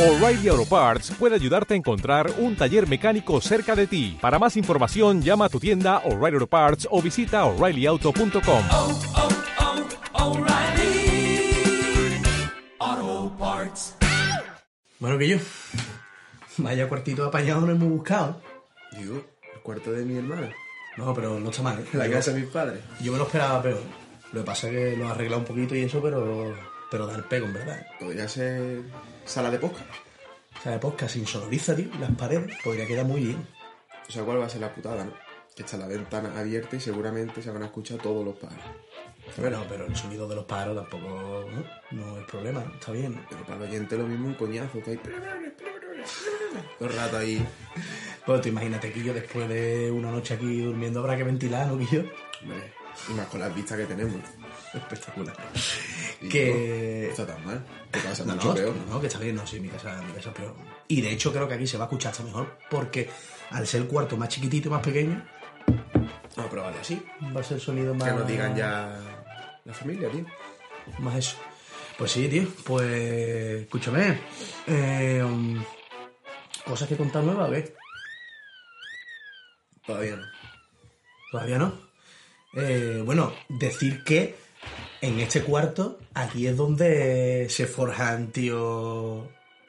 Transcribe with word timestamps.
O'Reilly 0.00 0.48
Auto 0.48 0.64
Parts 0.64 1.10
puede 1.18 1.34
ayudarte 1.34 1.74
a 1.74 1.76
encontrar 1.76 2.30
un 2.38 2.56
taller 2.56 2.88
mecánico 2.88 3.38
cerca 3.42 3.76
de 3.76 3.86
ti. 3.86 4.16
Para 4.20 4.38
más 4.38 4.56
información, 4.56 5.20
llama 5.20 5.44
a 5.44 5.48
tu 5.50 5.60
tienda 5.60 5.98
O'Reilly 5.98 6.36
Auto 6.36 6.46
Parts 6.46 6.88
o 6.90 7.02
visita 7.02 7.44
oreillyauto.com. 7.44 8.62
oh, 8.70 9.00
oh, 10.14 10.28
O'Reilly 10.30 11.52
Auto 12.78 13.36
Parts. 13.38 13.94
Bueno, 14.98 15.18
que 15.18 15.28
yo. 15.28 15.36
Vaya 16.56 16.88
cuartito 16.88 17.24
apañado 17.26 17.60
no 17.62 17.72
hemos 17.72 17.88
buscado. 17.90 18.40
Digo, 18.96 19.22
el 19.54 19.60
cuarto 19.62 19.92
de 19.92 20.04
mi 20.06 20.16
hermana. 20.16 20.50
No, 20.96 21.12
pero 21.12 21.38
no 21.38 21.50
está 21.50 21.62
mal. 21.62 21.78
¿eh? 21.78 21.84
La 21.92 22.06
Yo- 22.06 22.12
casa 22.14 22.32
de 22.32 22.40
mis 22.40 22.48
padres. 22.50 22.80
Yo 23.02 23.12
me 23.12 23.18
lo 23.18 23.24
esperaba 23.24 23.62
peor. 23.62 23.82
Lo 24.32 24.40
que 24.40 24.46
pasa 24.46 24.68
es 24.68 24.72
que 24.74 24.96
lo 24.96 25.08
ha 25.08 25.10
arreglado 25.10 25.40
un 25.40 25.46
poquito 25.46 25.74
y 25.74 25.82
eso, 25.82 26.00
pero, 26.02 26.54
pero 26.90 27.06
da 27.06 27.16
el 27.16 27.24
pego, 27.24 27.46
en 27.46 27.52
verdad. 27.54 27.86
Podría 27.98 28.28
ser 28.28 28.82
sala 29.30 29.50
de 29.50 29.58
posca. 29.58 29.84
Sea, 30.62 30.72
de 30.72 30.78
podcast 30.78 31.14
sin 31.14 31.26
sonoriza, 31.26 31.74
tío, 31.74 31.88
las 31.98 32.10
paredes, 32.10 32.54
podría 32.62 32.86
quedar 32.86 33.06
muy 33.06 33.20
bien. 33.20 33.46
O 34.08 34.12
sea, 34.12 34.24
¿cuál 34.24 34.40
va 34.40 34.46
a 34.46 34.50
ser 34.50 34.60
la 34.60 34.74
putada, 34.74 35.04
no? 35.04 35.12
Que 35.54 35.62
está 35.62 35.76
la 35.76 35.86
ventana 35.86 36.38
abierta 36.38 36.76
y 36.76 36.80
seguramente 36.80 37.40
se 37.40 37.50
van 37.50 37.62
a 37.62 37.66
escuchar 37.66 37.98
todos 37.98 38.24
los 38.24 38.36
pájaros. 38.36 38.64
Bueno, 39.36 39.64
pero 39.68 39.86
el 39.86 39.94
sonido 39.96 40.28
de 40.28 40.34
los 40.34 40.44
pájaros 40.44 40.76
tampoco 40.76 41.46
no, 41.48 41.64
no 41.92 42.18
es 42.18 42.26
problema, 42.26 42.64
está 42.74 42.92
bien. 42.92 43.24
Pero 43.30 43.44
para 43.44 43.64
el 43.64 43.70
oyente 43.70 43.96
lo 43.96 44.06
mismo 44.06 44.28
un 44.28 44.34
coñazo 44.34 44.82
que 44.82 44.90
hay. 44.90 44.96
Todo 44.96 46.88
el 46.88 46.96
rato 46.96 47.18
ahí. 47.18 47.46
Pues 48.26 48.40
tú 48.40 48.48
imagínate, 48.48 48.92
Quillo, 48.92 49.14
después 49.14 49.48
de 49.48 49.90
una 49.90 50.10
noche 50.10 50.34
aquí 50.34 50.60
durmiendo, 50.60 51.00
habrá 51.00 51.16
que 51.16 51.24
ventilar, 51.24 51.68
¿no, 51.68 51.78
Quillo? 51.78 52.04
Hombre, 52.42 52.72
y 53.08 53.12
más 53.12 53.26
con 53.28 53.40
las 53.40 53.54
vistas 53.54 53.78
que 53.78 53.86
tenemos. 53.86 54.20
Espectacular. 54.74 55.36
Que- 56.30 57.04
No 57.06 57.10
está 57.10 57.26
tan 57.26 57.44
mal. 57.44 57.64
Que 57.92 57.98
pasa 58.00 58.24
No, 58.24 58.34
mucho 58.34 58.48
no, 58.48 58.54
peor. 58.54 58.74
no, 58.88 59.00
que 59.00 59.06
está 59.08 59.18
bien, 59.18 59.34
no, 59.36 59.46
sí, 59.46 59.58
mi 59.60 59.68
casa, 59.68 60.00
mi 60.02 60.12
casa 60.12 60.28
es 60.30 60.34
peor. 60.36 60.54
Y 60.88 61.00
de 61.00 61.10
hecho 61.12 61.32
creo 61.32 61.48
que 61.48 61.54
aquí 61.54 61.66
se 61.66 61.76
va 61.76 61.84
a 61.84 61.86
escuchar 61.86 62.12
hasta 62.12 62.22
mejor, 62.24 62.56
porque 62.70 63.08
al 63.50 63.66
ser 63.66 63.82
el 63.82 63.88
cuarto 63.88 64.16
más 64.16 64.28
chiquitito 64.28 64.68
y 64.68 64.70
más 64.70 64.82
pequeño, 64.82 65.24
Vamos 66.36 66.46
a 66.46 66.50
probarlo 66.50 66.80
así. 66.80 67.02
va 67.36 67.40
a 67.40 67.44
ser 67.44 67.60
sonido 67.60 67.92
más... 67.94 68.08
Que 68.08 68.14
nos 68.14 68.26
digan 68.28 68.54
ya 68.56 68.98
la 69.64 69.74
familia, 69.74 70.08
tío. 70.10 70.24
Más 71.00 71.16
eso. 71.16 71.36
Pues 71.98 72.12
sí, 72.12 72.28
tío, 72.28 72.48
pues 72.64 73.62
escúchame. 73.62 74.18
eh, 74.68 75.22
um, 75.24 75.62
cosas 76.64 76.88
que 76.88 76.96
contar 76.96 77.24
nuevas, 77.24 77.48
a 77.48 77.50
ver. 77.50 77.74
Todavía 79.86 80.16
no. 80.16 80.22
Todavía 81.32 81.58
no. 81.58 81.72
Eh, 82.54 83.02
bueno, 83.04 83.32
decir 83.48 84.02
que 84.04 84.36
en 85.00 85.20
este 85.20 85.42
cuarto, 85.42 85.98
aquí 86.14 86.46
es 86.46 86.56
donde 86.56 87.46
se 87.50 87.66
forjan, 87.66 88.28
tío, 88.32 89.28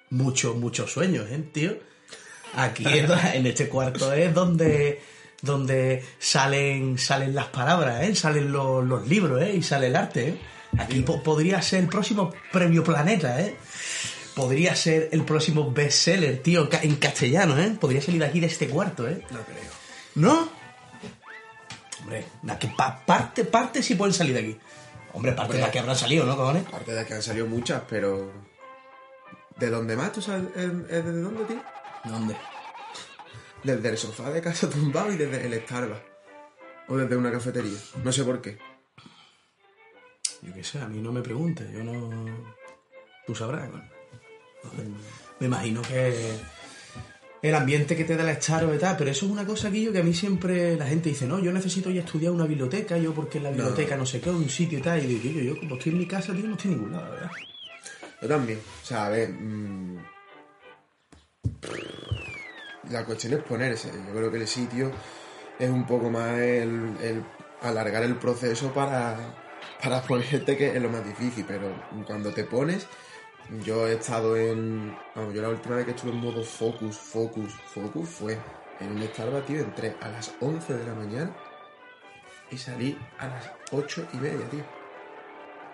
muchos, 0.09 0.55
muchos 0.55 0.91
sueños, 0.91 1.27
¿eh, 1.29 1.43
tío? 1.53 1.77
Aquí 2.55 2.83
es 2.85 3.09
en 3.33 3.45
este 3.45 3.69
cuarto 3.69 4.11
es 4.11 4.33
donde, 4.33 5.01
donde 5.41 6.03
salen, 6.19 6.97
salen 6.97 7.33
las 7.33 7.47
palabras, 7.47 8.03
¿eh? 8.03 8.13
Salen 8.15 8.51
los, 8.51 8.85
los 8.85 9.07
libros, 9.07 9.41
¿eh? 9.41 9.53
Y 9.55 9.63
sale 9.63 9.87
el 9.87 9.95
arte, 9.95 10.27
¿eh? 10.29 10.37
Aquí 10.77 11.01
po- 11.01 11.23
podría 11.23 11.61
ser 11.61 11.79
el 11.81 11.87
próximo 11.87 12.33
premio 12.51 12.83
Planeta, 12.83 13.39
¿eh? 13.41 13.55
Podría 14.35 14.75
ser 14.75 15.09
el 15.11 15.23
próximo 15.23 15.71
bestseller, 15.71 16.41
tío, 16.41 16.69
en 16.81 16.95
castellano, 16.95 17.57
¿eh? 17.57 17.75
Podría 17.79 18.01
salir 18.01 18.19
de 18.19 18.25
aquí 18.27 18.39
de 18.41 18.47
este 18.47 18.67
cuarto, 18.67 19.07
¿eh? 19.07 19.21
No 19.31 19.39
creo. 19.43 19.71
¿No? 20.15 20.49
Hombre, 22.01 22.25
que 22.59 22.67
pa- 22.69 23.05
parte, 23.05 23.45
parte 23.45 23.81
sí 23.83 23.95
pueden 23.95 24.13
salir 24.13 24.33
de 24.33 24.39
aquí. 24.39 24.57
Hombre, 25.13 25.31
parte 25.33 25.53
de 25.53 25.59
Hombre. 25.59 25.59
la 25.59 25.71
que 25.71 25.79
habrán 25.79 25.95
salido, 25.95 26.25
¿no, 26.25 26.37
cojones? 26.37 26.65
Aparte 26.67 26.93
de 26.93 27.05
que 27.05 27.13
han 27.13 27.21
salido 27.21 27.47
muchas, 27.47 27.83
pero. 27.89 28.31
¿De 29.57 29.69
dónde 29.69 29.95
más? 29.95 30.11
¿Tú 30.11 30.21
sabes 30.21 30.53
desde 30.55 31.21
dónde, 31.21 31.43
tío? 31.45 31.61
¿Dónde? 32.05 32.35
Desde 33.63 33.89
el 33.89 33.97
sofá 33.97 34.31
de 34.31 34.41
casa 34.41 34.69
tumbado 34.71 35.11
y 35.11 35.17
desde 35.17 35.45
el 35.45 35.61
Starbucks. 35.61 36.01
O 36.87 36.97
desde 36.97 37.15
una 37.15 37.31
cafetería. 37.31 37.77
No 38.03 38.11
sé 38.11 38.23
por 38.23 38.41
qué. 38.41 38.57
Yo 40.41 40.53
qué 40.53 40.63
sé, 40.63 40.79
a 40.79 40.87
mí 40.87 40.99
no 40.99 41.11
me 41.11 41.21
preguntes, 41.21 41.71
yo 41.71 41.83
no... 41.83 42.25
Tú 43.27 43.35
sabrás, 43.35 43.69
¿no? 43.69 43.83
Me 45.39 45.45
imagino 45.45 45.83
que 45.83 46.39
el 47.41 47.55
ambiente 47.55 47.95
que 47.95 48.03
te 48.03 48.15
da 48.15 48.29
el 48.29 48.41
Starbucks 48.41 48.75
y 48.75 48.79
tal, 48.79 48.97
pero 48.97 49.11
eso 49.11 49.25
es 49.25 49.31
una 49.31 49.45
cosa 49.45 49.71
que 49.71 49.81
yo 49.81 49.91
que 49.91 49.99
a 49.99 50.03
mí 50.03 50.13
siempre 50.13 50.75
la 50.75 50.85
gente 50.85 51.09
dice, 51.09 51.25
no, 51.25 51.39
yo 51.39 51.51
necesito 51.51 51.89
ya 51.89 52.01
estudiar 52.01 52.31
una 52.31 52.45
biblioteca, 52.45 52.97
yo 52.97 53.13
porque 53.13 53.39
en 53.39 53.45
la 53.45 53.49
biblioteca 53.49 53.97
no, 53.97 54.05
sé 54.05 54.21
qué, 54.21 54.29
un 54.29 54.49
sitio 54.49 54.79
y 54.79 54.81
tal, 54.81 55.03
y 55.03 55.07
digo, 55.07 55.39
yo, 55.39 55.53
yo 55.53 55.59
como 55.59 55.75
estoy 55.75 55.91
en 55.91 55.97
mi 55.97 56.05
casa, 56.05 56.33
tío, 56.33 56.47
no 56.47 56.53
estoy 56.53 56.71
en 56.71 56.77
ningún 56.77 56.91
lado, 56.93 57.05
la 57.05 57.11
¿verdad? 57.11 57.31
Yo 58.21 58.27
también. 58.27 58.59
O 58.59 58.85
sea, 58.85 59.07
a 59.07 59.09
ver. 59.09 59.29
mm, 59.29 59.97
la 62.89 63.05
cuestión 63.05 63.33
es 63.33 63.43
ponerse. 63.43 63.89
Yo 63.91 64.13
creo 64.13 64.31
que 64.31 64.37
el 64.37 64.47
sitio 64.47 64.91
es 65.57 65.69
un 65.69 65.85
poco 65.85 66.09
más 66.09 66.37
el, 66.37 66.95
el 67.01 67.23
alargar 67.61 68.03
el 68.03 68.15
proceso 68.15 68.71
para, 68.73 69.17
para 69.81 70.01
ponerte 70.07 70.57
que 70.57 70.75
es 70.75 70.81
lo 70.81 70.89
más 70.89 71.05
difícil. 71.05 71.45
Pero 71.47 71.73
cuando 72.05 72.31
te 72.31 72.43
pones, 72.43 72.85
yo 73.63 73.87
he 73.87 73.93
estado 73.93 74.35
en. 74.37 74.95
Vamos, 75.15 75.33
yo 75.33 75.41
la 75.41 75.49
última 75.49 75.75
vez 75.75 75.85
que 75.85 75.91
estuve 75.91 76.11
en 76.11 76.17
modo 76.17 76.43
focus, 76.43 76.97
focus, 76.97 77.53
focus 77.53 78.09
fue 78.09 78.37
en 78.79 78.91
un 78.91 79.03
Starbucks, 79.03 79.45
tío. 79.45 79.59
Entré 79.59 79.95
a 80.01 80.09
las 80.09 80.33
11 80.39 80.73
de 80.73 80.85
la 80.85 80.95
mañana 80.95 81.35
y 82.49 82.57
salí 82.57 82.97
a 83.17 83.27
las 83.27 83.51
8 83.71 84.07
y 84.13 84.17
media, 84.17 84.49
tío. 84.49 84.63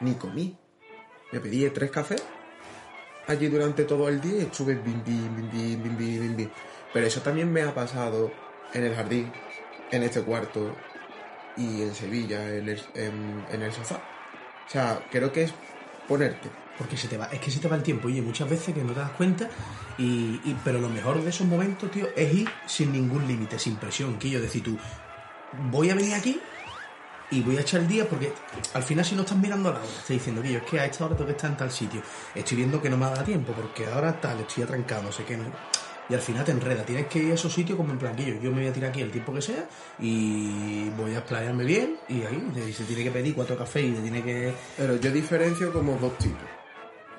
Ni 0.02 0.16
comí. 0.16 0.58
Me 1.32 1.40
pedí 1.40 1.70
tres 1.70 1.92
cafés 1.92 2.24
allí 3.28 3.48
durante 3.50 3.84
todo 3.84 4.08
el 4.08 4.22
día 4.22 4.38
y 4.38 4.42
estuve 4.44 4.76
bim, 4.76 5.04
bim, 5.04 5.36
bim, 5.36 5.52
bim, 5.52 5.98
bim, 5.98 5.98
bim, 5.98 6.36
bim. 6.38 6.50
Pero 6.94 7.06
eso 7.06 7.22
también 7.22 7.52
me 7.52 7.64
ha 7.64 7.74
pasado 7.74 8.32
en 8.74 8.84
el 8.86 8.96
jardín, 8.96 9.32
en 9.92 10.04
este 10.04 10.22
cuarto 10.22 10.76
y 11.58 11.82
en 11.82 11.94
Sevilla, 11.94 12.50
en 12.56 12.70
el 12.70 13.74
sofá. 13.74 13.96
O 14.68 14.70
sea, 14.70 15.06
creo 15.12 15.32
que 15.32 15.44
es 15.44 15.54
ponerte. 16.08 16.50
Porque 16.78 16.96
se 16.96 17.08
te 17.08 17.18
va, 17.18 17.26
es 17.26 17.40
que 17.40 17.50
se 17.50 17.60
te 17.60 17.68
va 17.68 17.76
el 17.76 17.84
tiempo, 17.84 18.08
oye, 18.08 18.22
muchas 18.22 18.50
veces 18.50 18.74
que 18.74 18.84
no 18.84 18.94
te 18.94 19.00
das 19.00 19.12
cuenta, 19.12 19.50
y, 19.98 20.38
pero 20.64 20.80
lo 20.80 20.90
mejor 20.90 21.22
de 21.24 21.30
esos 21.30 21.48
momentos, 21.48 21.90
tío, 21.90 22.08
es 22.16 22.34
ir 22.34 22.50
sin 22.68 22.92
ningún 22.92 23.28
límite, 23.28 23.58
sin 23.58 23.78
presión, 23.78 24.20
que 24.20 24.30
yo 24.30 24.40
decir 24.40 24.64
tú, 24.64 24.78
voy 25.72 25.90
a 25.90 25.96
venir 25.96 26.14
aquí 26.14 26.40
y 27.30 27.42
voy 27.42 27.58
a 27.58 27.62
echar 27.62 27.82
el 27.82 27.88
día 27.88 28.08
porque 28.08 28.32
al 28.74 28.84
final 28.84 29.04
si 29.04 29.16
no 29.16 29.22
estás 29.22 29.38
mirando 29.38 29.70
a 29.70 29.74
la 29.74 29.80
hora, 29.80 29.88
estás 29.88 30.10
diciendo 30.10 30.42
que 30.42 30.52
yo 30.52 30.58
es 30.60 30.64
que 30.64 30.80
a 30.80 30.86
esta 30.86 31.06
hora 31.06 31.16
tengo 31.16 31.28
que 31.28 31.34
estar 31.34 31.50
en 31.50 31.58
tal 31.58 31.72
sitio, 31.72 32.02
estoy 32.34 32.58
viendo 32.58 32.82
que 32.82 32.90
no 32.90 32.98
me 32.98 33.06
da 33.06 33.24
tiempo 33.24 33.54
porque 33.54 33.86
ahora 33.88 34.20
tal, 34.20 34.40
estoy 34.40 34.64
atrancado, 34.64 35.04
no 35.04 35.12
sé 35.12 35.24
qué, 35.24 35.36
no. 35.36 35.46
Y 36.10 36.14
al 36.14 36.22
final 36.22 36.46
te 36.46 36.52
enreda, 36.52 36.86
tienes 36.86 37.08
que 37.08 37.20
ir 37.20 37.32
a 37.32 37.36
esos 37.36 37.52
sitios 37.52 37.76
como 37.76 37.92
en 37.92 38.00
plan 38.00 38.16
que 38.16 38.40
yo, 38.42 38.50
me 38.52 38.62
voy 38.62 38.68
a 38.68 38.74
tirar 38.74 38.92
aquí 38.92 39.02
el 39.02 39.12
tiempo 39.12 39.34
que 39.34 39.42
sea 39.42 39.68
y 40.00 40.90
voy 40.92 41.14
a 41.16 41.18
explayarme 41.18 41.66
bien 41.66 41.98
y 42.08 42.22
ahí 42.24 42.72
se 42.72 42.86
tiene 42.86 43.04
que 43.04 43.12
pedir 43.12 43.36
cuatro 43.36 43.58
cafés 43.58 43.84
y 43.86 43.92
te 43.92 44.02
tiene 44.02 44.24
que 44.24 44.54
Pero 44.78 44.96
yo 44.96 45.12
diferencio 45.12 45.74
como 45.74 45.98
dos 45.98 46.18
tipos. 46.18 46.57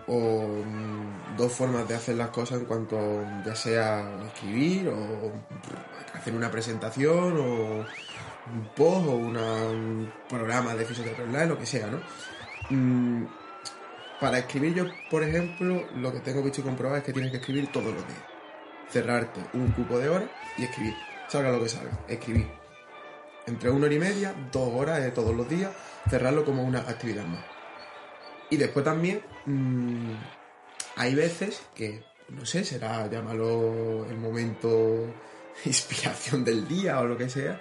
O 0.09 0.49
mm, 0.65 1.37
dos 1.37 1.53
formas 1.53 1.87
de 1.87 1.95
hacer 1.95 2.17
las 2.17 2.31
cosas 2.31 2.61
en 2.61 2.65
cuanto 2.65 2.99
ya 3.45 3.55
sea 3.55 4.11
escribir 4.27 4.89
o 4.89 5.33
hacer 6.15 6.35
una 6.35 6.51
presentación 6.51 7.39
o 7.39 7.85
un 8.51 8.69
post 8.75 9.07
o 9.07 9.17
un 9.17 10.13
programa 10.29 10.75
de 10.75 10.85
fisioterapia 10.85 11.25
online, 11.25 11.47
lo 11.47 11.59
que 11.59 11.67
sea, 11.67 11.89
¿no? 11.89 12.01
Mm, 12.71 13.27
para 14.21 14.39
escribir 14.39 14.75
yo, 14.75 14.85
por 15.11 15.23
ejemplo, 15.23 15.85
lo 15.95 16.13
que 16.13 16.21
tengo 16.21 16.43
visto 16.43 16.61
y 16.61 16.65
comprobado 16.65 16.99
es 16.99 17.05
que 17.05 17.13
tienes 17.13 17.31
que 17.31 17.37
escribir 17.37 17.71
todos 17.71 17.95
los 17.95 18.07
días. 18.07 18.23
Cerrarte 18.91 19.41
un 19.53 19.71
cupo 19.73 19.99
de 19.99 20.09
horas 20.09 20.29
y 20.57 20.65
escribir. 20.65 20.95
Salga 21.29 21.53
lo 21.53 21.63
que 21.63 21.69
salga, 21.69 21.93
escribir. 22.09 22.49
Entre 23.47 23.71
una 23.71 23.87
hora 23.87 23.95
y 23.95 23.99
media, 23.99 24.35
dos 24.51 24.71
horas 24.75 25.01
de 25.01 25.11
todos 25.11 25.35
los 25.35 25.49
días, 25.49 25.71
cerrarlo 26.11 26.45
como 26.45 26.65
una 26.65 26.81
actividad 26.81 27.25
más. 27.27 27.45
Y 28.51 28.57
después 28.57 28.85
también 28.85 29.23
mm, 29.48 30.12
hay 30.97 31.14
veces 31.14 31.62
que, 31.75 32.03
no 32.28 32.44
sé, 32.44 32.64
será, 32.64 33.09
llámalo 33.09 34.06
el 34.09 34.16
momento 34.16 35.15
inspiración 35.65 36.45
del 36.45 36.66
día 36.66 37.00
o 37.00 37.06
lo 37.06 37.16
que 37.16 37.28
sea, 37.28 37.60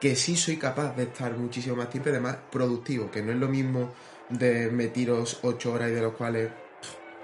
que 0.00 0.16
sí 0.16 0.36
soy 0.36 0.56
capaz 0.56 0.94
de 0.96 1.04
estar 1.04 1.36
muchísimo 1.36 1.76
más 1.76 1.90
tiempo 1.90 2.10
y 2.10 2.12
además 2.12 2.36
productivo, 2.50 3.10
que 3.10 3.22
no 3.22 3.32
es 3.32 3.38
lo 3.38 3.48
mismo 3.48 3.92
de 4.28 4.70
metiros 4.70 5.40
ocho 5.42 5.72
horas 5.72 5.90
y 5.90 5.94
de 5.94 6.02
los 6.02 6.14
cuales, 6.14 6.50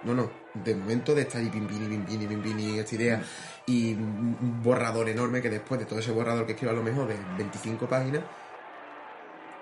no, 0.05 0.15
no, 0.15 0.31
de 0.55 0.75
momento 0.75 1.15
de 1.15 1.23
estar 1.23 1.41
ahí 1.41 1.49
pim, 1.49 1.67
pim, 1.67 2.05
pim, 2.07 2.29
pim, 2.29 2.43
pim, 2.43 2.59
y 2.59 2.79
esta 2.79 2.95
idea 2.95 3.23
y 3.67 3.95
un 3.95 4.63
borrador 4.63 5.09
enorme 5.09 5.41
que 5.41 5.51
después 5.51 5.79
de 5.79 5.87
todo 5.87 5.99
ese 5.99 6.11
borrador 6.11 6.47
que 6.47 6.53
escribo 6.53 6.73
a 6.73 6.77
lo 6.77 6.83
mejor 6.83 7.07
de 7.07 7.17
25 7.37 7.89
páginas, 7.89 8.23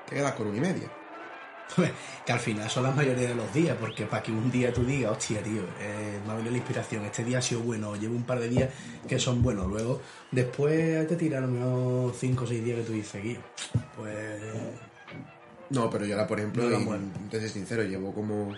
te 0.06 0.14
quedas 0.14 0.32
con 0.32 0.46
una 0.46 0.56
y 0.56 0.60
media. 0.60 0.97
Que 2.26 2.32
al 2.32 2.38
final 2.38 2.68
son 2.68 2.84
la 2.84 2.90
mayoría 2.90 3.28
de 3.28 3.34
los 3.34 3.52
días, 3.52 3.76
porque 3.78 4.06
para 4.06 4.22
que 4.22 4.32
un 4.32 4.50
día 4.50 4.72
tú 4.72 4.84
digas, 4.84 5.12
hostia, 5.12 5.42
tío, 5.42 5.62
eh, 5.80 6.18
me 6.26 6.32
ha 6.32 6.36
venido 6.36 6.52
la 6.52 6.58
inspiración, 6.58 7.04
este 7.04 7.24
día 7.24 7.38
ha 7.38 7.42
sido 7.42 7.60
bueno, 7.60 7.94
llevo 7.96 8.16
un 8.16 8.24
par 8.24 8.40
de 8.40 8.48
días 8.48 8.70
que 9.06 9.18
son 9.18 9.42
buenos, 9.42 9.66
luego 9.66 10.00
después 10.30 11.06
te 11.06 11.30
lo 11.30 11.48
mejor 11.48 12.14
5 12.14 12.44
o 12.44 12.46
6 12.46 12.64
días 12.64 12.78
que 12.78 12.84
tú 12.84 12.92
dices, 12.92 13.22
Guillo, 13.22 13.40
pues 13.96 14.42
No, 15.70 15.90
pero 15.90 16.06
yo 16.06 16.14
ahora, 16.14 16.26
por 16.26 16.38
ejemplo, 16.38 16.68
No 16.68 16.96
y, 16.96 17.28
te 17.30 17.40
soy 17.40 17.48
sincero, 17.48 17.82
llevo 17.84 18.12
como 18.12 18.54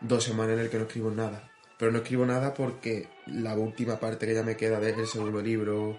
dos 0.00 0.24
semanas 0.24 0.54
en 0.54 0.60
el 0.60 0.70
que 0.70 0.78
no 0.78 0.84
escribo 0.84 1.10
nada. 1.10 1.50
Pero 1.78 1.92
no 1.92 1.98
escribo 1.98 2.26
nada 2.26 2.54
porque 2.54 3.08
la 3.26 3.54
última 3.54 4.00
parte 4.00 4.26
que 4.26 4.34
ya 4.34 4.42
me 4.42 4.56
queda 4.56 4.80
del 4.80 5.06
segundo 5.06 5.40
libro 5.40 5.96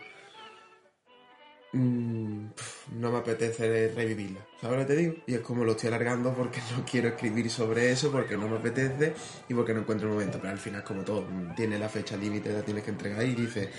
mm, 1.74 2.48
pf, 2.50 2.92
no 2.94 3.12
me 3.12 3.20
apetece 3.20 3.92
revivirla. 3.96 4.46
¿Sabes 4.62 4.80
lo 4.80 4.88
que 4.88 4.94
te 4.94 5.00
digo? 5.00 5.14
Y 5.28 5.36
es 5.36 5.42
como 5.42 5.64
lo 5.64 5.72
estoy 5.72 5.88
alargando 5.90 6.34
porque 6.34 6.60
no 6.78 6.86
quiero 6.86 7.10
escribir 7.10 7.50
sobre 7.50 7.92
eso, 7.92 8.12
porque 8.12 8.38
no 8.38 8.48
me 8.48 8.58
apetece 8.58 9.14
y 9.48 9.54
porque 9.54 9.74
no 9.74 9.82
encuentro 9.82 10.08
el 10.08 10.14
momento. 10.14 10.38
Pero 10.40 10.52
al 10.52 10.60
final, 10.60 10.84
como 10.84 11.04
todo, 11.04 11.28
tiene 11.56 11.78
la 11.80 11.90
fecha 11.90 12.18
límite, 12.18 12.52
la 12.52 12.62
tienes 12.62 12.84
que 12.84 12.92
entregar 12.92 13.24
y 13.24 13.36
dices, 13.36 13.70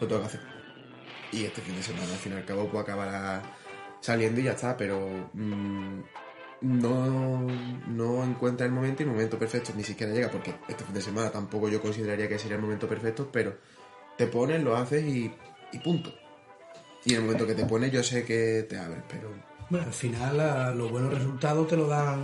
lo 0.00 0.06
tengo 0.06 0.20
que 0.20 0.26
hacer. 0.26 0.40
Y 1.32 1.44
este 1.44 1.62
fin 1.62 1.76
de 1.76 1.82
semana, 1.82 2.12
al 2.12 2.18
fin 2.18 2.32
y 2.32 2.36
al 2.36 2.44
cabo, 2.44 2.68
pues 2.70 2.82
acabará 2.82 3.42
saliendo 4.00 4.40
y 4.40 4.44
ya 4.44 4.52
está, 4.52 4.76
pero 4.76 5.30
mm, 5.32 6.00
no, 6.62 7.40
no 7.88 8.24
encuentra 8.24 8.66
el 8.66 8.72
momento 8.72 9.02
y 9.02 9.06
el 9.06 9.12
momento 9.12 9.38
perfecto 9.38 9.72
ni 9.76 9.84
siquiera 9.84 10.12
llega, 10.12 10.30
porque 10.30 10.54
este 10.68 10.84
fin 10.84 10.94
de 10.94 11.02
semana 11.02 11.30
tampoco 11.30 11.68
yo 11.68 11.80
consideraría 11.80 12.28
que 12.28 12.38
sería 12.38 12.56
el 12.56 12.62
momento 12.62 12.88
perfecto, 12.88 13.30
pero 13.32 13.56
te 14.18 14.26
pones, 14.26 14.62
lo 14.62 14.76
haces 14.76 15.04
y 15.04 15.30
punto. 15.82 16.21
Y 17.04 17.10
en 17.12 17.16
el 17.16 17.22
momento 17.22 17.46
que 17.46 17.54
te 17.54 17.64
pones 17.64 17.90
yo 17.92 18.02
sé 18.02 18.24
que 18.24 18.64
te 18.68 18.78
abres, 18.78 19.00
pero 19.08 19.30
Bueno, 19.70 19.86
al 19.86 19.92
final 19.92 20.76
los 20.78 20.90
buenos 20.90 21.12
resultados 21.14 21.66
te 21.68 21.76
lo 21.76 21.86
dan 21.88 22.22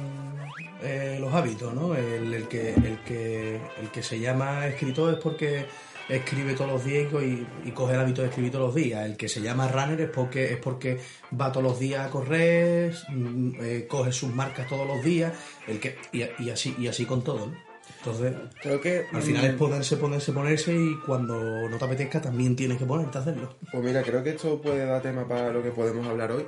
eh, 0.82 1.16
los 1.20 1.32
hábitos, 1.34 1.74
¿no? 1.74 1.94
El, 1.96 2.46
que, 2.48 2.74
el, 2.74 2.98
que, 3.04 3.56
el 3.80 3.90
que 3.92 4.02
se 4.02 4.20
llama 4.20 4.66
escritor 4.66 5.14
es 5.14 5.20
porque 5.20 5.66
escribe 6.08 6.54
todos 6.54 6.70
los 6.70 6.84
días 6.84 7.12
y- 7.22 7.46
y 7.68 7.70
coge 7.72 7.94
el 7.94 8.00
hábito 8.00 8.22
de 8.22 8.28
escribir 8.28 8.52
todos 8.52 8.66
los 8.66 8.74
días. 8.74 9.04
El 9.04 9.16
que 9.16 9.28
se 9.28 9.40
llama 9.40 9.68
runner 9.68 10.00
es 10.00 10.10
porque, 10.10 10.52
es 10.52 10.58
porque 10.58 11.00
va 11.38 11.50
todos 11.52 11.64
los 11.64 11.78
días 11.80 12.06
a 12.06 12.10
correr, 12.10 12.94
mm, 13.08 13.50
eh, 13.60 13.86
coge 13.88 14.12
sus 14.12 14.32
marcas 14.34 14.68
todos 14.68 14.86
los 14.86 15.02
días, 15.04 15.32
el 15.66 15.80
que, 15.80 15.96
y, 16.12 16.22
y 16.44 16.50
así, 16.50 16.74
y 16.78 16.86
así 16.86 17.04
con 17.06 17.22
todo, 17.24 17.46
¿no? 17.48 17.67
Entonces, 17.98 18.34
creo 18.62 18.80
que... 18.80 19.06
al 19.12 19.22
final 19.22 19.44
es 19.44 19.54
ponerse, 19.54 19.96
ponerse, 19.96 20.32
ponerse 20.32 20.74
y 20.74 20.96
cuando 21.04 21.68
no 21.68 21.76
te 21.76 21.84
apetezca 21.84 22.20
también 22.20 22.54
tienes 22.54 22.78
que 22.78 22.86
ponerte 22.86 23.18
a 23.18 23.20
hacerlo. 23.20 23.56
Pues 23.70 23.84
mira, 23.84 24.02
creo 24.02 24.22
que 24.22 24.30
esto 24.30 24.60
puede 24.60 24.86
dar 24.86 25.02
tema 25.02 25.26
para 25.26 25.52
lo 25.52 25.62
que 25.62 25.70
podemos 25.70 26.06
hablar 26.06 26.32
hoy, 26.32 26.46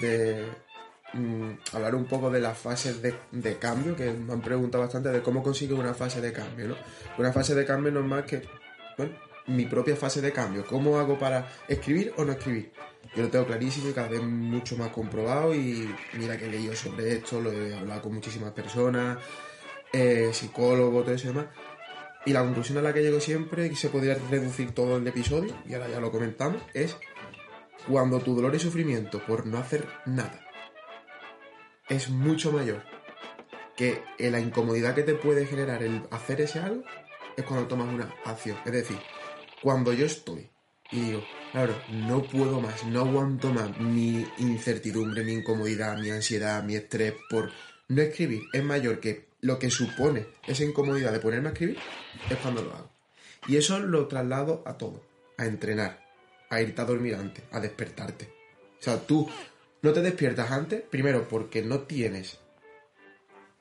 de 0.00 0.46
mm, 1.12 1.50
hablar 1.72 1.94
un 1.94 2.04
poco 2.04 2.30
de 2.30 2.40
las 2.40 2.56
fases 2.56 3.02
de, 3.02 3.14
de 3.32 3.56
cambio, 3.58 3.96
que 3.96 4.10
me 4.12 4.32
han 4.32 4.40
preguntado 4.40 4.84
bastante 4.84 5.10
de 5.10 5.22
cómo 5.22 5.42
consigo 5.42 5.78
una 5.78 5.94
fase 5.94 6.20
de 6.20 6.32
cambio, 6.32 6.68
¿no? 6.68 6.76
Una 7.18 7.32
fase 7.32 7.54
de 7.54 7.64
cambio 7.64 7.90
no 7.90 8.00
es 8.00 8.06
más 8.06 8.24
que, 8.24 8.42
bueno, 8.96 9.12
mi 9.46 9.66
propia 9.66 9.96
fase 9.96 10.20
de 10.20 10.32
cambio. 10.32 10.64
¿Cómo 10.64 10.98
hago 10.98 11.18
para 11.18 11.48
escribir 11.68 12.12
o 12.16 12.24
no 12.24 12.32
escribir? 12.32 12.72
Yo 13.16 13.22
lo 13.22 13.28
tengo 13.28 13.46
clarísimo 13.46 13.90
y 13.90 13.92
cada 13.92 14.08
vez 14.08 14.22
mucho 14.22 14.76
más 14.76 14.90
comprobado 14.90 15.54
y 15.54 15.92
mira 16.14 16.38
que 16.38 16.46
he 16.46 16.50
leído 16.50 16.74
sobre 16.74 17.14
esto, 17.14 17.40
lo 17.40 17.52
he 17.52 17.76
hablado 17.76 18.02
con 18.02 18.14
muchísimas 18.14 18.52
personas, 18.52 19.18
eh, 19.92 20.30
psicólogos, 20.32 21.04
todo 21.04 21.14
eso 21.14 21.26
y 21.26 21.32
demás. 21.32 21.46
Y 22.24 22.32
la 22.32 22.42
conclusión 22.42 22.78
a 22.78 22.82
la 22.82 22.94
que 22.94 23.02
llego 23.02 23.20
siempre, 23.20 23.66
y 23.66 23.74
se 23.74 23.88
podría 23.88 24.14
reducir 24.30 24.72
todo 24.72 24.96
el 24.96 25.06
episodio, 25.06 25.54
y 25.68 25.74
ahora 25.74 25.88
ya 25.88 26.00
lo 26.00 26.12
comentamos, 26.12 26.62
es 26.72 26.96
cuando 27.88 28.20
tu 28.20 28.34
dolor 28.34 28.54
y 28.54 28.60
sufrimiento 28.60 29.24
por 29.26 29.46
no 29.46 29.58
hacer 29.58 29.86
nada 30.06 30.42
es 31.88 32.08
mucho 32.08 32.52
mayor 32.52 32.82
que 33.76 34.02
la 34.18 34.40
incomodidad 34.40 34.94
que 34.94 35.02
te 35.02 35.14
puede 35.14 35.46
generar 35.46 35.82
el 35.82 36.02
hacer 36.10 36.40
ese 36.40 36.58
algo, 36.60 36.82
es 37.36 37.44
cuando 37.44 37.66
tomas 37.66 37.92
una 37.92 38.14
acción. 38.24 38.56
Es 38.64 38.72
decir, 38.72 38.98
cuando 39.62 39.92
yo 39.92 40.06
estoy 40.06 40.50
y 40.90 41.00
digo, 41.00 41.22
claro, 41.52 41.74
no 41.90 42.22
puedo 42.22 42.60
más, 42.60 42.84
no 42.84 43.00
aguanto 43.00 43.52
más 43.52 43.78
mi 43.78 44.26
incertidumbre, 44.38 45.24
mi 45.24 45.32
incomodidad, 45.32 45.98
mi 45.98 46.10
ansiedad, 46.10 46.62
mi 46.62 46.76
estrés 46.76 47.14
por 47.30 47.50
no 47.88 48.02
escribir 48.02 48.42
es 48.52 48.62
mayor 48.62 49.00
que 49.00 49.31
lo 49.42 49.58
que 49.58 49.70
supone 49.70 50.26
esa 50.46 50.64
incomodidad 50.64 51.12
de 51.12 51.20
ponerme 51.20 51.48
a 51.48 51.52
escribir, 51.52 51.78
es 52.30 52.38
cuando 52.38 52.62
lo 52.62 52.72
hago. 52.72 52.90
Y 53.46 53.56
eso 53.56 53.78
lo 53.80 54.06
traslado 54.06 54.62
a 54.64 54.78
todo, 54.78 55.04
a 55.36 55.46
entrenar, 55.46 56.00
a 56.48 56.60
irte 56.62 56.80
a 56.80 56.84
dormir 56.84 57.16
antes, 57.16 57.44
a 57.50 57.60
despertarte. 57.60 58.32
O 58.80 58.82
sea, 58.82 58.98
tú 59.04 59.28
no 59.82 59.92
te 59.92 60.00
despiertas 60.00 60.50
antes, 60.50 60.82
primero 60.82 61.28
porque 61.28 61.62
no 61.62 61.80
tienes 61.80 62.38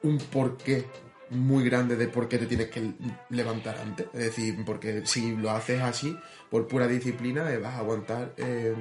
un 0.04 0.19
porqué 0.19 0.86
muy 1.31 1.63
grande 1.63 1.95
de 1.95 2.07
por 2.07 2.28
qué 2.28 2.38
te 2.38 2.45
tienes 2.45 2.69
que 2.69 2.92
levantar 3.30 3.78
antes. 3.80 4.07
Es 4.13 4.19
decir, 4.25 4.63
porque 4.66 5.06
si 5.06 5.36
lo 5.36 5.50
haces 5.50 5.81
así, 5.81 6.16
por 6.50 6.68
pura 6.68 6.88
disciplina, 6.88 7.51
eh, 7.51 7.57
vas 7.57 7.74
a 7.74 7.80
aguantar 7.80 8.33
eh, 8.38 8.75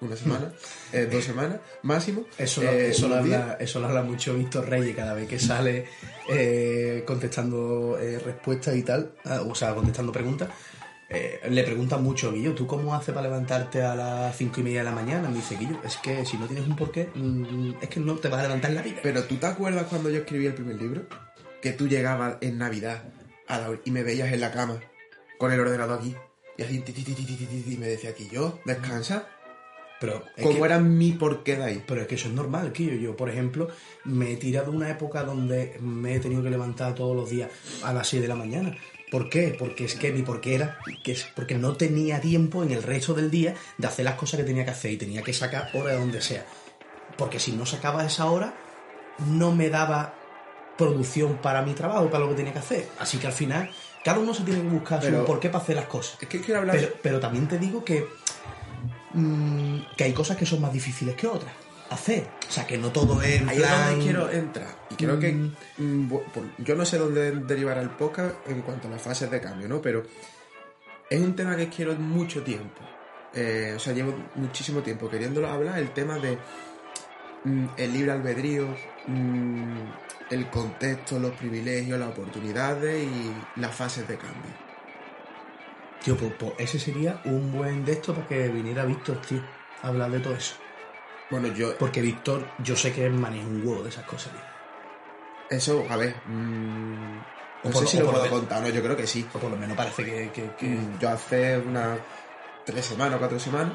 una 0.00 0.16
semana, 0.16 0.52
eh, 0.92 1.08
dos 1.10 1.24
semanas, 1.24 1.58
máximo. 1.82 2.24
Eso, 2.38 2.62
lo- 2.62 2.70
eh, 2.72 2.90
eso, 2.90 3.08
lo 3.08 3.16
habla, 3.16 3.56
eso 3.60 3.80
lo 3.80 3.86
habla 3.88 4.02
mucho 4.02 4.34
Víctor 4.34 4.68
Reyes 4.68 4.96
cada 4.96 5.14
vez 5.14 5.28
que 5.28 5.38
sale 5.38 5.86
eh, 6.28 7.02
contestando 7.06 7.98
eh, 8.00 8.18
respuestas 8.18 8.76
y 8.76 8.82
tal, 8.82 9.12
ah, 9.24 9.42
o 9.46 9.54
sea, 9.54 9.74
contestando 9.74 10.12
preguntas. 10.12 10.48
le 11.48 11.64
preguntan 11.64 12.02
mucho, 12.04 12.32
Guillo, 12.32 12.54
¿tú 12.54 12.66
cómo 12.68 12.94
haces 12.94 13.12
para 13.14 13.26
levantarte 13.28 13.82
a 13.82 13.94
las 13.96 14.36
cinco 14.36 14.60
y 14.60 14.62
media 14.62 14.78
de 14.80 14.84
la 14.84 14.92
mañana? 14.92 15.28
Me 15.28 15.36
dice, 15.36 15.56
Guillo, 15.56 15.80
es 15.84 15.96
que 15.96 16.24
si 16.24 16.36
no 16.38 16.46
tienes 16.46 16.66
un 16.68 16.76
porqué, 16.76 17.08
mm, 17.14 17.72
es 17.82 17.88
que 17.88 17.98
no 18.00 18.14
te 18.14 18.28
vas 18.28 18.40
a 18.40 18.42
levantar 18.44 18.70
la 18.72 18.82
vida. 18.82 19.00
Pero 19.02 19.24
¿tú 19.24 19.36
te 19.36 19.46
acuerdas 19.46 19.86
cuando 19.88 20.08
yo 20.08 20.18
escribí 20.18 20.46
el 20.46 20.54
primer 20.54 20.76
libro? 20.76 21.02
Que 21.60 21.72
tú 21.72 21.88
llegabas 21.88 22.36
en 22.42 22.58
Navidad 22.58 23.02
a 23.48 23.58
la 23.58 23.76
y 23.84 23.90
me 23.90 24.02
veías 24.04 24.32
en 24.32 24.40
la 24.40 24.52
cama 24.52 24.78
con 25.38 25.52
el 25.52 25.58
ordenador 25.58 25.98
aquí 25.98 26.14
y 26.56 26.62
así 26.62 26.78
ti, 26.80 26.94
y 27.66 27.76
me 27.76 27.88
decía 27.88 28.10
aquí 28.10 28.28
yo, 28.30 28.60
descansa. 28.64 29.26
Pero 30.00 30.24
¿Cómo 30.42 30.58
que- 30.60 30.64
era 30.64 30.78
mi 30.78 31.12
porqué 31.12 31.56
de 31.56 31.64
ahí? 31.64 31.84
Pero 31.86 32.00
es 32.02 32.06
que 32.06 32.14
eso 32.14 32.28
es 32.28 32.34
normal, 32.34 32.72
Quillo. 32.72 32.94
Yo, 32.94 33.16
por 33.16 33.28
ejemplo, 33.28 33.68
me 34.04 34.32
he 34.32 34.36
tirado 34.36 34.72
una 34.72 34.88
época 34.90 35.22
donde 35.24 35.76
me 35.80 36.14
he 36.16 36.20
tenido 36.20 36.42
que 36.42 36.48
levantar 36.50 36.94
todos 36.94 37.14
los 37.14 37.28
días 37.28 37.50
a 37.82 37.92
las 37.92 38.08
6 38.08 38.22
de 38.22 38.28
la 38.28 38.34
mañana. 38.34 38.74
¿Por 39.10 39.28
qué? 39.28 39.54
Porque 39.58 39.84
es 39.84 39.96
que 39.96 40.12
mi 40.12 40.22
porqué 40.22 40.54
era 40.54 40.78
que 41.04 41.12
es 41.12 41.26
porque 41.34 41.56
no 41.56 41.76
tenía 41.76 42.20
tiempo 42.20 42.62
en 42.62 42.70
el 42.70 42.82
resto 42.82 43.12
del 43.12 43.30
día 43.30 43.54
de 43.76 43.86
hacer 43.86 44.04
las 44.04 44.14
cosas 44.14 44.38
que 44.40 44.44
tenía 44.46 44.64
que 44.64 44.70
hacer 44.70 44.92
y 44.92 44.96
tenía 44.96 45.22
que 45.22 45.32
sacar 45.32 45.68
hora 45.74 45.92
de 45.92 45.98
donde 45.98 46.22
sea. 46.22 46.46
Porque 47.18 47.38
si 47.40 47.52
no 47.52 47.66
sacaba 47.66 48.06
esa 48.06 48.30
hora, 48.30 48.54
no 49.26 49.52
me 49.54 49.68
daba 49.68 50.14
producción 50.78 51.36
para 51.38 51.62
mi 51.62 51.74
trabajo, 51.74 52.08
para 52.08 52.24
lo 52.24 52.30
que 52.30 52.36
tenía 52.36 52.52
que 52.52 52.58
hacer. 52.60 52.88
Así 52.98 53.18
que 53.18 53.26
al 53.26 53.32
final, 53.32 53.70
cada 54.04 54.18
uno 54.18 54.32
se 54.32 54.44
tiene 54.44 54.62
que 54.62 54.68
buscar 54.68 55.00
Pero- 55.00 55.20
su 55.20 55.26
porqué 55.26 55.50
para 55.50 55.62
hacer 55.62 55.76
las 55.76 55.86
cosas. 55.86 56.16
Es 56.22 56.28
que 56.28 56.40
quiero 56.40 56.60
hablar... 56.60 56.76
Pero, 56.76 56.92
pero 57.02 57.20
también 57.20 57.46
te 57.48 57.58
digo 57.58 57.84
que, 57.84 58.06
mm, 59.14 59.78
que 59.96 60.04
hay 60.04 60.12
cosas 60.12 60.36
que 60.36 60.46
son 60.46 60.60
más 60.60 60.72
difíciles 60.72 61.14
que 61.14 61.26
otras. 61.26 61.52
Hacer. 61.90 62.28
O 62.48 62.52
sea, 62.52 62.66
que 62.66 62.78
no 62.78 62.90
todo 62.90 63.20
es 63.20 63.42
Ahí 63.48 63.60
es 63.60 63.68
donde 63.68 64.04
quiero 64.04 64.30
entrar. 64.30 64.68
Y 64.90 64.94
creo 64.94 65.18
que. 65.18 65.32
Mm. 65.32 65.54
mm, 65.78 66.20
yo 66.58 66.74
no 66.76 66.84
sé 66.84 66.98
dónde 66.98 67.32
derivar 67.32 67.78
el 67.78 67.90
podcast 67.90 68.34
en 68.46 68.62
cuanto 68.62 68.88
a 68.88 68.92
las 68.92 69.02
fases 69.02 69.30
de 69.30 69.40
cambio, 69.40 69.68
¿no? 69.68 69.82
Pero 69.82 70.04
es 71.08 71.20
un 71.20 71.34
tema 71.34 71.56
que 71.56 71.68
quiero 71.68 71.94
mucho 71.96 72.42
tiempo. 72.42 72.80
Eh, 73.34 73.74
o 73.76 73.78
sea, 73.78 73.92
llevo 73.92 74.14
muchísimo 74.36 74.80
tiempo 74.80 75.08
queriéndolo 75.08 75.48
hablar. 75.48 75.78
El 75.78 75.90
tema 75.90 76.18
de 76.18 76.38
mm, 77.44 77.66
el 77.76 77.92
libre 77.92 78.12
albedrío, 78.12 78.68
el 80.30 80.48
contexto, 80.50 81.18
los 81.18 81.32
privilegios, 81.32 81.98
las 81.98 82.10
oportunidades 82.10 83.04
y 83.04 83.60
las 83.60 83.74
fases 83.74 84.06
de 84.06 84.16
cambio. 84.16 84.69
Tío, 86.02 86.16
pues, 86.16 86.32
pues 86.38 86.52
ese 86.58 86.78
sería 86.78 87.20
un 87.24 87.52
buen 87.52 87.84
de 87.84 87.92
esto 87.92 88.14
para 88.14 88.26
que 88.26 88.48
viniera 88.48 88.84
Víctor, 88.84 89.18
tío, 89.20 89.40
a 89.82 89.88
hablar 89.88 90.10
de 90.10 90.20
todo 90.20 90.34
eso. 90.34 90.54
Bueno, 91.30 91.48
yo. 91.48 91.76
Porque 91.76 92.00
Víctor, 92.00 92.46
yo 92.58 92.74
sé 92.76 92.92
que 92.92 93.08
maneja 93.10 93.46
un 93.46 93.66
huevo 93.66 93.82
de 93.82 93.90
esas 93.90 94.04
cosas, 94.04 94.32
tío. 94.32 94.40
Eso, 95.50 95.84
a 95.90 95.96
ver. 95.96 96.14
mm, 96.26 97.16
no 97.64 97.70
por- 97.70 97.82
sé 97.82 97.86
si 97.86 97.98
lo 97.98 98.10
puedo 98.10 98.28
contar, 98.30 98.62
¿no? 98.62 98.68
Yo 98.70 98.82
creo 98.82 98.96
que 98.96 99.06
sí. 99.06 99.26
O 99.34 99.38
por 99.38 99.50
lo 99.50 99.56
menos 99.56 99.76
parece 99.76 100.04
que... 100.04 100.30
que- 100.32 100.50
que- 100.56 100.66
Mm, 100.68 100.98
Yo 100.98 101.10
hace 101.10 101.58
unas 101.58 101.98
tres 102.64 102.84
semanas 102.86 103.16
o 103.16 103.18
cuatro 103.18 103.38
semanas 103.38 103.72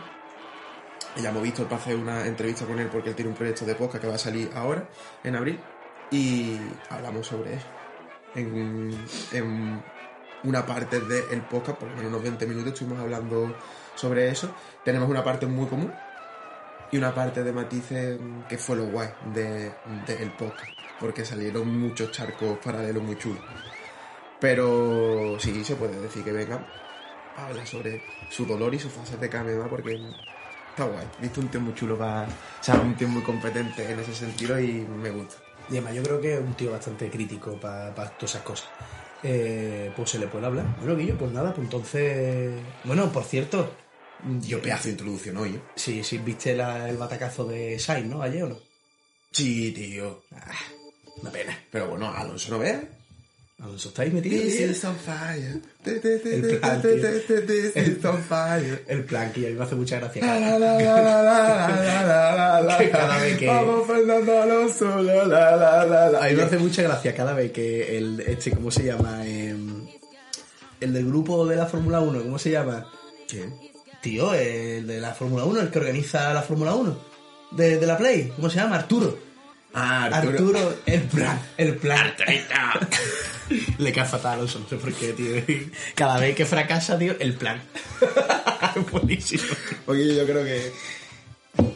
ya 1.18 1.30
hemos 1.30 1.44
visto 1.44 1.64
para 1.64 1.78
hacer 1.78 1.96
una 1.96 2.26
entrevista 2.26 2.66
con 2.66 2.78
él 2.80 2.90
porque 2.92 3.10
él 3.10 3.16
tiene 3.16 3.30
un 3.32 3.38
proyecto 3.38 3.66
de 3.66 3.76
podcast 3.76 4.02
que 4.02 4.08
va 4.10 4.16
a 4.16 4.18
salir 4.18 4.50
ahora, 4.54 4.86
en 5.24 5.36
abril, 5.36 5.60
y 6.12 6.58
hablamos 6.90 7.26
sobre 7.28 7.54
eso. 7.54 7.68
En, 8.36 9.06
en 9.32 9.82
una 10.46 10.66
parte 10.66 11.02
del 11.02 11.42
podcast, 11.42 11.78
por 11.78 11.90
lo 11.90 11.96
menos 11.96 12.12
unos 12.12 12.24
20 12.24 12.46
minutos, 12.48 12.74
estuvimos 12.74 13.00
hablando 13.00 13.56
sobre 13.96 14.30
eso. 14.30 14.54
Tenemos 14.84 15.10
una 15.10 15.24
parte 15.24 15.46
muy 15.46 15.68
común 15.68 15.92
y 16.92 16.98
una 16.98 17.14
parte 17.14 17.44
de 17.44 17.52
matices 17.52 18.20
que 18.48 18.58
fue 18.58 18.76
lo 18.76 18.86
guay 18.86 19.10
del 19.34 19.74
de, 20.06 20.16
del 20.18 20.32
podcast, 20.32 20.72
porque 21.00 21.26
salieron 21.26 21.80
muchos 21.80 22.12
charcos 22.12 22.58
paralelos 22.64 23.04
muy 23.04 23.18
chulos. 23.18 23.44
Pero 24.40 25.38
sí, 25.40 25.64
se 25.64 25.76
puede 25.76 26.00
decir 26.00 26.24
que 26.24 26.32
venga 26.32 26.66
a 27.38 27.48
hablar 27.48 27.66
sobre 27.66 28.04
su 28.30 28.46
dolor 28.46 28.74
y 28.74 28.80
sus 28.80 28.92
fases 28.92 29.20
de 29.20 29.30
¿no? 29.30 29.68
porque 29.68 30.00
está 30.70 30.84
guay. 30.84 31.08
Viste 31.20 31.40
un 31.40 31.48
tío 31.48 31.62
muy 31.62 31.74
chulo 31.74 31.98
para. 31.98 32.24
O 32.24 32.64
sea, 32.64 32.76
un 32.76 32.96
tío 32.96 33.08
muy 33.08 33.24
competente 33.24 33.92
en 33.92 34.00
ese 34.00 34.14
sentido 34.14 34.60
y 34.60 34.82
me 34.82 35.10
gusta. 35.10 35.36
Y 35.70 35.74
además 35.74 35.96
yo 35.96 36.04
creo 36.04 36.22
que 36.22 36.34
es 36.36 36.40
un 36.40 36.54
tío 36.54 36.72
bastante 36.72 37.10
crítico 37.10 37.60
para 37.60 37.94
todas 37.94 38.36
esas 38.36 38.44
cosas. 38.44 38.70
Eh, 39.24 39.92
pues 39.96 40.10
se 40.12 40.20
le 40.20 40.28
puede 40.28 40.46
hablar. 40.46 40.66
Bueno, 40.80 40.96
Guillo, 40.96 41.18
pues 41.18 41.32
nada, 41.32 41.54
pues 41.54 41.66
entonces... 41.66 42.62
Bueno, 42.84 43.12
por 43.12 43.24
cierto, 43.24 43.72
Yo 44.42 44.62
pedazo 44.62 44.86
de 44.86 44.92
introducción 44.92 45.38
hoy, 45.38 45.56
¿eh? 45.56 45.62
si, 45.76 46.04
si 46.04 46.18
viste 46.20 46.56
la- 46.56 46.90
el 46.90 46.98
batacazo 46.98 47.46
de 47.46 47.78
Sainz, 47.80 48.08
¿no? 48.10 48.22
Ayer 48.22 48.44
o 48.44 48.50
no. 48.50 48.60
Sí, 49.32 49.72
tío. 49.72 50.24
Una 51.22 51.32
pena. 51.32 51.58
Pero 51.72 51.90
bueno, 51.90 52.10
Alonso 52.12 52.52
no 52.52 52.60
ve. 52.60 52.88
Alonso, 53.58 53.88
¿estáis 53.90 54.12
metidos? 54.14 54.42
This 54.44 54.60
is 54.60 54.84
on 54.84 54.96
fire. 54.98 55.62
El 55.86 56.60
plan. 56.60 56.82
This 56.82 57.76
is 57.76 58.06
on 58.06 58.22
fire. 58.22 58.84
El 58.88 59.04
plan, 59.06 59.32
que 59.32 59.48
a 59.48 59.50
mí 59.50 59.56
me 59.56 59.64
hace 59.64 59.76
mucha 59.76 59.98
gracia. 60.00 60.26
La, 60.26 60.40
la, 60.40 60.60
la, 60.60 60.78
la, 60.78 61.02
la, 61.02 61.24
la, 61.24 62.36
la, 62.36 62.62
la, 62.62 62.78
Que 62.78 62.90
cada 62.90 63.18
vez 63.18 63.38
que- 63.38 63.48
Vamos 63.48 63.88
Fernando 63.88 64.42
Alonso, 64.42 65.02
la, 65.02 65.26
la, 65.26 65.56
la, 65.56 65.86
la, 65.86 66.10
la. 66.10 66.26
A 66.26 66.28
mí 66.30 66.36
me 66.36 66.44
hace 66.44 66.58
mucha 66.58 66.82
gracia 66.82 67.16
cada 67.16 67.34
vez 67.34 67.52
que 67.54 67.98
el, 67.98 68.20
este, 68.28 68.52
¿cómo 68.52 68.70
se 68.72 68.84
llama? 68.84 69.26
Em, 69.26 69.88
el 70.82 70.94
del 70.94 71.06
grupo 71.08 71.46
de 71.48 71.56
la 71.56 71.66
Fórmula 71.66 72.02
1, 72.02 72.24
¿cómo 72.24 72.38
se 72.38 72.52
llama? 72.52 72.86
¿Quién? 73.28 73.56
Tío, 74.02 74.34
el 74.34 74.86
de 74.86 75.00
la 75.00 75.14
Fórmula 75.14 75.46
1, 75.46 75.62
el 75.62 75.70
que 75.72 75.80
organiza 75.80 76.34
la 76.34 76.42
Fórmula 76.42 76.76
1. 76.76 77.16
De, 77.52 77.78
de 77.78 77.88
la 77.88 77.98
Play, 77.98 78.34
¿cómo 78.36 78.50
se 78.50 78.58
llama? 78.58 78.76
Arturo. 78.76 79.18
Ah, 79.74 80.06
Arturo, 80.12 80.76
el 80.86 81.02
plan, 81.04 81.40
el 81.58 81.76
plan. 81.78 82.14
Le 83.78 83.92
cae 83.92 84.06
fatal 84.06 84.40
no 84.42 84.48
sé 84.48 84.76
por 84.76 84.94
qué, 84.94 85.14
tío. 85.14 85.42
Cada 85.96 86.20
vez 86.20 86.36
que 86.36 86.46
fracasa, 86.46 86.98
tío, 86.98 87.16
el 87.20 87.34
plan. 87.36 87.62
Buenísimo. 88.92 89.44
tío. 89.44 89.78
Oye, 89.88 90.16
yo 90.16 90.26
creo 90.26 90.44
que 90.44 90.72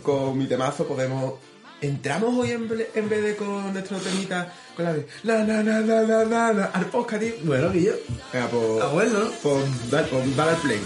con 0.04 0.38
mi 0.38 0.46
temazo 0.46 0.88
podemos. 0.88 1.36
¿Entramos 1.82 2.36
hoy 2.38 2.52
en, 2.52 2.70
en 2.94 3.08
vez 3.10 3.24
de 3.24 3.36
con 3.38 3.72
nuestro 3.72 3.98
temita 4.00 4.54
con 4.76 4.84
la 4.84 4.94
de 4.94 5.08
la 5.24 5.46
la 5.46 5.64
la 5.64 5.80
la 5.80 6.02
la 6.02 6.26
la 6.26 6.54
la 6.54 6.66
al 6.66 6.86
podcast, 6.88 7.22
tío? 7.22 7.34
Bueno, 7.44 7.72
Guillo. 7.72 7.96
Venga, 8.34 8.48
pues. 8.48 8.82
Ah, 8.82 8.88
bueno, 8.88 9.20
¿no? 9.20 9.32
Pues 9.42 9.90
dale, 9.90 10.08
pues 10.08 10.36
dale 10.36 10.52
al 10.52 10.58
play. 10.58 10.80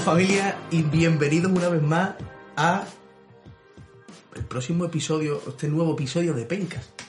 Familia, 0.00 0.56
y 0.70 0.82
bienvenidos 0.82 1.50
una 1.52 1.68
vez 1.68 1.82
más 1.82 2.14
a 2.56 2.84
el 4.34 4.44
próximo 4.44 4.84
episodio, 4.84 5.40
este 5.46 5.68
nuevo 5.68 5.92
episodio 5.94 6.34
de 6.34 6.44
Pencas. 6.44 6.90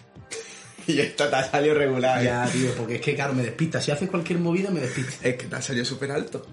Y 0.87 0.99
esta 0.99 1.27
te 1.31 1.35
ha 1.35 1.49
salido 1.49 1.73
regular, 1.73 2.21
¿eh? 2.21 2.25
Ya, 2.25 2.45
tío, 2.47 2.71
porque 2.77 2.95
es 2.95 3.01
que, 3.01 3.15
claro, 3.15 3.33
me 3.33 3.41
despista. 3.41 3.81
Si 3.81 3.89
haces 3.89 4.07
cualquier 4.07 4.37
movida, 4.37 4.69
me 4.69 4.81
despista. 4.81 5.27
Es 5.27 5.35
que 5.35 5.47
te 5.47 5.55
ha 5.55 5.61
salido 5.61 5.83
súper 5.83 6.11
alto. 6.11 6.45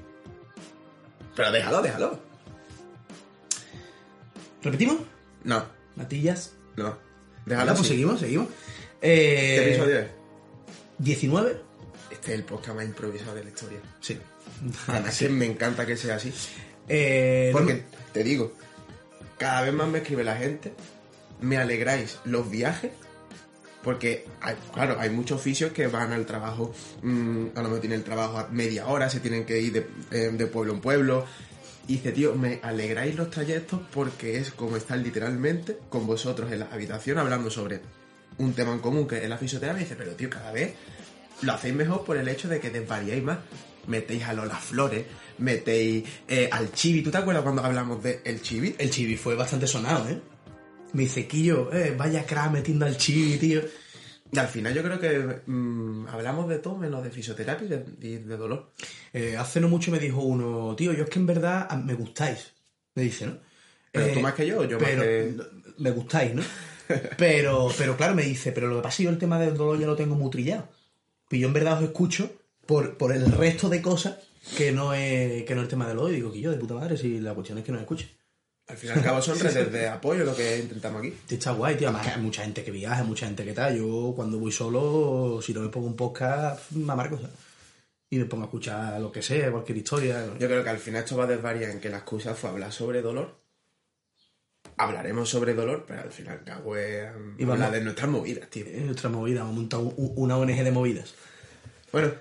Pero 1.36 1.52
déjalo, 1.52 1.82
déjalo. 1.82 2.18
¿Repetimos? 4.62 4.96
No, 5.44 5.66
Matillas. 5.96 6.54
no. 6.76 6.84
Ahora, 6.86 6.98
Déjalo. 7.44 7.68
pues 7.72 7.80
así. 7.80 7.88
seguimos, 7.90 8.20
seguimos. 8.20 8.48
¿Qué 9.02 9.58
Eh, 9.58 9.68
episodio 9.72 9.98
es? 9.98 10.06
19. 10.96 11.60
Este 12.10 12.32
es 12.32 12.38
el 12.38 12.44
podcast 12.44 12.76
más 12.76 12.86
improvisado 12.86 13.34
de 13.34 13.44
la 13.44 13.50
historia. 13.50 13.80
Sí. 14.00 14.18
Además 14.86 15.18
que 15.18 15.28
me 15.28 15.46
encanta 15.46 15.86
que 15.86 15.96
sea 15.96 16.16
así. 16.16 16.32
Eh, 16.88 17.50
Porque, 17.52 17.82
te 18.12 18.22
digo, 18.24 18.52
cada 19.38 19.62
vez 19.62 19.72
más 19.72 19.88
me 19.88 19.98
escribe 19.98 20.24
la 20.24 20.36
gente, 20.36 20.72
me 21.40 21.56
alegráis 21.58 22.18
los 22.24 22.50
viajes, 22.50 22.90
porque, 23.82 24.26
hay- 24.40 24.56
claro, 24.72 24.96
hay 25.00 25.10
muchos 25.10 25.40
oficios 25.40 25.72
que 25.72 25.86
van 25.88 26.12
al 26.12 26.26
trabajo, 26.26 26.72
mm, 27.02 27.46
a 27.54 27.62
lo 27.62 27.68
mejor 27.68 27.80
tienen 27.80 27.98
el 28.00 28.04
trabajo 28.04 28.38
a 28.38 28.48
media 28.48 28.86
hora, 28.86 29.10
se 29.10 29.20
tienen 29.20 29.44
que 29.44 29.60
ir 29.60 29.72
de, 29.72 29.86
eh, 30.12 30.30
de 30.32 30.46
pueblo 30.46 30.72
en 30.74 30.80
pueblo. 30.80 31.24
Y 31.88 31.94
dice, 31.94 32.12
tío, 32.12 32.36
me 32.36 32.60
alegráis 32.62 33.16
los 33.16 33.28
trayectos 33.30 33.80
porque 33.92 34.38
es 34.38 34.52
como 34.52 34.76
estar 34.76 34.96
literalmente 34.98 35.78
con 35.88 36.06
vosotros 36.06 36.52
en 36.52 36.60
la 36.60 36.66
habitación 36.66 37.18
hablando 37.18 37.50
sobre 37.50 37.80
un 38.38 38.52
tema 38.54 38.72
en 38.72 38.78
común 38.78 39.08
que 39.08 39.22
es 39.24 39.28
la 39.28 39.36
fisioterapia. 39.36 39.80
Y 39.80 39.84
dice, 39.84 39.96
pero 39.96 40.12
tío, 40.12 40.30
cada 40.30 40.52
vez 40.52 40.74
lo 41.42 41.52
hacéis 41.52 41.74
mejor 41.74 42.04
por 42.04 42.16
el 42.16 42.28
hecho 42.28 42.48
de 42.48 42.60
que 42.60 42.70
desvariáis 42.70 43.22
más. 43.24 43.38
Metéis 43.86 44.24
a 44.24 44.32
Lola 44.32 44.56
Flores, 44.56 45.04
metéis 45.38 46.04
eh, 46.28 46.48
al 46.50 46.72
Chibi. 46.72 47.02
¿Tú 47.02 47.10
te 47.10 47.18
acuerdas 47.18 47.42
cuando 47.42 47.62
hablamos 47.62 48.02
de 48.02 48.20
el 48.24 48.40
Chibi? 48.40 48.74
El 48.78 48.90
chibi 48.90 49.16
fue 49.16 49.34
bastante 49.34 49.66
sonado, 49.66 50.08
¿eh? 50.08 50.20
Me 50.92 51.02
dice, 51.04 51.26
Quillo, 51.26 51.72
eh, 51.72 51.94
vaya 51.96 52.26
crack 52.26 52.52
metiendo 52.52 52.84
al 52.84 52.96
chibi, 52.96 53.38
tío. 53.38 53.62
Y 54.30 54.38
al 54.38 54.48
final 54.48 54.74
yo 54.74 54.82
creo 54.82 54.98
que 54.98 55.40
mm, 55.46 56.06
hablamos 56.08 56.48
de 56.48 56.58
todo 56.58 56.76
menos 56.76 57.02
de 57.02 57.10
fisioterapia 57.10 57.66
y 57.66 57.68
de, 57.68 58.18
de 58.20 58.36
dolor. 58.36 58.72
Eh, 59.12 59.36
hace 59.38 59.60
no 59.60 59.68
mucho 59.68 59.90
me 59.90 59.98
dijo 59.98 60.20
uno, 60.20 60.74
tío, 60.76 60.92
yo 60.92 61.04
es 61.04 61.10
que 61.10 61.18
en 61.18 61.26
verdad 61.26 61.66
ah, 61.68 61.76
me 61.76 61.94
gustáis. 61.94 62.52
Me 62.94 63.02
dice, 63.02 63.26
¿no? 63.26 63.38
Pero 63.90 64.06
Eh, 64.06 64.10
tú 64.14 64.20
más 64.20 64.34
que 64.34 64.46
yo, 64.46 64.64
yo 64.64 64.78
pero, 64.78 64.98
más 64.98 65.06
que... 65.06 65.36
Me 65.78 65.90
gustáis, 65.90 66.34
¿no? 66.34 66.42
Pero, 67.16 67.70
pero 67.78 67.96
claro, 67.96 68.14
me 68.14 68.22
dice, 68.22 68.52
pero 68.52 68.68
lo 68.68 68.76
que 68.76 68.82
pasa 68.82 68.94
es 68.94 68.96
que 68.98 69.02
yo 69.04 69.10
el 69.10 69.18
tema 69.18 69.38
del 69.38 69.56
dolor 69.56 69.78
ya 69.78 69.86
lo 69.86 69.96
tengo 69.96 70.14
muy 70.14 70.30
trillado. 70.30 70.68
Y 71.30 71.38
yo 71.38 71.48
en 71.48 71.54
verdad 71.54 71.78
os 71.78 71.84
escucho 71.84 72.30
por, 72.66 72.96
por 72.96 73.12
el 73.12 73.30
resto 73.32 73.68
de 73.68 73.82
cosas 73.82 74.16
que 74.56 74.72
no 74.72 74.94
es, 74.94 75.44
que 75.44 75.54
no 75.54 75.60
es 75.60 75.64
el 75.66 75.70
tema 75.70 75.86
del 75.86 75.96
dolor. 75.96 76.12
Y 76.12 76.16
digo, 76.16 76.32
que 76.32 76.40
yo, 76.40 76.50
de 76.50 76.56
puta 76.58 76.74
madre, 76.74 76.96
si 76.96 77.20
la 77.20 77.34
cuestión 77.34 77.58
es 77.58 77.64
que 77.64 77.72
nos 77.72 77.80
escuche. 77.80 78.08
Al 78.68 78.76
fin 78.76 78.90
y 78.90 78.92
al 78.92 79.02
cabo 79.02 79.20
son 79.20 79.38
redes 79.40 79.72
de 79.72 79.88
apoyo 79.88 80.24
lo 80.24 80.34
que 80.36 80.58
intentamos 80.58 81.00
aquí. 81.00 81.14
Está 81.28 81.50
guay, 81.52 81.76
tío. 81.76 81.88
Además, 81.88 82.06
hay 82.16 82.22
mucha 82.22 82.42
gente 82.44 82.62
que 82.64 82.70
viaja, 82.70 83.02
mucha 83.04 83.26
gente 83.26 83.44
que 83.44 83.52
tal. 83.52 83.76
Yo 83.76 84.12
cuando 84.14 84.38
voy 84.38 84.52
solo, 84.52 85.40
si 85.42 85.52
no 85.52 85.60
me 85.60 85.68
pongo 85.68 85.86
un 85.88 85.96
podcast, 85.96 86.70
me 86.72 86.92
amargo, 86.92 87.16
¿sabes? 87.16 87.32
Y 88.10 88.18
me 88.18 88.26
pongo 88.26 88.44
a 88.44 88.46
escuchar 88.46 89.00
lo 89.00 89.10
que 89.10 89.22
sea, 89.22 89.50
cualquier 89.50 89.78
historia. 89.78 90.26
Yo 90.38 90.46
creo 90.46 90.62
que 90.62 90.70
al 90.70 90.78
final 90.78 91.02
esto 91.02 91.16
va 91.16 91.24
a 91.24 91.28
desvariar 91.28 91.70
en 91.70 91.80
que 91.80 91.88
la 91.88 91.98
excusa 91.98 92.34
fue 92.34 92.50
hablar 92.50 92.70
sobre 92.72 93.00
dolor. 93.02 93.40
Hablaremos 94.76 95.28
sobre 95.28 95.54
dolor, 95.54 95.84
pero 95.86 96.02
al 96.02 96.10
final 96.10 96.38
al 96.38 96.44
cabo 96.44 96.76
es 96.76 97.04
Y 97.38 97.44
vamos- 97.44 97.54
hablar 97.54 97.72
de 97.72 97.80
nuestras 97.84 98.10
movidas, 98.10 98.48
tío. 98.50 98.64
Es 98.66 98.82
nuestra 98.84 99.08
movida, 99.10 99.40
hemos 99.40 99.54
montado 99.54 99.82
u- 99.84 100.12
una 100.16 100.36
ONG 100.36 100.62
de 100.62 100.70
movidas. 100.70 101.14
Bueno, 101.92 102.12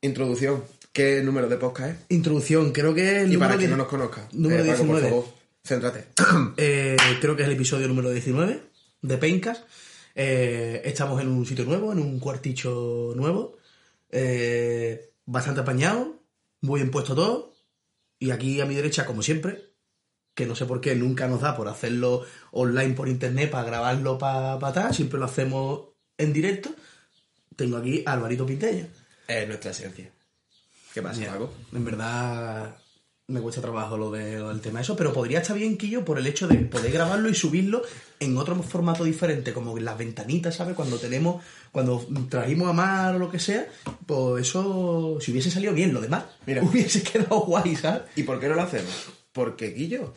introducción. 0.00 0.62
¿Qué 0.92 1.22
número 1.22 1.48
de 1.48 1.56
podcast 1.56 1.90
es? 1.92 2.06
Introducción, 2.16 2.72
creo 2.72 2.94
que 2.94 3.22
el 3.22 3.32
Y 3.32 3.36
para 3.36 3.56
quien 3.56 3.70
no 3.70 3.76
nos 3.76 3.88
conozca. 3.88 4.28
número 4.32 4.64
eh, 4.64 4.68
Paco, 4.68 4.82
19. 4.84 5.00
por 5.00 5.10
favor, 5.10 5.34
céntrate. 5.64 6.04
Eh, 6.56 6.96
creo 7.20 7.36
que 7.36 7.42
es 7.42 7.48
el 7.48 7.54
episodio 7.54 7.88
número 7.88 8.10
19 8.10 8.60
de 9.02 9.18
Pencas. 9.18 9.62
Eh, 10.14 10.82
estamos 10.84 11.20
en 11.20 11.28
un 11.28 11.46
sitio 11.46 11.64
nuevo, 11.64 11.92
en 11.92 12.00
un 12.00 12.18
cuarticho 12.18 13.12
nuevo. 13.14 13.56
eh, 14.10 15.12
bastante 15.26 15.60
apañado, 15.60 16.22
muy 16.62 16.80
bien 16.80 16.90
puesto 16.90 17.14
todo. 17.14 17.54
Y 18.18 18.30
aquí 18.30 18.60
a 18.60 18.66
mi 18.66 18.74
derecha, 18.74 19.06
como 19.06 19.22
siempre, 19.22 19.62
que 20.34 20.46
no 20.46 20.56
sé 20.56 20.64
por 20.64 20.80
qué 20.80 20.96
nunca 20.96 21.28
nos 21.28 21.42
da 21.42 21.56
por 21.56 21.68
hacerlo 21.68 22.24
online 22.50 22.94
por 22.94 23.08
internet 23.08 23.50
para 23.50 23.64
grabarlo 23.64 24.18
para 24.18 24.54
atrás, 24.54 24.96
siempre 24.96 25.18
lo 25.20 25.26
hacemos 25.26 25.90
en 26.16 26.32
directo. 26.32 26.70
Tengo 27.54 27.76
aquí 27.76 28.02
a 28.06 28.12
Alvarito 28.14 28.46
Pinteño. 28.46 28.86
Es 29.28 29.46
nuestra 29.46 29.70
esencia. 29.70 30.10
¿Qué 30.92 31.02
pasa, 31.02 31.24
Paco? 31.26 31.52
En 31.72 31.84
verdad 31.84 32.74
me 33.28 33.40
cuesta 33.42 33.60
trabajo 33.60 33.98
lo, 33.98 34.10
de, 34.10 34.38
lo 34.38 34.48
del 34.48 34.62
tema 34.62 34.78
de 34.78 34.84
eso, 34.84 34.96
pero 34.96 35.12
podría 35.12 35.40
estar 35.40 35.54
bien, 35.54 35.76
Quillo, 35.76 36.02
por 36.02 36.18
el 36.18 36.26
hecho 36.26 36.48
de 36.48 36.56
poder 36.56 36.90
grabarlo 36.90 37.28
y 37.28 37.34
subirlo 37.34 37.82
en 38.18 38.38
otro 38.38 38.60
formato 38.62 39.04
diferente, 39.04 39.52
como 39.52 39.76
en 39.76 39.84
las 39.84 39.98
ventanitas, 39.98 40.56
¿sabes? 40.56 40.74
Cuando 40.74 40.96
tenemos, 40.96 41.44
cuando 41.70 42.06
trajimos 42.30 42.70
a 42.70 42.72
Mar 42.72 43.16
o 43.16 43.18
lo 43.18 43.30
que 43.30 43.38
sea, 43.38 43.68
pues 44.06 44.48
eso, 44.48 45.18
si 45.20 45.30
hubiese 45.30 45.50
salido 45.50 45.74
bien, 45.74 45.92
lo 45.92 46.00
demás, 46.00 46.24
Mira. 46.46 46.62
hubiese 46.62 47.02
quedado 47.12 47.40
guay, 47.40 47.76
¿sabes? 47.76 48.04
¿Y 48.16 48.22
por 48.22 48.40
qué 48.40 48.48
no 48.48 48.54
lo 48.54 48.62
hacemos? 48.62 49.08
Porque, 49.32 49.72
Guillo, 49.72 50.14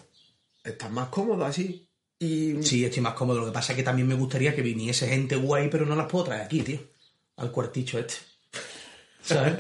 estás 0.64 0.90
más 0.90 1.10
cómodo 1.10 1.44
así. 1.44 1.86
Y 2.18 2.64
Sí, 2.64 2.86
estoy 2.86 3.04
más 3.04 3.14
cómodo. 3.16 3.42
Lo 3.42 3.48
que 3.48 3.52
pasa 3.52 3.74
es 3.74 3.78
que 3.78 3.84
también 3.84 4.08
me 4.08 4.16
gustaría 4.16 4.56
que 4.56 4.62
viniese 4.62 5.08
gente 5.10 5.36
guay, 5.36 5.70
pero 5.70 5.86
no 5.86 5.96
las 5.98 6.08
puedo 6.08 6.26
traer 6.26 6.44
aquí, 6.44 6.62
tío. 6.62 6.80
Al 7.36 7.52
cuarticho 7.52 8.00
este. 8.00 8.16
¿Sabes? 9.24 9.54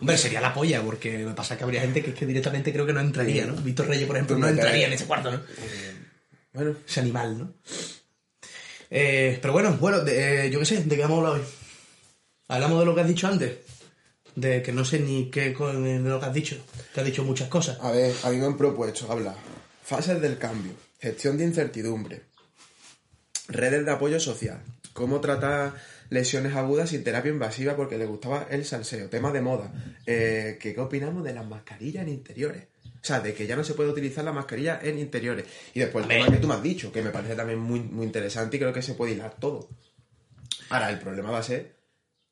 Hombre, 0.00 0.18
sería 0.18 0.40
la 0.40 0.52
polla, 0.52 0.82
porque 0.82 1.18
me 1.18 1.34
pasa 1.34 1.56
que 1.56 1.64
habría 1.64 1.80
gente 1.82 2.02
que, 2.02 2.10
es 2.10 2.16
que 2.16 2.26
directamente 2.26 2.72
creo 2.72 2.84
que 2.86 2.92
no 2.92 3.00
entraría, 3.00 3.46
¿no? 3.46 3.54
Víctor 3.54 3.86
Reyes, 3.88 4.06
por 4.06 4.16
ejemplo, 4.16 4.36
no 4.38 4.48
entraría 4.48 4.86
en 4.86 4.92
ese 4.92 5.04
cuarto, 5.06 5.30
¿no? 5.30 5.40
bueno, 6.52 6.76
Ese 6.86 7.00
animal, 7.00 7.38
¿no? 7.38 7.54
Eh, 8.90 9.38
pero 9.40 9.52
bueno, 9.52 9.76
bueno, 9.80 10.00
de- 10.00 10.46
eh, 10.46 10.50
yo 10.50 10.58
qué 10.60 10.64
sé, 10.66 10.82
¿de 10.84 10.96
qué 10.96 11.02
vamos 11.02 11.16
a 11.24 11.28
hablar 11.28 11.40
hoy? 11.42 11.46
Hablamos 12.48 12.80
de 12.80 12.86
lo 12.86 12.94
que 12.94 13.00
has 13.00 13.08
dicho 13.08 13.26
antes. 13.26 13.52
De 14.36 14.62
que 14.62 14.72
no 14.72 14.84
sé 14.84 14.98
ni 14.98 15.30
qué 15.30 15.50
de 15.50 15.98
lo 16.00 16.18
que 16.20 16.26
has 16.26 16.34
dicho. 16.34 16.56
Te 16.92 17.00
has 17.00 17.06
dicho 17.06 17.22
muchas 17.24 17.48
cosas. 17.48 17.78
a 17.80 17.90
ver, 17.92 18.12
a 18.24 18.30
mí 18.30 18.36
me 18.38 18.46
han 18.46 18.56
propuesto 18.56 19.10
hablar 19.10 19.36
fases 19.84 20.20
del 20.20 20.38
cambio, 20.38 20.72
gestión 21.00 21.36
de 21.38 21.44
incertidumbre, 21.44 22.22
redes 23.48 23.84
de 23.84 23.90
apoyo 23.92 24.18
social, 24.18 24.60
cómo 24.92 25.20
tratar 25.20 25.74
lesiones 26.14 26.54
agudas 26.54 26.88
sin 26.90 27.04
terapia 27.04 27.30
invasiva 27.30 27.76
porque 27.76 27.98
le 27.98 28.06
gustaba 28.06 28.46
el 28.50 28.64
salseo, 28.64 29.10
tema 29.10 29.30
de 29.32 29.40
moda, 29.42 29.72
eh, 30.06 30.56
que 30.60 30.72
qué 30.74 30.80
opinamos 30.80 31.22
de 31.24 31.34
las 31.34 31.46
mascarillas 31.46 32.04
en 32.04 32.08
interiores. 32.10 32.64
O 32.84 33.06
sea, 33.06 33.20
de 33.20 33.34
que 33.34 33.46
ya 33.46 33.54
no 33.56 33.64
se 33.64 33.74
puede 33.74 33.90
utilizar 33.90 34.24
la 34.24 34.32
mascarilla 34.32 34.80
en 34.82 34.98
interiores. 34.98 35.44
Y 35.74 35.80
después 35.80 36.04
el 36.04 36.08
tema 36.08 36.30
que 36.30 36.38
tú 36.40 36.48
me 36.48 36.54
has 36.54 36.62
dicho, 36.62 36.90
que 36.90 37.02
me 37.02 37.10
parece 37.10 37.34
también 37.34 37.58
muy, 37.58 37.80
muy 37.80 38.06
interesante 38.06 38.56
y 38.56 38.60
creo 38.60 38.72
que 38.72 38.80
se 38.80 38.94
puede 38.94 39.12
hilar 39.12 39.36
todo. 39.38 39.68
Ahora, 40.70 40.88
el 40.88 40.98
problema 40.98 41.30
va 41.30 41.40
a 41.40 41.42
ser 41.42 41.76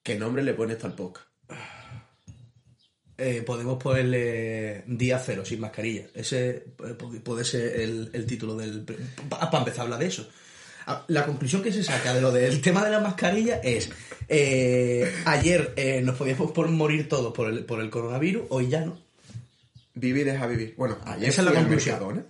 qué 0.02 0.14
nombre 0.18 0.42
le 0.42 0.54
pones 0.54 0.82
al 0.82 0.94
podcast. 0.94 1.26
Eh, 3.18 3.42
podemos 3.42 3.80
ponerle 3.80 4.84
día 4.86 5.18
cero 5.18 5.44
sin 5.44 5.60
mascarilla. 5.60 6.06
Ese 6.14 6.48
eh, 6.50 6.64
pu- 6.98 7.22
puede 7.22 7.44
ser 7.44 7.80
el, 7.80 8.10
el 8.14 8.24
título 8.26 8.56
del. 8.56 8.84
Para 9.28 9.58
empezar 9.58 9.80
a 9.80 9.82
hablar 9.82 9.98
de 10.00 10.06
eso. 10.06 10.28
Ah, 10.86 11.04
La 11.08 11.24
conclusión 11.26 11.62
que 11.62 11.72
se 11.72 11.82
saca 11.84 12.12
de 12.14 12.20
lo 12.20 12.32
del 12.32 12.60
tema 12.60 12.84
de 12.84 12.90
la 12.90 13.00
mascarilla 13.00 13.56
es: 13.62 13.90
eh, 14.28 15.12
ayer 15.24 15.72
eh, 15.76 16.00
nos 16.02 16.16
podíamos 16.16 16.50
por 16.52 16.68
morir 16.68 17.08
todos 17.08 17.32
por 17.32 17.48
el, 17.48 17.64
por 17.64 17.80
el 17.80 17.90
coronavirus, 17.90 18.44
hoy 18.50 18.68
ya 18.68 18.84
no. 18.84 18.98
Vive 19.94 20.20
y 20.20 20.24
deja 20.24 20.46
vivir. 20.46 20.74
Bueno, 20.76 20.98
ayer 21.04 21.28
Esa 21.28 21.42
es 21.42 21.46
la 21.46 21.54
conclusión. 21.54 21.94
Mercadona, 21.96 22.24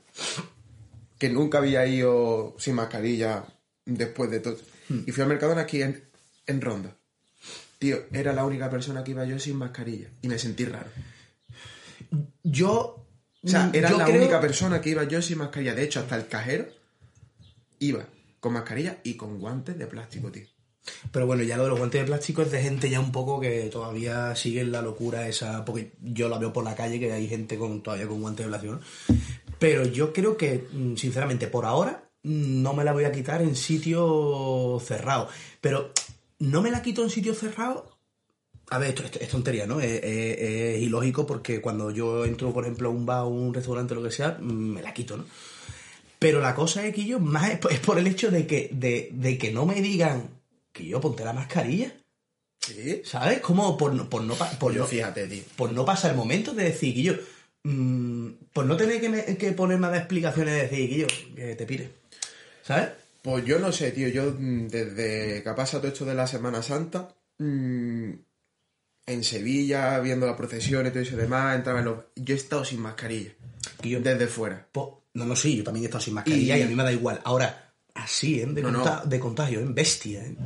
que 1.18 1.28
nunca 1.28 1.58
había 1.58 1.86
ido 1.86 2.54
sin 2.58 2.74
mascarilla 2.74 3.44
después 3.86 4.30
de 4.30 4.40
todo. 4.40 4.56
Hmm. 4.88 5.00
Y 5.06 5.12
fui 5.12 5.22
al 5.22 5.28
Mercadona 5.28 5.60
aquí 5.62 5.80
en, 5.80 6.02
en 6.46 6.60
Ronda. 6.60 6.94
Tío, 7.78 7.98
era 8.12 8.32
la 8.32 8.44
única 8.44 8.68
persona 8.70 9.02
que 9.04 9.12
iba 9.12 9.24
yo 9.24 9.38
sin 9.38 9.56
mascarilla. 9.56 10.08
Y 10.22 10.28
me 10.28 10.38
sentí 10.38 10.64
raro. 10.64 10.90
Yo. 12.42 12.98
O 13.44 13.48
sea, 13.48 13.66
mm, 13.66 13.74
era 13.74 13.90
la 13.90 14.04
creo- 14.04 14.16
única 14.22 14.40
persona 14.40 14.80
que 14.80 14.90
iba 14.90 15.04
yo 15.04 15.20
sin 15.22 15.38
mascarilla. 15.38 15.74
De 15.74 15.82
hecho, 15.84 16.00
hasta 16.00 16.16
el 16.16 16.28
cajero 16.28 16.66
iba 17.80 18.06
con 18.42 18.54
mascarilla 18.54 18.98
y 19.04 19.14
con 19.14 19.38
guantes 19.38 19.78
de 19.78 19.86
plástico, 19.86 20.32
tío. 20.32 20.46
Pero 21.12 21.28
bueno, 21.28 21.44
ya 21.44 21.56
lo 21.56 21.62
de 21.62 21.68
los 21.68 21.78
guantes 21.78 22.00
de 22.00 22.06
plástico 22.08 22.42
es 22.42 22.50
de 22.50 22.60
gente 22.60 22.90
ya 22.90 22.98
un 22.98 23.12
poco 23.12 23.38
que 23.40 23.70
todavía 23.70 24.34
sigue 24.34 24.62
en 24.62 24.72
la 24.72 24.82
locura 24.82 25.28
esa. 25.28 25.64
Porque 25.64 25.92
yo 26.02 26.28
la 26.28 26.38
veo 26.38 26.52
por 26.52 26.64
la 26.64 26.74
calle 26.74 26.98
que 26.98 27.12
hay 27.12 27.28
gente 27.28 27.56
con 27.56 27.84
todavía 27.84 28.08
con 28.08 28.20
guantes 28.20 28.44
de 28.44 28.50
plástico. 28.50 28.80
Pero 29.60 29.84
yo 29.86 30.12
creo 30.12 30.36
que, 30.36 30.66
mm, 30.72 30.96
sinceramente, 30.96 31.46
por 31.46 31.66
ahora 31.66 32.10
mm, 32.24 32.62
no 32.62 32.74
me 32.74 32.82
la 32.82 32.92
voy 32.92 33.04
a 33.04 33.12
quitar 33.12 33.42
en 33.42 33.54
sitio 33.54 34.80
cerrado. 34.84 35.28
Pero 35.60 35.92
no 36.40 36.62
me 36.62 36.72
la 36.72 36.82
quito 36.82 37.04
en 37.04 37.10
sitio 37.10 37.34
cerrado. 37.34 37.96
A 38.70 38.78
ver, 38.78 38.88
esto, 39.00 39.18
es 39.20 39.28
tontería, 39.28 39.66
¿no? 39.68 39.78
Es, 39.80 40.02
es- 40.02 40.38
es 40.40 40.82
ilógico 40.82 41.26
porque 41.26 41.60
cuando 41.60 41.92
yo 41.92 42.24
entro, 42.24 42.52
por 42.52 42.64
ejemplo, 42.64 42.88
a 42.88 42.92
un 42.92 43.06
bar 43.06 43.22
o 43.22 43.28
un 43.28 43.54
restaurante 43.54 43.94
o 43.94 43.98
lo 43.98 44.02
que 44.02 44.10
sea, 44.10 44.36
mm, 44.40 44.44
me 44.74 44.82
la 44.82 44.92
quito, 44.92 45.16
¿no? 45.16 45.26
Pero 46.22 46.40
la 46.40 46.54
cosa 46.54 46.86
es 46.86 46.94
que 46.94 47.04
yo, 47.04 47.18
más 47.20 47.50
es 47.50 47.58
por- 47.58 47.72
es 47.72 47.80
por 47.80 47.98
el 47.98 48.06
hecho 48.06 48.30
de 48.30 48.46
que, 48.46 48.70
de, 48.72 49.10
de 49.12 49.36
que 49.38 49.52
no 49.52 49.66
me 49.66 49.80
digan 49.82 50.30
que 50.72 50.86
yo 50.86 51.00
ponte 51.00 51.24
la 51.24 51.32
mascarilla, 51.34 51.92
Sí. 52.60 53.02
¿sabes? 53.04 53.40
Como 53.40 53.76
por, 53.76 53.92
no- 53.92 54.08
por, 54.08 54.22
no, 54.22 54.34
por, 54.58 54.72
Yo 54.72 54.80
no, 54.82 54.86
fíjate, 54.86 55.26
tío. 55.26 55.42
por 55.56 55.72
no 55.72 55.84
pasar 55.84 56.12
el 56.12 56.16
momento 56.16 56.54
de 56.54 56.64
decir 56.64 56.94
que 56.94 57.02
yo, 57.02 57.14
mm, 57.64 58.28
por 58.52 58.64
no 58.66 58.76
tener 58.76 59.00
que, 59.00 59.08
me- 59.08 59.36
que 59.36 59.52
ponerme 59.52 59.88
a 59.88 59.90
dar 59.90 59.98
explicaciones 59.98 60.54
de 60.54 60.62
decir 60.62 60.88
que 60.88 60.98
yo, 60.98 61.06
que 61.34 61.56
te 61.56 61.66
pire, 61.66 61.90
¿sabes? 62.62 62.90
Pues 63.22 63.44
yo 63.44 63.58
no 63.58 63.70
sé, 63.72 63.90
tío. 63.92 64.08
Yo 64.08 64.34
mm, 64.38 64.68
desde 64.68 65.42
que 65.42 65.48
ha 65.48 65.54
pasado 65.56 65.80
todo 65.82 65.92
esto 65.92 66.04
de 66.04 66.14
la 66.14 66.26
Semana 66.28 66.62
Santa, 66.62 67.08
mm, 67.38 68.10
en 69.06 69.24
Sevilla, 69.24 69.98
viendo 69.98 70.26
la 70.26 70.36
procesión 70.36 70.86
y 70.86 70.90
todo 70.90 71.00
eso 71.00 71.14
y 71.14 71.18
demás, 71.18 71.56
entraba 71.56 71.80
en 71.80 71.84
los... 71.86 71.98
Yo 72.16 72.34
he 72.34 72.38
estado 72.38 72.64
sin 72.64 72.80
mascarilla. 72.80 73.32
Que 73.80 73.88
yo, 73.90 74.00
Desde 74.00 74.26
fuera. 74.28 74.66
po- 74.70 75.01
no, 75.14 75.24
no, 75.26 75.36
sí, 75.36 75.56
yo 75.56 75.64
también 75.64 75.84
he 75.84 75.86
estado 75.86 76.02
sin 76.04 76.14
mascarilla 76.14 76.56
y, 76.56 76.60
Y- 76.60 76.62
a 76.64 76.68
mí 76.68 76.74
me 76.74 76.82
da 76.82 76.92
igual. 76.92 77.20
Ahora, 77.24 77.72
así, 77.94 78.40
¿eh? 78.40 78.46
De, 78.46 78.62
No, 78.62 78.70
no. 78.70 78.78
conta- 78.82 79.04
de 79.04 79.20
contagio, 79.20 79.60
¿eh? 79.60 79.66
Bestia, 79.68 80.24
¿eh? 80.24 80.36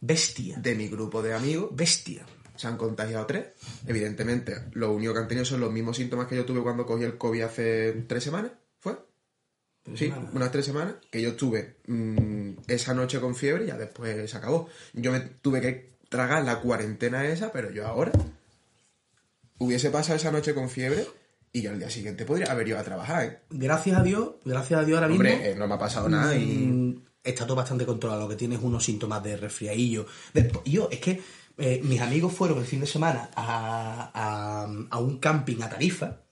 Bestia. 0.00 0.56
De 0.58 0.74
mi 0.74 0.88
grupo 0.88 1.22
de 1.22 1.34
amigos 1.34 1.70
Bestia. 1.74 2.24
se 2.56 2.66
han 2.66 2.76
contagiado 2.76 3.26
tres. 3.26 3.48
Evidentemente, 3.86 4.64
lo 4.72 4.92
único 4.92 5.12
que 5.12 5.20
han 5.20 5.28
tenido 5.28 5.44
son 5.44 5.60
los 5.60 5.72
mismos 5.72 5.96
síntomas 5.96 6.26
que 6.26 6.36
yo 6.36 6.44
tuve 6.44 6.62
cuando 6.62 6.86
cogí 6.86 7.04
el 7.04 7.18
COVID 7.18 7.42
hace 7.42 7.92
tres 8.08 8.24
semanas. 8.24 8.52
¿Fue? 8.80 8.96
Sí, 9.94 10.06
semanas. 10.08 10.30
unas 10.34 10.50
tres 10.52 10.64
semanas. 10.66 10.94
Que 11.10 11.20
yo 11.22 11.34
tuve 11.36 11.76
mm, 11.86 12.50
esa 12.66 12.94
noche 12.94 13.20
con 13.20 13.34
fiebre 13.34 13.64
y 13.64 13.66
ya 13.68 13.76
después 13.78 14.30
se 14.30 14.36
acabó. 14.36 14.68
Yo 14.92 15.12
me 15.12 15.20
tuve 15.20 15.60
que 15.60 15.98
tragar 16.08 16.44
la 16.44 16.60
cuarentena 16.60 17.26
esa, 17.26 17.52
pero 17.52 17.70
yo 17.70 17.86
ahora 17.86 18.12
hubiese 19.58 19.90
pasado 19.90 20.16
esa 20.16 20.30
noche 20.32 20.54
con 20.54 20.68
fiebre 20.70 21.06
y 21.52 21.62
yo 21.62 21.70
al 21.70 21.78
día 21.78 21.90
siguiente 21.90 22.24
podría 22.24 22.50
haber 22.52 22.68
ido 22.68 22.78
a 22.78 22.82
trabajar. 22.84 23.24
¿eh? 23.24 23.38
Gracias 23.50 23.96
a 23.98 24.02
Dios, 24.02 24.30
gracias 24.44 24.80
a 24.80 24.84
Dios 24.84 24.96
ahora 24.96 25.08
mismo. 25.08 25.24
Hombre, 25.28 25.50
eh, 25.50 25.54
no 25.54 25.66
me 25.66 25.74
ha 25.74 25.78
pasado 25.78 26.08
nada 26.08 26.34
y... 26.36 26.44
Mm, 26.46 27.02
Está 27.24 27.44
todo 27.44 27.56
bastante 27.56 27.84
controlado. 27.84 28.22
Lo 28.22 28.28
que 28.28 28.36
tienes 28.36 28.58
unos 28.62 28.84
síntomas 28.84 29.22
de 29.22 29.36
resfriadillo. 29.36 30.06
De- 30.32 30.50
yo, 30.64 30.88
es 30.90 31.00
que 31.00 31.20
eh, 31.58 31.80
mis 31.84 32.00
amigos 32.00 32.32
fueron 32.32 32.58
el 32.58 32.64
fin 32.64 32.80
de 32.80 32.86
semana 32.86 33.28
a, 33.34 34.10
a- 34.14 34.86
a 34.90 34.98
un 34.98 35.18
camping 35.18 35.60
a 35.60 35.68
Tarifa 35.68 36.22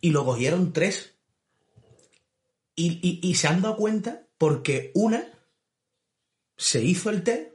y 0.00 0.10
lo 0.10 0.24
cogieron 0.24 0.72
tres. 0.72 1.14
Y, 2.76 3.00
y- 3.02 3.28
y 3.28 3.34
se 3.34 3.48
han 3.48 3.60
dado 3.62 3.76
cuenta 3.76 4.22
porque 4.38 4.92
una 4.94 5.24
se 6.56 6.82
hizo 6.82 7.10
el 7.10 7.22
test 7.24 7.50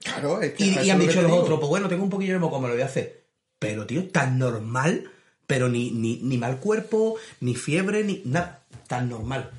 Claro, 0.00 0.40
es 0.42 0.52
que 0.54 0.64
y, 0.64 0.68
y 0.78 0.90
han 0.90 0.98
dicho 0.98 1.22
los 1.22 1.32
otros, 1.32 1.58
pues 1.58 1.68
bueno, 1.68 1.88
tengo 1.88 2.02
un 2.04 2.10
poquillo 2.10 2.34
de 2.34 2.38
moco, 2.38 2.60
me 2.60 2.68
lo 2.68 2.74
voy 2.74 2.82
a 2.82 2.86
hacer. 2.86 3.28
Pero, 3.58 3.86
tío, 3.86 4.08
tan 4.08 4.38
normal, 4.38 5.10
pero 5.46 5.68
ni, 5.68 5.90
ni, 5.90 6.20
ni 6.22 6.38
mal 6.38 6.58
cuerpo, 6.58 7.16
ni 7.40 7.54
fiebre, 7.54 8.04
ni 8.04 8.22
nada. 8.24 8.62
Tan 8.86 9.08
normal. 9.08 9.50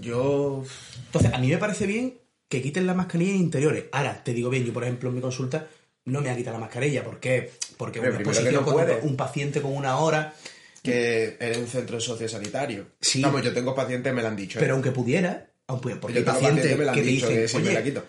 Yo... 0.00 0.64
Entonces, 1.06 1.32
a 1.32 1.38
mí 1.38 1.48
me 1.48 1.58
parece 1.58 1.86
bien 1.86 2.18
que 2.48 2.62
quiten 2.62 2.86
las 2.86 2.96
mascarillas 2.96 3.36
interiores. 3.36 3.84
Ahora, 3.92 4.22
te 4.22 4.32
digo 4.32 4.50
bien, 4.50 4.64
yo 4.64 4.72
por 4.72 4.84
ejemplo 4.84 5.08
en 5.08 5.16
mi 5.16 5.20
consulta 5.20 5.68
no 6.04 6.20
me 6.20 6.30
ha 6.30 6.36
quitado 6.36 6.56
la 6.56 6.60
mascarilla. 6.60 7.04
¿Por 7.04 7.20
qué? 7.20 7.50
Porque 7.76 8.00
una 8.00 8.10
exposición 8.10 8.54
no 8.54 8.64
con 8.64 8.74
un, 8.74 8.80
puede. 8.80 9.00
un 9.02 9.16
paciente 9.16 9.60
con 9.60 9.74
una 9.74 9.98
hora, 9.98 10.34
que 10.82 11.36
eres 11.40 11.58
un 11.58 11.66
centro 11.66 12.00
sociosanitario. 12.00 12.86
Sí. 13.00 13.20
Vamos, 13.20 13.42
yo 13.42 13.52
tengo 13.52 13.74
pacientes, 13.74 14.14
me 14.14 14.22
lo 14.22 14.28
han 14.28 14.36
dicho. 14.36 14.58
¿eh? 14.58 14.62
pero 14.62 14.74
aunque 14.74 14.92
pudiera, 14.92 15.50
aunque, 15.66 15.96
porque 15.96 16.14
yo 16.14 16.18
hay 16.20 16.24
pacientes 16.24 16.64
pacientes, 16.64 16.78
me 16.78 16.84
lo 16.84 16.90
han 16.90 16.96
que 16.96 17.02
dicho, 17.02 17.26
dicen, 17.26 17.42
que 17.42 17.48
si 17.48 17.56
me 17.56 17.62
oye, 17.64 17.74
la 17.74 17.82
quito. 17.82 18.04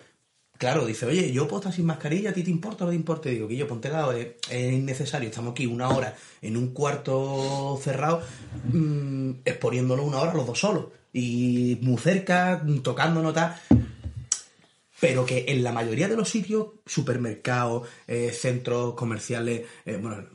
Claro, 0.58 0.86
dice, 0.86 1.06
oye, 1.06 1.30
yo 1.30 1.46
puedo 1.46 1.60
estar 1.60 1.72
sin 1.72 1.86
mascarilla, 1.86 2.30
¿a 2.30 2.32
ti 2.32 2.42
te 2.42 2.50
importa 2.50 2.82
o 2.82 2.86
no 2.86 2.90
te 2.90 2.96
importa? 2.96 3.28
Digo, 3.28 3.46
que 3.46 3.54
yo 3.54 3.68
ponte 3.68 3.90
lado, 3.90 4.10
es, 4.10 4.26
es 4.50 4.72
innecesario, 4.72 5.28
estamos 5.28 5.52
aquí 5.52 5.66
una 5.66 5.88
hora 5.88 6.16
en 6.42 6.56
un 6.56 6.74
cuarto 6.74 7.78
cerrado, 7.80 8.22
mm, 8.72 9.30
exponiéndonos 9.44 10.04
una 10.04 10.18
hora 10.18 10.34
los 10.34 10.48
dos 10.48 10.58
solos. 10.58 10.86
Y 11.12 11.78
muy 11.80 11.96
cerca, 11.96 12.60
tocándonos, 12.82 13.34
tal. 13.34 13.54
Pero 15.00 15.24
que 15.24 15.44
en 15.46 15.62
la 15.62 15.70
mayoría 15.70 16.08
de 16.08 16.16
los 16.16 16.28
sitios, 16.28 16.66
supermercados, 16.84 17.88
eh, 18.08 18.32
centros 18.32 18.94
comerciales, 18.94 19.64
eh, 19.86 19.96
bueno, 20.02 20.26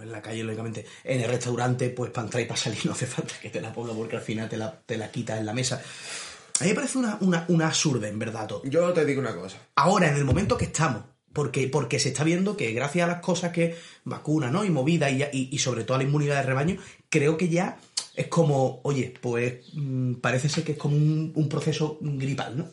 en 0.00 0.12
la 0.12 0.22
calle, 0.22 0.44
lógicamente, 0.44 0.86
en 1.02 1.22
el 1.22 1.28
restaurante, 1.28 1.90
pues 1.90 2.12
para 2.12 2.26
entrar 2.26 2.42
y 2.42 2.46
para 2.46 2.60
salir 2.60 2.78
no 2.86 2.92
hace 2.92 3.06
falta 3.06 3.34
que 3.42 3.50
te 3.50 3.60
la 3.60 3.72
ponga 3.72 3.92
porque 3.92 4.14
al 4.14 4.22
final 4.22 4.48
te 4.48 4.56
la, 4.56 4.80
te 4.86 4.96
la 4.96 5.10
quitas 5.10 5.40
en 5.40 5.46
la 5.46 5.52
mesa. 5.52 5.82
A 6.60 6.64
mí 6.64 6.70
me 6.70 6.74
parece 6.74 6.98
una, 6.98 7.18
una, 7.20 7.44
una 7.48 7.66
absurda, 7.66 8.08
en 8.08 8.18
verdad, 8.18 8.46
todo 8.46 8.62
Yo 8.64 8.92
te 8.92 9.04
digo 9.04 9.20
una 9.20 9.34
cosa. 9.34 9.58
ahora, 9.74 10.08
en 10.08 10.16
el 10.16 10.24
momento 10.24 10.56
que 10.56 10.66
estamos, 10.66 11.02
porque, 11.32 11.66
porque 11.68 11.98
se 11.98 12.10
está 12.10 12.24
viendo 12.24 12.56
que 12.56 12.72
gracias 12.72 13.04
a 13.04 13.12
las 13.12 13.20
cosas 13.20 13.52
que 13.52 13.76
vacuna, 14.04 14.50
¿no? 14.50 14.64
Y 14.64 14.70
movida 14.70 15.10
y, 15.10 15.22
y, 15.22 15.48
y 15.50 15.58
sobre 15.58 15.84
todo 15.84 15.94
a 15.96 15.98
la 15.98 16.04
inmunidad 16.04 16.36
de 16.36 16.42
rebaño, 16.42 16.76
creo 17.08 17.36
que 17.36 17.48
ya 17.48 17.78
es 18.14 18.26
como, 18.26 18.80
oye, 18.84 19.14
pues 19.20 19.54
mm, 19.72 20.14
parece 20.14 20.48
ser 20.48 20.64
que 20.64 20.72
es 20.72 20.78
como 20.78 20.96
un, 20.96 21.32
un 21.34 21.48
proceso 21.48 21.98
gripal, 22.00 22.58
¿no? 22.58 22.68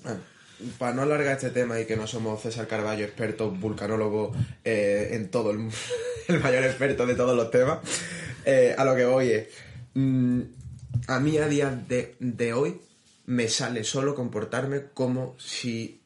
Para 0.78 0.94
no 0.94 1.04
alargar 1.04 1.36
este 1.36 1.52
tema 1.52 1.80
y 1.80 1.86
que 1.86 1.96
no 1.96 2.06
somos 2.06 2.42
César 2.42 2.68
Carballo, 2.68 3.06
experto 3.06 3.50
vulcanólogo 3.50 4.34
eh, 4.65 5.10
en 5.13 5.32
todo, 5.32 5.52
el, 5.52 5.70
el 6.28 6.39
mayor 6.42 6.63
experto 6.65 7.06
de 7.06 7.15
todos 7.15 7.36
los 7.36 7.50
temas, 7.50 7.80
eh, 8.46 8.76
a 8.78 8.84
lo 8.84 8.96
que 8.96 9.06
voy 9.06 9.32
es, 9.32 9.48
mm, 9.94 10.42
a 11.08 11.20
mí 11.22 11.38
a 11.38 11.48
día 11.48 11.70
de, 11.70 12.15
de 12.20 12.54
hoy 12.54 12.82
me 13.30 13.48
sale 13.48 13.84
solo 13.84 14.15
comportarme 14.15 14.86
como 14.96 15.36
si 15.38 16.02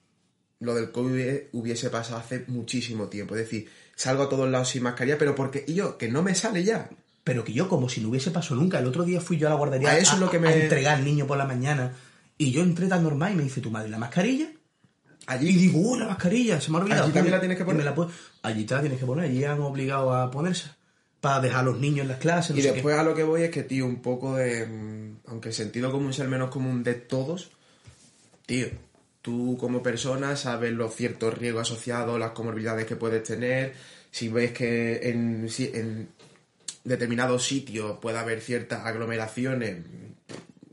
lo 0.59 0.75
del 0.75 0.91
COVID 0.91 1.21
hubiese 1.53 1.89
pasado 1.89 2.17
hace 2.19 2.43
muchísimo 2.47 3.07
tiempo. 3.07 3.33
Es 3.35 3.41
decir, 3.41 3.69
salgo 3.95 4.23
a 4.23 4.29
todos 4.29 4.49
lados 4.49 4.67
sin 4.69 4.83
mascarilla, 4.83 5.17
pero 5.17 5.33
porque 5.33 5.63
y 5.65 5.73
yo, 5.73 5.97
que 5.97 6.09
no 6.09 6.21
me 6.21 6.35
sale 6.35 6.65
ya. 6.65 6.89
Pero 7.23 7.45
que 7.45 7.53
yo, 7.53 7.69
como 7.69 7.87
si 7.87 8.01
no 8.01 8.09
hubiese 8.09 8.31
pasado 8.31 8.57
nunca, 8.57 8.79
el 8.79 8.87
otro 8.87 9.05
día 9.05 9.21
fui 9.21 9.37
yo 9.37 9.47
a 9.47 9.51
la 9.51 9.55
guardería 9.55 9.91
A 9.91 9.97
eso 9.97 10.15
es 10.15 10.19
lo 10.19 10.29
que 10.29 10.37
me- 10.37 10.49
a 10.49 10.53
entregar 10.55 10.95
al 10.97 11.05
niño 11.05 11.25
por 11.25 11.37
la 11.37 11.45
mañana 11.45 11.93
y 12.37 12.51
yo 12.51 12.61
entré 12.61 12.87
tan 12.87 13.03
normal 13.03 13.31
y 13.31 13.35
me 13.37 13.43
dice 13.43 13.61
tu 13.61 13.71
madre, 13.71 13.87
¿la 13.89 13.97
mascarilla? 13.99 14.51
Allí 15.25 15.47
Y 15.49 15.55
digo, 15.55 15.79
uy, 15.79 15.99
la 15.99 16.07
mascarilla, 16.07 16.59
se 16.59 16.71
me 16.71 16.77
ha 16.77 16.81
olvidado. 16.81 17.03
¿Allí 17.05 17.13
también 17.13 17.31
la 17.31 17.39
tienes 17.39 17.57
que 17.57 17.63
poner? 17.63 17.85
la 17.85 17.95
allí 18.41 18.65
te 18.65 18.73
la 18.75 18.81
tienes 18.81 18.99
que 18.99 19.05
poner, 19.05 19.25
allí 19.29 19.45
han 19.45 19.61
obligado 19.61 20.13
a 20.13 20.29
ponerse. 20.29 20.71
Para 21.23 21.39
dejar 21.39 21.61
a 21.61 21.63
los 21.63 21.79
niños 21.79 22.01
en 22.01 22.09
las 22.09 22.17
clases. 22.19 22.51
no 22.51 22.57
Y 22.59 22.61
sé 22.63 22.67
qué. 22.67 22.73
después 22.73 22.97
a 22.97 23.03
lo 23.03 23.15
que 23.15 23.23
voy 23.23 23.43
es 23.43 23.49
que, 23.49 23.63
tío, 23.63 23.85
un 23.85 24.01
poco 24.01 24.35
de... 24.35 24.65
mm, 24.67 25.19
Aunque 25.27 25.47
el 25.49 25.55
sentido 25.55 25.89
común 25.89 26.11
sea 26.11 26.25
el 26.25 26.29
menos 26.31 26.49
común 26.49 26.83
de 26.83 26.95
todos, 26.95 27.51
tío, 28.45 28.67
tú 29.21 29.55
como 29.57 29.81
persona 29.81 30.35
sabes 30.35 30.73
los 30.73 30.93
ciertos 30.93 31.37
riesgos 31.37 31.61
asociados, 31.71 32.19
las 32.19 32.31
comorbilidades 32.31 32.85
que 32.85 32.97
puedes 32.97 33.23
tener, 33.23 33.73
si 34.11 34.27
ves 34.27 34.51
que 34.51 35.09
en, 35.11 35.49
si- 35.49 35.71
en 35.73 36.09
determinados 36.83 37.45
sitios 37.47 37.99
puede 38.01 38.17
haber 38.17 38.41
ciertas 38.41 38.85
aglomeraciones, 38.85 39.77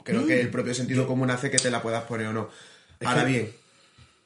creo 0.02 0.26
que 0.26 0.40
el 0.40 0.50
propio 0.50 0.74
sentido 0.74 1.06
común 1.06 1.30
hace 1.30 1.48
que 1.48 1.58
te 1.58 1.70
la 1.70 1.80
puedas 1.80 2.02
poner 2.06 2.26
o 2.26 2.32
no. 2.32 2.48
Ahora 3.04 3.22
que- 3.24 3.28
bien, 3.30 3.52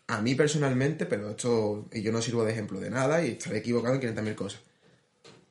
a 0.07 0.23
mí 0.23 0.35
personalmente, 0.35 1.05
pero 1.05 1.29
esto, 1.31 1.87
y 1.93 2.01
yo 2.01 2.13
no 2.13 2.23
sirvo 2.23 2.45
de 2.45 2.53
ejemplo 2.53 2.81
de 2.81 2.89
nada 2.89 3.23
y 3.23 3.33
estaré 3.33 3.59
equivocado 3.59 3.95
en 3.97 4.01
500.000 4.01 4.35
cosas. 4.35 4.61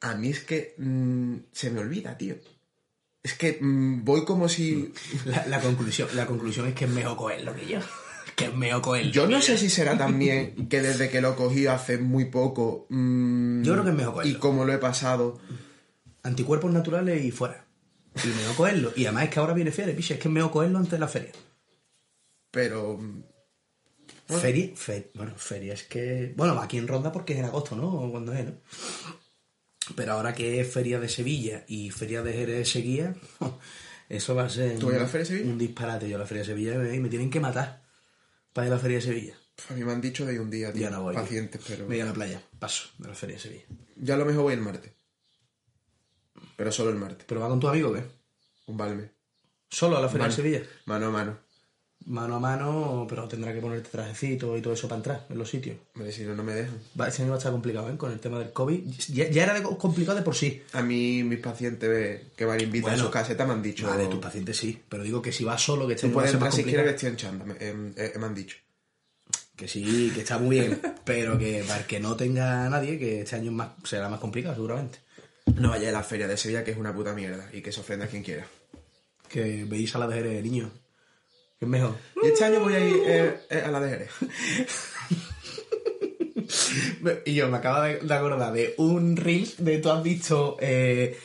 A 0.03 0.15
mí 0.15 0.29
es 0.29 0.41
que 0.41 0.75
mm, 0.77 1.35
se 1.51 1.71
me 1.71 1.79
olvida, 1.79 2.17
tío. 2.17 2.35
Es 3.23 3.33
que 3.35 3.57
mm, 3.59 4.03
voy 4.03 4.25
como 4.25 4.49
si... 4.49 4.93
La, 5.25 5.45
la 5.47 5.59
conclusión, 5.61 6.09
la 6.13 6.25
conclusión 6.25 6.67
es 6.67 6.73
que 6.75 6.85
es 6.85 6.91
mejor 6.91 7.15
cogerlo 7.17 7.55
que 7.55 7.65
yo. 7.65 7.79
que 8.35 8.45
es 8.45 8.51
Coelho. 8.81 9.11
Yo 9.11 9.27
no 9.27 9.41
sé 9.41 9.57
si 9.57 9.69
será 9.69 9.97
también 10.05 10.67
que 10.67 10.81
desde 10.81 11.09
que 11.09 11.21
lo 11.21 11.35
cogido 11.35 11.71
hace 11.71 11.97
muy 11.97 12.25
poco. 12.25 12.85
mm, 12.89 13.63
Yo 13.63 13.73
creo 13.73 13.83
que 13.85 13.89
es 13.91 13.95
mejor. 13.95 14.25
Y 14.27 14.35
cómo 14.35 14.65
lo 14.65 14.73
he 14.73 14.77
pasado. 14.77 15.39
Anticuerpos 16.23 16.71
naturales 16.71 17.23
y 17.23 17.31
fuera. 17.31 17.65
Y 18.23 18.27
meo 18.27 18.53
Coelho. 18.55 18.91
Y 18.95 19.05
además 19.05 19.23
es 19.25 19.29
que 19.31 19.39
ahora 19.39 19.53
viene 19.53 19.71
feria, 19.71 19.95
piche, 19.95 20.15
es 20.15 20.19
que 20.19 20.27
es 20.27 20.33
meo 20.33 20.51
Coelho 20.51 20.77
antes 20.77 20.91
de 20.91 20.99
la 20.99 21.07
feria. 21.07 21.31
Pero. 22.51 22.97
mm, 22.97 23.23
Feria, 24.27 24.71
fe- 24.75 25.11
bueno, 25.15 25.33
feria 25.35 25.73
es 25.73 25.83
que... 25.83 26.33
Bueno, 26.37 26.59
aquí 26.59 26.77
en 26.77 26.87
Ronda 26.87 27.11
porque 27.11 27.33
es 27.33 27.39
en 27.39 27.45
agosto, 27.45 27.75
¿no? 27.75 27.87
O 27.89 28.09
cuando 28.09 28.33
es, 28.33 28.45
¿no? 28.45 28.53
Pero 29.95 30.13
ahora 30.13 30.33
que 30.33 30.59
es 30.61 30.71
feria 30.71 30.99
de 30.99 31.09
Sevilla 31.09 31.65
y 31.67 31.89
feria 31.91 32.21
de 32.23 32.33
Jerez 32.33 32.69
seguía, 32.71 33.15
eso 34.09 34.33
va 34.35 34.45
a 34.45 34.49
ser 34.49 34.79
¿Tú 34.79 34.87
vas 34.87 34.95
a 34.95 34.99
la 34.99 35.07
feria 35.07 35.19
de 35.19 35.25
Sevilla? 35.25 35.51
un 35.51 35.57
disparate. 35.57 36.09
Yo 36.09 36.15
a 36.15 36.19
la 36.19 36.25
feria 36.25 36.43
de 36.43 36.47
Sevilla 36.47 36.77
me, 36.77 36.99
me 36.99 37.09
tienen 37.09 37.29
que 37.29 37.39
matar 37.39 37.83
para 38.53 38.67
ir 38.67 38.73
a 38.73 38.75
la 38.77 38.81
feria 38.81 38.97
de 38.97 39.01
Sevilla. 39.03 39.35
A 39.69 39.73
mí 39.73 39.83
me 39.83 39.91
han 39.91 40.01
dicho 40.01 40.25
de 40.25 40.39
un 40.39 40.49
día, 40.49 40.71
tío. 40.73 40.81
Ya 40.83 40.89
no 40.89 41.03
voy. 41.03 41.13
Pacientes, 41.15 41.61
pero. 41.67 41.81
Me 41.83 41.95
voy 41.95 41.99
a 42.01 42.05
la 42.05 42.13
playa, 42.13 42.41
paso 42.59 42.89
de 42.97 43.07
la 43.09 43.13
feria 43.13 43.35
de 43.35 43.41
Sevilla. 43.41 43.65
Ya 43.97 44.15
a 44.15 44.17
lo 44.17 44.25
mejor 44.25 44.43
voy 44.43 44.53
el 44.53 44.61
martes. 44.61 44.91
Pero 46.55 46.71
solo 46.71 46.89
el 46.89 46.95
martes. 46.97 47.25
¿Pero 47.27 47.41
va 47.41 47.49
con 47.49 47.59
tu 47.59 47.67
amigo 47.67 47.93
qué? 47.93 48.03
Un 48.67 48.77
balme. 48.77 49.11
¿Solo 49.69 49.97
a 49.97 50.01
la 50.01 50.07
feria 50.07 50.23
Mano- 50.27 50.35
de 50.35 50.41
Sevilla? 50.41 50.63
Mano 50.85 51.07
a 51.07 51.11
mano. 51.11 51.39
Mano 52.05 52.35
a 52.35 52.39
mano, 52.39 53.05
pero 53.07 53.27
tendrá 53.29 53.53
que 53.53 53.61
ponerte 53.61 53.89
trajecito 53.89 54.57
y 54.57 54.61
todo 54.61 54.73
eso 54.73 54.89
para 54.89 54.97
entrar 54.97 55.25
en 55.29 55.37
los 55.37 55.49
sitios. 55.49 55.77
Hombre, 55.95 56.11
si 56.11 56.23
no, 56.23 56.35
no 56.35 56.43
me 56.43 56.53
dejan. 56.53 56.77
Va, 56.99 57.07
este 57.07 57.21
año 57.21 57.31
va 57.31 57.35
a 57.35 57.37
estar 57.37 57.51
complicado, 57.53 57.89
¿eh? 57.89 57.95
Con 57.97 58.11
el 58.11 58.19
tema 58.19 58.39
del 58.39 58.51
COVID. 58.51 58.83
Ya, 59.09 59.29
ya 59.29 59.43
era 59.43 59.53
de- 59.53 59.61
complicado 59.77 60.17
de 60.17 60.23
por 60.23 60.35
sí. 60.35 60.61
A 60.73 60.81
mí, 60.81 61.23
mis 61.23 61.39
pacientes 61.39 62.21
que 62.35 62.43
van 62.45 62.59
invitar 62.59 62.91
Bueno. 62.91 63.03
a 63.03 63.05
sus 63.05 63.13
casetas 63.13 63.47
me 63.47 63.53
han 63.53 63.61
dicho. 63.61 63.87
Vale, 63.87 64.07
tus 64.07 64.19
pacientes 64.19 64.57
sí, 64.57 64.81
pero 64.89 65.03
digo 65.03 65.21
que 65.21 65.31
si 65.31 65.45
vas 65.45 65.61
solo, 65.61 65.87
que 65.87 65.93
este 65.93 66.07
Tú 66.07 66.13
puedes 66.13 66.33
entrar 66.33 66.51
si 66.51 66.63
quieres 66.65 66.85
vestido 66.85 67.11
en 67.11 67.17
chanda, 67.17 67.45
me, 67.45 67.53
eh, 67.53 67.93
eh, 67.95 68.13
me 68.19 68.25
han 68.25 68.35
dicho. 68.35 68.57
Que 69.55 69.67
sí, 69.67 70.11
que 70.13 70.21
está 70.21 70.37
muy 70.39 70.59
bien, 70.59 70.81
pero 71.05 71.37
que 71.37 71.63
para 71.65 71.79
el 71.81 71.85
que 71.85 71.99
no 71.99 72.15
tenga 72.17 72.67
nadie, 72.69 72.99
que 72.99 73.21
este 73.21 73.35
año 73.37 73.51
más, 73.51 73.69
será 73.85 74.09
más 74.09 74.19
complicado 74.19 74.55
seguramente. 74.55 74.99
No 75.55 75.69
vaya 75.69 75.89
a 75.89 75.91
la 75.93 76.03
feria 76.03 76.27
de 76.27 76.35
Sevilla, 76.37 76.63
que 76.63 76.71
es 76.71 76.77
una 76.77 76.93
puta 76.93 77.13
mierda, 77.13 77.47
y 77.53 77.61
que 77.61 77.71
se 77.71 77.79
ofenda 77.81 78.05
a 78.05 78.07
quien 78.09 78.23
quiera. 78.23 78.45
Que 79.29 79.63
veis 79.65 79.95
a 79.95 79.99
la 79.99 80.07
de 80.07 80.15
Jerez, 80.15 80.43
niño. 80.43 80.69
Que 80.69 80.82
es 81.63 81.69
mejor. 81.69 81.95
Y 82.21 82.27
este 82.27 82.45
año 82.45 82.59
voy 82.61 82.73
a 82.73 82.79
ir 82.79 82.95
eh, 83.05 83.39
eh, 83.49 83.63
a 83.65 83.71
la 83.71 83.79
de 83.79 83.89
Jerez. 83.89 84.09
Y 87.25 87.33
yo 87.33 87.47
me 87.49 87.57
acabo 87.57 87.81
de, 87.81 87.99
de 87.99 88.13
acordar 88.13 88.53
de 88.53 88.75
un 88.77 89.15
reel 89.17 89.49
de 89.57 89.79
tú 89.79 89.89
has 89.89 90.03
visto 90.03 90.57
eh, 90.59 91.17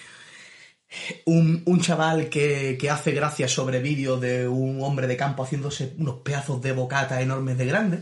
un, 1.27 1.63
un 1.67 1.81
chaval 1.81 2.29
que, 2.29 2.79
que 2.81 2.91
hace 2.91 3.13
gracia 3.13 3.49
sobre 3.49 3.81
vídeos 3.81 4.21
de 4.21 4.49
un 4.49 4.83
hombre 4.83 5.07
de 5.07 5.17
campo 5.17 5.43
haciéndose 5.45 5.95
unos 5.99 6.17
pedazos 6.21 6.63
de 6.63 6.73
bocata 6.73 7.21
enormes 7.21 7.59
de 7.59 7.67
grandes. 7.67 8.01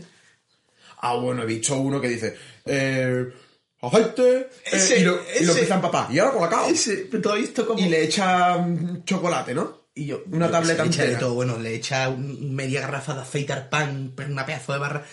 Ah, 0.99 1.15
bueno, 1.15 1.43
he 1.43 1.45
visto 1.45 1.75
uno 1.79 1.99
que 2.01 2.09
dice, 2.09 2.35
eh, 2.65 3.27
aceite, 3.81 4.49
Ese, 4.65 4.99
y, 4.99 5.03
lo, 5.03 5.19
y 5.39 5.45
lo 5.45 5.53
ese. 5.55 5.71
a 5.71 5.75
empapar. 5.75 6.07
Y 6.11 6.19
ahora 6.19 6.33
colacao. 6.33 6.69
Ese, 6.69 6.95
¿Tú 7.05 7.29
has 7.29 7.37
visto 7.39 7.65
cómo? 7.67 7.79
Y 7.79 7.89
le 7.89 8.03
echa 8.03 8.57
mm, 8.57 9.03
chocolate, 9.03 9.53
¿no? 9.53 9.86
Y 9.97 10.05
yo, 10.05 10.21
Una 10.31 10.49
tableta 10.51 10.83
le 10.83 10.89
echa 10.89 11.03
de 11.03 11.15
todo, 11.19 11.33
bueno, 11.33 11.57
le 11.57 11.73
echa 11.73 12.09
un- 12.09 12.53
media 12.55 12.81
garrafa 12.81 13.15
de 13.15 13.21
aceite 13.21 13.51
al 13.53 13.67
pan, 13.69 14.11
pero 14.15 14.31
una 14.31 14.45
pedazo 14.45 14.73
de 14.73 14.79
barra. 14.79 15.03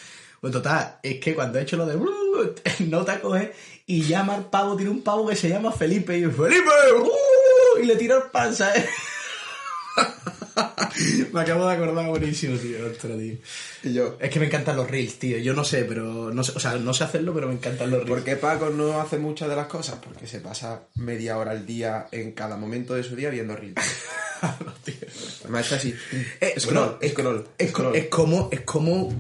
Bueno, 0.42 0.58
total, 0.58 0.98
es 1.02 1.18
que 1.20 1.34
cuando 1.34 1.58
he 1.58 1.62
hecho 1.62 1.76
lo 1.78 1.86
de 1.86 1.96
no 2.86 3.04
te 3.04 3.20
coge 3.20 3.52
y 3.86 4.02
llama 4.02 4.34
al 4.34 4.50
pavo, 4.50 4.76
tiene 4.76 4.90
un 4.90 5.02
pavo 5.02 5.26
que 5.26 5.36
se 5.36 5.48
llama 5.48 5.72
Felipe 5.72 6.18
y 6.18 6.22
yo, 6.22 6.30
Felipe, 6.30 6.68
¡uh! 7.00 7.82
y 7.82 7.86
le 7.86 7.96
tira 7.96 8.16
el 8.16 8.24
pan, 8.30 8.54
¿sabes? 8.54 8.84
me 11.32 11.40
acabo 11.40 11.66
de 11.66 11.74
acordar 11.74 12.08
buenísimo, 12.08 12.56
tío, 12.58 12.86
ostras, 12.86 13.18
tío. 13.18 13.36
Y 13.82 13.92
yo, 13.92 14.16
Es 14.20 14.30
que 14.30 14.40
me 14.40 14.46
encantan 14.46 14.76
los 14.76 14.90
reels, 14.90 15.18
tío. 15.18 15.38
Yo 15.38 15.54
no 15.54 15.64
sé, 15.64 15.84
pero 15.84 16.32
no 16.32 16.44
sé, 16.44 16.52
o 16.54 16.60
sea, 16.60 16.74
no 16.76 16.94
sé 16.94 17.04
hacerlo, 17.04 17.34
pero 17.34 17.48
me 17.48 17.54
encantan 17.54 17.90
los 17.90 18.00
reels. 18.00 18.10
¿por 18.10 18.24
qué 18.24 18.36
Paco 18.36 18.70
no 18.70 19.00
hace 19.00 19.18
muchas 19.18 19.48
de 19.48 19.56
las 19.56 19.66
cosas? 19.66 19.96
Porque 20.02 20.26
se 20.26 20.40
pasa 20.40 20.82
media 20.96 21.36
hora 21.38 21.50
al 21.52 21.66
día 21.66 22.06
en 22.12 22.32
cada 22.32 22.56
momento 22.56 22.94
de 22.94 23.02
su 23.02 23.16
día 23.16 23.30
viendo 23.30 23.56
reels. 23.56 23.74
Además 25.42 25.62
está 25.64 25.76
así. 25.76 25.94
Eh, 26.40 26.54
scroll, 26.58 26.74
bueno, 26.84 26.98
es, 27.00 27.12
scroll, 27.12 27.46
es, 27.58 27.70
co- 27.72 27.82
scroll. 27.82 27.96
es 27.96 28.06
como, 28.06 28.48
es 28.52 28.60
como. 28.62 29.16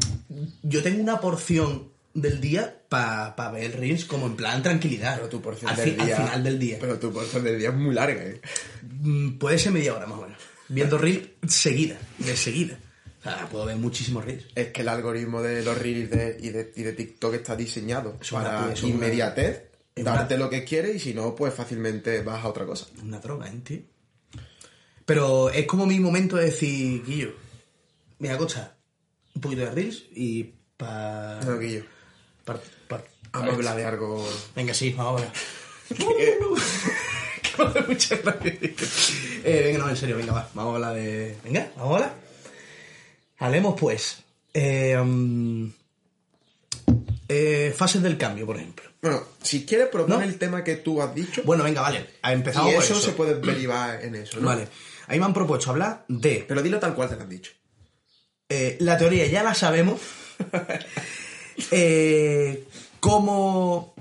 Yo 0.62 0.82
tengo 0.82 1.02
una 1.02 1.20
porción 1.20 1.88
del 2.12 2.40
día 2.40 2.76
para 2.88 3.50
ver 3.50 3.78
reels 3.78 4.04
como 4.04 4.26
en 4.26 4.36
plan 4.36 4.62
tranquilidad. 4.62 5.16
Pero 5.16 5.28
tu 5.28 5.40
porción 5.40 5.70
al, 5.70 5.76
del 5.76 5.94
fi- 5.94 6.00
al 6.00 6.06
día. 6.06 6.16
final 6.16 6.44
del 6.44 6.58
día. 6.58 6.76
Pero 6.80 6.98
tu 6.98 7.12
porción 7.12 7.42
del 7.44 7.58
día 7.58 7.70
es 7.70 7.74
muy 7.74 7.94
larga, 7.94 8.22
¿eh? 8.22 8.40
Mm, 8.82 9.38
Puede 9.38 9.58
ser 9.58 9.72
media 9.72 9.94
hora 9.94 10.06
más 10.06 10.18
o 10.18 10.22
menos. 10.22 10.38
Viendo 10.68 10.98
reels 10.98 11.28
seguida, 11.48 11.98
de 12.18 12.36
seguida. 12.36 12.78
O 13.20 13.22
sea, 13.22 13.48
puedo 13.50 13.64
ver 13.66 13.76
muchísimos 13.76 14.24
reels. 14.24 14.44
Es 14.54 14.68
que 14.68 14.82
el 14.82 14.88
algoritmo 14.88 15.40
de 15.42 15.62
los 15.64 15.76
reels 15.78 16.10
de- 16.10 16.36
y, 16.40 16.50
de, 16.50 16.72
y 16.76 16.82
de 16.82 16.92
TikTok 16.92 17.34
está 17.34 17.56
diseñado 17.56 18.18
Es 18.20 18.32
una- 18.32 18.42
para 18.44 18.72
es 18.72 18.82
una- 18.82 18.94
inmediatez, 18.94 19.62
es 19.94 20.04
darte 20.04 20.34
una- 20.34 20.44
lo 20.44 20.50
que 20.50 20.64
quieres 20.64 20.96
y 20.96 20.98
si 21.00 21.14
no, 21.14 21.34
pues 21.34 21.54
fácilmente 21.54 22.22
vas 22.22 22.44
a 22.44 22.48
otra 22.48 22.66
cosa. 22.66 22.86
Una 23.02 23.18
droga, 23.20 23.48
¿eh, 23.48 23.60
tío? 23.64 23.78
Pero 25.06 25.50
es 25.50 25.66
como 25.66 25.86
mi 25.86 26.00
momento 26.00 26.36
de 26.36 26.46
decir, 26.46 27.02
Guillo, 27.04 27.34
mira, 28.18 28.36
Costa, 28.38 28.76
un 29.34 29.40
poquito 29.42 29.62
de 29.62 29.70
reels 29.70 30.04
y 30.14 30.52
pa... 30.76 31.40
No, 31.44 31.58
Guillo. 31.58 31.84
pa- 32.44 32.60
pa- 32.88 33.04
Vamos 33.32 33.50
a 33.50 33.56
hablar 33.56 33.76
de 33.76 33.84
algo. 33.84 34.28
Venga, 34.54 34.72
sí, 34.74 34.90
vamos 34.96 35.20
a 35.22 35.24
ver. 35.24 35.32
que 37.56 37.62
me 37.64 37.68
hace 37.70 37.82
mucha 37.88 38.16
gracia. 38.16 38.52
Eh, 39.44 39.62
venga, 39.64 39.78
no, 39.78 39.90
en 39.90 39.96
serio, 39.96 40.16
venga, 40.16 40.32
va. 40.32 40.48
Vamos 40.54 40.72
a 40.72 40.74
hablar 40.76 40.94
de. 40.94 41.36
Venga, 41.44 41.70
vamos 41.76 41.92
a 41.92 41.94
hablar. 41.96 42.14
Hablemos, 43.38 43.78
pues. 43.78 44.22
eh, 44.52 44.96
mm, 44.96 45.66
eh, 47.28 47.74
fases 47.76 48.02
del 48.02 48.16
cambio, 48.18 48.46
por 48.46 48.56
ejemplo. 48.56 48.84
Bueno, 49.02 49.22
si 49.42 49.66
quieres 49.66 49.88
proponer 49.88 50.18
No. 50.20 50.24
el 50.24 50.38
tema 50.38 50.64
que 50.64 50.76
tú 50.76 51.02
has 51.02 51.14
dicho, 51.14 51.42
Bueno, 51.44 51.64
venga, 51.64 51.80
vale. 51.82 52.06
Empezamos 52.22 52.70
y 52.72 52.74
por 52.76 52.84
eso, 52.84 52.94
eso. 52.94 53.02
se 53.02 53.12
puede 53.12 53.34
derivar 53.40 54.02
en 54.04 54.14
eso, 54.14 54.40
¿no? 54.40 54.46
Vale. 54.48 54.68
Ahí 55.08 55.18
me 55.18 55.26
han 55.26 55.34
propuesto 55.34 55.70
hablar 55.70 56.04
de. 56.08 56.44
Pero 56.48 56.62
dilo 56.62 56.78
tal 56.78 56.94
cual 56.94 57.08
te 57.10 57.16
lo 57.16 57.22
han 57.22 57.28
dicho. 57.28 57.52
eh, 58.48 58.76
la 58.80 58.96
teoría 58.96 59.26
ya 59.26 59.42
la 59.42 59.54
sabemos. 59.54 60.00
Eh, 61.70 62.64
cómo 62.98 63.94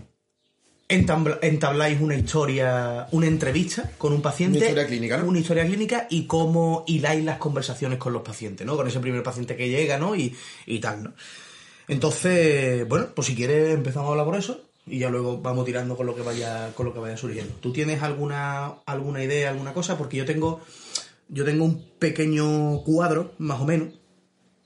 entabla- 0.90 1.40
entabláis 1.42 2.00
una 2.02 2.16
historia, 2.16 3.08
una 3.12 3.28
entrevista 3.28 3.92
con 3.98 4.14
un 4.14 4.22
paciente. 4.22 4.58
Una 4.58 4.66
historia 4.68 4.88
clínica, 4.88 5.18
¿no? 5.18 5.26
Una 5.28 5.40
historia 5.40 5.66
clínica 5.66 6.08
y 6.10 6.26
cómo 6.26 6.84
hiláis 6.88 7.24
las 7.24 7.38
conversaciones 7.38 7.98
con 8.00 8.14
los 8.14 8.22
pacientes, 8.22 8.66
¿no? 8.66 8.76
Con 8.76 8.88
ese 8.88 9.00
primer 9.00 9.24
paciente 9.24 9.56
que 9.56 9.70
llega, 9.70 9.98
¿no? 9.98 10.16
Y, 10.16 10.36
y 10.66 10.80
tal, 10.80 11.04
¿no? 11.04 11.14
Entonces, 11.88 12.88
bueno, 12.88 13.08
pues 13.14 13.28
si 13.28 13.36
quieres 13.36 13.74
empezamos 13.74 14.08
a 14.08 14.12
hablar 14.12 14.26
por 14.26 14.36
eso 14.38 14.62
y 14.86 15.00
ya 15.00 15.10
luego 15.10 15.40
vamos 15.42 15.66
tirando 15.66 15.96
con 15.96 16.06
lo 16.06 16.16
que 16.16 16.22
vaya, 16.22 16.72
con 16.76 16.86
lo 16.86 16.94
que 16.94 17.00
vaya 17.00 17.18
surgiendo. 17.18 17.54
¿Tú 17.62 17.72
tienes 17.74 18.02
alguna, 18.02 18.74
alguna 18.86 19.24
idea, 19.24 19.50
alguna 19.50 19.74
cosa? 19.74 19.98
Porque 19.98 20.18
yo 20.18 20.26
tengo, 20.26 20.62
yo 21.30 21.44
tengo 21.46 21.66
un 21.66 21.84
pequeño 22.00 22.82
cuadro, 22.84 23.34
más 23.38 23.60
o 23.62 23.66
menos, 23.66 23.90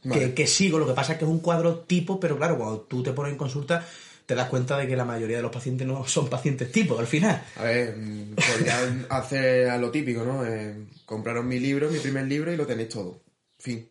Vale. 0.03 0.27
que, 0.27 0.34
que 0.34 0.47
sigo. 0.47 0.77
Lo 0.80 0.88
que 0.88 0.93
pasa 0.93 1.13
es 1.13 1.19
que 1.19 1.25
es 1.25 1.32
un 1.32 1.39
cuadro 1.39 1.80
tipo, 1.80 2.19
pero 2.19 2.38
claro, 2.38 2.58
cuando 2.58 2.80
tú 2.82 3.01
te 3.03 3.12
pones 3.13 3.32
en 3.32 3.38
consulta, 3.38 3.86
te 4.28 4.36
das 4.36 4.50
cuenta 4.50 4.78
de 4.78 4.86
que 4.88 4.96
la 4.96 5.06
mayoría 5.06 5.38
de 5.38 5.42
los 5.42 5.52
pacientes 5.52 5.88
no 5.88 6.06
son 6.06 6.30
pacientes 6.30 6.72
tipo, 6.72 7.00
al 7.00 7.08
final. 7.08 7.42
A 7.56 7.63
ver, 7.63 7.96
podrían 8.36 9.08
hacer 9.10 9.70
a 9.70 9.78
lo 9.80 9.90
típico, 9.90 10.24
¿no? 10.24 10.46
Eh, 10.46 10.76
compraros 11.06 11.44
mi 11.46 11.60
libro, 11.60 11.90
mi 11.90 11.98
primer 11.98 12.26
libro 12.28 12.54
y 12.54 12.58
lo 12.58 12.68
tenéis 12.68 12.90
todo. 12.90 13.22
Fin. 13.58 13.90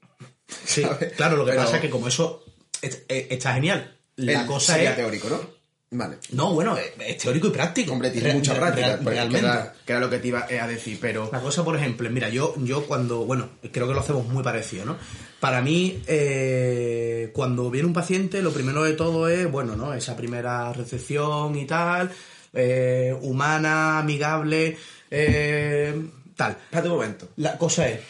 Sí, 0.65 0.83
¿Sabes? 0.85 1.15
claro, 1.15 1.37
lo 1.37 1.45
que 1.45 1.53
Pero 1.53 1.65
pasa 1.65 1.77
es 1.77 1.83
que 1.83 1.91
como 1.91 2.07
eso 2.07 2.45
es- 2.81 3.03
es- 3.09 3.27
está 3.31 3.55
genial. 3.55 3.97
La 4.17 4.43
el- 4.43 4.47
cosa 4.47 4.75
sería 4.75 4.91
es... 4.91 4.97
teórico, 4.97 5.29
¿no? 5.29 5.56
Vale. 5.89 6.19
No, 6.33 6.53
bueno, 6.53 6.77
es, 6.77 6.93
es 6.99 7.19
teórico 7.19 7.47
y 7.47 7.51
práctico. 7.51 7.93
Hombre, 7.93 8.11
tiene 8.11 8.35
mucha 8.35 8.55
práctica, 8.55 8.87
real- 8.87 8.99
pues, 9.03 9.15
que, 9.15 9.21
realmente. 9.21 9.47
era, 9.47 9.75
que 9.87 9.93
era 9.93 10.01
lo 10.01 10.11
que 10.11 10.19
te 10.19 10.29
iba 10.29 10.45
a 10.45 10.67
decir, 10.67 10.99
pero... 11.01 11.29
La 11.33 11.41
cosa, 11.41 11.65
por 11.65 11.77
ejemplo, 11.77 12.11
mira, 12.11 12.29
yo, 12.29 12.55
yo 12.59 12.87
cuando, 12.87 13.25
bueno, 13.25 13.51
creo 13.73 13.87
que 13.87 13.95
lo 13.95 14.01
hacemos 14.01 14.27
muy 14.27 14.43
parecido, 14.43 14.85
¿no? 14.85 14.97
Para 15.39 15.63
mí, 15.63 16.03
eh, 16.07 17.31
cuando 17.33 17.71
viene 17.71 17.87
un 17.87 17.93
paciente, 17.95 18.43
lo 18.43 18.53
primero 18.53 18.83
de 18.83 18.95
todo 18.95 19.29
es, 19.29 19.51
bueno, 19.51 19.77
¿no? 19.77 19.95
Esa 19.95 20.17
primera 20.17 20.73
recepción 20.73 21.57
y 21.57 21.67
tal, 21.67 22.11
eh, 22.53 23.17
humana, 23.23 23.99
amigable, 24.01 24.77
eh, 25.11 25.95
tal. 26.35 26.53
Espérate 26.53 26.89
un 26.89 26.95
momento. 26.95 27.29
La 27.37 27.57
cosa 27.59 27.89
es, 27.89 28.01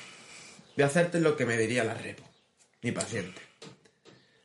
Voy 0.76 0.82
a 0.82 0.86
hacerte 0.88 1.20
lo 1.20 1.36
que 1.36 1.46
me 1.46 1.56
diría 1.56 1.84
la 1.84 1.94
repo, 1.94 2.22
mi 2.82 2.92
paciente. 2.92 3.40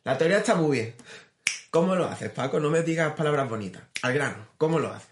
La 0.04 0.16
teoría 0.18 0.38
está 0.38 0.54
muy 0.54 0.78
bien. 0.78 0.94
¿Cómo 1.72 1.96
lo 1.96 2.06
haces, 2.06 2.28
Paco? 2.30 2.60
No 2.60 2.68
me 2.68 2.82
digas 2.82 3.14
palabras 3.14 3.48
bonitas. 3.48 3.82
Al 4.02 4.12
grano, 4.12 4.36
¿cómo 4.58 4.78
lo 4.78 4.92
haces? 4.92 5.08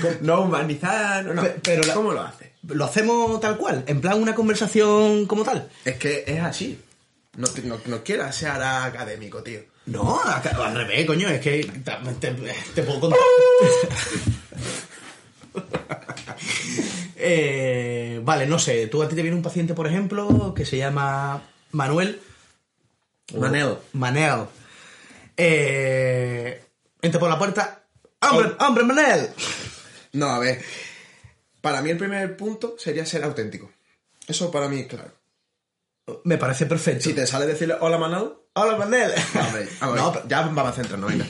¿Cómo- 0.00 0.14
No 0.20 0.42
humanizar, 0.42 1.24
no, 1.24 1.34
no. 1.34 1.42
Pe- 1.42 1.56
pero 1.60 1.82
la- 1.82 1.92
¿Cómo 1.94 2.12
lo 2.12 2.22
haces? 2.22 2.50
¿lo 2.68 2.84
hacemos 2.84 3.40
tal 3.40 3.56
cual? 3.56 3.82
¿En 3.88 4.00
plan 4.00 4.22
una 4.22 4.32
conversación 4.34 5.26
como 5.26 5.42
tal? 5.42 5.68
Es 5.84 5.96
que 5.96 6.22
es 6.24 6.38
así. 6.40 6.80
No, 7.36 7.48
no, 7.64 7.80
no 7.86 8.02
quieras 8.04 8.36
ser 8.36 8.50
académico, 8.50 9.42
tío. 9.42 9.60
No, 9.86 10.20
al 10.22 10.74
revés, 10.76 11.04
coño, 11.04 11.28
es 11.28 11.40
que 11.40 11.64
te, 12.74 12.82
puedo 12.82 13.00
contar. 13.00 13.18
Eh, 17.22 18.20
vale, 18.24 18.46
no 18.46 18.58
sé, 18.58 18.86
tú 18.86 19.02
a 19.02 19.08
ti 19.08 19.14
te 19.14 19.20
viene 19.22 19.36
un 19.36 19.42
paciente, 19.42 19.74
por 19.74 19.86
ejemplo, 19.86 20.54
que 20.54 20.64
se 20.64 20.78
llama 20.78 21.42
Manuel, 21.72 22.18
Manel. 23.36 23.76
Manel. 23.92 24.44
Eh, 25.42 26.62
entra 27.00 27.18
por 27.18 27.30
la 27.30 27.38
puerta. 27.38 27.82
¡Hombre, 28.30 28.52
hombre, 28.60 28.84
Manel! 28.84 29.30
No, 30.12 30.26
a 30.26 30.38
ver. 30.38 30.62
Para 31.62 31.80
mí 31.80 31.88
el 31.88 31.96
primer 31.96 32.36
punto 32.36 32.76
sería 32.78 33.06
ser 33.06 33.24
auténtico. 33.24 33.70
Eso 34.26 34.50
para 34.50 34.68
mí 34.68 34.80
es 34.80 34.86
claro. 34.86 35.12
Me 36.24 36.36
parece 36.36 36.66
perfecto. 36.66 37.04
Si 37.04 37.14
te 37.14 37.26
sale 37.26 37.46
decirle 37.46 37.76
hola 37.80 37.96
Manel, 37.96 38.32
¡Hola, 38.52 38.76
Manel! 38.76 39.12
no, 39.34 39.40
hombre, 39.40 39.68
a 39.80 39.88
ver, 39.88 40.00
No, 40.00 40.28
ya 40.28 40.42
vamos 40.42 40.66
a 40.66 40.72
centrarnos, 40.72 41.10
venga. 41.10 41.26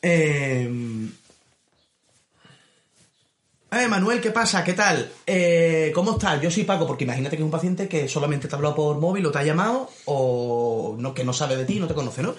Eh, 0.00 0.70
eh, 3.72 3.88
Manuel, 3.88 4.20
¿qué 4.20 4.30
pasa? 4.30 4.62
¿Qué 4.62 4.74
tal? 4.74 5.10
Eh, 5.26 5.90
¿Cómo 5.94 6.12
estás? 6.12 6.40
Yo 6.40 6.50
soy 6.50 6.64
Paco, 6.64 6.86
porque 6.86 7.04
imagínate 7.04 7.36
que 7.36 7.42
es 7.42 7.44
un 7.44 7.50
paciente 7.50 7.88
que 7.88 8.08
solamente 8.08 8.46
te 8.46 8.54
ha 8.54 8.58
hablado 8.58 8.76
por 8.76 8.98
móvil 8.98 9.26
o 9.26 9.32
te 9.32 9.38
ha 9.38 9.44
llamado 9.44 9.90
o 10.04 10.96
no, 10.98 11.14
que 11.14 11.24
no 11.24 11.32
sabe 11.32 11.56
de 11.56 11.64
ti, 11.64 11.80
no 11.80 11.88
te 11.88 11.94
conoce, 11.94 12.22
¿no? 12.22 12.34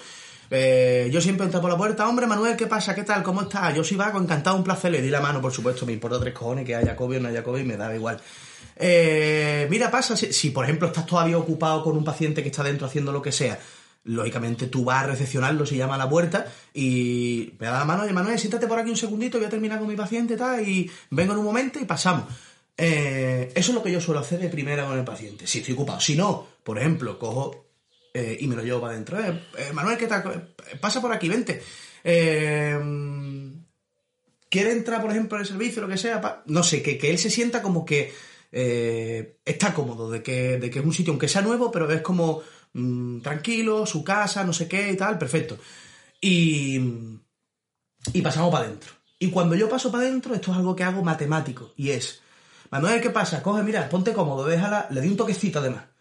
Eh, 0.50 1.08
yo 1.12 1.20
siempre 1.20 1.46
entro 1.46 1.60
por 1.60 1.70
la 1.70 1.76
puerta, 1.76 2.08
hombre, 2.08 2.26
Manuel, 2.26 2.56
¿qué 2.56 2.66
pasa? 2.66 2.94
¿Qué 2.94 3.02
tal? 3.02 3.22
¿Cómo 3.22 3.42
estás? 3.42 3.74
Yo 3.74 3.82
soy 3.84 3.96
Paco, 3.96 4.18
encantado, 4.18 4.56
un 4.56 4.64
placer. 4.64 4.92
Le 4.92 5.02
di 5.02 5.10
la 5.10 5.20
mano, 5.20 5.40
por 5.40 5.52
supuesto, 5.52 5.86
me 5.86 5.92
importa 5.92 6.20
tres 6.20 6.34
cojones 6.34 6.64
que 6.64 6.74
haya 6.74 6.94
COVID 6.96 7.18
o 7.18 7.20
no 7.20 7.28
haya 7.28 7.42
COVID, 7.42 7.64
me 7.64 7.76
da 7.76 7.94
igual. 7.94 8.20
Eh, 8.76 9.66
mira, 9.70 9.90
pasa, 9.90 10.16
si, 10.16 10.32
si, 10.32 10.50
por 10.50 10.64
ejemplo 10.64 10.88
estás 10.88 11.06
todavía 11.06 11.38
ocupado 11.38 11.82
con 11.82 11.96
un 11.96 12.04
paciente 12.04 12.42
que 12.42 12.48
está 12.48 12.62
dentro 12.62 12.86
haciendo 12.86 13.12
lo 13.12 13.22
que 13.22 13.32
sea, 13.32 13.58
lógicamente 14.04 14.66
tú 14.66 14.84
vas 14.84 15.04
a 15.04 15.06
recepcionarlo, 15.08 15.64
se 15.64 15.76
llama 15.76 15.94
a 15.94 15.98
la 15.98 16.08
puerta 16.08 16.46
y 16.72 17.54
me 17.58 17.66
da 17.66 17.78
la 17.78 17.84
mano, 17.84 18.02
oye 18.02 18.12
Manuel, 18.12 18.38
siéntate 18.38 18.66
por 18.66 18.78
aquí 18.78 18.90
un 18.90 18.96
segundito, 18.96 19.38
voy 19.38 19.46
a 19.46 19.50
terminar 19.50 19.78
con 19.78 19.88
mi 19.88 19.96
paciente 19.96 20.36
tal, 20.36 20.66
y 20.66 20.90
vengo 21.10 21.32
en 21.32 21.38
un 21.38 21.44
momento 21.44 21.78
y 21.78 21.84
pasamos. 21.84 22.24
Eh, 22.76 23.52
eso 23.54 23.70
es 23.70 23.74
lo 23.74 23.82
que 23.82 23.92
yo 23.92 24.00
suelo 24.00 24.20
hacer 24.20 24.40
de 24.40 24.48
primera 24.48 24.84
con 24.84 24.98
el 24.98 25.04
paciente, 25.04 25.46
si 25.46 25.58
estoy 25.60 25.74
ocupado. 25.74 26.00
Si 26.00 26.16
no, 26.16 26.46
por 26.62 26.78
ejemplo, 26.78 27.18
cojo 27.18 27.63
eh, 28.16 28.36
y 28.40 28.46
me 28.46 28.54
lo 28.54 28.62
llevo 28.62 28.80
para 28.80 28.92
adentro. 28.92 29.18
Eh, 29.18 29.42
eh, 29.58 29.72
Manuel, 29.72 29.98
¿qué 29.98 30.06
tal? 30.06 30.54
Pasa 30.80 31.00
por 31.00 31.12
aquí, 31.12 31.28
vente. 31.28 31.60
Quiere 34.48 34.70
entrar, 34.70 35.02
por 35.02 35.10
ejemplo, 35.10 35.36
en 35.36 35.42
el 35.42 35.48
servicio, 35.48 35.82
lo 35.82 35.88
que 35.88 35.96
sea, 35.96 36.44
no 36.46 36.62
sé, 36.62 36.80
que, 36.80 36.96
que 36.96 37.10
él 37.10 37.18
se 37.18 37.28
sienta 37.28 37.60
como 37.60 37.84
que 37.84 38.14
está 38.52 39.74
cómodo, 39.74 40.08
de 40.08 40.22
que, 40.22 40.58
de 40.58 40.70
que 40.70 40.78
es 40.78 40.84
un 40.84 40.92
sitio, 40.92 41.12
aunque 41.12 41.26
sea 41.26 41.42
nuevo, 41.42 41.72
pero 41.72 41.90
es 41.90 42.02
como 42.02 42.42
mm, 42.72 43.20
tranquilo, 43.20 43.84
su 43.84 44.04
casa, 44.04 44.44
no 44.44 44.52
sé 44.52 44.68
qué 44.68 44.92
y 44.92 44.96
tal, 44.96 45.18
perfecto. 45.18 45.58
Y, 46.20 46.78
y 48.12 48.22
pasamos 48.22 48.52
para 48.52 48.66
adentro. 48.66 48.92
Y 49.18 49.30
cuando 49.30 49.56
yo 49.56 49.68
paso 49.68 49.90
para 49.90 50.04
adentro, 50.04 50.34
esto 50.36 50.52
es 50.52 50.58
algo 50.58 50.76
que 50.76 50.84
hago 50.84 51.02
matemático, 51.02 51.72
y 51.76 51.90
es, 51.90 52.20
Manuel, 52.70 53.00
¿qué 53.00 53.10
pasa? 53.10 53.42
Coge, 53.42 53.64
mira, 53.64 53.88
ponte 53.88 54.12
cómodo, 54.12 54.46
déjala, 54.46 54.86
le 54.90 55.00
di 55.00 55.08
un 55.08 55.16
toquecito 55.16 55.58
además. 55.58 55.93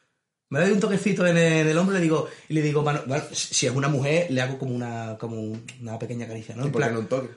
Me 0.49 0.59
doy 0.59 0.71
un 0.71 0.79
toquecito 0.79 1.25
en 1.25 1.37
el, 1.37 1.53
en 1.53 1.67
el 1.67 1.77
hombro 1.77 1.95
y 1.95 1.97
le 1.99 2.03
digo, 2.03 2.27
y 2.49 2.53
le 2.53 2.61
digo, 2.61 2.83
bueno, 2.83 3.01
si 3.31 3.65
es 3.65 3.71
una 3.73 3.87
mujer, 3.87 4.27
le 4.29 4.41
hago 4.41 4.59
como 4.59 4.75
una, 4.75 5.17
como 5.19 5.57
una 5.81 5.97
pequeña 5.97 6.27
caricia, 6.27 6.55
¿no? 6.55 6.63
¿Y 6.63 6.65
En 6.67 6.71
por 6.71 6.81
qué 6.81 6.85
plan, 6.87 6.93
no 6.93 6.99
un 7.01 7.07
toque? 7.07 7.29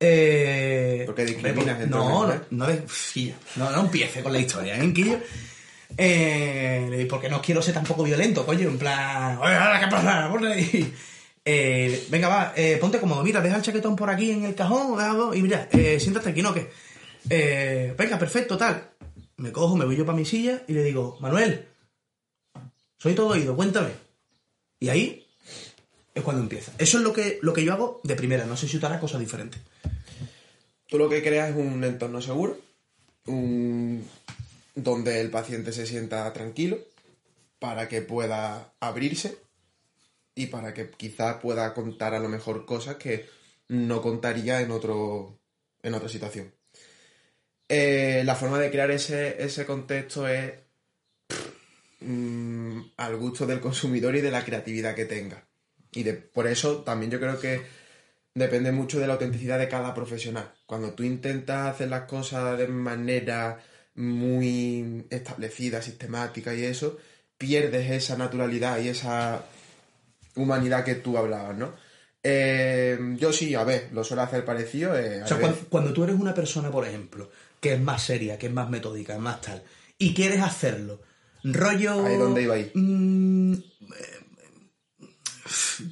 eh, 0.00 1.02
¿Por 1.06 1.14
qué 1.14 1.24
discriminas 1.24 1.58
hombre, 1.58 1.84
entre 1.84 1.88
No, 1.88 2.04
hombres 2.20 2.40
y 2.50 2.54
no, 2.54 2.66
no, 2.66 2.72
de- 2.72 2.82
Quillo, 3.12 3.34
no, 3.56 3.70
no 3.70 3.80
empiece 3.80 4.22
con 4.22 4.32
la 4.32 4.38
historia, 4.38 4.76
¿eh, 4.78 4.92
Quillo? 4.92 5.18
Eh, 5.96 6.86
le 6.90 6.96
digo, 6.98 7.10
porque 7.10 7.28
no 7.28 7.40
quiero 7.40 7.62
ser 7.62 7.74
tampoco 7.74 8.02
violento, 8.02 8.44
coño, 8.44 8.68
en 8.68 8.78
plan, 8.78 9.38
oye, 9.38 9.54
ahora, 9.54 9.80
¿qué 9.80 9.86
pasa? 9.88 10.28
Ponle 10.30 10.52
ahí. 10.52 10.94
Eh, 11.46 12.06
venga, 12.08 12.26
va, 12.28 12.54
eh, 12.56 12.78
ponte 12.80 12.98
cómodo, 12.98 13.22
mira, 13.22 13.42
deja 13.42 13.56
el 13.56 13.60
chaquetón 13.62 13.96
por 13.96 14.08
aquí 14.08 14.30
en 14.30 14.46
el 14.46 14.54
cajón, 14.54 14.96
déjalo, 14.96 15.34
y 15.34 15.42
mira, 15.42 15.68
eh, 15.72 16.00
siéntate 16.00 16.30
aquí, 16.30 16.40
¿no? 16.40 16.54
Que, 16.54 16.70
eh, 17.28 17.94
venga, 17.98 18.18
perfecto, 18.18 18.56
tal. 18.56 18.92
Me 19.36 19.52
cojo, 19.52 19.76
me 19.76 19.84
voy 19.84 19.94
yo 19.94 20.06
para 20.06 20.16
mi 20.16 20.24
silla 20.24 20.62
y 20.66 20.72
le 20.72 20.82
digo, 20.82 21.18
Manuel, 21.20 21.68
soy 23.04 23.14
todo 23.14 23.28
oído, 23.28 23.54
cuéntame. 23.54 23.90
Y 24.80 24.88
ahí 24.88 25.26
es 26.14 26.22
cuando 26.22 26.40
empieza. 26.40 26.72
Eso 26.78 26.96
es 26.96 27.04
lo 27.04 27.12
que, 27.12 27.38
lo 27.42 27.52
que 27.52 27.62
yo 27.62 27.74
hago 27.74 28.00
de 28.02 28.16
primera, 28.16 28.46
no 28.46 28.56
sé 28.56 28.66
si 28.66 28.78
tú 28.78 28.86
harás 28.86 28.98
cosas 28.98 29.20
diferentes. 29.20 29.60
Tú 30.88 30.96
lo 30.96 31.10
que 31.10 31.22
creas 31.22 31.50
es 31.50 31.56
un 31.56 31.84
entorno 31.84 32.22
seguro, 32.22 32.58
un- 33.26 34.08
donde 34.74 35.20
el 35.20 35.30
paciente 35.30 35.70
se 35.74 35.84
sienta 35.84 36.32
tranquilo 36.32 36.78
para 37.58 37.88
que 37.90 38.00
pueda 38.00 38.72
abrirse 38.80 39.36
y 40.34 40.46
para 40.46 40.72
que 40.72 40.88
quizás 40.88 41.36
pueda 41.42 41.74
contar 41.74 42.14
a 42.14 42.20
lo 42.20 42.30
mejor 42.30 42.64
cosas 42.64 42.96
que 42.96 43.28
no 43.68 44.00
contaría 44.00 44.62
en, 44.62 44.70
otro, 44.70 45.38
en 45.82 45.92
otra 45.92 46.08
situación. 46.08 46.54
Eh, 47.68 48.22
la 48.24 48.34
forma 48.34 48.58
de 48.58 48.70
crear 48.70 48.90
ese, 48.90 49.42
ese 49.44 49.66
contexto 49.66 50.26
es 50.26 50.63
mm, 52.04 52.92
al 52.96 53.16
gusto 53.16 53.46
del 53.46 53.60
consumidor 53.60 54.14
y 54.16 54.20
de 54.20 54.30
la 54.30 54.44
creatividad 54.44 54.94
que 54.94 55.04
tenga. 55.04 55.46
Y 55.92 56.02
de, 56.02 56.14
por 56.14 56.46
eso 56.46 56.82
también 56.82 57.10
yo 57.10 57.20
creo 57.20 57.38
que 57.40 57.62
depende 58.34 58.72
mucho 58.72 58.98
de 58.98 59.06
la 59.06 59.14
autenticidad 59.14 59.58
de 59.58 59.68
cada 59.68 59.94
profesional. 59.94 60.52
Cuando 60.66 60.92
tú 60.92 61.02
intentas 61.04 61.68
hacer 61.68 61.88
las 61.88 62.02
cosas 62.02 62.58
de 62.58 62.66
manera 62.66 63.60
muy 63.94 65.06
establecida, 65.10 65.80
sistemática 65.82 66.54
y 66.54 66.64
eso, 66.64 66.98
pierdes 67.38 67.90
esa 67.90 68.16
naturalidad 68.16 68.80
y 68.80 68.88
esa 68.88 69.44
humanidad 70.36 70.84
que 70.84 70.96
tú 70.96 71.16
hablabas, 71.16 71.56
¿no? 71.56 71.72
Eh, 72.26 72.98
yo 73.18 73.32
sí, 73.32 73.54
a 73.54 73.64
ver, 73.64 73.90
lo 73.92 74.02
suelo 74.02 74.22
hacer 74.22 74.44
parecido. 74.44 74.98
eh, 74.98 75.22
O 75.22 75.26
sea, 75.28 75.38
cuando, 75.38 75.58
cuando 75.68 75.92
tú 75.92 76.04
eres 76.04 76.16
una 76.16 76.34
persona, 76.34 76.70
por 76.70 76.86
ejemplo, 76.86 77.30
que 77.60 77.74
es 77.74 77.80
más 77.80 78.02
seria, 78.02 78.38
que 78.38 78.46
es 78.46 78.52
más 78.52 78.68
metódica, 78.70 79.14
es 79.14 79.20
más 79.20 79.40
tal, 79.42 79.62
y 79.98 80.14
quieres 80.14 80.40
hacerlo, 80.40 81.02
rollo... 81.44 82.04
Ahí 82.04 82.16
donde 82.16 82.42
iba 82.42 82.54
ahí. 82.54 82.70
mm, 82.74 83.54
eh, 83.54 84.24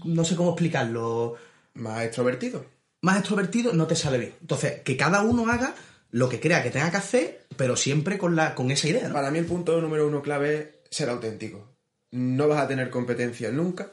no 0.04 0.24
sé 0.24 0.36
cómo 0.36 0.50
explicarlo. 0.50 1.36
más 1.74 2.04
extrovertido. 2.04 2.64
Más 3.02 3.18
extrovertido 3.18 3.72
no 3.72 3.86
te 3.86 3.96
sale 3.96 4.18
bien. 4.18 4.34
Entonces, 4.40 4.80
que 4.82 4.96
cada 4.96 5.22
uno 5.22 5.48
haga 5.50 5.74
lo 6.10 6.28
que 6.28 6.40
crea 6.40 6.62
que 6.62 6.70
tenga 6.70 6.90
que 6.90 6.96
hacer, 6.98 7.46
pero 7.56 7.76
siempre 7.76 8.18
con, 8.18 8.36
la, 8.36 8.54
con 8.54 8.70
esa 8.70 8.88
idea, 8.88 9.08
¿no? 9.08 9.14
Para 9.14 9.30
mí 9.30 9.38
el 9.38 9.46
punto 9.46 9.80
número 9.80 10.06
uno 10.06 10.22
clave 10.22 10.82
es 10.90 10.96
ser 10.96 11.08
auténtico. 11.08 11.74
No 12.10 12.48
vas 12.48 12.60
a 12.60 12.68
tener 12.68 12.90
competencia 12.90 13.50
nunca 13.50 13.92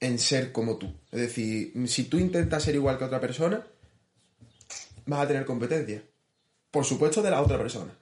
en 0.00 0.18
ser 0.18 0.52
como 0.52 0.76
tú. 0.76 0.92
Es 1.10 1.20
decir, 1.20 1.72
si 1.88 2.04
tú 2.04 2.18
intentas 2.18 2.62
ser 2.62 2.74
igual 2.74 2.98
que 2.98 3.04
otra 3.04 3.20
persona, 3.20 3.66
vas 5.06 5.20
a 5.20 5.28
tener 5.28 5.44
competencia. 5.44 6.02
Por 6.70 6.84
supuesto 6.84 7.22
de 7.22 7.30
la 7.30 7.42
otra 7.42 7.58
persona, 7.58 7.92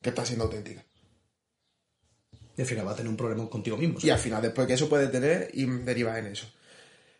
que 0.00 0.10
está 0.10 0.24
siendo 0.24 0.44
auténtica. 0.44 0.84
Y 2.56 2.60
al 2.60 2.66
final 2.66 2.86
va 2.86 2.92
a 2.92 2.96
tener 2.96 3.10
un 3.10 3.16
problema 3.16 3.48
contigo 3.48 3.76
mismo. 3.76 3.98
Y 4.02 4.10
al 4.10 4.18
final, 4.18 4.42
después 4.42 4.66
que 4.66 4.74
eso 4.74 4.88
puede 4.88 5.08
tener, 5.08 5.50
y 5.52 5.64
derivas 5.66 6.18
en 6.18 6.26
eso. 6.26 6.46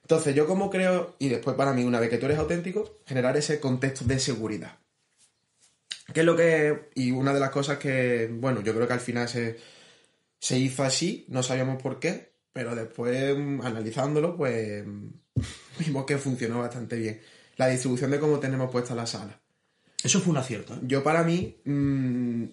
Entonces, 0.03 0.35
yo 0.35 0.47
como 0.47 0.69
creo, 0.69 1.17
y 1.19 1.29
después 1.29 1.57
para 1.57 1.73
mí, 1.73 1.85
una 1.85 2.01
vez 2.01 2.11
que 2.11 2.19
tú 2.19 2.27
eres 2.27 2.39
auténtico, 2.39 3.01
generar 3.07 3.37
ese 3.37 3.61
contexto 3.61 4.05
de 4.05 4.19
seguridad. 4.19 4.79
¿Qué 6.13 6.21
es 6.21 6.27
lo 6.27 6.37
que... 6.37 6.91
Y 6.95 7.13
una 7.13 7.33
de 7.33 7.41
las 7.41 7.51
cosas 7.51 7.79
que, 7.79 8.29
bueno, 8.33 8.63
yo 8.63 8.75
creo 8.75 8.87
que 8.87 8.93
al 8.93 9.01
final 9.01 9.29
se, 9.29 9.59
se 10.39 10.59
hizo 10.59 10.83
así, 10.83 11.25
no 11.29 11.43
sabíamos 11.43 11.81
por 11.81 12.01
qué, 12.01 12.33
pero 12.53 12.75
después, 12.75 13.37
mm, 13.37 13.63
analizándolo, 13.63 14.37
pues 14.37 14.85
vimos 15.79 16.05
que 16.05 16.19
funcionó 16.19 16.59
bastante 16.59 16.97
bien. 16.97 17.21
La 17.57 17.69
distribución 17.69 18.11
de 18.11 18.21
cómo 18.21 18.39
tenemos 18.41 18.71
puesta 18.71 18.95
la 18.95 19.07
sala. 19.07 19.41
Eso 20.03 20.21
fue 20.21 20.33
un 20.33 20.39
acierto, 20.39 20.75
¿eh? 20.75 20.79
Yo 20.83 21.03
para 21.03 21.23
mí, 21.23 21.61
mm, 21.65 22.45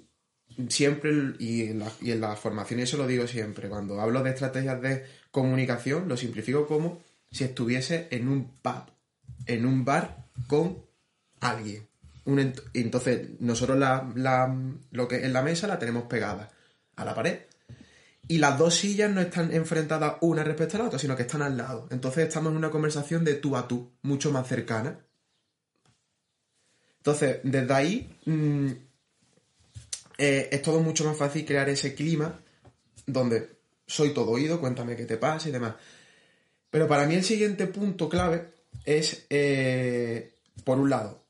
siempre, 0.69 1.12
y 1.39 1.63
en, 1.63 1.79
la, 1.79 1.91
y 2.01 2.12
en 2.12 2.21
la 2.21 2.35
formación, 2.35 2.79
y 2.79 2.83
eso 2.83 2.97
lo 2.97 3.07
digo 3.07 3.27
siempre, 3.27 3.69
cuando 3.69 4.01
hablo 4.01 4.23
de 4.23 4.31
estrategias 4.31 4.81
de 4.81 5.05
comunicación, 5.31 6.07
lo 6.07 6.17
simplifico 6.17 6.67
como 6.67 7.01
si 7.31 7.43
estuviese 7.43 8.07
en 8.12 8.27
un 8.27 8.49
pub, 8.62 8.83
en 9.45 9.65
un 9.65 9.85
bar 9.85 10.25
con 10.47 10.77
alguien. 11.39 11.88
Un 12.25 12.53
entonces, 12.73 13.29
nosotros 13.39 13.77
la, 13.77 14.07
la- 14.15 14.55
lo 14.91 15.07
que 15.07 15.25
en 15.25 15.33
la 15.33 15.41
mesa 15.41 15.67
la 15.67 15.79
tenemos 15.79 16.03
pegada 16.03 16.49
a 16.95 17.05
la 17.05 17.15
pared. 17.15 17.39
Y 18.27 18.38
las 18.38 18.59
dos 18.59 18.75
sillas 18.75 19.09
no 19.12 19.21
están 19.21 19.51
enfrentadas 19.51 20.17
una 20.21 20.43
respecto 20.43 20.77
a 20.77 20.81
la 20.81 20.85
otra, 20.88 20.99
sino 20.99 21.15
que 21.15 21.23
están 21.23 21.41
al 21.41 21.57
lado. 21.57 21.88
Entonces 21.89 22.27
estamos 22.27 22.51
en 22.51 22.57
una 22.57 22.69
conversación 22.69 23.23
de 23.23 23.33
tú 23.35 23.55
a 23.57 23.67
tú, 23.67 23.91
mucho 24.03 24.31
más 24.31 24.47
cercana. 24.47 24.99
Entonces, 26.97 27.39
desde 27.43 27.73
ahí 27.73 28.19
mm, 28.25 28.71
eh, 30.19 30.49
es 30.51 30.62
todo 30.62 30.79
mucho 30.82 31.03
más 31.05 31.17
fácil 31.17 31.45
crear 31.45 31.67
ese 31.69 31.95
clima 31.95 32.39
donde 33.08 33.49
soy 33.88 34.13
todo 34.13 34.29
oído, 34.29 34.60
cuéntame 34.60 34.95
qué 34.95 35.05
te 35.05 35.17
pasa 35.17 35.49
y 35.49 35.51
demás. 35.51 35.73
Pero 36.69 36.88
para 36.88 37.08
mí 37.08 37.15
el 37.15 37.23
siguiente 37.23 37.65
punto 37.65 38.08
clave 38.10 38.49
es, 38.86 39.25
eh, 39.32 40.34
por 40.63 40.77
un 40.77 40.89
lado, 40.91 41.23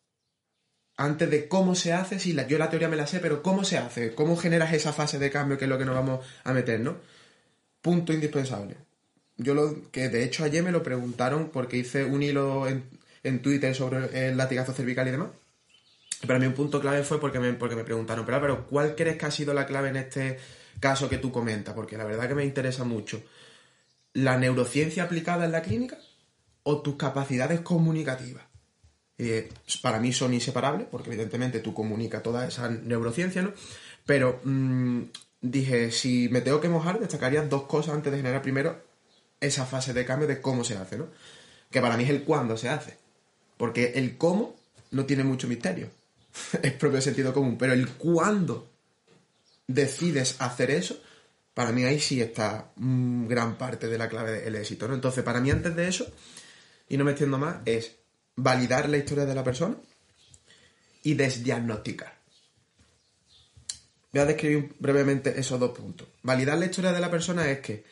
antes 0.97 1.30
de 1.30 1.47
cómo 1.47 1.75
se 1.75 1.93
hace, 1.93 2.19
sí, 2.19 2.34
la- 2.34 2.45
yo 2.47 2.58
la 2.58 2.69
teoría 2.69 2.89
me 2.89 2.97
la 2.97 3.08
sé, 3.08 3.19
pero 3.19 3.41
cómo 3.41 3.63
se 3.63 3.78
hace, 3.78 4.13
cómo 4.13 4.36
generas 4.36 4.73
esa 4.73 4.91
fase 4.91 5.17
de 5.17 5.32
cambio 5.32 5.58
que 5.58 5.63
es 5.65 5.69
lo 5.69 5.78
que 5.78 5.86
nos 5.86 5.95
vamos 5.95 6.25
a 6.43 6.52
meter, 6.52 6.82
¿no? 6.82 6.97
Punto 7.82 8.12
indispensable. 8.12 8.75
Yo 9.38 9.54
lo 9.54 9.89
que 9.91 10.10
de 10.10 10.23
hecho 10.25 10.43
ayer 10.43 10.62
me 10.63 10.71
lo 10.73 10.84
preguntaron 10.84 11.49
porque 11.52 11.78
hice 11.78 12.04
un 12.04 12.21
hilo 12.21 12.67
en, 12.67 12.84
en 13.23 13.41
Twitter 13.41 13.73
sobre 13.73 14.28
el 14.28 14.36
latigazo 14.36 14.73
cervical 14.73 15.08
y 15.08 15.12
demás. 15.12 15.30
Para 16.27 16.39
mí 16.39 16.45
un 16.45 16.53
punto 16.53 16.82
clave 16.82 17.03
fue 17.03 17.19
porque 17.19 17.39
me, 17.39 17.53
porque 17.53 17.75
me 17.75 17.84
preguntaron, 17.84 18.25
pero, 18.25 18.41
pero 18.41 18.67
¿cuál 18.67 18.95
crees 18.95 19.17
que 19.17 19.25
ha 19.25 19.32
sido 19.32 19.53
la 19.53 19.65
clave 19.65 19.89
en 19.89 19.97
este 19.97 20.38
caso 20.79 21.10
que 21.10 21.17
tú 21.17 21.32
comentas? 21.32 21.73
Porque 21.73 21.97
la 21.97 22.03
verdad 22.03 22.27
que 22.27 22.36
me 22.36 22.45
interesa 22.45 22.84
mucho. 22.84 23.21
la 24.13 24.38
neurociencia 24.38 25.03
aplicada 25.03 25.45
en 25.45 25.51
la 25.51 25.62
clínica 25.62 25.97
o 26.63 26.82
tus 26.82 26.95
capacidades 26.95 27.62
comunicativas. 27.62 28.43
Eh, 29.17 29.49
para 29.82 29.99
mí 29.99 30.13
son 30.13 30.34
inseparables, 30.34 30.88
porque 30.89 31.10
evidentemente 31.10 31.60
tú 31.60 31.73
comunicas 31.73 32.23
toda 32.23 32.47
esa 32.47 32.69
neurociencia, 32.69 33.41
¿no? 33.41 33.53
Pero 34.05 34.39
mm, 34.43 35.01
dije, 35.41 35.91
si 35.91 36.29
me 36.29 36.41
tengo 36.41 36.62
que 36.62 36.69
mojar, 36.69 36.99
destacaría 36.99 37.41
dos 37.43 37.63
cosas 37.63 37.95
antes 37.95 38.12
de 38.12 38.17
generar 38.19 38.41
primero 38.41 38.82
esa 39.41 39.65
fase 39.65 39.93
de 39.93 40.05
cambio 40.05 40.27
de 40.27 40.41
cómo 40.41 40.63
se 40.63 40.77
hace, 40.77 40.97
¿no? 40.97 41.08
Que 41.69 41.82
para 41.82 41.97
mí 41.97 42.03
es 42.03 42.10
el 42.10 42.23
cuándo 42.23 42.58
se 42.58 42.69
hace. 42.69 42.97
Porque 43.58 43.93
el 43.95 44.17
cómo 44.17 44.55
no 44.91 45.05
tiene 45.05 45.23
mucho 45.23 45.47
misterio. 45.47 45.89
es 46.63 46.73
propio 46.73 47.02
sentido 47.02 47.34
común. 47.34 47.58
Pero 47.58 47.73
el 47.73 47.89
cuándo 47.89 48.69
decides 49.67 50.36
hacer 50.39 50.71
eso, 50.71 50.99
para 51.54 51.71
mí 51.71 51.84
ahí 51.84 51.99
sí 51.99 52.21
está 52.21 52.71
mm, 52.75 53.28
gran 53.28 53.58
parte 53.58 53.88
de 53.88 53.97
la 53.97 54.10
clave 54.10 54.41
del 54.41 54.56
éxito, 54.56 54.88
¿no? 54.88 54.95
Entonces, 54.95 55.23
para 55.23 55.39
mí 55.41 55.52
antes 55.52 55.75
de 55.75 55.88
eso, 55.88 56.08
y 56.88 56.97
no 56.97 57.04
me 57.04 57.12
extiendo 57.12 57.38
más, 57.38 57.58
es 57.65 57.95
validar 58.36 58.89
la 58.89 58.97
historia 58.97 59.25
de 59.25 59.36
la 59.36 59.43
persona 59.43 59.75
y 61.04 61.13
desdiagnosticar. 61.13 62.17
Voy 64.12 64.21
a 64.21 64.25
describir 64.25 64.73
brevemente 64.80 65.39
esos 65.39 65.60
dos 65.60 65.78
puntos. 65.78 66.08
Validar 66.23 66.58
la 66.58 66.65
historia 66.65 66.91
de 66.91 66.99
la 66.99 67.12
persona 67.12 67.49
es 67.49 67.60
que, 67.60 67.84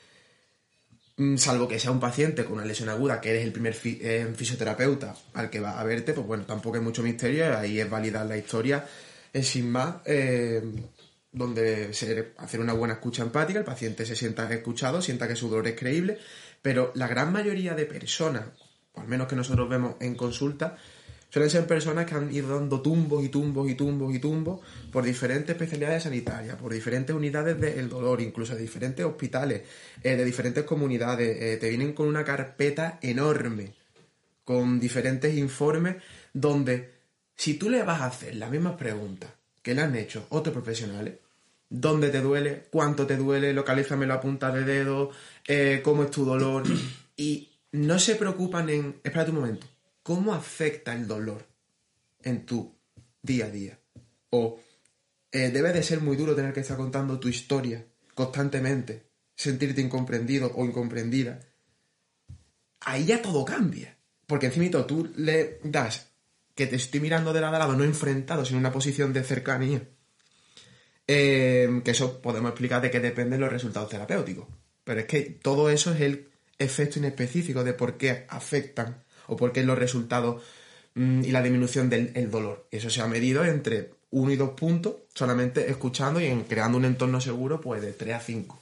salvo 1.37 1.67
que 1.67 1.79
sea 1.79 1.91
un 1.91 1.99
paciente 1.99 2.45
con 2.45 2.55
una 2.55 2.65
lesión 2.65 2.89
aguda, 2.89 3.19
que 3.19 3.31
eres 3.31 3.43
el 3.43 3.51
primer 3.51 3.75
eh, 3.83 4.31
fisioterapeuta 4.35 5.15
al 5.33 5.49
que 5.49 5.59
va 5.59 5.79
a 5.79 5.83
verte, 5.83 6.13
pues 6.13 6.27
bueno, 6.27 6.45
tampoco 6.45 6.77
hay 6.77 6.83
mucho 6.83 7.01
misterio, 7.01 7.57
ahí 7.57 7.79
es 7.79 7.89
validar 7.89 8.25
la 8.27 8.37
historia, 8.37 8.85
es 9.33 9.47
sin 9.47 9.71
más, 9.71 9.95
eh, 10.05 10.61
donde 11.31 11.91
se, 11.93 12.33
hacer 12.37 12.59
una 12.59 12.73
buena 12.73 12.95
escucha 12.95 13.23
empática, 13.23 13.57
el 13.57 13.65
paciente 13.65 14.05
se 14.05 14.15
sienta 14.15 14.51
escuchado, 14.53 15.01
sienta 15.01 15.27
que 15.27 15.35
su 15.35 15.49
dolor 15.49 15.67
es 15.67 15.75
creíble, 15.75 16.19
pero 16.61 16.91
la 16.93 17.07
gran 17.07 17.31
mayoría 17.31 17.73
de 17.73 17.85
personas, 17.85 18.43
o 18.93 19.01
al 19.01 19.07
menos 19.07 19.27
que 19.27 19.35
nosotros 19.35 19.67
vemos 19.67 19.95
en 19.99 20.13
consulta, 20.13 20.77
suelen 21.29 21.49
ser 21.49 21.67
personas 21.67 22.05
que 22.05 22.15
han 22.15 22.33
ido 22.33 22.57
dando 22.57 22.81
tumbos 22.81 23.23
y 23.23 23.29
tumbos 23.29 23.69
y 23.69 23.75
tumbos 23.75 24.15
y 24.15 24.19
tumbos 24.19 24.61
por 24.91 25.03
diferentes 25.03 25.49
especialidades 25.49 26.03
sanitarias, 26.03 26.55
por 26.55 26.73
diferentes 26.73 27.15
unidades 27.15 27.59
del 27.59 27.89
dolor, 27.89 28.21
incluso 28.21 28.55
de 28.55 28.61
diferentes 28.61 29.05
hospitales, 29.05 29.63
eh, 30.03 30.15
de 30.15 30.25
diferentes 30.25 30.63
comunidades. 30.63 31.37
eh, 31.41 31.57
te 31.57 31.69
vienen 31.69 31.93
con 31.93 32.07
una 32.07 32.23
carpeta 32.23 32.99
enorme, 33.01 33.73
con 34.43 34.79
diferentes 34.79 35.35
informes, 35.37 35.97
donde 36.33 36.93
si 37.35 37.55
tú 37.55 37.69
le 37.69 37.83
vas 37.83 38.01
a 38.01 38.07
hacer 38.07 38.35
las 38.35 38.49
mismas 38.49 38.75
preguntas 38.75 39.29
que 39.61 39.75
le 39.75 39.81
han 39.81 39.95
hecho 39.95 40.25
otros 40.29 40.53
profesionales, 40.53 41.15
dónde 41.69 42.09
te 42.09 42.21
duele, 42.21 42.63
cuánto 42.71 43.05
te 43.05 43.17
duele, 43.17 43.53
localízame 43.53 44.07
la 44.07 44.21
punta 44.21 44.51
de 44.51 44.63
dedo, 44.63 45.11
eh, 45.47 45.81
cómo 45.83 46.03
es 46.03 46.11
tu 46.11 46.25
dolor, 46.25 46.63
y 47.17 47.49
no 47.73 47.99
se 47.99 48.15
preocupan 48.15 48.69
en, 48.69 48.95
espérate 49.03 49.31
un 49.31 49.37
momento, 49.37 49.67
¿cómo 50.07 50.33
afecta 50.33 50.93
el 50.93 51.05
dolor 51.05 51.45
en 52.23 52.45
tu 52.45 52.79
día 53.21 53.47
a 53.47 53.49
día? 53.49 53.77
O 54.29 54.57
eh, 55.33 55.49
debe 55.49 55.73
de 55.73 55.83
ser 55.83 55.99
muy 55.99 56.15
duro 56.15 56.33
tener 56.33 56.53
que 56.53 56.61
estar 56.61 56.77
contando 56.77 57.19
tu 57.19 57.27
historia 57.27 57.85
constantemente, 58.13 59.09
sentirte 59.35 59.81
incomprendido 59.81 60.49
o 60.55 60.63
incomprendida. 60.63 61.41
Ahí 62.79 63.03
ya 63.03 63.21
todo 63.21 63.43
cambia. 63.43 63.97
Porque 64.25 64.45
encima 64.45 64.87
tú 64.87 65.11
le 65.17 65.59
das 65.65 66.09
que 66.55 66.67
te 66.67 66.77
estoy 66.77 67.01
mirando 67.01 67.33
de 67.33 67.41
lado 67.41 67.57
a 67.57 67.59
lado, 67.59 67.75
no 67.75 67.83
enfrentado, 67.83 68.45
sino 68.45 68.59
en 68.59 68.61
una 68.61 68.71
posición 68.71 69.11
de 69.11 69.25
cercanía. 69.25 69.89
Eh, 71.05 71.81
que 71.83 71.91
eso 71.91 72.21
podemos 72.21 72.51
explicar 72.51 72.81
de 72.81 72.91
qué 72.91 73.01
dependen 73.01 73.41
los 73.41 73.51
resultados 73.51 73.89
terapéuticos. 73.89 74.47
Pero 74.85 75.01
es 75.01 75.05
que 75.05 75.23
todo 75.23 75.69
eso 75.69 75.93
es 75.93 75.99
el 75.99 76.29
efecto 76.57 76.97
inespecífico 76.97 77.65
de 77.65 77.73
por 77.73 77.97
qué 77.97 78.25
afectan 78.29 79.03
o 79.27 79.35
por 79.35 79.51
qué 79.51 79.63
los 79.63 79.77
resultados 79.77 80.43
mm, 80.95 81.23
y 81.23 81.31
la 81.31 81.41
disminución 81.41 81.89
del 81.89 82.11
el 82.15 82.31
dolor. 82.31 82.67
Eso 82.71 82.89
se 82.89 83.01
ha 83.01 83.07
medido 83.07 83.45
entre 83.45 83.91
1 84.11 84.31
y 84.31 84.35
2 84.35 84.49
puntos, 84.51 84.95
solamente 85.13 85.69
escuchando 85.69 86.19
y 86.19 86.29
creando 86.43 86.77
un 86.77 86.85
entorno 86.85 87.21
seguro, 87.21 87.61
pues 87.61 87.81
de 87.81 87.93
3 87.93 88.15
a 88.15 88.19
5. 88.19 88.59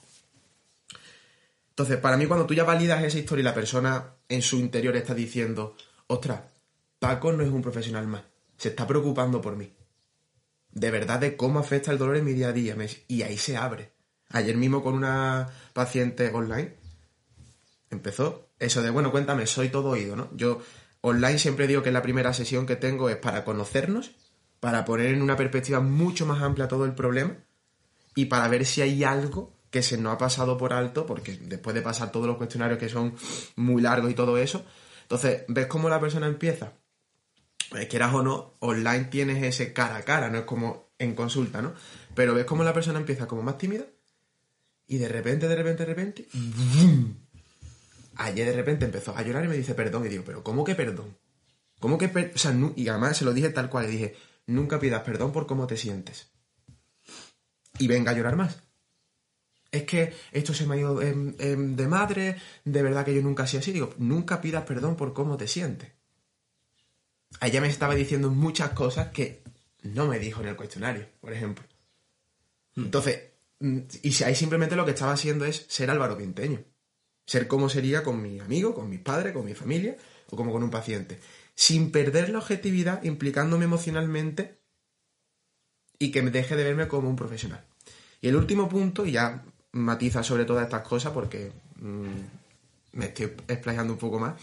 Entonces, 1.69 1.97
para 1.97 2.17
mí, 2.17 2.25
cuando 2.25 2.45
tú 2.45 2.53
ya 2.53 2.63
validas 2.63 3.03
esa 3.03 3.19
historia 3.19 3.41
y 3.41 3.45
la 3.45 3.53
persona 3.53 4.13
en 4.29 4.41
su 4.41 4.57
interior 4.57 4.95
está 4.95 5.13
diciendo, 5.13 5.75
ostras, 6.07 6.41
Paco 6.99 7.33
no 7.33 7.43
es 7.43 7.49
un 7.49 7.61
profesional 7.61 8.07
más, 8.07 8.23
se 8.57 8.69
está 8.69 8.87
preocupando 8.87 9.41
por 9.41 9.55
mí. 9.55 9.71
De 10.71 10.91
verdad, 10.91 11.19
de 11.19 11.37
cómo 11.37 11.59
afecta 11.59 11.91
el 11.91 11.97
dolor 11.97 12.17
en 12.17 12.25
mi 12.25 12.33
día 12.33 12.49
a 12.49 12.53
día. 12.53 12.75
Y 13.07 13.21
ahí 13.21 13.37
se 13.37 13.55
abre. 13.55 13.91
Ayer 14.29 14.57
mismo 14.57 14.83
con 14.83 14.93
una 14.93 15.49
paciente 15.73 16.29
online 16.31 16.73
empezó 17.89 18.44
eso 18.59 18.81
de, 18.81 18.89
bueno, 18.89 19.11
cuéntame, 19.11 19.47
soy 19.47 19.69
todo 19.69 19.89
oído, 19.89 20.15
¿no? 20.15 20.29
Yo 20.35 20.61
online 21.01 21.39
siempre 21.39 21.67
digo 21.67 21.83
que 21.83 21.91
la 21.91 22.01
primera 22.01 22.33
sesión 22.33 22.65
que 22.65 22.75
tengo 22.75 23.09
es 23.09 23.17
para 23.17 23.43
conocernos, 23.43 24.11
para 24.59 24.85
poner 24.85 25.13
en 25.13 25.21
una 25.21 25.35
perspectiva 25.35 25.79
mucho 25.79 26.25
más 26.25 26.41
amplia 26.41 26.67
todo 26.67 26.85
el 26.85 26.93
problema 26.93 27.37
y 28.15 28.25
para 28.25 28.47
ver 28.47 28.65
si 28.65 28.81
hay 28.81 29.03
algo 29.03 29.53
que 29.69 29.83
se 29.83 29.97
nos 29.97 30.13
ha 30.13 30.17
pasado 30.17 30.57
por 30.57 30.73
alto, 30.73 31.05
porque 31.05 31.37
después 31.37 31.73
de 31.75 31.81
pasar 31.81 32.11
todos 32.11 32.27
los 32.27 32.37
cuestionarios 32.37 32.79
que 32.79 32.87
son 32.87 33.13
muy 33.57 33.81
largos 33.81 34.09
y 34.09 34.13
todo 34.13 34.37
eso, 34.37 34.65
entonces 35.01 35.43
ves 35.49 35.67
cómo 35.67 35.89
la 35.89 35.99
persona 35.99 36.27
empieza. 36.27 36.73
Eh, 37.75 37.87
quieras 37.87 38.13
o 38.13 38.23
no, 38.23 38.55
online 38.59 39.05
tienes 39.05 39.43
ese 39.43 39.73
cara 39.73 39.97
a 39.97 40.01
cara, 40.03 40.29
no 40.29 40.37
es 40.37 40.45
como 40.45 40.91
en 40.97 41.13
consulta, 41.13 41.61
¿no? 41.61 41.73
Pero 42.13 42.33
ves 42.33 42.45
cómo 42.45 42.63
la 42.63 42.73
persona 42.73 42.99
empieza 42.99 43.27
como 43.27 43.43
más 43.43 43.57
tímida 43.57 43.85
y 44.87 44.97
de 44.97 45.09
repente, 45.09 45.47
de 45.47 45.55
repente, 45.55 45.83
de 45.83 45.85
repente. 45.85 46.27
Ayer 48.15 48.47
de 48.47 48.55
repente 48.55 48.85
empezó 48.85 49.15
a 49.15 49.21
llorar 49.21 49.45
y 49.45 49.47
me 49.47 49.57
dice 49.57 49.75
perdón 49.75 50.05
y 50.05 50.09
digo, 50.09 50.23
pero 50.25 50.43
¿cómo 50.43 50.63
que 50.63 50.75
perdón? 50.75 51.17
¿Cómo 51.79 51.97
que 51.97 52.09
per-? 52.09 52.31
O 52.35 52.37
sea, 52.37 52.55
y 52.75 52.87
además 52.87 53.17
se 53.17 53.25
lo 53.25 53.33
dije 53.33 53.49
tal 53.49 53.69
cual, 53.69 53.85
le 53.85 53.91
dije, 53.91 54.15
nunca 54.47 54.79
pidas 54.79 55.03
perdón 55.03 55.31
por 55.31 55.45
cómo 55.47 55.67
te 55.67 55.77
sientes. 55.77 56.29
Y 57.77 57.87
venga 57.87 58.11
a 58.11 58.13
llorar 58.13 58.35
más. 58.35 58.63
Es 59.71 59.83
que 59.83 60.13
esto 60.31 60.53
se 60.53 60.65
me 60.65 60.75
ha 60.75 60.77
ido 60.77 61.01
em, 61.01 61.35
em, 61.37 61.75
de 61.75 61.87
madre, 61.87 62.37
de 62.63 62.81
verdad 62.81 63.03
que 63.03 63.13
yo 63.13 63.21
nunca 63.21 63.43
he 63.43 63.47
sido 63.47 63.59
así. 63.59 63.73
Digo, 63.73 63.93
nunca 63.97 64.39
pidas 64.39 64.63
perdón 64.63 64.95
por 64.95 65.13
cómo 65.13 65.35
te 65.35 65.47
sientes. 65.47 65.91
Ella 67.41 67.59
me 67.59 67.67
estaba 67.67 67.95
diciendo 67.95 68.29
muchas 68.31 68.69
cosas 68.69 69.09
que 69.09 69.43
no 69.83 70.07
me 70.07 70.19
dijo 70.19 70.41
en 70.41 70.47
el 70.47 70.55
cuestionario, 70.55 71.07
por 71.19 71.33
ejemplo. 71.33 71.65
Entonces, 72.77 73.31
mm, 73.59 73.79
y 74.03 74.11
si 74.13 74.23
ahí 74.23 74.35
simplemente 74.35 74.77
lo 74.77 74.85
que 74.85 74.91
estaba 74.91 75.11
haciendo 75.11 75.45
es 75.45 75.65
ser 75.67 75.89
Álvaro 75.89 76.17
Pinteño. 76.17 76.63
Ser 77.25 77.47
como 77.47 77.69
sería 77.69 78.03
con 78.03 78.21
mi 78.21 78.39
amigo, 78.39 78.75
con 78.75 78.89
mis 78.89 78.99
padres, 78.99 79.33
con 79.33 79.45
mi 79.45 79.53
familia 79.53 79.97
o 80.29 80.35
como 80.35 80.51
con 80.51 80.63
un 80.63 80.69
paciente. 80.69 81.19
Sin 81.55 81.91
perder 81.91 82.29
la 82.29 82.39
objetividad, 82.39 83.03
implicándome 83.03 83.65
emocionalmente 83.65 84.59
y 85.97 86.11
que 86.11 86.21
me 86.21 86.31
deje 86.31 86.55
de 86.55 86.63
verme 86.63 86.87
como 86.87 87.09
un 87.09 87.15
profesional. 87.15 87.63
Y 88.21 88.27
el 88.27 88.35
último 88.35 88.67
punto, 88.69 89.05
y 89.05 89.13
ya 89.13 89.43
matiza 89.71 90.23
sobre 90.23 90.45
todas 90.45 90.65
estas 90.65 90.87
cosas 90.87 91.11
porque 91.13 91.51
mm, 91.77 92.93
me 92.93 93.05
estoy 93.05 93.33
explayando 93.47 93.93
un 93.93 93.99
poco 93.99 94.19
más, 94.19 94.35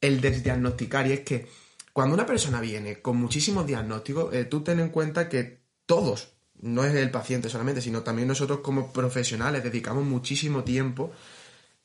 el 0.00 0.20
desdiagnosticar. 0.20 1.06
Y 1.06 1.12
es 1.12 1.20
que 1.20 1.46
cuando 1.92 2.14
una 2.14 2.26
persona 2.26 2.60
viene 2.60 3.00
con 3.00 3.16
muchísimos 3.16 3.66
diagnósticos, 3.66 4.32
eh, 4.34 4.44
tú 4.44 4.62
ten 4.62 4.80
en 4.80 4.90
cuenta 4.90 5.28
que 5.28 5.60
todos, 5.86 6.32
no 6.60 6.84
es 6.84 6.94
el 6.94 7.10
paciente 7.10 7.48
solamente, 7.48 7.80
sino 7.80 8.02
también 8.02 8.28
nosotros 8.28 8.60
como 8.60 8.92
profesionales 8.92 9.64
dedicamos 9.64 10.04
muchísimo 10.04 10.62
tiempo 10.62 11.12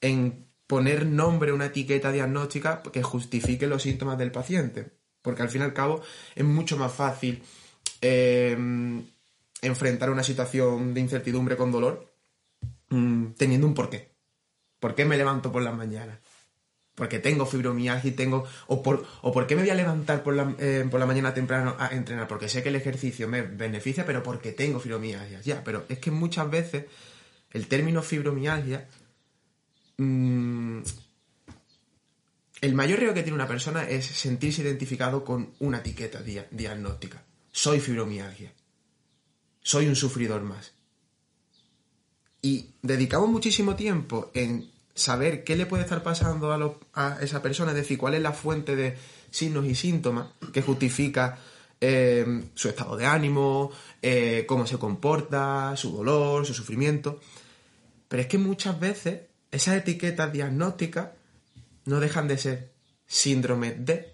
en 0.02 0.46
poner 0.68 1.06
nombre 1.06 1.52
a 1.52 1.54
una 1.54 1.68
etiqueta 1.68 2.12
diagnóstica 2.12 2.82
que 2.82 3.04
justifique 3.04 3.68
los 3.68 3.84
síntomas 3.84 4.18
del 4.18 4.32
paciente. 4.32 4.92
Porque 5.22 5.42
al 5.42 5.50
fin 5.50 5.62
y 5.62 5.66
al 5.66 5.74
cabo 5.74 6.02
es 6.36 6.44
mucho 6.44 6.78
más 6.78 6.94
fácil 6.94 7.42
eh, 8.02 8.58
enfrentar 9.62 10.10
una 10.10 10.24
situación 10.24 10.94
de 10.94 11.02
incertidumbre 11.02 11.58
con 11.58 11.72
dolor 11.72 12.14
mm, 12.90 13.32
teniendo 13.38 13.68
un 13.68 13.74
porqué. 13.74 14.16
¿Por 14.80 14.94
qué 14.96 15.06
me 15.06 15.18
levanto 15.18 15.52
por 15.52 15.62
las 15.62 15.76
mañanas? 15.76 16.20
Porque 16.94 17.20
tengo 17.20 17.46
fibromialgia 17.46 18.12
y 18.12 18.14
tengo... 18.14 18.46
O 18.68 18.82
por, 18.82 19.06
o 19.22 19.32
por 19.32 19.48
qué 19.48 19.56
me 19.56 19.64
voy 19.64 19.72
a 19.72 19.76
levantar 19.76 20.24
por 20.24 20.34
la, 20.34 20.56
eh, 20.60 20.88
por 20.90 21.00
la 21.00 21.06
mañana 21.06 21.34
temprano 21.34 21.76
a 21.78 21.88
entrenar. 21.88 22.28
Porque 22.28 22.48
sé 22.48 22.64
que 22.64 22.70
el 22.70 22.76
ejercicio 22.76 23.28
me 23.28 23.42
beneficia, 23.42 24.06
pero 24.06 24.24
porque 24.24 24.52
tengo 24.52 24.80
fibromialgia. 24.80 25.42
Ya, 25.42 25.64
pero 25.64 25.86
es 25.90 26.00
que 26.00 26.12
muchas 26.12 26.50
veces 26.50 26.86
el 27.52 27.68
término 27.68 28.02
fibromialgia... 28.02 28.88
mm, 29.98 30.80
el 32.62 32.74
mayor 32.74 33.00
riesgo 33.00 33.14
que 33.16 33.24
tiene 33.24 33.36
una 33.36 33.48
persona 33.48 33.88
es 33.88 34.06
sentirse 34.06 34.62
identificado 34.62 35.24
con 35.24 35.54
una 35.60 35.80
etiqueta 35.80 36.22
dia- 36.22 36.48
diagnóstica. 36.52 37.24
Soy 37.52 37.80
fibromialgia. 37.80 38.54
Soy 39.62 39.88
un 39.88 39.96
sufridor 39.96 40.42
más. 40.42 40.74
Y 42.42 42.72
dedicamos 42.82 43.30
muchísimo 43.30 43.76
tiempo 43.76 44.32
en 44.34 44.70
saber 44.94 45.44
qué 45.44 45.56
le 45.56 45.66
puede 45.66 45.84
estar 45.84 46.04
pasando 46.04 46.80
a, 46.94 47.18
esa 47.22 47.42
persona, 47.42 47.72
es 47.72 47.78
decir, 47.78 47.98
cuál 47.98 48.14
es 48.14 48.22
la 48.22 48.32
fuente 48.32 48.76
de 48.76 48.98
signos 49.32 49.66
y 49.66 49.76
síntomas 49.76 50.30
que 50.54 50.62
justifica 50.62 51.38
eh, 51.82 52.46
su 52.54 52.70
estado 52.70 52.96
de 52.96 53.06
ánimo, 53.06 53.72
eh, 54.02 54.46
cómo 54.48 54.66
se 54.66 54.78
comporta, 54.78 55.76
su 55.76 55.92
dolor, 55.92 56.46
su 56.46 56.54
sufrimiento. 56.54 57.20
Pero 58.08 58.22
es 58.22 58.28
que 58.28 58.38
muchas 58.38 58.80
veces 58.80 59.22
esas 59.56 59.78
etiquetas 59.78 60.32
diagnósticas 60.32 61.10
no 61.86 62.00
dejan 62.00 62.28
de 62.28 62.38
ser 62.38 62.74
síndrome 63.06 63.72
de 63.72 64.14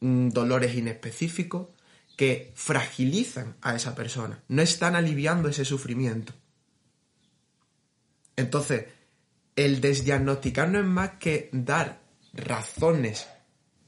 mm, 0.00 0.28
dolores 0.30 0.74
inespecíficos 0.74 1.68
que 2.16 2.52
fragilizan 2.54 3.56
a 3.62 3.74
esa 3.74 3.94
persona, 3.94 4.42
no 4.48 4.62
están 4.62 4.96
aliviando 4.96 5.48
ese 5.48 5.64
sufrimiento. 5.64 6.32
Entonces, 8.36 8.86
el 9.56 9.80
desdiagnosticar 9.80 10.68
no 10.68 10.78
es 10.78 10.84
más 10.84 11.10
que 11.18 11.48
dar 11.52 12.00
razones, 12.32 13.26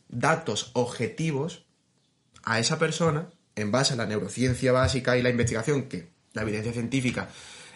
datos 0.09 0.71
objetivos 0.75 1.67
a 2.43 2.59
esa 2.59 2.79
persona 2.79 3.31
en 3.57 3.71
base 3.71 3.95
a 3.95 3.97
la 3.97 4.07
neurociencia 4.07 4.73
básica 4.73 5.17
y 5.17 5.23
la 5.23 5.31
investigación, 5.31 5.85
que 5.89 6.13
la 6.33 6.43
evidencia 6.43 6.73
científica 6.73 7.29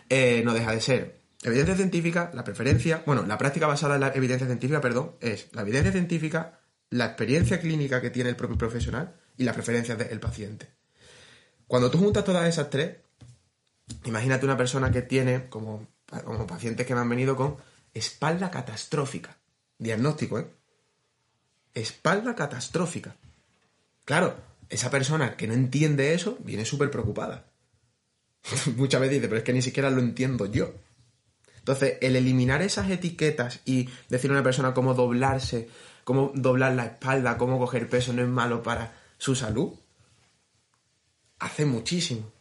eh, 0.08 0.42
no 0.44 0.52
deja 0.52 0.72
de 0.72 0.80
ser. 0.80 1.17
Evidencia 1.42 1.76
científica, 1.76 2.30
la 2.34 2.42
preferencia, 2.42 3.02
bueno, 3.06 3.24
la 3.24 3.38
práctica 3.38 3.66
basada 3.66 3.94
en 3.94 4.00
la 4.00 4.12
evidencia 4.12 4.46
científica, 4.46 4.80
perdón, 4.80 5.14
es 5.20 5.48
la 5.52 5.62
evidencia 5.62 5.92
científica, 5.92 6.58
la 6.90 7.06
experiencia 7.06 7.60
clínica 7.60 8.00
que 8.00 8.10
tiene 8.10 8.30
el 8.30 8.36
propio 8.36 8.58
profesional 8.58 9.14
y 9.36 9.44
las 9.44 9.54
preferencias 9.54 9.96
del 9.98 10.18
paciente. 10.18 10.68
Cuando 11.68 11.90
tú 11.90 11.98
juntas 11.98 12.24
todas 12.24 12.48
esas 12.48 12.70
tres, 12.70 12.96
imagínate 14.04 14.46
una 14.46 14.56
persona 14.56 14.90
que 14.90 15.02
tiene, 15.02 15.48
como, 15.48 15.86
como 16.24 16.46
pacientes 16.46 16.86
que 16.86 16.94
me 16.94 17.00
han 17.00 17.08
venido 17.08 17.36
con 17.36 17.56
espalda 17.94 18.50
catastrófica. 18.50 19.36
Diagnóstico, 19.78 20.40
¿eh? 20.40 20.46
Espalda 21.74 22.34
catastrófica. 22.34 23.14
Claro, 24.04 24.36
esa 24.68 24.90
persona 24.90 25.36
que 25.36 25.46
no 25.46 25.54
entiende 25.54 26.14
eso 26.14 26.36
viene 26.40 26.64
súper 26.64 26.90
preocupada. 26.90 27.46
Muchas 28.76 29.00
veces 29.00 29.16
dice, 29.16 29.28
pero 29.28 29.38
es 29.38 29.44
que 29.44 29.52
ni 29.52 29.62
siquiera 29.62 29.90
lo 29.90 30.00
entiendo 30.00 30.46
yo. 30.46 30.74
Entonces, 31.68 31.98
el 32.00 32.16
eliminar 32.16 32.62
esas 32.62 32.88
etiquetas 32.88 33.60
y 33.66 33.90
decir 34.08 34.30
a 34.30 34.32
una 34.32 34.42
persona 34.42 34.72
cómo 34.72 34.94
doblarse, 34.94 35.68
cómo 36.02 36.32
doblar 36.34 36.72
la 36.72 36.86
espalda, 36.86 37.36
cómo 37.36 37.58
coger 37.58 37.90
peso 37.90 38.14
no 38.14 38.22
es 38.22 38.28
malo 38.28 38.62
para 38.62 38.96
su 39.18 39.34
salud, 39.34 39.74
hace 41.38 41.66
muchísimo. 41.66 42.32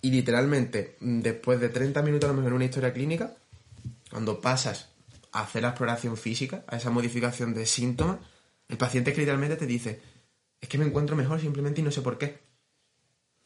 Y 0.00 0.10
literalmente, 0.10 0.96
después 1.00 1.60
de 1.60 1.68
30 1.68 2.00
minutos 2.00 2.30
a 2.30 2.32
lo 2.32 2.38
mejor 2.38 2.52
en 2.52 2.56
una 2.56 2.64
historia 2.64 2.94
clínica, 2.94 3.36
cuando 4.10 4.40
pasas 4.40 4.88
a 5.32 5.42
hacer 5.42 5.60
la 5.60 5.68
exploración 5.68 6.16
física, 6.16 6.64
a 6.66 6.78
esa 6.78 6.88
modificación 6.88 7.52
de 7.52 7.66
síntomas, 7.66 8.20
el 8.70 8.78
paciente 8.78 9.12
que 9.12 9.20
literalmente 9.20 9.56
te 9.56 9.66
dice, 9.66 10.00
es 10.62 10.66
que 10.66 10.78
me 10.78 10.86
encuentro 10.86 11.14
mejor 11.14 11.42
simplemente 11.42 11.82
y 11.82 11.84
no 11.84 11.90
sé 11.90 12.00
por 12.00 12.16
qué. 12.16 12.45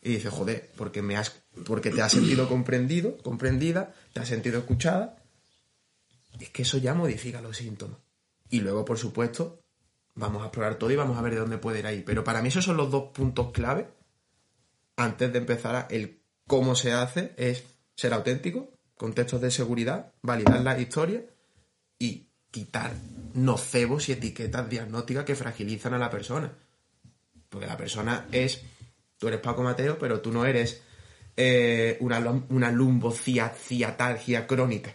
Y 0.03 0.15
dice, 0.15 0.31
joder, 0.31 0.71
porque, 0.77 1.03
me 1.03 1.17
has, 1.17 1.43
porque 1.67 1.91
te 1.91 2.03
has 2.03 2.13
sentido 2.13 2.49
comprendido, 2.49 3.19
comprendida, 3.19 3.95
te 4.13 4.21
has 4.21 4.29
sentido 4.29 4.59
escuchada. 4.59 5.17
Es 6.39 6.51
que 6.51 6.63
eso 6.63 6.79
ya 6.79 6.95
modifica 6.95 7.41
los 7.43 7.59
síntomas. 7.59 7.99
Y 8.49 8.61
luego, 8.61 8.85
por 8.85 8.99
supuesto, 8.99 9.63
vamos 10.15 10.43
a 10.43 10.47
explorar 10.47 10.77
todo 10.77 10.91
y 10.91 10.97
vamos 10.97 11.19
a 11.19 11.23
ver 11.23 11.35
de 11.35 11.41
dónde 11.41 11.59
puede 11.59 11.81
ir 11.81 11.87
ahí. 11.87 12.03
Pero 12.05 12.25
para 12.25 12.41
mí 12.41 12.49
esos 12.49 12.65
son 12.65 12.77
los 12.77 12.91
dos 12.91 13.11
puntos 13.13 13.53
clave 13.53 13.89
antes 14.97 15.33
de 15.33 15.39
empezar 15.39 15.77
a 15.77 15.87
el 15.91 16.21
cómo 16.47 16.75
se 16.75 16.93
hace, 16.93 17.33
es 17.37 17.65
ser 17.95 18.13
auténtico, 18.13 18.71
contextos 18.97 19.41
de 19.41 19.51
seguridad, 19.51 20.13
validar 20.21 20.61
la 20.61 20.79
historia 20.79 21.25
y 21.99 22.27
quitar 22.51 22.93
nocebos 23.35 24.09
y 24.09 24.13
etiquetas 24.13 24.69
diagnósticas 24.69 25.25
que 25.25 25.37
fragilizan 25.37 25.95
a 25.95 25.99
la 25.99 26.11
persona. 26.11 26.53
Porque 27.49 27.67
la 27.67 27.77
persona 27.77 28.27
es, 28.33 28.63
tú 29.21 29.29
eres 29.29 29.41
Paco 29.41 29.63
Mateo, 29.63 29.99
pero 29.99 30.21
tú 30.21 30.33
no 30.33 30.47
eres 30.47 30.81
eh, 31.37 31.99
una, 32.01 32.19
una 32.49 32.73
lumbociatalgia 32.73 34.47
crónica. 34.47 34.95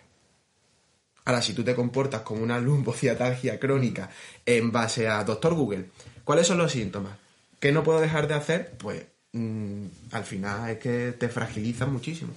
Ahora, 1.26 1.44
si 1.44 1.54
tú 1.54 1.64
te 1.64 1.76
comportas 1.76 2.22
como 2.22 2.42
una 2.42 2.60
lumbociatalgia 2.60 3.60
crónica 3.60 4.10
en 4.44 4.72
base 4.72 5.08
a 5.08 5.24
Doctor 5.24 5.54
Google, 5.54 5.86
¿cuáles 6.24 6.48
son 6.48 6.58
los 6.58 6.72
síntomas? 6.72 7.14
¿Qué 7.60 7.72
no 7.72 7.84
puedo 7.84 8.02
dejar 8.02 8.28
de 8.28 8.34
hacer? 8.34 8.72
Pues 8.78 9.06
mm, 9.34 9.86
al 10.12 10.24
final 10.24 10.72
es 10.72 10.80
que 10.80 11.12
te 11.12 11.30
fragiliza 11.30 11.86
muchísimo. 11.86 12.34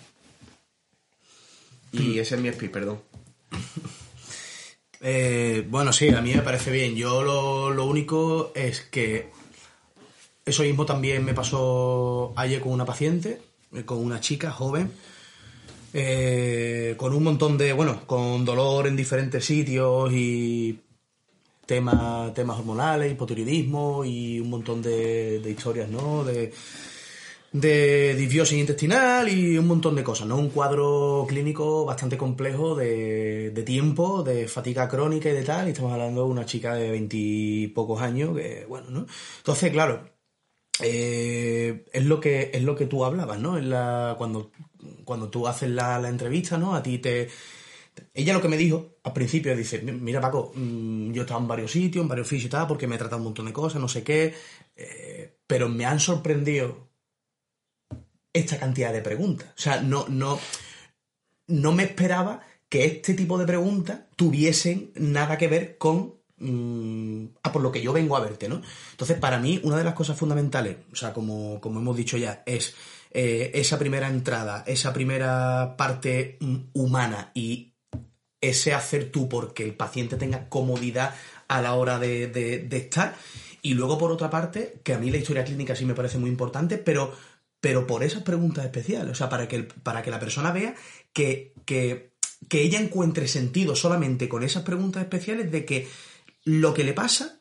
Y 1.92 2.18
ese 2.18 2.34
es 2.34 2.40
mi 2.40 2.48
speed, 2.48 2.70
perdón. 2.70 3.00
Eh, 5.00 5.64
bueno, 5.70 5.92
sí, 5.92 6.08
a 6.10 6.20
mí 6.20 6.34
me 6.34 6.42
parece 6.42 6.70
bien. 6.70 6.96
Yo 6.96 7.22
lo 7.72 7.84
único 7.86 8.52
es 8.54 8.80
que 8.80 9.30
eso 10.48 10.62
mismo 10.62 10.86
también 10.86 11.24
me 11.24 11.34
pasó 11.34 12.32
ayer 12.36 12.60
con 12.60 12.72
una 12.72 12.84
paciente, 12.84 13.40
eh, 13.74 13.84
con 13.84 13.98
una 13.98 14.20
chica 14.20 14.50
joven, 14.50 14.90
eh, 15.92 16.94
con 16.96 17.14
un 17.14 17.22
montón 17.22 17.58
de, 17.58 17.72
bueno, 17.72 18.02
con 18.06 18.44
dolor 18.44 18.86
en 18.86 18.96
diferentes 18.96 19.44
sitios 19.44 20.12
y 20.12 20.80
temas, 21.66 22.32
temas 22.34 22.58
hormonales, 22.58 23.12
hipotiroidismo 23.12 24.04
y 24.04 24.40
un 24.40 24.50
montón 24.50 24.82
de, 24.82 25.40
de 25.40 25.50
historias, 25.50 25.88
¿no? 25.88 26.24
De, 26.24 26.52
de 27.52 28.14
disbiosis 28.14 28.58
intestinal 28.58 29.28
y 29.28 29.56
un 29.56 29.66
montón 29.66 29.94
de 29.96 30.04
cosas, 30.04 30.26
¿no? 30.26 30.36
Un 30.36 30.50
cuadro 30.50 31.26
clínico 31.28 31.84
bastante 31.84 32.16
complejo 32.18 32.74
de, 32.74 33.50
de 33.50 33.62
tiempo, 33.62 34.22
de 34.22 34.48
fatiga 34.48 34.88
crónica 34.88 35.30
y 35.30 35.32
de 35.32 35.44
tal, 35.44 35.68
y 35.68 35.70
estamos 35.70 35.92
hablando 35.92 36.24
de 36.24 36.30
una 36.30 36.46
chica 36.46 36.74
de 36.74 36.90
veintipocos 36.90 38.00
años, 38.02 38.36
que, 38.36 38.66
bueno, 38.68 38.90
¿no? 38.90 39.06
Entonces, 39.38 39.70
claro, 39.72 40.17
eh, 40.80 41.84
es, 41.92 42.04
lo 42.04 42.20
que, 42.20 42.50
es 42.52 42.62
lo 42.62 42.74
que 42.76 42.86
tú 42.86 43.04
hablabas, 43.04 43.38
¿no? 43.38 43.58
En 43.58 43.70
la, 43.70 44.14
cuando, 44.18 44.52
cuando 45.04 45.28
tú 45.28 45.46
haces 45.46 45.70
la, 45.70 45.98
la 45.98 46.08
entrevista, 46.08 46.58
¿no? 46.58 46.74
A 46.74 46.82
ti 46.82 46.98
te... 46.98 47.28
Ella 48.14 48.32
lo 48.32 48.40
que 48.40 48.48
me 48.48 48.56
dijo 48.56 48.98
al 49.02 49.12
principio 49.12 49.56
dice, 49.56 49.80
mira 49.80 50.20
Paco, 50.20 50.52
mm, 50.54 51.12
yo 51.12 51.22
he 51.22 51.24
estado 51.24 51.40
en 51.40 51.48
varios 51.48 51.72
sitios, 51.72 52.02
en 52.02 52.08
varios 52.08 52.28
fisios 52.28 52.46
y 52.46 52.50
tal, 52.50 52.66
porque 52.68 52.86
me 52.86 52.94
he 52.94 52.98
tratado 52.98 53.18
un 53.18 53.24
montón 53.24 53.46
de 53.46 53.52
cosas, 53.52 53.80
no 53.80 53.88
sé 53.88 54.04
qué, 54.04 54.34
eh, 54.76 55.38
pero 55.46 55.68
me 55.68 55.84
han 55.84 55.98
sorprendido 55.98 56.90
esta 58.32 58.58
cantidad 58.58 58.92
de 58.92 59.02
preguntas. 59.02 59.48
O 59.56 59.60
sea, 59.60 59.82
no, 59.82 60.06
no, 60.08 60.38
no 61.48 61.72
me 61.72 61.82
esperaba 61.82 62.42
que 62.68 62.84
este 62.84 63.14
tipo 63.14 63.38
de 63.38 63.46
preguntas 63.46 64.02
tuviesen 64.14 64.92
nada 64.94 65.38
que 65.38 65.48
ver 65.48 65.78
con 65.78 66.17
mm, 66.40 67.24
a 67.42 67.52
por 67.52 67.62
lo 67.62 67.72
que 67.72 67.82
yo 67.82 67.92
vengo 67.92 68.16
a 68.16 68.20
verte, 68.20 68.48
¿no? 68.48 68.60
Entonces, 68.90 69.18
para 69.18 69.38
mí, 69.38 69.60
una 69.64 69.76
de 69.76 69.84
las 69.84 69.94
cosas 69.94 70.16
fundamentales, 70.16 70.76
o 70.92 70.96
sea, 70.96 71.12
como, 71.12 71.60
como 71.60 71.80
hemos 71.80 71.96
dicho 71.96 72.16
ya, 72.16 72.42
es 72.46 72.74
eh, 73.10 73.52
esa 73.54 73.78
primera 73.78 74.08
entrada, 74.08 74.64
esa 74.66 74.92
primera 74.92 75.76
parte 75.76 76.36
mm, 76.40 76.56
humana 76.74 77.30
y 77.34 77.74
ese 78.40 78.74
hacer 78.74 79.10
tú 79.10 79.28
porque 79.28 79.64
el 79.64 79.74
paciente 79.74 80.16
tenga 80.16 80.48
comodidad 80.48 81.14
a 81.48 81.62
la 81.62 81.74
hora 81.74 81.98
de, 81.98 82.68
estar. 82.70 83.16
Y 83.62 83.74
luego, 83.74 83.98
por 83.98 84.12
otra 84.12 84.30
parte, 84.30 84.80
que 84.84 84.94
a 84.94 84.98
mí 84.98 85.10
la 85.10 85.16
historia 85.16 85.44
clínica 85.44 85.74
sí 85.74 85.84
me 85.84 85.94
parece 85.94 86.18
muy 86.18 86.30
importante, 86.30 86.78
pero 86.78 87.12
pero 87.60 87.88
por 87.88 88.04
esas 88.04 88.22
preguntas 88.22 88.64
especiales, 88.64 89.10
o 89.10 89.14
sea, 89.16 89.28
para 89.28 89.48
que, 89.48 89.64
para 89.64 90.00
que 90.02 90.12
la 90.12 90.20
persona 90.20 90.52
vea 90.52 90.76
que, 91.12 91.54
que, 91.64 92.12
que 92.48 92.62
ella 92.62 92.80
encuentre 92.80 93.26
sentido 93.26 93.74
solamente 93.74 94.28
con 94.28 94.44
esas 94.44 94.62
preguntas 94.62 95.02
especiales 95.02 95.50
de 95.50 95.64
que 95.64 95.88
lo 96.48 96.72
que 96.72 96.82
le 96.82 96.94
pasa 96.94 97.40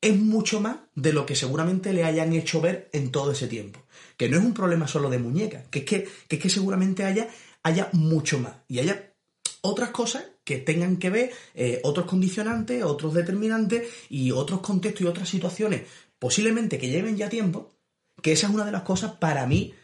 es 0.00 0.16
mucho 0.16 0.62
más 0.62 0.78
de 0.94 1.12
lo 1.12 1.26
que 1.26 1.36
seguramente 1.36 1.92
le 1.92 2.04
hayan 2.04 2.32
hecho 2.32 2.58
ver 2.62 2.88
en 2.94 3.12
todo 3.12 3.32
ese 3.32 3.48
tiempo. 3.48 3.82
Que 4.16 4.30
no 4.30 4.38
es 4.38 4.44
un 4.44 4.54
problema 4.54 4.88
solo 4.88 5.10
de 5.10 5.18
muñeca, 5.18 5.64
que 5.70 5.80
es 5.80 5.84
que, 5.84 6.38
que 6.38 6.48
seguramente 6.48 7.04
haya, 7.04 7.28
haya 7.62 7.90
mucho 7.92 8.38
más 8.38 8.54
y 8.66 8.78
haya 8.78 9.12
otras 9.60 9.90
cosas 9.90 10.24
que 10.42 10.56
tengan 10.56 10.96
que 10.96 11.10
ver, 11.10 11.30
eh, 11.54 11.80
otros 11.82 12.06
condicionantes, 12.06 12.82
otros 12.82 13.12
determinantes 13.12 13.86
y 14.08 14.30
otros 14.30 14.60
contextos 14.60 15.02
y 15.02 15.06
otras 15.06 15.28
situaciones, 15.28 15.82
posiblemente 16.18 16.78
que 16.78 16.88
lleven 16.88 17.18
ya 17.18 17.28
tiempo, 17.28 17.74
que 18.22 18.32
esa 18.32 18.46
es 18.46 18.54
una 18.54 18.64
de 18.64 18.72
las 18.72 18.84
cosas 18.84 19.12
para 19.12 19.46
mí 19.46 19.74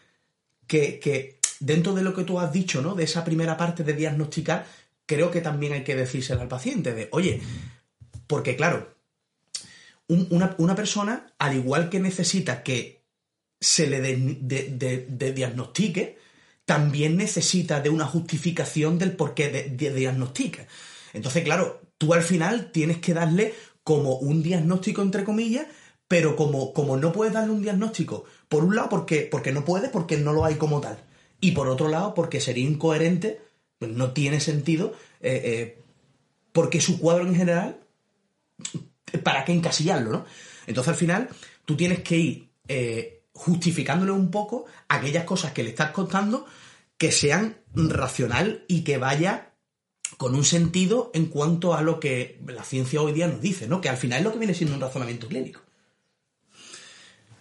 que, 0.66 0.98
que 0.98 1.40
dentro 1.60 1.92
de 1.92 2.02
lo 2.02 2.14
que 2.14 2.24
tú 2.24 2.40
has 2.40 2.50
dicho, 2.50 2.80
¿no? 2.80 2.94
De 2.94 3.04
esa 3.04 3.22
primera 3.22 3.58
parte 3.58 3.84
de 3.84 3.92
diagnosticar, 3.92 4.64
creo 5.04 5.30
que 5.30 5.42
también 5.42 5.74
hay 5.74 5.84
que 5.84 5.94
decírselo 5.94 6.40
al 6.40 6.48
paciente, 6.48 6.94
de, 6.94 7.08
oye, 7.12 7.42
porque 8.34 8.56
claro, 8.56 8.92
un- 10.08 10.26
una, 10.58 10.74
persona, 10.74 11.32
al 11.38 11.54
igual 11.54 11.88
que 11.88 12.00
necesita 12.00 12.64
que 12.64 13.04
se 13.60 13.86
le 13.86 14.00
diagnostique, 15.32 16.18
también 16.64 17.16
necesita 17.16 17.80
de 17.80 17.90
una 17.90 18.06
justificación 18.06 18.98
del 18.98 19.12
por 19.12 19.34
qué 19.34 19.50
de, 19.50 19.68
de- 19.70 19.94
diagnostica. 19.94 20.66
Entonces, 21.12 21.44
claro, 21.44 21.80
tú 21.96 22.12
al 22.12 22.24
final 22.24 22.72
tienes 22.72 22.98
que 22.98 23.14
darle 23.14 23.54
como 23.84 24.16
un 24.16 24.42
diagnóstico, 24.42 25.00
entre 25.02 25.22
comillas, 25.22 25.68
pero 26.08 26.34
como, 26.34 26.72
como 26.72 26.96
no 26.96 27.12
puedes 27.12 27.32
darle 27.32 27.52
un 27.52 27.62
diagnóstico, 27.62 28.24
por 28.48 28.64
un 28.64 28.74
lado 28.74 28.88
porque, 28.88 29.28
porque 29.30 29.52
no 29.52 29.64
puedes, 29.64 29.90
porque 29.90 30.16
no 30.16 30.32
lo 30.32 30.44
hay 30.44 30.56
como 30.56 30.80
tal, 30.80 30.98
y 31.40 31.52
por 31.52 31.68
otro 31.68 31.86
lado 31.86 32.14
porque 32.14 32.40
sería 32.40 32.64
incoherente, 32.68 33.40
pues 33.78 33.92
no 33.92 34.10
tiene 34.10 34.40
sentido, 34.40 34.92
eh, 35.20 35.40
eh, 35.44 35.78
porque 36.52 36.80
su 36.80 36.98
cuadro 36.98 37.28
en 37.28 37.36
general 37.36 37.78
¿para 39.22 39.44
qué 39.44 39.52
encasillarlo, 39.52 40.10
no? 40.10 40.24
Entonces 40.66 40.92
al 40.92 40.98
final 40.98 41.28
tú 41.64 41.76
tienes 41.76 42.00
que 42.00 42.16
ir 42.16 42.48
eh, 42.68 43.24
justificándole 43.32 44.12
un 44.12 44.30
poco 44.30 44.66
aquellas 44.88 45.24
cosas 45.24 45.52
que 45.52 45.62
le 45.62 45.70
estás 45.70 45.90
contando 45.90 46.46
que 46.96 47.12
sean 47.12 47.58
racional 47.74 48.64
y 48.68 48.82
que 48.82 48.98
vaya 48.98 49.52
con 50.16 50.34
un 50.34 50.44
sentido 50.44 51.10
en 51.12 51.26
cuanto 51.26 51.74
a 51.74 51.82
lo 51.82 51.98
que 51.98 52.40
la 52.46 52.62
ciencia 52.62 53.02
hoy 53.02 53.12
día 53.12 53.26
nos 53.26 53.40
dice, 53.40 53.66
¿no? 53.66 53.80
Que 53.80 53.88
al 53.88 53.96
final 53.96 54.18
es 54.18 54.24
lo 54.24 54.32
que 54.32 54.38
viene 54.38 54.54
siendo 54.54 54.74
un 54.74 54.80
razonamiento 54.80 55.26
clínico. 55.26 55.60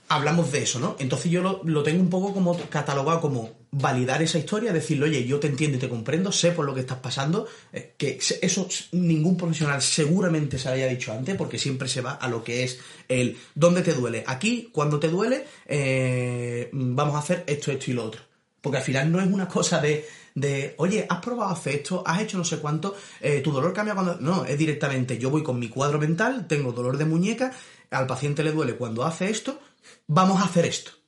Hablamos 0.09 0.51
de 0.51 0.64
eso, 0.64 0.80
¿no? 0.80 0.95
Entonces 0.99 1.32
yo 1.32 1.41
lo, 1.41 1.61
lo 1.64 1.84
tengo 1.84 2.01
un 2.01 2.09
poco 2.09 2.34
como 2.34 2.57
catalogado 2.70 3.22
como 3.22 3.51
validar 3.74 4.21
esa 4.21 4.38
historia, 4.38 4.71
decirle, 4.71 5.05
oye, 5.05 5.26
yo 5.26 5.39
te 5.39 5.47
entiendo 5.47 5.78
y 5.78 5.80
te 5.80 5.89
comprendo, 5.89 6.32
sé 6.32 6.51
por 6.51 6.65
lo 6.65 6.76
que 6.76 6.82
estás 6.82 6.99
pasando, 6.99 7.47
eh, 7.71 7.95
que 7.97 8.19
eso 8.41 8.67
ningún 8.91 9.36
profesional 9.36 9.82
seguramente 9.82 10.59
se 10.59 10.69
había 10.69 10.88
dicho 10.88 11.11
antes, 11.11 11.36
porque 11.36 11.57
siempre 11.57 11.88
se 11.88 12.01
va 12.01 12.11
a 12.11 12.28
lo 12.28 12.43
que 12.43 12.63
es 12.63 12.80
el 13.09 13.36
¿dónde 13.55 13.82
te 13.82 13.93
duele? 13.93 14.24
Aquí, 14.28 14.69
cuando 14.71 14.99
te 14.99 15.07
duele, 15.07 15.45
eh, 15.65 16.69
vamos 16.71 17.15
a 17.15 17.19
hacer 17.19 17.43
esto, 17.47 17.71
esto 17.71 17.89
y 17.89 17.95
lo 17.95 18.05
otro. 18.05 18.21
Porque 18.61 18.78
al 18.78 18.84
final 18.84 19.11
no 19.11 19.19
es 19.19 19.28
una 19.28 19.47
cosa 19.47 19.82
de, 19.82 20.05
de 20.36 20.76
oye, 20.78 21.07
has 21.09 21.19
probado 21.19 21.51
hacer 21.51 21.76
esto, 21.76 22.03
has 22.05 22.21
hecho 22.21 22.38
no 22.38 22.45
sé 22.45 22.59
cuánto, 22.59 22.95
eh, 23.21 23.41
tu 23.41 23.51
dolor 23.51 23.74
cambia 23.74 23.95
cuando... 23.95 24.17
No, 24.19 24.45
es 24.45 24.57
directamente, 24.57 25.17
yo 25.17 25.32
voy 25.32 25.41
con 25.41 25.59
mi 25.59 25.67
cuadro 25.67 25.97
mental, 25.97 26.47
tengo 26.47 26.71
dolor 26.71 26.97
de 26.97 27.05
muñeca, 27.05 27.51
al 27.89 28.05
paciente 28.05 28.43
le 28.43 28.51
duele 28.51 28.76
cuando 28.76 29.03
hace 29.03 29.32
esto, 29.32 29.59
vamos 30.05 30.39
a 30.41 30.45
hacer 30.45 30.65
esto. 30.65 31.03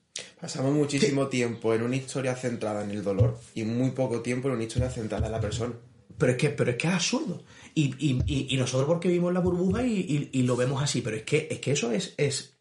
Pasamos 0.46 0.74
muchísimo 0.76 1.28
tiempo 1.28 1.74
en 1.74 1.82
una 1.82 1.96
historia 1.96 2.36
centrada 2.36 2.84
en 2.84 2.92
el 2.92 3.04
dolor 3.04 3.40
y 3.56 3.64
muy 3.64 3.90
poco 3.92 4.22
tiempo 4.22 4.48
en 4.48 4.54
una 4.54 4.64
historia 4.64 4.92
centrada 4.92 5.26
en 5.26 5.32
la 5.32 5.40
persona. 5.42 5.74
Pero 6.20 6.34
es 6.34 6.38
que, 6.38 6.50
pero 6.52 6.70
es 6.70 6.78
que 6.78 6.88
es 6.88 6.94
absurdo. 6.94 7.42
Y, 7.74 7.96
y- 7.98 8.22
y- 8.28 8.54
y 8.54 8.58
nosotros 8.58 8.88
porque 8.88 9.08
vivimos 9.08 9.34
la 9.34 9.40
burbuja 9.40 9.82
y, 9.82 10.30
lo 10.44 10.56
vemos 10.56 10.84
así, 10.84 11.02
pero 11.02 11.16
es 11.18 11.24
que, 11.24 11.48
es 11.50 11.58
que 11.60 11.72
eso 11.72 11.92
es, 11.92 12.14
es 12.18 12.54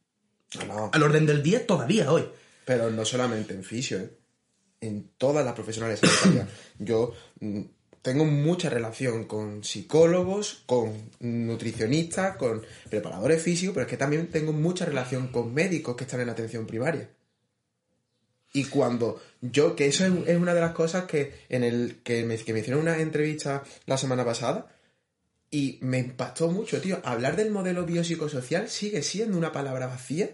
No, 0.66 0.89
al 0.95 1.03
orden 1.03 1.26
del 1.26 1.43
día 1.43 1.66
todavía 1.66 2.11
hoy. 2.11 2.24
Pero 2.64 2.91
no 2.91 3.05
solamente 3.05 3.53
en 3.53 3.62
fisio, 3.64 3.99
¿eh? 3.99 4.11
en 4.80 5.11
todas 5.18 5.45
las 5.45 5.53
profesionales 5.53 6.01
sanitarias. 6.01 6.49
Yo 6.78 7.12
mm, 7.41 7.61
tengo 8.01 8.24
mucha 8.24 8.70
relación 8.70 9.24
con 9.24 9.62
psicólogos, 9.62 10.62
con 10.64 11.11
nutricionistas, 11.20 12.39
con 12.39 12.62
preparadores 12.89 13.43
físicos, 13.43 13.74
pero 13.74 13.85
es 13.85 13.91
que 13.91 13.99
también 13.99 14.28
tengo 14.30 14.55
mucha 14.55 14.87
relación 14.87 15.28
con 15.28 15.53
médicos 15.53 15.97
que 15.97 16.05
están 16.05 16.20
en 16.22 16.30
atención 16.30 16.66
primaria. 16.66 17.11
Y 18.57 18.66
cuando 18.66 19.20
yo, 19.42 19.74
que 19.76 19.86
eso 19.88 20.07
es, 20.07 20.36
una 20.38 20.55
de 20.55 20.61
las 20.61 20.72
cosas 20.72 21.05
que 21.05 21.34
en 21.48 21.64
el 21.64 21.96
que 22.05 22.24
me, 22.24 22.38
que 22.38 22.52
me 22.52 22.61
hicieron 22.61 22.82
una 22.82 22.98
entrevista 22.98 23.64
la 23.86 23.98
semana 23.98 24.24
pasada 24.24 24.68
y 25.50 25.78
me 25.82 25.98
impactó 25.98 26.48
mucho, 26.50 26.80
tío. 26.80 27.00
Hablar 27.05 27.34
del 27.36 27.50
modelo 27.50 27.84
biopsicosocial 27.84 28.68
sigue 28.68 29.02
siendo 29.02 29.36
una 29.36 29.50
palabra 29.52 29.88
vacía 29.88 30.30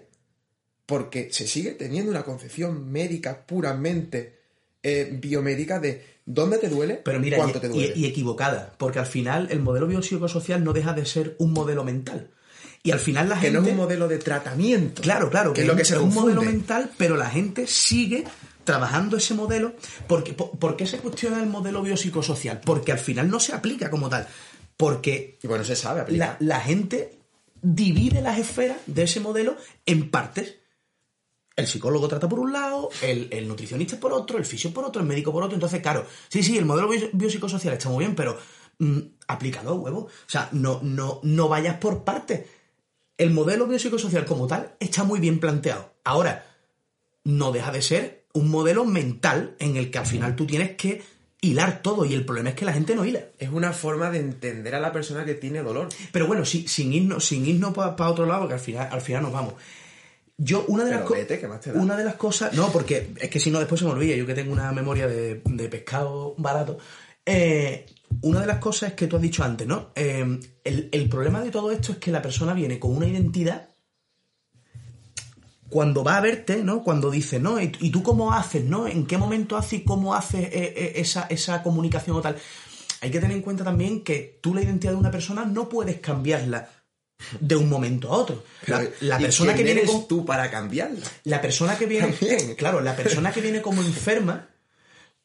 porque 0.86 1.32
se 1.32 1.46
sigue 1.46 1.70
teniendo 1.72 2.10
una 2.10 2.22
concepción 2.24 2.90
médica 2.92 3.46
puramente 3.46 4.38
eh, 4.82 5.08
biomédica 5.20 5.78
de 5.78 6.04
dónde 6.26 6.58
te 6.58 6.68
duele, 6.68 7.00
Pero 7.04 7.20
mira, 7.20 7.36
cuánto 7.38 7.58
y, 7.58 7.60
te 7.62 7.68
duele. 7.68 7.92
y- 7.96 8.04
y 8.04 8.06
equivocada, 8.06 8.74
porque 8.78 8.98
al 8.98 9.06
final 9.06 9.48
el 9.50 9.60
modelo 9.60 9.86
biopsicosocial 9.86 10.62
no 10.62 10.72
deja 10.72 10.92
de 10.92 11.06
ser 11.06 11.36
un 11.38 11.52
modelo 11.52 11.84
mental. 11.84 12.30
Y 12.82 12.92
al 12.92 12.98
final 12.98 13.28
la 13.28 13.34
que 13.34 13.42
gente... 13.42 13.58
no 13.60 13.64
es 13.66 13.70
un 13.72 13.76
modelo 13.76 14.08
de 14.08 14.18
tratamiento. 14.18 15.02
Claro, 15.02 15.28
claro, 15.30 15.52
que 15.52 15.60
es 15.62 15.66
lo 15.66 15.76
que 15.76 15.84
se 15.84 15.94
es 15.96 16.00
un 16.00 16.14
modelo 16.14 16.42
mental, 16.42 16.90
pero 16.96 17.16
la 17.16 17.28
gente 17.28 17.66
sigue 17.66 18.24
trabajando 18.64 19.16
ese 19.18 19.34
modelo. 19.34 19.74
Porque, 20.06 20.32
por, 20.32 20.50
¿Por 20.58 20.76
qué 20.76 20.86
se 20.86 20.98
cuestiona 20.98 21.42
el 21.42 21.48
modelo 21.48 21.82
biopsicosocial? 21.82 22.60
Porque 22.64 22.92
al 22.92 22.98
final 22.98 23.28
no 23.30 23.38
se 23.38 23.52
aplica 23.52 23.90
como 23.90 24.08
tal. 24.08 24.26
Porque 24.76 25.38
Y 25.42 25.46
bueno, 25.46 25.62
se 25.64 25.76
sabe 25.76 25.98
la, 25.98 26.02
aplicar. 26.04 26.36
la 26.40 26.60
gente 26.60 27.18
divide 27.60 28.22
las 28.22 28.38
esferas 28.38 28.78
de 28.86 29.02
ese 29.02 29.20
modelo 29.20 29.56
en 29.84 30.10
partes. 30.10 30.56
El 31.56 31.66
psicólogo 31.66 32.08
trata 32.08 32.26
por 32.30 32.38
un 32.38 32.52
lado, 32.54 32.88
el, 33.02 33.28
el 33.30 33.46
nutricionista 33.46 34.00
por 34.00 34.14
otro, 34.14 34.38
el 34.38 34.46
fisio 34.46 34.72
por 34.72 34.84
otro, 34.86 35.02
el 35.02 35.08
médico 35.08 35.30
por 35.32 35.42
otro. 35.42 35.54
Entonces, 35.56 35.82
claro, 35.82 36.06
sí, 36.30 36.42
sí, 36.42 36.56
el 36.56 36.64
modelo 36.64 36.88
bio- 36.88 37.10
biopsicosocial 37.12 37.74
está 37.74 37.90
muy 37.90 38.04
bien, 38.06 38.14
pero 38.14 38.38
mm, 38.78 38.98
aplícalo, 39.28 39.74
huevo. 39.74 39.98
O 40.04 40.10
sea, 40.26 40.48
no, 40.52 40.80
no, 40.82 41.20
no 41.22 41.48
vayas 41.48 41.76
por 41.76 42.02
partes. 42.04 42.40
El 43.20 43.30
modelo 43.32 43.66
biopsicosocial 43.66 44.24
como 44.24 44.46
tal 44.46 44.74
está 44.80 45.04
muy 45.04 45.20
bien 45.20 45.40
planteado. 45.40 45.92
Ahora, 46.04 46.46
no 47.24 47.52
deja 47.52 47.70
de 47.70 47.82
ser 47.82 48.24
un 48.32 48.48
modelo 48.48 48.84
mental 48.86 49.54
en 49.58 49.76
el 49.76 49.90
que 49.90 49.98
al 49.98 50.06
final 50.06 50.36
tú 50.36 50.46
tienes 50.46 50.70
que 50.76 51.02
hilar 51.42 51.82
todo 51.82 52.04
y 52.04 52.14
el 52.14 52.24
problema 52.24 52.50
es 52.50 52.54
que 52.54 52.64
la 52.64 52.72
gente 52.72 52.94
no 52.94 53.04
hila. 53.04 53.20
Es 53.38 53.50
una 53.50 53.72
forma 53.72 54.10
de 54.10 54.20
entender 54.20 54.74
a 54.74 54.80
la 54.80 54.92
persona 54.92 55.24
que 55.24 55.34
tiene 55.34 55.62
dolor. 55.62 55.88
Pero 56.12 56.26
bueno, 56.26 56.44
si- 56.44 56.66
sin 56.66 56.92
irnos, 56.92 57.26
sin 57.26 57.44
irnos 57.46 57.74
para 57.74 58.10
otro 58.10 58.24
lado, 58.26 58.48
que 58.48 58.54
al 58.54 58.60
final, 58.60 58.88
al 58.90 59.00
final 59.02 59.22
nos 59.22 59.32
vamos. 59.32 59.54
Yo, 60.38 60.64
una 60.68 60.84
de 60.84 60.92
Pero 60.92 61.02
las 61.02 61.10
vete, 61.10 61.38
¿qué 61.38 61.46
más 61.48 61.60
te 61.60 61.72
da? 61.72 61.80
Una 61.80 61.96
de 61.98 62.04
las 62.04 62.14
cosas. 62.14 62.54
No, 62.54 62.72
porque 62.72 63.10
es 63.20 63.28
que 63.28 63.38
si 63.38 63.50
no, 63.50 63.58
después 63.58 63.78
se 63.80 63.84
me 63.84 63.92
olvida. 63.92 64.16
Yo 64.16 64.24
que 64.26 64.32
tengo 64.34 64.52
una 64.52 64.72
memoria 64.72 65.06
de, 65.06 65.42
de 65.44 65.68
pescado 65.68 66.34
barato. 66.38 66.78
Eh, 67.26 67.84
una 68.22 68.40
de 68.40 68.46
las 68.46 68.58
cosas 68.58 68.90
es 68.90 68.94
que 68.96 69.06
tú 69.06 69.16
has 69.16 69.22
dicho 69.22 69.44
antes, 69.44 69.66
¿no? 69.66 69.90
Eh, 69.94 70.38
el, 70.64 70.88
el 70.92 71.08
problema 71.08 71.40
de 71.42 71.50
todo 71.50 71.70
esto 71.70 71.92
es 71.92 71.98
que 71.98 72.11
la 72.11 72.20
persona 72.22 72.52
viene 72.54 72.78
con 72.78 72.94
una 72.96 73.06
identidad. 73.06 73.68
Cuando 75.68 76.02
va 76.02 76.16
a 76.16 76.20
verte, 76.20 76.64
¿no? 76.64 76.82
Cuando 76.82 77.11
dice, 77.11 77.38
¿no? 77.38 77.61
¿Y, 77.61 77.70
y 77.80 77.90
tú 77.90 78.02
cómo 78.02 78.32
haces, 78.32 78.64
¿no? 78.64 78.88
¿En 78.88 79.06
qué 79.06 79.16
momento 79.16 79.56
haces 79.56 79.74
y 79.74 79.84
cómo 79.84 80.14
haces 80.16 80.46
eh, 80.46 80.74
eh, 80.76 80.92
esa, 80.96 81.26
esa 81.30 81.62
comunicación 81.62 82.16
o 82.16 82.20
tal? 82.20 82.36
Hay 83.00 83.11
que 83.11 83.20
tener 83.20 83.36
en 83.36 83.42
cuenta 83.42 83.62
también 83.64 84.02
que 84.02 84.38
tú 84.42 84.52
la 84.54 84.62
identidad 84.62 84.92
de 84.92 84.98
una 84.98 85.12
persona 85.12 85.44
no 85.44 85.68
puedes 85.68 86.00
cambiarla 86.00 86.68
de 87.38 87.54
un 87.54 87.68
momento 87.68 88.08
a 88.12 88.16
otro. 88.16 88.44
La, 88.66 88.78
Pero, 88.78 88.90
la 89.00 89.20
¿y 89.20 89.22
persona 89.22 89.54
que 89.54 89.62
viene 89.62 89.80
eres 89.82 89.92
con, 89.92 90.08
tú 90.08 90.24
para 90.26 90.50
cambiarla? 90.50 91.06
la 91.24 91.40
persona 91.40 91.78
que 91.78 91.86
viene, 91.86 92.08
También. 92.08 92.54
claro, 92.56 92.80
la 92.80 92.96
persona 92.96 93.30
que 93.30 93.40
viene 93.40 93.62
como 93.62 93.80
enferma, 93.80 94.48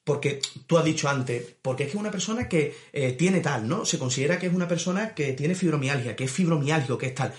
porque 0.06 0.40
tú 0.68 0.78
has 0.78 0.86
dicho 0.86 1.10
antes, 1.10 1.44
porque 1.62 1.84
es 1.84 1.90
que 1.90 1.98
es 1.98 2.00
una 2.00 2.12
persona 2.12 2.48
que 2.48 2.76
eh, 2.94 3.14
tiene 3.14 3.42
tal, 3.42 3.68
¿no? 3.68 3.86
Se 3.86 3.98
considera 4.00 4.38
que 4.38 4.46
es 4.46 4.54
una 4.54 4.68
persona 4.68 5.16
que 5.16 5.34
tiene 5.34 5.56
fibromialgia, 5.56 6.16
que 6.16 6.26
es 6.26 6.32
fibromialgio, 6.32 6.98
que 6.98 7.08
es 7.08 7.16
tal. 7.16 7.34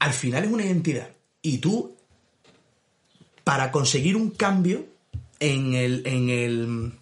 Al 0.00 0.12
final 0.12 0.44
es 0.44 0.50
una 0.50 0.64
identidad. 0.64 1.08
Y 1.40 1.58
tú, 1.58 1.96
para 3.44 3.70
conseguir 3.70 4.16
un 4.16 4.30
cambio 4.30 4.84
en 5.38 5.74
el. 5.74 6.02
En 6.06 6.28
el 6.28 6.92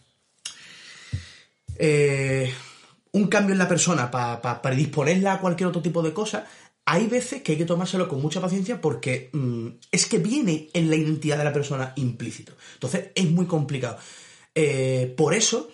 eh, 1.78 2.52
un 3.12 3.28
cambio 3.28 3.54
en 3.54 3.58
la 3.58 3.68
persona 3.68 4.10
para 4.10 4.60
predisponerla 4.60 5.34
a 5.34 5.40
cualquier 5.40 5.68
otro 5.68 5.80
tipo 5.80 6.02
de 6.02 6.12
cosa, 6.12 6.46
hay 6.84 7.06
veces 7.06 7.42
que 7.42 7.52
hay 7.52 7.58
que 7.58 7.64
tomárselo 7.64 8.06
con 8.06 8.20
mucha 8.20 8.40
paciencia 8.40 8.80
porque 8.82 9.30
mm, 9.32 9.68
es 9.90 10.06
que 10.06 10.18
viene 10.18 10.68
en 10.74 10.90
la 10.90 10.96
identidad 10.96 11.38
de 11.38 11.44
la 11.44 11.52
persona 11.54 11.94
implícito. 11.96 12.52
Entonces 12.74 13.06
es 13.14 13.30
muy 13.30 13.46
complicado. 13.46 13.98
Eh, 14.60 15.14
por 15.16 15.34
eso, 15.34 15.70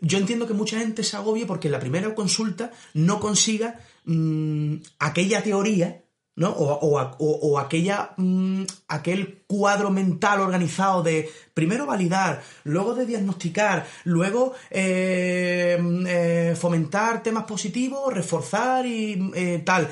yo 0.00 0.18
entiendo 0.18 0.46
que 0.46 0.54
mucha 0.54 0.78
gente 0.78 1.02
se 1.02 1.16
agobie 1.16 1.44
porque 1.46 1.68
en 1.68 1.72
la 1.72 1.80
primera 1.80 2.14
consulta 2.14 2.70
no 2.94 3.20
consiga 3.20 3.80
mm, 4.04 4.76
aquella 4.98 5.42
teoría, 5.42 6.02
¿no? 6.36 6.50
O, 6.50 6.72
o 6.72 7.00
o- 7.18 7.38
o 7.48 7.58
aquella, 7.58 8.12
mm, 8.16 8.62
aquel 8.88 9.42
cuadro 9.46 9.90
mental 9.90 10.40
organizado 10.40 11.02
de 11.02 11.28
primero 11.52 11.84
validar, 11.86 12.42
luego 12.64 12.94
de 12.94 13.06
diagnosticar, 13.06 13.86
luego 14.04 14.54
eh, 14.70 15.76
mm, 15.80 16.06
eh, 16.08 16.54
fomentar 16.56 17.22
temas 17.22 17.44
positivos, 17.44 18.12
reforzar 18.12 18.86
y 18.86 19.30
eh, 19.34 19.62
tal, 19.64 19.88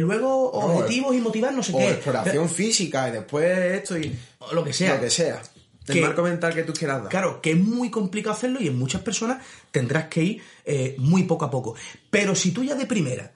luego 0.00 0.50
objetivos 0.52 1.14
y 1.16 1.20
motivar 1.20 1.52
no 1.54 1.62
sé 1.62 1.72
O 1.74 1.78
qué. 1.78 1.90
exploración 1.92 2.48
física 2.50 3.08
y 3.08 3.12
después 3.12 3.46
esto 3.80 3.98
y 3.98 4.14
O 4.40 4.52
lo 4.54 4.62
que 4.64 4.72
sea. 4.72 4.94
lo 4.96 5.00
que 5.00 5.10
sea. 5.10 5.40
El 5.88 5.94
Que- 5.94 6.00
marco 6.00 6.22
mental 6.22 6.54
que 6.54 6.62
tú 6.62 6.72
quieras 6.72 7.00
dar. 7.02 7.10
Claro, 7.10 7.40
que 7.42 7.52
es 7.52 7.58
muy 7.58 7.90
complicado 7.90 8.34
hacerlo 8.36 8.60
y 8.60 8.68
en 8.68 8.78
muchas 8.78 9.02
personas 9.02 9.44
tendrás 9.70 10.06
que 10.08 10.22
ir 10.22 10.42
eh, 10.64 10.94
muy 10.98 11.24
poco 11.24 11.44
a 11.44 11.50
poco. 11.50 11.74
Pero 12.10 12.34
si 12.34 12.52
tú 12.52 12.62
ya 12.62 12.74
de 12.76 12.86
primera 12.86 13.32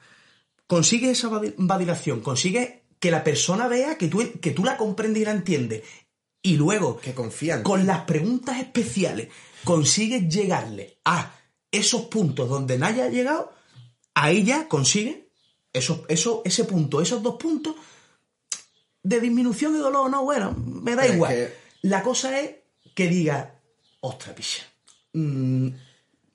consigues 0.66 1.18
esa 1.18 1.28
vali- 1.28 1.54
validación, 1.56 2.20
consigues 2.20 2.70
que 3.00 3.10
la 3.10 3.24
persona 3.24 3.66
vea 3.68 3.98
que 3.98 4.08
tú, 4.08 4.22
que 4.40 4.52
tú 4.52 4.64
la 4.64 4.76
comprendes 4.76 5.22
y 5.22 5.24
la 5.24 5.32
entiendes, 5.32 5.82
y 6.42 6.56
luego 6.56 6.98
Que 7.00 7.12
confían. 7.14 7.62
con 7.64 7.84
las 7.86 8.02
preguntas 8.02 8.58
especiales 8.60 9.28
consigues 9.64 10.28
llegarle 10.32 10.98
a 11.04 11.34
esos 11.72 12.02
puntos 12.02 12.48
donde 12.48 12.78
no 12.78 12.86
haya 12.86 13.08
llegado, 13.08 13.52
ahí 14.14 14.44
ya 14.44 14.68
consigues 14.68 15.16
esos, 15.72 16.02
eso, 16.08 16.42
ese 16.44 16.64
punto, 16.64 17.00
esos 17.00 17.22
dos 17.22 17.34
puntos 17.36 17.74
de 19.02 19.20
disminución 19.20 19.72
de 19.74 19.80
dolor, 19.80 20.08
no, 20.10 20.24
bueno, 20.24 20.52
me 20.56 20.92
da 20.94 21.02
Pero 21.02 21.08
es 21.12 21.14
igual. 21.16 21.34
que- 21.34 21.65
La 21.86 22.02
cosa 22.02 22.40
es 22.40 22.50
que 22.96 23.08
diga, 23.08 23.60
ostra 24.00 24.34
picha, 24.34 24.64
mm, 25.12 25.68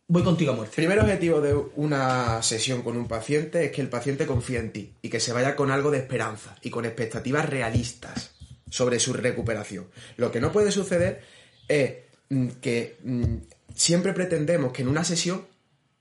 voy 0.07 0.23
contigo 0.23 0.53
a 0.53 0.55
muerte. 0.55 0.75
Primer 0.77 0.99
objetivo 0.99 1.41
de 1.41 1.53
una 1.75 2.41
sesión 2.41 2.81
con 2.83 2.95
un 2.95 3.05
paciente 3.07 3.65
es 3.65 3.71
que 3.73 3.81
el 3.81 3.89
paciente 3.89 4.25
confíe 4.25 4.59
en 4.59 4.71
ti 4.71 4.93
y 5.01 5.09
que 5.09 5.19
se 5.19 5.33
vaya 5.33 5.57
con 5.57 5.69
algo 5.69 5.91
de 5.91 5.97
esperanza 5.97 6.55
y 6.61 6.69
con 6.69 6.85
expectativas 6.85 7.49
realistas 7.49 8.31
sobre 8.69 8.97
su 8.99 9.11
recuperación. 9.11 9.89
Lo 10.15 10.31
que 10.31 10.39
no 10.39 10.53
puede 10.53 10.71
suceder 10.71 11.21
es 11.67 11.95
mm, 12.29 12.47
que 12.61 12.97
mm, 13.03 13.35
siempre 13.75 14.13
pretendemos 14.13 14.71
que 14.71 14.83
en 14.83 14.87
una 14.87 15.03
sesión 15.03 15.45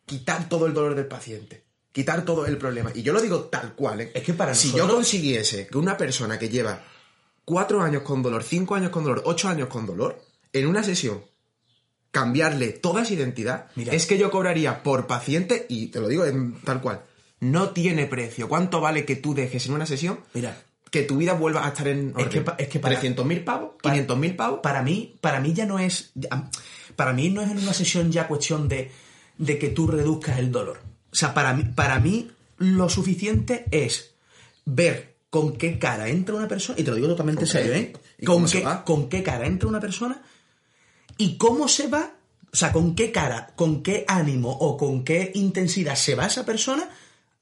quitar 0.07 0.49
todo 0.49 0.67
el 0.67 0.75
dolor 0.75 0.95
del 0.95 1.07
paciente, 1.07 1.65
quitar 1.91 2.25
todo 2.25 2.47
el 2.47 2.57
problema. 2.57 2.93
Y 2.95 3.03
yo 3.03 3.13
lo 3.13 3.21
digo 3.21 3.47
tal 3.47 3.75
cual. 3.75 4.01
¿eh? 4.03 4.13
Es 4.15 4.23
que 4.23 4.33
para 4.35 4.55
si 4.55 4.69
nosotros- 4.69 4.89
yo 4.89 4.95
consiguiese 4.95 5.67
que 5.67 5.77
una 5.77 5.97
persona 5.97 6.39
que 6.39 6.49
lleva 6.49 6.85
cuatro 7.51 7.83
años 7.83 8.03
con 8.03 8.23
dolor, 8.23 8.45
cinco 8.45 8.77
años 8.77 8.91
con 8.91 9.03
dolor, 9.03 9.23
ocho 9.27 9.49
años 9.49 9.67
con 9.69 9.85
dolor, 9.87 10.23
en 10.53 10.67
una 10.69 10.85
sesión 10.85 11.21
cambiarle 12.13 12.69
toda 12.71 13.03
esa 13.03 13.15
identidad, 13.15 13.67
Mira. 13.77 13.93
es 13.93 14.07
que 14.07 14.19
yo 14.19 14.31
cobraría 14.31 14.83
por 14.85 15.07
paciente, 15.07 15.67
y 15.69 15.89
te 15.89 16.01
lo 16.01 16.07
digo 16.09 16.25
en 16.25 16.55
tal 16.63 16.81
cual, 16.81 17.03
no 17.41 17.71
tiene 17.71 18.07
precio. 18.07 18.49
¿Cuánto 18.49 18.81
vale 18.81 19.05
que 19.05 19.17
tú 19.17 19.35
dejes 19.35 19.67
en 19.67 19.73
una 19.75 19.87
sesión 19.87 20.21
Mira, 20.35 20.57
que 20.91 21.03
tu 21.03 21.17
vida 21.17 21.33
vuelva 21.35 21.65
a 21.65 21.69
estar 21.71 21.89
en 21.89 22.13
Es 22.19 22.29
que 22.29 22.45
es 22.59 22.69
que 22.69 22.79
para- 22.81 23.01
300.000 23.01 23.45
pavos, 23.45 23.71
para- 23.83 23.95
500.000 23.97 24.37
pavos. 24.37 24.61
para 24.63 24.83
mí, 24.83 25.17
para 25.21 25.41
mí 25.41 25.53
ya 25.55 25.67
no 25.67 25.79
es. 25.79 26.13
Para 26.97 27.13
mí 27.13 27.31
no 27.31 27.43
es 27.43 27.51
en 27.51 27.59
una 27.59 27.73
sesión 27.73 28.11
ya 28.13 28.27
cuestión 28.29 28.69
de, 28.69 28.91
de 29.39 29.59
que 29.59 29.69
tú 29.71 29.87
reduzcas 29.87 30.39
el 30.39 30.51
dolor. 30.53 30.81
O 31.13 31.15
sea, 31.17 31.33
para 31.35 31.53
mí, 31.55 31.65
para 31.75 31.99
mí 32.01 32.31
lo 32.59 32.89
suficiente 32.89 33.65
es 33.71 34.15
ver 34.65 35.10
con 35.31 35.57
qué 35.57 35.79
cara 35.79 36.09
entra 36.09 36.35
una 36.35 36.49
persona, 36.49 36.79
y 36.79 36.83
te 36.83 36.91
lo 36.91 36.97
digo 36.97 37.09
totalmente 37.09 37.47
serio, 37.47 37.73
¿eh? 37.73 37.93
¿Y 38.19 38.27
Con 38.27 38.47
qué, 38.47 38.65
con 38.85 39.09
qué 39.09 39.23
cara 39.23 39.47
entra 39.47 39.69
una 39.69 39.81
persona 39.81 40.21
y 41.17 41.37
cómo 41.37 41.69
se 41.69 41.87
va, 41.87 42.13
o 42.53 42.57
sea, 42.57 42.73
con 42.73 42.97
qué 42.97 43.13
cara, 43.13 43.53
con 43.55 43.83
qué 43.83 44.05
ánimo 44.09 44.51
o 44.51 44.77
con 44.77 45.05
qué 45.05 45.31
intensidad 45.35 45.95
se 45.95 46.17
va 46.17 46.27
esa 46.27 46.45
persona 46.45 46.91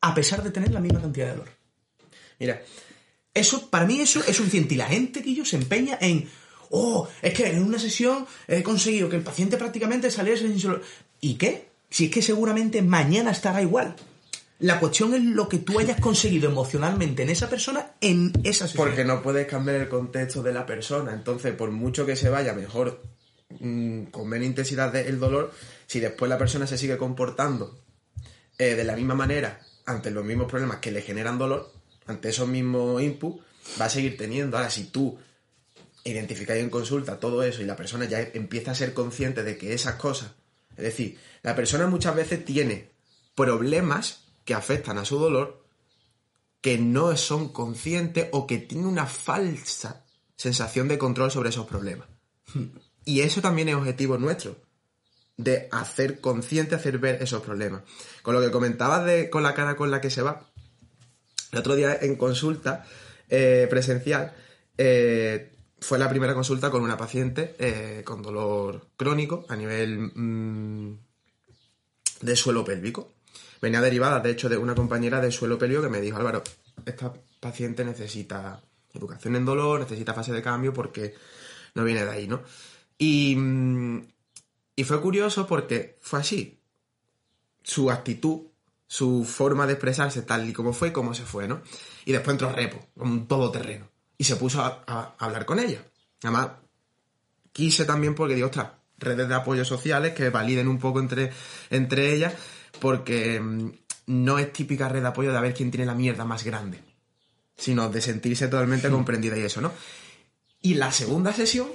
a 0.01 0.15
pesar 0.15 0.43
de 0.43 0.51
tener 0.51 0.71
la 0.71 0.81
misma 0.81 1.01
cantidad 1.01 1.27
de 1.27 1.33
dolor. 1.33 1.49
Mira, 2.39 2.63
Eso, 3.35 3.69
para 3.71 3.87
mí 3.87 4.01
eso 4.01 4.21
es 4.27 4.37
suficiente. 4.37 4.75
Y 4.75 4.79
la 4.79 4.87
gente 4.87 5.23
que 5.23 5.35
yo 5.35 5.45
se 5.45 5.57
empeña 5.57 5.97
en, 6.01 6.29
oh, 6.71 7.09
es 7.23 7.33
que 7.35 7.47
en 7.47 7.63
una 7.63 7.79
sesión 7.79 8.27
he 8.47 8.63
conseguido 8.63 9.09
que 9.09 9.17
el 9.17 9.23
paciente 9.23 9.57
prácticamente 9.57 10.11
saliese 10.11 10.47
sin 10.47 10.61
dolor. 10.61 10.83
¿Y 11.21 11.35
qué? 11.35 11.69
Si 11.91 12.07
es 12.07 12.11
que 12.11 12.23
seguramente 12.23 12.83
mañana 12.83 13.31
estará 13.31 13.63
igual. 13.63 13.97
La 14.61 14.81
cuestión 14.81 15.15
es 15.15 15.23
lo 15.23 15.49
que 15.49 15.59
tú 15.59 15.79
hayas 15.79 16.01
conseguido 16.01 16.51
emocionalmente 16.51 17.23
en 17.23 17.31
esa 17.31 17.49
persona 17.49 17.93
en 18.01 18.33
esa 18.43 18.67
sesión. 18.67 18.89
porque 18.89 19.05
no 19.05 19.23
puedes 19.23 19.47
cambiar 19.47 19.77
el 19.77 19.89
contexto 19.89 20.43
de 20.43 20.53
la 20.53 20.67
persona. 20.67 21.13
Entonces, 21.13 21.55
por 21.55 21.71
mucho 21.71 22.05
que 22.05 22.17
se 22.17 22.29
vaya 22.29 22.55
mejor, 22.55 23.01
mm, 23.61 24.07
con 24.07 24.29
menos 24.29 24.47
intensidad 24.49 24.93
del 24.93 25.21
dolor, 25.21 25.53
si 25.87 26.01
después 26.01 26.29
la 26.29 26.39
persona 26.39 26.67
se 26.67 26.77
sigue 26.77 26.99
comportando 26.99 27.79
eh, 28.59 28.75
de 28.75 28.85
la 28.85 28.97
misma 28.97 29.15
manera 29.15 29.61
ante 29.87 30.11
los 30.11 30.25
mismos 30.25 30.51
problemas 30.51 30.79
que 30.79 30.91
le 30.91 31.03
generan 31.03 31.39
dolor, 31.39 31.73
ante 32.07 32.31
esos 32.31 32.49
mismos 32.49 33.01
inputs, 33.01 33.45
va 33.81 33.85
a 33.85 33.91
seguir 33.91 34.17
teniendo. 34.17 34.57
Ahora, 34.57 34.71
si 34.71 34.85
tú 34.85 35.17
identificáis 36.03 36.63
en 36.63 36.71
consulta 36.71 37.21
todo 37.21 37.45
eso 37.45 37.63
y 37.63 37.65
la 37.65 37.77
persona 37.77 38.07
ya 38.07 38.21
empieza 38.21 38.73
a 38.73 38.75
ser 38.75 38.93
consciente 38.93 39.45
de 39.45 39.57
que 39.57 39.73
esas 39.73 39.95
cosas, 39.95 40.33
es 40.77 40.85
decir, 40.85 41.19
la 41.43 41.55
persona 41.55 41.87
muchas 41.87 42.17
veces 42.17 42.45
tiene 42.45 42.91
problemas 43.35 44.28
que 44.49 44.55
afectan 44.55 44.97
a 44.97 45.05
su 45.05 45.19
dolor 45.19 45.63
que 46.63 46.79
no 46.79 47.15
son 47.19 47.53
conscientes 47.53 48.31
o 48.33 48.47
que 48.47 48.57
tienen 48.57 48.87
una 48.87 49.05
falsa 49.05 50.07
sensación 50.37 50.89
de 50.89 50.97
control 50.97 51.31
sobre 51.31 51.51
esos 51.51 51.67
problemas. 51.67 52.09
Y 53.05 53.21
eso 53.21 53.43
también 53.43 53.69
es 53.69 53.75
objetivo 53.75 54.17
nuestro, 54.17 54.57
de 55.37 55.69
hacer 55.71 56.23
consciente, 56.23 56.75
hacer 56.75 56.99
ver 56.99 57.23
esos 57.23 57.43
problemas. 57.43 57.83
Con 58.23 58.35
lo 58.35 58.41
que 58.41 58.51
comentabas 58.51 59.05
de 59.05 59.29
con 59.29 59.43
la 59.43 59.53
cara 59.53 59.77
con 59.77 59.91
la 59.91 60.01
que 60.01 60.09
se 60.09 60.23
va, 60.23 60.47
el 61.53 61.59
otro 61.59 61.75
día 61.75 61.99
en 62.01 62.17
consulta 62.17 62.87
eh, 63.29 63.67
presencial 63.69 64.35
eh, 64.79 65.53
fue 65.79 65.99
la 65.99 66.09
primera 66.09 66.33
consulta 66.33 66.71
con 66.71 66.81
una 66.81 66.97
paciente 66.97 67.55
eh, 67.59 68.03
con 68.03 68.23
dolor 68.23 68.89
crónico 68.97 69.45
a 69.51 69.57
nivel 69.57 69.99
mm, 69.99 70.99
de 72.23 72.35
suelo 72.35 72.65
pélvico. 72.65 73.18
Venía 73.61 73.81
derivada, 73.81 74.21
de 74.21 74.31
hecho, 74.31 74.49
de 74.49 74.57
una 74.57 74.75
compañera 74.75 75.21
de 75.21 75.33
suelo 75.33 75.59
pélvico 75.59 75.83
que 75.83 75.89
me 75.89 76.01
dijo, 76.01 76.17
Álvaro, 76.17 76.43
esta 76.87 77.13
paciente 77.41 77.85
necesita 77.85 78.63
educación 78.95 79.37
en 79.37 79.45
dolor, 79.45 79.81
necesita 79.81 80.15
fase 80.15 80.33
de 80.33 80.43
cambio 80.43 80.73
porque 80.73 81.15
no 81.75 81.85
viene 81.85 82.05
de 82.05 82.11
ahí, 82.11 82.29
¿no? 82.29 82.43
Y, 82.99 83.37
y 84.77 84.85
fue 84.85 85.01
curioso 85.01 85.47
porque 85.47 85.99
fue 86.01 86.21
así. 86.21 86.61
Su 87.63 87.91
actitud, 87.91 88.43
su 88.87 89.25
forma 89.25 89.67
de 89.67 89.75
expresarse 89.75 90.23
tal 90.23 90.49
y 90.49 90.53
como 90.53 90.73
fue, 90.73 90.93
como 90.93 91.15
se 91.15 91.25
fue, 91.25 91.47
¿no? 91.47 91.61
Y 92.05 92.13
después 92.13 92.35
entró 92.35 92.51
Repo, 92.53 92.79
un 92.97 93.27
todoterreno. 93.29 93.89
Y 94.17 94.25
se 94.25 94.37
puso 94.37 94.63
a, 94.63 94.83
a- 94.87 95.15
a 95.19 95.25
hablar 95.27 95.45
con 95.45 95.59
ella. 95.59 95.85
Además, 96.23 96.49
quise 97.53 97.85
también 97.85 98.15
porque 98.15 98.35
digo, 98.35 98.47
ostras, 98.47 98.71
redes 98.99 99.29
de 99.29 99.35
apoyo 99.35 99.65
sociales 99.65 100.15
que 100.15 100.31
validen 100.31 100.67
un 100.69 100.79
poco 100.79 100.99
entre, 101.01 101.31
entre 101.71 102.13
ellas, 102.15 102.35
porque 102.81 103.41
mm, 103.41 103.71
no 104.07 104.39
es 104.39 104.53
típica 104.53 104.89
red 104.89 105.03
de 105.03 105.09
apoyo 105.09 105.33
de 105.33 105.39
a 105.39 105.43
ver 105.43 105.55
quién 105.55 105.71
tiene 105.71 105.87
la 105.87 105.95
mierda 105.95 106.25
más 106.25 106.45
grande, 106.45 106.81
sino 107.57 107.89
de 107.91 108.01
sentirse 108.01 108.49
totalmente 108.49 108.89
comprendida 108.91 109.37
y 109.37 109.43
eso, 109.43 109.61
¿no? 109.61 109.73
Y 110.63 110.75
la 110.75 110.91
segunda 110.93 111.33
sesión 111.33 111.69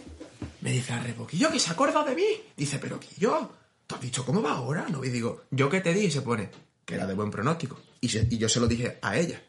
me 0.62 0.72
dice 0.72 0.92
la 0.94 1.02
Repo, 1.04 1.28
yo 1.32 1.52
que 1.52 1.60
se 1.60 1.72
acuerda 1.72 2.04
de 2.04 2.16
mí. 2.16 2.24
Dice, 2.58 2.80
pero 2.80 3.00
que 3.00 3.08
yo, 3.18 3.52
¿tú 3.88 3.96
has 3.96 4.02
dicho 4.02 4.26
cómo 4.26 4.42
va 4.42 4.54
ahora? 4.54 4.86
No, 4.90 5.04
y 5.04 5.10
digo, 5.10 5.44
¿yo 5.52 5.70
qué 5.70 5.80
te 5.82 5.94
di? 5.94 6.06
Y 6.08 6.12
se 6.12 6.22
pone, 6.22 6.50
que 6.86 6.96
era 6.96 7.08
de 7.08 7.14
buen 7.14 7.32
pronóstico. 7.32 7.80
Y, 8.02 8.10
se- 8.10 8.28
y 8.30 8.38
yo 8.38 8.50
se 8.50 8.60
lo 8.60 8.68
dije 8.68 8.98
a 9.02 9.18
ella. 9.18 9.42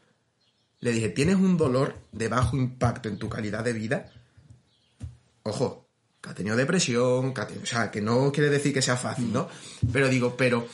Le 0.80 0.92
dije, 0.92 1.09
¿tienes 1.09 1.36
un 1.36 1.57
dolor 1.57 1.96
de 2.12 2.28
bajo 2.28 2.57
impacto 2.57 3.09
en 3.09 3.18
tu 3.18 3.28
calidad 3.28 3.64
de 3.64 3.72
vida? 3.72 4.12
Ojo, 5.42 5.88
que 6.20 6.30
ha 6.30 6.34
tenido 6.34 6.57
depresión, 6.57 7.34
que 7.34 7.40
ha 7.40 7.46
tenido- 7.46 7.64
o 7.64 7.66
sea, 7.66 7.90
que 7.90 8.00
no 8.00 8.30
quiere 8.32 8.50
decir 8.50 8.72
que 8.72 8.82
sea 8.82 8.96
fácil, 8.96 9.32
¿no? 9.32 9.48
Pero 9.92 10.09
digo, 10.09 10.36
pero 10.36 10.61
mm, 10.61 10.66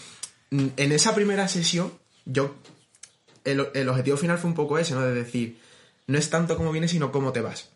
en 0.50 0.92
esa 0.92 1.14
primera 1.14 1.48
sesión, 1.48 1.92
yo, 2.24 2.56
el, 3.44 3.68
el 3.74 3.88
objetivo 3.88 4.16
final 4.16 4.38
fue 4.38 4.50
un 4.50 4.56
poco 4.56 4.78
ese, 4.78 4.94
¿no? 4.94 5.02
De 5.02 5.14
decir, 5.14 5.58
no 6.06 6.18
es 6.18 6.28
tanto 6.30 6.56
cómo 6.56 6.72
vienes, 6.72 6.90
sino 6.90 7.12
cómo 7.12 7.32
te 7.32 7.40
vas. 7.40 7.70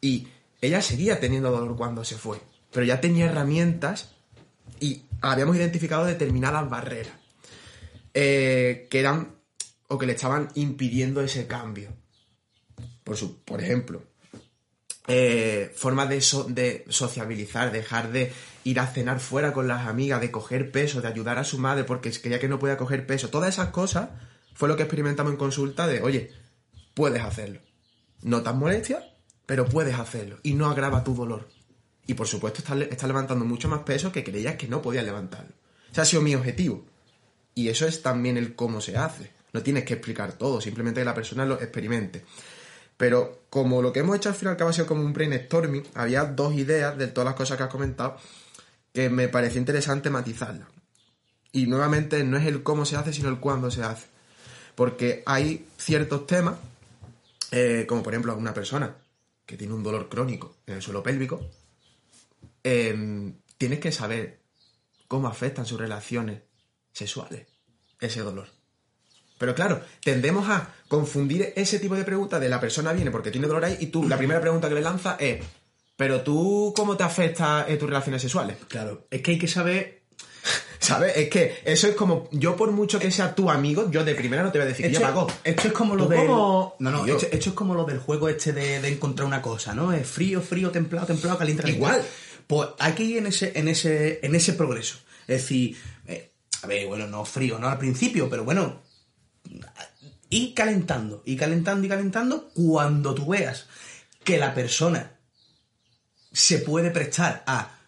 Y 0.00 0.28
ella 0.60 0.82
seguía 0.82 1.20
teniendo 1.20 1.50
dolor 1.50 1.76
cuando 1.76 2.04
se 2.04 2.16
fue, 2.16 2.40
pero 2.72 2.84
ya 2.84 3.00
tenía 3.00 3.26
herramientas 3.26 4.10
y 4.80 5.02
habíamos 5.20 5.56
identificado 5.56 6.04
determinadas 6.04 6.68
barreras 6.68 7.14
eh, 8.14 8.88
que 8.90 9.00
eran 9.00 9.36
o 9.88 9.98
que 9.98 10.06
le 10.06 10.12
estaban 10.12 10.48
impidiendo 10.54 11.20
ese 11.20 11.46
cambio. 11.46 11.92
Por, 13.04 13.16
su, 13.16 13.42
por 13.42 13.62
ejemplo, 13.62 14.02
eh, 15.08 15.72
formas 15.74 16.08
de, 16.08 16.20
so- 16.20 16.44
de 16.44 16.84
sociabilizar, 16.88 17.72
dejar 17.72 18.12
de 18.12 18.32
ir 18.64 18.78
a 18.78 18.86
cenar 18.86 19.18
fuera 19.20 19.52
con 19.52 19.66
las 19.66 19.86
amigas, 19.86 20.20
de 20.20 20.30
coger 20.30 20.70
peso, 20.70 21.00
de 21.00 21.08
ayudar 21.08 21.38
a 21.38 21.44
su 21.44 21.58
madre 21.58 21.84
porque 21.84 22.10
creía 22.12 22.38
que 22.38 22.48
no 22.48 22.58
podía 22.58 22.76
coger 22.76 23.06
peso. 23.06 23.30
Todas 23.30 23.48
esas 23.54 23.68
cosas 23.70 24.10
fue 24.54 24.68
lo 24.68 24.76
que 24.76 24.82
experimentamos 24.82 25.32
en 25.32 25.38
consulta 25.38 25.86
de, 25.86 26.02
oye, 26.02 26.32
puedes 26.94 27.22
hacerlo. 27.22 27.60
Notas 28.22 28.54
molestias, 28.54 29.04
pero 29.46 29.64
puedes 29.66 29.98
hacerlo 29.98 30.38
y 30.42 30.54
no 30.54 30.66
agrava 30.68 31.04
tu 31.04 31.14
dolor. 31.14 31.48
Y 32.06 32.14
por 32.14 32.26
supuesto 32.26 32.60
estás 32.82 33.08
levantando 33.08 33.44
mucho 33.44 33.68
más 33.68 33.80
peso 33.80 34.12
que 34.12 34.24
creías 34.24 34.56
que 34.56 34.68
no 34.68 34.82
podías 34.82 35.04
levantarlo. 35.04 35.52
Ese 35.90 36.00
ha 36.00 36.04
sido 36.04 36.22
mi 36.22 36.34
objetivo. 36.34 36.84
Y 37.54 37.68
eso 37.68 37.86
es 37.86 38.02
también 38.02 38.36
el 38.36 38.54
cómo 38.54 38.80
se 38.80 38.96
hace. 38.96 39.30
No 39.52 39.62
tienes 39.62 39.84
que 39.84 39.94
explicar 39.94 40.34
todo, 40.34 40.60
simplemente 40.60 41.00
que 41.00 41.04
la 41.06 41.14
persona 41.14 41.44
lo 41.46 41.54
experimente. 41.60 42.24
Pero 42.98 43.44
como 43.48 43.80
lo 43.80 43.92
que 43.92 44.00
hemos 44.00 44.16
hecho 44.16 44.28
al 44.28 44.34
final 44.34 44.56
ha 44.60 44.72
sido 44.72 44.86
como 44.86 45.02
un 45.02 45.14
brainstorming, 45.14 45.84
había 45.94 46.24
dos 46.24 46.52
ideas 46.54 46.98
de 46.98 47.06
todas 47.06 47.26
las 47.26 47.36
cosas 47.36 47.56
que 47.56 47.62
has 47.62 47.70
comentado 47.70 48.18
que 48.92 49.08
me 49.08 49.28
pareció 49.28 49.60
interesante 49.60 50.10
matizarlas. 50.10 50.68
Y 51.52 51.66
nuevamente 51.66 52.22
no 52.24 52.36
es 52.36 52.46
el 52.46 52.62
cómo 52.62 52.84
se 52.84 52.96
hace, 52.96 53.12
sino 53.12 53.28
el 53.28 53.38
cuándo 53.38 53.70
se 53.70 53.84
hace. 53.84 54.06
Porque 54.74 55.22
hay 55.24 55.66
ciertos 55.78 56.26
temas, 56.26 56.56
eh, 57.52 57.86
como 57.88 58.02
por 58.02 58.12
ejemplo 58.12 58.36
una 58.36 58.52
persona 58.52 58.96
que 59.46 59.56
tiene 59.56 59.74
un 59.74 59.84
dolor 59.84 60.08
crónico 60.08 60.56
en 60.66 60.74
el 60.74 60.82
suelo 60.82 61.02
pélvico, 61.02 61.40
eh, 62.64 63.32
tienes 63.56 63.78
que 63.78 63.92
saber 63.92 64.40
cómo 65.06 65.28
afectan 65.28 65.64
sus 65.64 65.78
relaciones 65.78 66.42
sexuales 66.92 67.46
ese 68.00 68.20
dolor. 68.20 68.57
Pero 69.38 69.54
claro, 69.54 69.80
tendemos 70.02 70.48
a 70.48 70.74
confundir 70.88 71.52
ese 71.56 71.78
tipo 71.78 71.94
de 71.94 72.04
preguntas 72.04 72.40
de 72.40 72.48
la 72.48 72.60
persona 72.60 72.92
viene 72.92 73.10
porque 73.10 73.30
tiene 73.30 73.46
dolor 73.46 73.64
ahí 73.64 73.76
y 73.80 73.86
tú, 73.86 74.08
la 74.08 74.18
primera 74.18 74.40
pregunta 74.40 74.68
que 74.68 74.74
le 74.74 74.80
lanza 74.80 75.16
es, 75.18 75.38
pero 75.96 76.20
tú, 76.20 76.72
¿cómo 76.76 76.96
te 76.96 77.04
afecta 77.04 77.66
eh, 77.68 77.76
tus 77.76 77.88
relaciones 77.88 78.22
sexuales? 78.22 78.56
Claro, 78.68 79.06
es 79.10 79.22
que 79.22 79.32
hay 79.32 79.38
que 79.38 79.48
saber. 79.48 80.02
¿Sabes? 80.78 81.16
Es 81.16 81.28
que 81.28 81.60
eso 81.64 81.88
es 81.88 81.96
como, 81.96 82.28
yo 82.30 82.54
por 82.54 82.70
mucho 82.70 83.00
que 83.00 83.10
sea 83.10 83.34
tu 83.34 83.50
amigo, 83.50 83.90
yo 83.90 84.04
de 84.04 84.14
primera 84.14 84.42
no 84.42 84.52
te 84.52 84.58
voy 84.58 84.66
a 84.66 84.68
decir 84.68 84.86
que 84.86 84.92
yo 84.92 85.00
pago. 85.00 85.26
esto 85.42 85.68
es 85.68 85.72
como 85.72 85.96
lo 85.96 86.04
¿Tú 86.04 86.10
del. 86.10 86.26
No, 86.26 86.76
no, 86.78 87.04
esto, 87.04 87.26
esto 87.30 87.50
es 87.50 87.54
como 87.54 87.74
lo 87.74 87.84
del 87.84 87.98
juego 87.98 88.28
este 88.28 88.52
de, 88.52 88.80
de 88.80 88.88
encontrar 88.88 89.26
una 89.26 89.42
cosa, 89.42 89.74
¿no? 89.74 89.92
Es 89.92 90.06
frío, 90.06 90.40
frío, 90.40 90.70
templado, 90.70 91.06
templado, 91.06 91.36
caliente, 91.36 91.62
caliente. 91.62 91.84
Igual. 91.84 92.02
Pues 92.46 92.68
hay 92.78 92.92
que 92.92 93.02
ir 93.02 93.18
en 93.18 93.26
ese, 93.26 93.52
en 93.56 93.68
ese, 93.68 94.20
en 94.22 94.34
ese 94.34 94.54
progreso. 94.54 94.98
Es 95.26 95.42
decir, 95.42 95.76
eh, 96.06 96.30
a 96.62 96.66
ver, 96.66 96.86
bueno, 96.86 97.06
no 97.06 97.24
frío, 97.24 97.58
no 97.58 97.68
al 97.68 97.78
principio, 97.78 98.30
pero 98.30 98.44
bueno, 98.44 98.80
ir 100.30 100.54
calentando, 100.54 101.22
y 101.24 101.36
calentando, 101.36 101.86
y 101.86 101.88
calentando, 101.88 102.50
cuando 102.54 103.14
tú 103.14 103.28
veas 103.28 103.66
que 104.24 104.38
la 104.38 104.54
persona 104.54 105.12
se 106.32 106.58
puede 106.58 106.90
prestar 106.90 107.42
a 107.46 107.78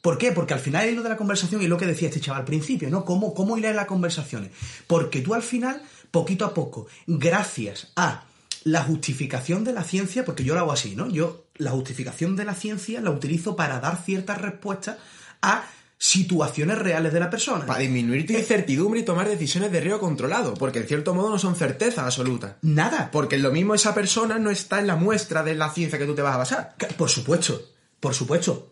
¿Por 0.00 0.16
qué? 0.16 0.32
Porque 0.32 0.54
al 0.54 0.60
final 0.60 0.88
es 0.88 0.94
lo 0.94 1.02
de 1.02 1.10
la 1.10 1.16
conversación 1.16 1.60
y 1.60 1.66
lo 1.66 1.76
que 1.76 1.86
decía 1.86 2.08
este 2.08 2.20
chaval 2.20 2.40
al 2.40 2.46
principio, 2.46 2.88
¿no? 2.88 3.04
¿Cómo, 3.04 3.34
cómo 3.34 3.58
hilar 3.58 3.74
las 3.74 3.86
conversaciones? 3.86 4.50
Porque 4.86 5.20
tú 5.20 5.34
al 5.34 5.42
final, 5.42 5.82
poquito 6.10 6.46
a 6.46 6.54
poco, 6.54 6.86
gracias 7.06 7.88
a 7.96 8.24
la 8.64 8.82
justificación 8.82 9.62
de 9.64 9.72
la 9.72 9.84
ciencia, 9.84 10.24
porque 10.24 10.44
yo 10.44 10.54
lo 10.54 10.60
hago 10.60 10.72
así, 10.72 10.96
¿no? 10.96 11.08
Yo 11.08 11.46
la 11.56 11.70
justificación 11.70 12.34
de 12.34 12.46
la 12.46 12.54
ciencia 12.54 13.00
la 13.00 13.10
utilizo 13.10 13.56
para 13.56 13.80
dar 13.80 14.02
ciertas 14.02 14.40
respuestas 14.40 14.96
a 15.42 15.64
situaciones 16.02 16.78
reales 16.78 17.12
de 17.12 17.20
la 17.20 17.28
persona. 17.28 17.66
Para 17.66 17.80
disminuir 17.80 18.26
tu 18.26 18.32
incertidumbre 18.32 19.00
y 19.00 19.04
tomar 19.04 19.28
decisiones 19.28 19.70
de 19.70 19.80
riesgo 19.80 20.00
controlado, 20.00 20.54
porque 20.54 20.78
en 20.78 20.86
cierto 20.86 21.12
modo 21.14 21.28
no 21.28 21.38
son 21.38 21.54
certezas 21.56 22.06
absolutas. 22.06 22.54
Nada. 22.62 23.10
Porque 23.12 23.36
lo 23.36 23.52
mismo 23.52 23.74
esa 23.74 23.94
persona 23.94 24.38
no 24.38 24.50
está 24.50 24.78
en 24.80 24.86
la 24.86 24.96
muestra 24.96 25.42
de 25.42 25.54
la 25.54 25.70
ciencia 25.70 25.98
que 25.98 26.06
tú 26.06 26.14
te 26.14 26.22
vas 26.22 26.34
a 26.34 26.38
basar. 26.38 26.74
Que- 26.78 26.86
Por 26.86 27.10
supuesto, 27.10 27.60
por 28.00 28.14
supuesto. 28.14 28.70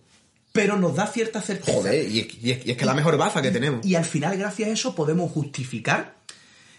Pero 0.52 0.78
nos 0.78 0.96
da 0.96 1.06
cierta 1.06 1.42
certeza. 1.42 1.76
Joder, 1.76 2.08
y, 2.10 2.26
y 2.40 2.50
es, 2.50 2.66
y 2.66 2.70
es 2.70 2.76
que 2.78 2.86
la 2.86 2.94
mejor 2.94 3.18
baza 3.18 3.42
que 3.42 3.50
tenemos. 3.50 3.84
Y 3.84 3.94
al 3.94 4.06
final, 4.06 4.38
gracias 4.38 4.70
a 4.70 4.72
eso, 4.72 4.94
podemos 4.94 5.30
justificar 5.30 6.16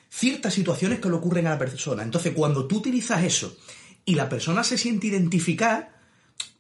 ciertas 0.10 0.56
situaciones 0.56 1.00
que 1.00 1.10
le 1.10 1.16
ocurren 1.16 1.46
a 1.46 1.52
la 1.52 1.60
persona. 1.60 2.02
Entonces, 2.02 2.34
cuando 2.36 2.66
tú 2.66 2.78
utilizas 2.78 3.24
eso 3.24 3.56
y 4.04 4.16
la 4.16 4.28
persona 4.28 4.64
se 4.64 4.80
siente 4.80 5.06
identificada, 5.06 5.96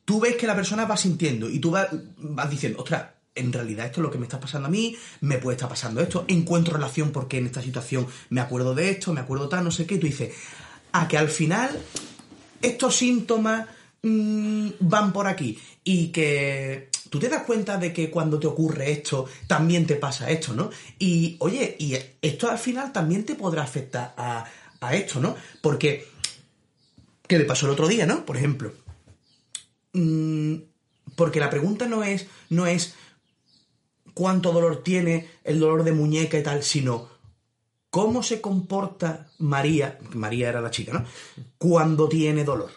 tú 0.05 0.19
ves 0.19 0.35
que 0.35 0.45
la 0.45 0.55
persona 0.55 0.85
va 0.85 0.95
sintiendo 0.95 1.49
y 1.49 1.57
tú 1.57 1.71
vas, 1.71 1.87
vas 2.17 2.49
diciendo, 2.51 2.77
ostras, 2.83 3.05
en 3.39 3.53
realidad 3.53 3.85
esto 3.85 4.01
es 4.01 4.03
lo 4.03 4.11
que 4.11 4.17
me 4.17 4.25
está 4.25 4.39
pasando 4.39 4.67
a 4.67 4.71
mí, 4.71 4.95
me 5.21 5.37
puede 5.37 5.55
estar 5.55 5.69
pasando 5.69 6.01
esto, 6.01 6.25
encuentro 6.27 6.75
relación 6.75 7.11
porque 7.11 7.37
en 7.37 7.45
esta 7.45 7.61
situación 7.61 8.07
me 8.29 8.41
acuerdo 8.41 8.75
de 8.75 8.89
esto, 8.89 9.13
me 9.13 9.21
acuerdo 9.21 9.49
tal, 9.49 9.63
no 9.63 9.71
sé 9.71 9.85
qué, 9.85 9.95
y 9.95 9.99
tú 9.99 10.07
dices, 10.07 10.33
a 10.91 11.07
que 11.07 11.17
al 11.17 11.29
final 11.29 11.69
estos 12.61 12.95
síntomas 12.95 13.67
mm, 14.01 14.69
van 14.79 15.13
por 15.13 15.27
aquí 15.27 15.57
y 15.83 16.07
que 16.07 16.89
tú 17.09 17.19
te 17.19 17.29
das 17.29 17.43
cuenta 17.43 17.77
de 17.77 17.91
que 17.91 18.09
cuando 18.09 18.39
te 18.39 18.47
ocurre 18.47 18.91
esto 18.91 19.25
también 19.47 19.85
te 19.85 19.95
pasa 19.95 20.29
esto, 20.29 20.53
¿no? 20.53 20.69
Y 20.97 21.35
oye, 21.39 21.75
y 21.79 21.95
esto 22.21 22.49
al 22.49 22.59
final 22.59 22.91
también 22.91 23.25
te 23.25 23.35
podrá 23.35 23.63
afectar 23.63 24.13
a, 24.17 24.45
esto, 24.93 25.19
¿no? 25.19 25.35
Porque, 25.61 26.07
¿qué 27.27 27.37
le 27.37 27.43
pasó 27.43 27.65
el 27.65 27.73
otro 27.73 27.87
día, 27.87 28.05
¿no? 28.05 28.25
Por 28.25 28.37
ejemplo. 28.37 28.71
Mm, 29.93 30.55
porque 31.15 31.39
la 31.39 31.49
pregunta 31.49 31.85
no 31.85 32.03
es, 32.03 32.27
no 32.49 32.65
es 32.65 32.95
cuánto 34.19 34.51
dolor 34.51 34.83
tiene 34.83 35.29
el 35.45 35.61
dolor 35.61 35.85
de 35.85 35.93
muñeca 35.93 36.37
y 36.37 36.43
tal, 36.43 36.61
sino 36.61 37.07
cómo 37.89 38.21
se 38.21 38.41
comporta 38.41 39.27
María, 39.37 39.97
María 40.13 40.49
era 40.49 40.59
la 40.59 40.71
chica, 40.71 40.91
¿no? 40.91 41.05
Cuando 41.57 42.09
tiene 42.09 42.43
dolor. 42.43 42.69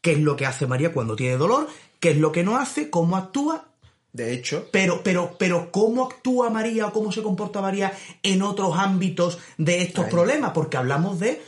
¿Qué 0.00 0.12
es 0.12 0.20
lo 0.20 0.36
que 0.36 0.46
hace 0.46 0.68
María 0.68 0.92
cuando 0.92 1.16
tiene 1.16 1.36
dolor? 1.36 1.66
¿Qué 1.98 2.12
es 2.12 2.18
lo 2.18 2.30
que 2.30 2.44
no 2.44 2.56
hace? 2.56 2.88
¿Cómo 2.88 3.16
actúa? 3.16 3.66
De 4.12 4.32
hecho, 4.32 4.68
Pero, 4.70 5.00
pero, 5.02 5.34
pero, 5.36 5.72
¿cómo 5.72 6.04
actúa 6.04 6.50
María 6.50 6.86
o 6.86 6.92
cómo 6.92 7.10
se 7.10 7.24
comporta 7.24 7.60
María 7.60 7.92
en 8.22 8.40
otros 8.42 8.78
ámbitos 8.78 9.38
de 9.58 9.82
estos 9.82 10.04
Ahí. 10.04 10.10
problemas? 10.12 10.52
Porque 10.52 10.76
hablamos 10.76 11.18
de 11.18 11.42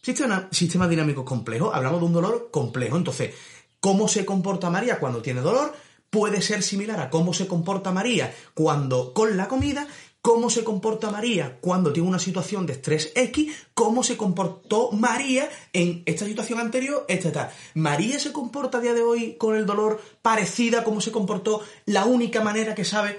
sistema, 0.00 0.48
sistemas 0.50 0.88
dinámicos 0.88 1.26
complejos, 1.26 1.74
hablamos 1.74 2.00
de 2.00 2.06
un 2.06 2.12
dolor 2.14 2.48
complejo. 2.50 2.96
Entonces, 2.96 3.34
¿cómo 3.78 4.08
se 4.08 4.24
comporta 4.24 4.70
María 4.70 4.98
cuando 4.98 5.20
tiene 5.20 5.42
dolor? 5.42 5.74
Puede 6.12 6.42
ser 6.42 6.62
similar 6.62 7.00
a 7.00 7.08
cómo 7.08 7.32
se 7.32 7.46
comporta 7.46 7.90
María 7.90 8.34
cuando 8.52 9.14
con 9.14 9.38
la 9.38 9.48
comida, 9.48 9.88
cómo 10.20 10.50
se 10.50 10.62
comporta 10.62 11.10
María 11.10 11.56
cuando 11.62 11.90
tiene 11.90 12.06
una 12.06 12.18
situación 12.18 12.66
de 12.66 12.74
estrés 12.74 13.12
X, 13.14 13.50
cómo 13.72 14.02
se 14.04 14.18
comportó 14.18 14.92
María 14.92 15.48
en 15.72 16.02
esta 16.04 16.26
situación 16.26 16.60
anterior, 16.60 17.06
etc. 17.08 17.48
María 17.72 18.18
se 18.18 18.30
comporta 18.30 18.76
a 18.76 18.80
día 18.82 18.92
de 18.92 19.00
hoy 19.00 19.36
con 19.38 19.56
el 19.56 19.64
dolor 19.64 20.02
parecida 20.20 20.80
a 20.80 20.84
cómo 20.84 21.00
se 21.00 21.12
comportó 21.12 21.62
la 21.86 22.04
única 22.04 22.42
manera 22.42 22.74
que 22.74 22.84
sabe. 22.84 23.18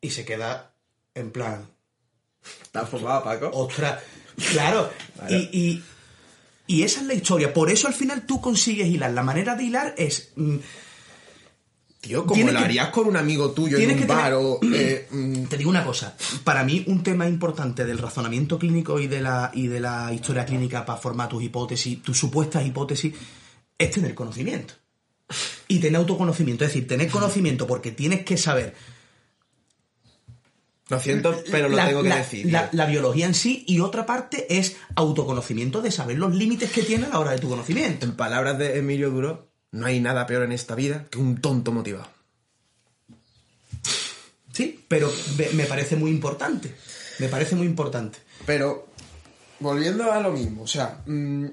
Y 0.00 0.10
se 0.10 0.24
queda 0.24 0.72
en 1.16 1.32
plan, 1.32 1.68
está 2.62 2.86
fumado, 2.86 3.24
Paco. 3.24 3.50
ostras, 3.52 4.00
claro, 4.52 4.88
y, 5.28 5.34
y- 5.58 5.84
y 6.68 6.84
esa 6.84 7.00
es 7.00 7.06
la 7.08 7.14
historia. 7.14 7.52
Por 7.52 7.68
eso 7.68 7.88
al 7.88 7.94
final 7.94 8.26
tú 8.26 8.40
consigues 8.40 8.86
hilar. 8.86 9.10
La 9.10 9.24
manera 9.24 9.56
de 9.56 9.64
hilar 9.64 9.92
es... 9.98 10.30
mm, 10.36 10.56
Tío, 12.00 12.24
como 12.24 12.46
lo 12.46 12.52
que- 12.58 12.64
harías 12.64 12.88
con 12.88 13.06
un 13.06 13.16
amigo 13.16 13.50
tuyo 13.50 13.76
en 13.76 13.90
un 13.90 13.96
que 13.96 14.00
tener- 14.06 14.16
bar 14.16 14.32
o... 14.34 14.58
eh, 14.74 15.06
Te 15.50 15.56
digo 15.58 15.68
una 15.68 15.84
cosa, 15.84 16.16
para 16.44 16.64
mí 16.64 16.82
un 16.86 17.02
tema 17.02 17.28
importante 17.28 17.84
del 17.84 17.98
razonamiento 17.98 18.58
clínico 18.58 18.98
y 18.98 19.06
de 19.06 19.20
la, 19.20 19.50
y 19.54 19.66
de 19.66 19.80
la 19.80 20.10
historia 20.12 20.46
clínica 20.46 20.86
para 20.86 20.98
formar 20.98 21.28
tus 21.28 21.42
hipótesis, 21.42 22.02
tus 22.02 22.18
supuestas 22.18 22.64
hipótesis, 22.66 23.14
es 23.76 23.90
tener 23.90 24.14
conocimiento. 24.14 24.74
Y 25.68 25.78
tener 25.78 25.96
autoconocimiento, 25.98 26.64
es 26.64 26.70
decir, 26.72 26.88
tener 26.88 27.08
conocimiento 27.10 27.66
porque 27.66 27.92
tienes 27.92 28.24
que 28.24 28.36
saber 28.36 28.74
lo 30.88 30.98
siento, 30.98 31.40
pero 31.52 31.68
lo 31.68 31.76
la, 31.76 31.86
tengo 31.86 32.02
que 32.02 32.08
la- 32.08 32.16
decir. 32.16 32.50
la- 32.50 32.68
la 32.72 32.86
biología 32.86 33.26
en 33.26 33.34
sí 33.34 33.62
y 33.68 33.78
otra 33.78 34.06
parte 34.06 34.58
es 34.58 34.76
autoconocimiento 34.96 35.82
de 35.82 35.92
saber 35.92 36.18
los 36.18 36.34
límites 36.34 36.72
que 36.72 36.82
tiene 36.82 37.06
a 37.06 37.10
la 37.10 37.20
hora 37.20 37.30
de 37.30 37.38
tu 37.38 37.48
conocimiento. 37.48 38.06
En 38.06 38.16
palabras 38.16 38.58
de 38.58 38.78
Emilio 38.78 39.10
Duro, 39.10 39.49
no 39.72 39.86
hay 39.86 40.00
nada 40.00 40.26
peor 40.26 40.42
en 40.42 40.52
esta 40.52 40.74
vida 40.74 41.06
que 41.10 41.18
un 41.18 41.40
tonto 41.40 41.72
motivado. 41.72 42.08
Sí, 44.52 44.84
pero 44.88 45.12
me- 45.54 45.64
parece 45.64 45.96
muy 45.96 46.10
importante. 46.10 46.74
Me 47.18 47.28
parece 47.28 47.54
muy 47.54 47.66
importante. 47.66 48.18
Pero, 48.46 48.88
volviendo 49.60 50.10
a 50.10 50.20
lo 50.20 50.32
mismo, 50.32 50.62
o 50.62 50.66
sea, 50.66 51.02
mm, 51.06 51.46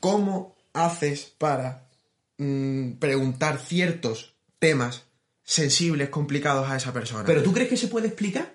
¿cómo 0.00 0.56
haces 0.72 1.32
para 1.38 1.82
mm, 2.38 2.92
preguntar 2.98 3.58
ciertos 3.58 4.34
temas 4.58 5.02
sensibles, 5.44 6.08
complicados 6.10 6.68
a 6.68 6.76
esa 6.76 6.92
persona? 6.92 7.24
¿Pero 7.24 7.42
tú 7.42 7.52
crees 7.52 7.68
que 7.68 7.76
se 7.76 7.88
puede 7.88 8.08
explicar? 8.08 8.54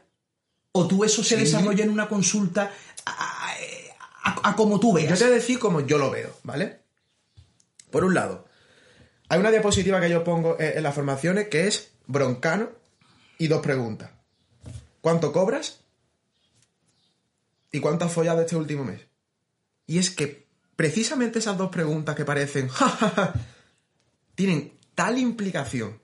¿O 0.73 0.87
tú 0.87 1.03
eso 1.03 1.23
se 1.23 1.35
Sí. 1.35 1.41
desarrolla 1.41 1.83
en 1.83 1.89
una 1.89 2.07
consulta 2.07 2.71
a, 3.05 3.53
a- 4.23 4.49
a 4.49 4.55
como 4.55 4.79
tú 4.79 4.89
Yo 4.89 4.93
veas? 4.95 5.17
te 5.17 5.25
voy 5.25 5.33
a 5.33 5.35
decir 5.37 5.57
como 5.59 5.81
yo 5.81 5.97
lo 5.97 6.11
veo, 6.11 6.35
¿vale? 6.43 6.79
Por 7.89 8.03
un 8.05 8.13
lado, 8.13 8.45
hay 9.31 9.39
una 9.39 9.49
diapositiva 9.49 10.01
que 10.01 10.09
yo 10.09 10.25
pongo 10.25 10.57
en 10.59 10.83
las 10.83 10.93
formaciones 10.93 11.47
que 11.47 11.65
es 11.65 11.91
broncano 12.05 12.69
y 13.37 13.47
dos 13.47 13.61
preguntas. 13.61 14.11
¿Cuánto 14.99 15.31
cobras? 15.31 15.79
¿Y 17.71 17.79
cuánto 17.79 18.03
has 18.03 18.11
follado 18.11 18.41
este 18.41 18.57
último 18.57 18.83
mes? 18.83 18.99
Y 19.87 19.99
es 19.99 20.09
que 20.09 20.47
precisamente 20.75 21.39
esas 21.39 21.57
dos 21.57 21.69
preguntas 21.69 22.13
que 22.13 22.25
parecen 22.25 22.69
tienen 24.35 24.73
tal 24.95 25.17
implicación 25.17 26.01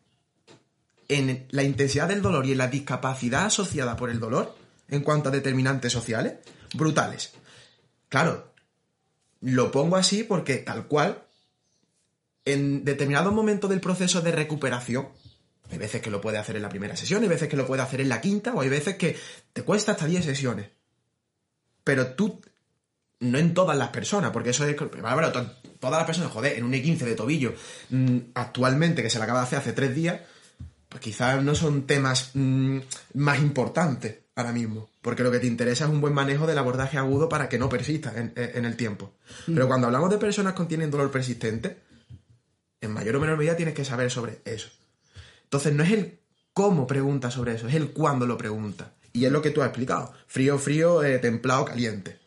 en 1.10 1.48
la 1.50 1.64
intensidad 1.64 2.08
del 2.08 2.22
dolor 2.22 2.46
y 2.46 2.54
en 2.54 2.60
la 2.60 2.70
discapacidad 2.70 3.48
asociada 3.48 3.98
por 3.98 4.10
el 4.10 4.22
dolor 4.22 4.56
en 4.88 5.04
cuanto 5.04 5.28
a 5.28 5.34
determinantes 5.34 5.92
sociales 5.92 6.36
brutales. 6.76 7.34
Claro, 8.08 8.54
lo 9.42 9.70
pongo 9.70 9.98
así 9.98 10.24
porque 10.24 10.60
tal 10.60 10.88
cual, 10.88 11.27
en 12.54 12.84
determinados 12.84 13.34
momentos 13.34 13.70
del 13.70 13.80
proceso 13.82 14.22
de 14.22 14.32
recuperación, 14.32 15.08
hay 15.70 15.78
veces 15.78 16.02
que 16.02 16.10
lo 16.10 16.22
puede 16.22 16.38
hacer 16.38 16.56
en 16.56 16.62
la 16.62 16.70
primera 16.70 16.95
sesión, 16.95 17.22
hay 17.24 17.30
veces 17.30 17.50
que 17.50 17.58
lo 17.58 17.68
puede 17.68 17.82
hacer 17.82 18.02
en 18.02 18.10
la 18.10 18.22
quinta, 18.22 18.54
o 18.54 18.62
hay 18.62 18.70
veces 18.70 18.95
que 18.95 19.18
te 19.54 19.64
cuesta 19.64 19.91
hasta 19.93 20.06
10 20.06 20.24
sesiones. 20.24 20.68
Pero 21.84 22.08
tú, 22.14 22.41
no 23.20 23.38
en 23.38 23.54
todas 23.54 23.78
las 23.78 23.89
personas, 23.89 24.32
porque 24.32 24.52
eso 24.52 24.66
es... 24.66 24.76
Bueno, 24.78 25.14
bueno, 25.14 25.32
to- 25.32 25.52
todas 25.80 25.98
las 26.00 26.06
personas, 26.06 26.32
joder, 26.32 26.58
en 26.58 26.64
un 26.64 26.74
E15 26.74 27.00
de 27.00 27.16
tobillo, 27.16 27.54
mm, 27.89 28.18
actualmente, 28.34 29.04
que 29.04 29.10
se 29.10 29.18
le 29.18 29.24
acaba 29.26 29.39
de 29.39 29.45
hacer 29.45 29.60
hace 29.60 29.74
tres 29.74 29.93
días, 29.95 30.22
pues 30.89 31.02
quizás 31.02 31.43
no 31.43 31.54
son 31.56 31.86
temas 31.86 32.32
mm, 32.34 32.80
más 33.16 33.39
importantes 33.39 34.20
ahora 34.36 34.54
mismo, 34.54 34.89
porque 35.02 35.24
lo 35.24 35.32
que 35.32 35.39
te 35.39 35.48
interesa 35.48 35.86
es 35.86 35.89
un 35.89 36.00
buen 36.00 36.14
manejo 36.14 36.45
del 36.48 36.58
abordaje 36.60 36.98
agudo 36.98 37.28
para 37.28 37.50
que 37.50 37.58
no 37.58 37.68
persista 37.70 38.14
en, 38.16 38.34
en 38.36 38.66
el 38.66 38.76
tiempo. 38.78 39.14
Pero 39.48 39.68
cuando 39.68 39.88
hablamos 39.88 40.10
de 40.12 40.18
personas 40.18 40.54
que 40.54 40.64
tienen 40.66 40.91
dolor 40.91 41.10
persistente, 41.12 41.78
en 42.82 42.92
mayor 42.92 43.16
o 43.16 43.20
menor 43.20 43.38
medida 43.38 43.56
tienes 43.56 43.74
que 43.74 43.86
saber 43.86 44.12
sobre 44.12 44.40
eso. 44.46 44.70
Entonces 45.44 45.74
no 45.74 45.84
es 45.84 45.92
el 45.92 46.20
cómo 46.54 46.88
pregunta 46.88 47.32
sobre 47.32 47.56
eso, 47.56 47.68
es 47.68 47.76
el 47.76 47.92
cuándo 47.92 48.26
lo 48.26 48.38
pregunta. 48.38 48.94
Y 49.14 49.26
es 49.26 49.32
lo 49.32 49.42
que 49.42 49.52
tú 49.52 49.62
has 49.62 49.68
explicado. 49.68 50.14
Frío, 50.28 50.60
frío, 50.60 51.04
eh, 51.04 51.18
templado, 51.20 51.66
caliente. 51.66 52.20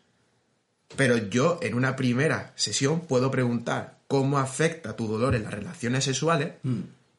Pero 0.97 1.17
yo 1.17 1.61
en 1.63 1.75
una 1.75 1.95
primera 1.95 2.53
sesión 2.57 3.01
puedo 3.01 3.31
preguntar 3.31 3.99
cómo 4.09 4.39
afecta 4.39 4.97
tu 4.97 5.07
dolor 5.07 5.37
en 5.37 5.45
las 5.45 5.55
relaciones 5.55 6.05
sexuales 6.05 6.55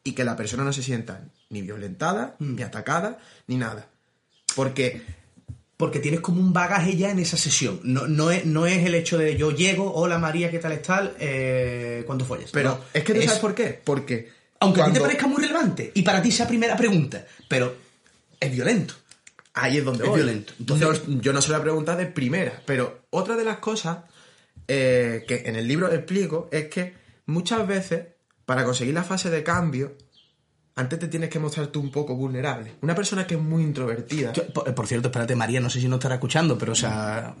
y 0.04 0.12
que 0.12 0.24
la 0.24 0.36
persona 0.36 0.64
no 0.64 0.72
se 0.74 0.82
sienta 0.82 1.24
ni 1.48 1.62
violentada, 1.62 2.36
ni 2.38 2.62
atacada, 2.62 3.18
ni 3.46 3.56
nada. 3.56 3.88
Porque 4.54 5.02
Porque 5.82 5.98
tienes 5.98 6.20
como 6.20 6.40
un 6.40 6.52
bagaje 6.52 6.94
ya 6.96 7.10
en 7.10 7.18
esa 7.18 7.36
sesión. 7.36 7.80
No, 7.82 8.06
no, 8.06 8.30
es, 8.30 8.46
no 8.46 8.66
es 8.68 8.86
el 8.86 8.94
hecho 8.94 9.18
de 9.18 9.36
yo 9.36 9.50
llego, 9.50 9.92
hola 9.92 10.16
María, 10.16 10.48
¿qué 10.48 10.60
tal 10.60 10.70
estás? 10.70 11.10
Eh, 11.18 12.04
¿Cuánto 12.06 12.24
follas? 12.24 12.50
Pero 12.52 12.68
No, 12.68 12.80
es 12.94 13.02
que 13.02 13.12
tú 13.14 13.22
sabes 13.22 13.40
por 13.40 13.52
qué. 13.52 13.80
Porque. 13.82 14.30
Aunque 14.60 14.80
a 14.80 14.84
ti 14.84 14.92
te 14.92 14.98
cuando- 15.00 15.08
parezca 15.08 15.26
muy 15.26 15.42
relevante 15.42 15.90
y 15.92 16.02
para 16.02 16.22
ti 16.22 16.30
sea 16.30 16.46
primera 16.46 16.76
pregunta, 16.76 17.26
pero 17.48 17.74
es 18.38 18.52
violento. 18.52 18.94
Ahí 19.54 19.78
es 19.78 19.84
donde 19.84 20.04
Es 20.04 20.08
voy. 20.08 20.18
violento. 20.20 20.52
Entonces- 20.60 21.08
No- 21.08 21.20
yo 21.20 21.32
no 21.32 21.42
se 21.42 21.48
lo 21.48 21.54
voy 21.54 21.60
a 21.62 21.64
preguntar 21.64 21.96
de 21.96 22.06
primera, 22.06 22.62
pero 22.64 23.00
otra 23.10 23.34
de 23.34 23.42
las 23.44 23.56
cosas 23.58 23.98
eh, 24.68 25.24
que 25.26 25.42
en 25.46 25.56
el 25.56 25.66
libro 25.66 25.92
explico 25.92 26.48
es 26.52 26.68
que 26.68 26.94
muchas 27.26 27.66
veces, 27.66 28.04
para 28.46 28.62
conseguir 28.64 28.94
la 28.94 29.02
fase 29.02 29.30
de 29.30 29.42
cambio, 29.42 29.96
antes 30.74 30.98
te 30.98 31.08
tienes 31.08 31.28
que 31.28 31.38
mostrar 31.38 31.66
tú 31.66 31.80
un 31.80 31.90
poco 31.90 32.14
vulnerable. 32.16 32.72
Una 32.80 32.94
persona 32.94 33.26
que 33.26 33.34
es 33.34 33.40
muy 33.40 33.62
introvertida. 33.62 34.32
Yo- 34.32 34.46
por, 34.48 34.74
por 34.74 34.86
cierto, 34.86 35.08
espérate, 35.08 35.36
María, 35.36 35.60
no 35.60 35.68
sé 35.68 35.80
si 35.80 35.88
no 35.88 35.96
estará 35.96 36.14
escuchando, 36.14 36.56
pero 36.56 36.72
o 36.72 36.74
sea. 36.74 37.34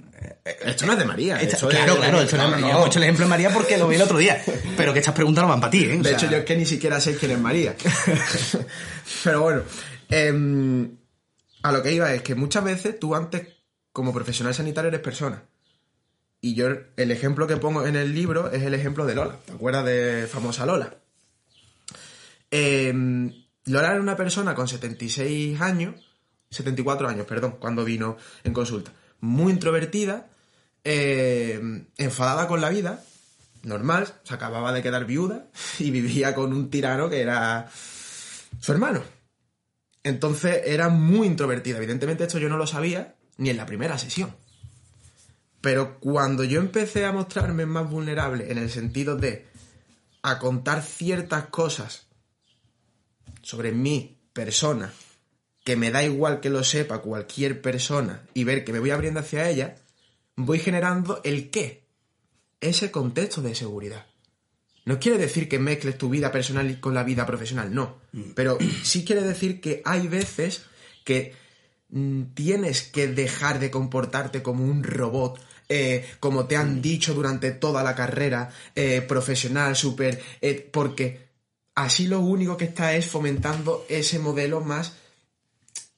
eh, 0.44 0.56
Esto 0.66 0.84
no 0.86 0.92
es 0.92 0.98
de 0.98 1.04
María. 1.06 1.40
esta- 1.40 1.54
esto 1.56 1.68
claro, 1.68 1.92
es- 1.94 1.98
claro, 1.98 2.20
esto 2.20 2.36
no, 2.36 2.48
no, 2.50 2.58
yo 2.60 2.72
no. 2.72 2.84
he 2.84 2.86
hecho 2.88 2.98
el 2.98 3.04
ejemplo 3.04 3.24
de 3.24 3.30
María 3.30 3.50
porque 3.50 3.78
lo 3.78 3.88
vi 3.88 3.96
el 3.96 4.02
otro 4.02 4.18
día. 4.18 4.42
Pero 4.76 4.92
que 4.92 4.98
estas 4.98 5.14
preguntas 5.14 5.42
no 5.42 5.48
van 5.48 5.60
para 5.60 5.70
ti, 5.70 5.84
¿eh? 5.84 5.94
O 5.98 6.02
De 6.02 6.10
sea, 6.10 6.18
hecho, 6.18 6.30
yo 6.30 6.36
es 6.38 6.44
que 6.44 6.56
ni 6.56 6.66
siquiera 6.66 7.00
sé 7.00 7.16
quién 7.16 7.30
es 7.32 7.38
María. 7.40 7.74
Pero 9.24 9.40
bueno, 9.42 9.62
em, 10.08 10.96
a 11.62 11.72
lo 11.72 11.82
que 11.82 11.92
iba 11.92 12.12
es 12.12 12.22
que 12.22 12.34
muchas 12.34 12.64
veces 12.64 12.98
tú 12.98 13.14
antes, 13.14 13.48
como 13.92 14.12
profesional 14.12 14.54
sanitario, 14.54 14.88
eres 14.88 15.00
persona. 15.00 15.42
Y 16.40 16.54
yo, 16.54 16.66
el 16.96 17.10
ejemplo 17.12 17.46
que 17.46 17.56
pongo 17.56 17.86
en 17.86 17.94
el 17.96 18.14
libro 18.14 18.50
es 18.50 18.62
el 18.62 18.74
ejemplo 18.74 19.06
de 19.06 19.14
Lola. 19.14 19.36
¿Te 19.46 19.52
acuerdas 19.52 19.84
de 19.84 20.26
famosa 20.30 20.66
Lola? 20.66 20.96
Em, 22.52 23.46
Lola 23.64 23.92
era 23.92 24.00
una 24.00 24.14
persona 24.14 24.54
con 24.54 24.68
76 24.68 25.58
años, 25.58 25.94
74 26.50 27.08
años, 27.08 27.26
perdón, 27.26 27.56
cuando 27.58 27.82
vino 27.82 28.18
en 28.44 28.52
consulta. 28.52 28.92
Muy 29.20 29.52
introvertida, 29.52 30.28
em, 30.84 31.86
enfadada 31.96 32.46
con 32.48 32.60
la 32.60 32.68
vida, 32.68 33.02
normal, 33.62 34.06
se 34.24 34.34
acababa 34.34 34.72
de 34.72 34.82
quedar 34.82 35.06
viuda 35.06 35.46
y 35.78 35.90
vivía 35.90 36.34
con 36.34 36.52
un 36.52 36.68
tirano 36.68 37.08
que 37.08 37.22
era 37.22 37.70
su 38.60 38.72
hermano. 38.72 39.02
Entonces 40.02 40.62
era 40.66 40.90
muy 40.90 41.28
introvertida. 41.28 41.78
Evidentemente 41.78 42.24
esto 42.24 42.38
yo 42.38 42.50
no 42.50 42.58
lo 42.58 42.66
sabía 42.66 43.14
ni 43.38 43.48
en 43.48 43.56
la 43.56 43.64
primera 43.64 43.96
sesión. 43.96 44.36
Pero 45.62 45.98
cuando 46.00 46.44
yo 46.44 46.60
empecé 46.60 47.06
a 47.06 47.12
mostrarme 47.12 47.64
más 47.64 47.88
vulnerable 47.88 48.50
en 48.52 48.58
el 48.58 48.68
sentido 48.68 49.16
de 49.16 49.46
a 50.22 50.38
contar 50.38 50.82
ciertas 50.82 51.46
cosas 51.46 52.11
sobre 53.42 53.72
mi 53.72 54.18
persona, 54.32 54.92
que 55.64 55.76
me 55.76 55.90
da 55.90 56.02
igual 56.02 56.40
que 56.40 56.50
lo 56.50 56.64
sepa 56.64 57.02
cualquier 57.02 57.60
persona 57.60 58.26
y 58.34 58.44
ver 58.44 58.64
que 58.64 58.72
me 58.72 58.80
voy 58.80 58.90
abriendo 58.90 59.20
hacia 59.20 59.48
ella, 59.48 59.76
voy 60.36 60.58
generando 60.58 61.20
el 61.24 61.50
qué, 61.50 61.84
ese 62.60 62.90
contexto 62.90 63.42
de 63.42 63.54
seguridad. 63.54 64.06
No 64.84 64.98
quiere 64.98 65.18
decir 65.18 65.48
que 65.48 65.60
mezcles 65.60 65.96
tu 65.96 66.08
vida 66.08 66.32
personal 66.32 66.80
con 66.80 66.94
la 66.94 67.04
vida 67.04 67.24
profesional, 67.24 67.72
no. 67.72 67.98
Pero 68.34 68.58
sí 68.82 69.04
quiere 69.04 69.22
decir 69.22 69.60
que 69.60 69.80
hay 69.84 70.08
veces 70.08 70.64
que 71.04 71.34
mm, 71.90 72.34
tienes 72.34 72.82
que 72.82 73.06
dejar 73.06 73.60
de 73.60 73.70
comportarte 73.70 74.42
como 74.42 74.64
un 74.64 74.82
robot, 74.82 75.40
eh, 75.68 76.04
como 76.18 76.46
te 76.46 76.56
han 76.56 76.82
dicho 76.82 77.14
durante 77.14 77.52
toda 77.52 77.84
la 77.84 77.94
carrera 77.94 78.50
eh, 78.74 79.02
profesional, 79.02 79.76
súper... 79.76 80.20
eh, 80.40 80.68
porque 80.72 81.21
así 81.74 82.06
lo 82.06 82.20
único 82.20 82.56
que 82.56 82.64
está 82.64 82.94
es 82.94 83.06
fomentando 83.06 83.84
ese 83.88 84.18
modelo 84.18 84.60
más 84.60 84.92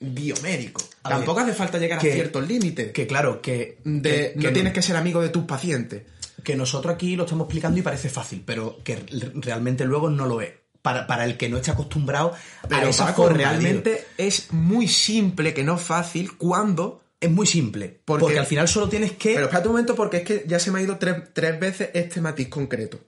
biomédico. 0.00 0.82
A 1.02 1.10
Tampoco 1.10 1.40
ver, 1.40 1.50
hace 1.50 1.54
falta 1.58 1.78
llegar 1.78 1.98
que- 1.98 2.10
a 2.12 2.14
ciertos 2.14 2.46
límites. 2.46 2.92
que 2.92 3.06
claro, 3.06 3.40
que, 3.40 3.78
de, 3.84 4.32
que- 4.34 4.40
que 4.40 4.46
no 4.48 4.52
tienes 4.52 4.72
que 4.72 4.82
ser 4.82 4.96
amigo 4.96 5.20
de 5.22 5.28
tus 5.30 5.44
pacientes. 5.44 6.02
que 6.42 6.56
nosotros 6.56 6.94
aquí 6.94 7.16
lo 7.16 7.24
estamos 7.24 7.46
explicando 7.46 7.78
y 7.78 7.82
parece 7.82 8.10
fácil, 8.10 8.42
pero 8.44 8.78
que 8.84 8.98
realmente 9.36 9.86
luego 9.86 10.10
no 10.10 10.26
lo 10.26 10.42
es. 10.42 10.50
Para, 10.82 11.06
para 11.06 11.24
el 11.24 11.38
que 11.38 11.48
no 11.48 11.56
esté 11.56 11.70
acostumbrado 11.70 12.34
a 12.62 12.68
Pero 12.68 12.88
esa 12.88 13.06
Paco, 13.06 13.22
forma, 13.22 13.38
realmente 13.38 14.04
es 14.18 14.52
muy 14.52 14.86
simple, 14.86 15.54
que 15.54 15.64
no 15.64 15.78
fácil, 15.78 16.36
cuando... 16.36 17.02
es 17.18 17.30
muy 17.30 17.46
simple. 17.46 18.00
Porque- 18.04 18.20
Porque, 18.24 18.38
al 18.38 18.44
final 18.44 18.68
solo 18.68 18.90
tienes 18.90 19.12
que. 19.12 19.32
Pero 19.32 19.46
espérate 19.46 19.68
un 19.68 19.72
momento 19.74 19.94
porque 19.94 20.18
es 20.18 20.22
que 20.24 20.44
ya 20.46 20.58
se 20.58 20.70
me 20.70 20.80
ha 20.80 20.82
ido 20.82 20.98
tres, 20.98 21.16
tres 21.32 21.58
veces 21.58 21.88
este 21.94 22.20
matiz 22.20 22.48
concreto. 22.48 23.00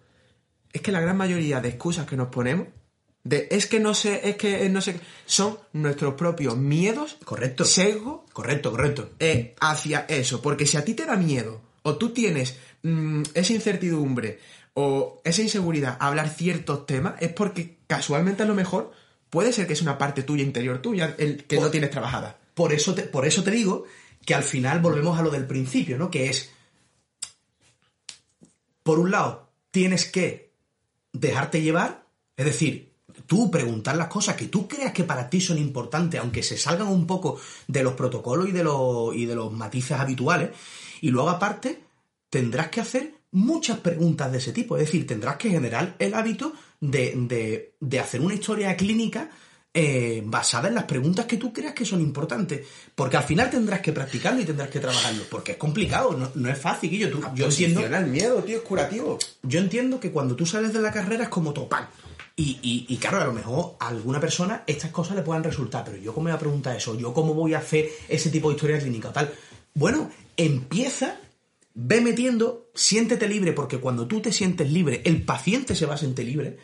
Es 0.76 0.82
que 0.82 0.92
la 0.92 1.00
gran 1.00 1.16
mayoría 1.16 1.62
de 1.62 1.70
excusas 1.70 2.06
que 2.06 2.18
nos 2.18 2.28
ponemos, 2.28 2.68
de 3.24 3.48
es 3.50 3.64
que 3.66 3.80
no 3.80 3.94
sé, 3.94 4.28
es 4.28 4.36
que 4.36 4.68
no 4.68 4.82
sé, 4.82 5.00
son 5.24 5.58
nuestros 5.72 6.12
propios 6.16 6.54
miedos, 6.58 7.16
Correcto. 7.24 7.64
sesgo 7.64 8.26
Correcto, 8.34 8.72
correcto. 8.72 9.08
eh, 9.18 9.54
hacia 9.58 10.00
eso. 10.00 10.42
Porque 10.42 10.66
si 10.66 10.76
a 10.76 10.84
ti 10.84 10.92
te 10.92 11.06
da 11.06 11.16
miedo, 11.16 11.62
o 11.82 11.96
tú 11.96 12.10
tienes 12.10 12.58
mm, 12.82 13.22
esa 13.32 13.54
incertidumbre, 13.54 14.38
o 14.74 15.22
esa 15.24 15.40
inseguridad 15.40 15.96
a 15.98 16.08
hablar 16.08 16.28
ciertos 16.28 16.84
temas, 16.84 17.14
es 17.20 17.32
porque 17.32 17.78
casualmente 17.86 18.42
a 18.42 18.46
lo 18.46 18.54
mejor 18.54 18.92
puede 19.30 19.54
ser 19.54 19.66
que 19.66 19.72
es 19.72 19.80
una 19.80 19.96
parte 19.96 20.24
tuya, 20.24 20.42
interior 20.44 20.82
tuya, 20.82 21.14
el 21.16 21.44
que 21.44 21.58
no 21.58 21.70
tienes 21.70 21.90
trabajada. 21.90 22.38
Por 22.52 22.74
eso, 22.74 22.94
te, 22.94 23.04
por 23.04 23.24
eso 23.24 23.42
te 23.42 23.50
digo 23.50 23.86
que 24.26 24.34
al 24.34 24.42
final 24.42 24.80
volvemos 24.80 25.18
a 25.18 25.22
lo 25.22 25.30
del 25.30 25.46
principio, 25.46 25.96
¿no? 25.96 26.10
Que 26.10 26.28
es. 26.28 26.50
Por 28.82 28.98
un 28.98 29.10
lado, 29.10 29.48
tienes 29.70 30.04
que 30.04 30.45
dejarte 31.20 31.62
llevar, 31.62 32.06
es 32.36 32.44
decir, 32.44 32.92
tú 33.26 33.50
preguntar 33.50 33.96
las 33.96 34.08
cosas 34.08 34.36
que 34.36 34.46
tú 34.48 34.68
creas 34.68 34.92
que 34.92 35.04
para 35.04 35.28
ti 35.30 35.40
son 35.40 35.58
importantes, 35.58 36.20
aunque 36.20 36.42
se 36.42 36.56
salgan 36.58 36.88
un 36.88 37.06
poco 37.06 37.40
de 37.66 37.82
los 37.82 37.94
protocolos 37.94 38.48
y 38.48 38.52
de 38.52 38.64
los, 38.64 39.14
y 39.14 39.26
de 39.26 39.34
los 39.34 39.52
matices 39.52 39.98
habituales, 39.98 40.50
y 41.00 41.10
luego 41.10 41.30
aparte 41.30 41.82
tendrás 42.30 42.68
que 42.68 42.80
hacer 42.80 43.14
muchas 43.32 43.78
preguntas 43.78 44.30
de 44.32 44.38
ese 44.38 44.52
tipo, 44.52 44.76
es 44.76 44.86
decir, 44.86 45.06
tendrás 45.06 45.36
que 45.36 45.50
generar 45.50 45.96
el 45.98 46.14
hábito 46.14 46.52
de, 46.80 47.14
de- 47.16 47.74
de 47.80 48.00
hacer 48.00 48.20
una 48.20 48.34
historia 48.34 48.76
clínica 48.76 49.30
eh, 49.78 50.22
basada 50.24 50.68
en 50.68 50.74
las 50.74 50.84
preguntas 50.84 51.26
que 51.26 51.36
tú 51.36 51.52
creas 51.52 51.74
que 51.74 51.84
son 51.84 52.00
importantes, 52.00 52.66
porque 52.94 53.18
al 53.18 53.24
final 53.24 53.50
tendrás 53.50 53.80
que 53.80 53.92
practicarlo 53.92 54.40
y 54.40 54.44
tendrás 54.46 54.70
que 54.70 54.80
trabajarlo, 54.80 55.24
porque 55.30 55.52
es 55.52 55.58
complicado, 55.58 56.16
no, 56.16 56.30
no 56.34 56.48
es 56.50 56.58
fácil, 56.58 56.88
Guillo, 56.90 57.10
tú- 57.10 57.20
yo 57.34 57.44
entiendo... 57.44 57.80
Posiciona 57.82 57.98
el 57.98 58.06
miedo, 58.06 58.42
tío, 58.42 58.56
es 58.56 58.62
curativo. 58.62 59.18
Yo 59.42 59.60
entiendo 59.60 60.00
que 60.00 60.10
cuando 60.10 60.34
tú 60.34 60.46
sales 60.46 60.72
de 60.72 60.80
la 60.80 60.90
carrera 60.92 61.24
es 61.24 61.28
como 61.28 61.52
topar. 61.52 61.90
Y, 62.34 62.58
y, 62.62 62.86
y 62.88 62.96
claro, 62.96 63.20
a 63.20 63.24
lo 63.26 63.32
mejor 63.32 63.76
a 63.78 63.88
alguna 63.88 64.18
persona 64.20 64.62
estas 64.66 64.90
cosas 64.90 65.14
le 65.16 65.22
puedan 65.22 65.44
resultar, 65.44 65.84
pero 65.84 65.96
yo 65.98 66.12
cómo 66.14 66.24
me 66.24 66.30
voy 66.30 66.36
a 66.36 66.40
preguntar 66.40 66.74
eso, 66.76 66.98
yo 66.98 67.12
cómo 67.12 67.34
voy 67.34 67.52
a 67.54 67.58
hacer 67.58 67.88
ese 68.08 68.30
tipo 68.30 68.48
de 68.48 68.56
historia 68.56 68.78
clínica 68.78 69.08
o 69.10 69.12
tal. 69.12 69.30
Bueno, 69.74 70.10
empieza, 70.36 71.18
ve 71.74 72.00
metiendo, 72.00 72.70
siéntete 72.74 73.28
libre, 73.28 73.52
porque 73.52 73.78
cuando 73.78 74.06
tú 74.06 74.20
te 74.20 74.32
sientes 74.32 74.70
libre, 74.70 75.02
el 75.04 75.22
paciente 75.22 75.74
se 75.74 75.86
va 75.86 75.94
a 75.94 75.98
sentir 75.98 76.26
libre. 76.26 76.58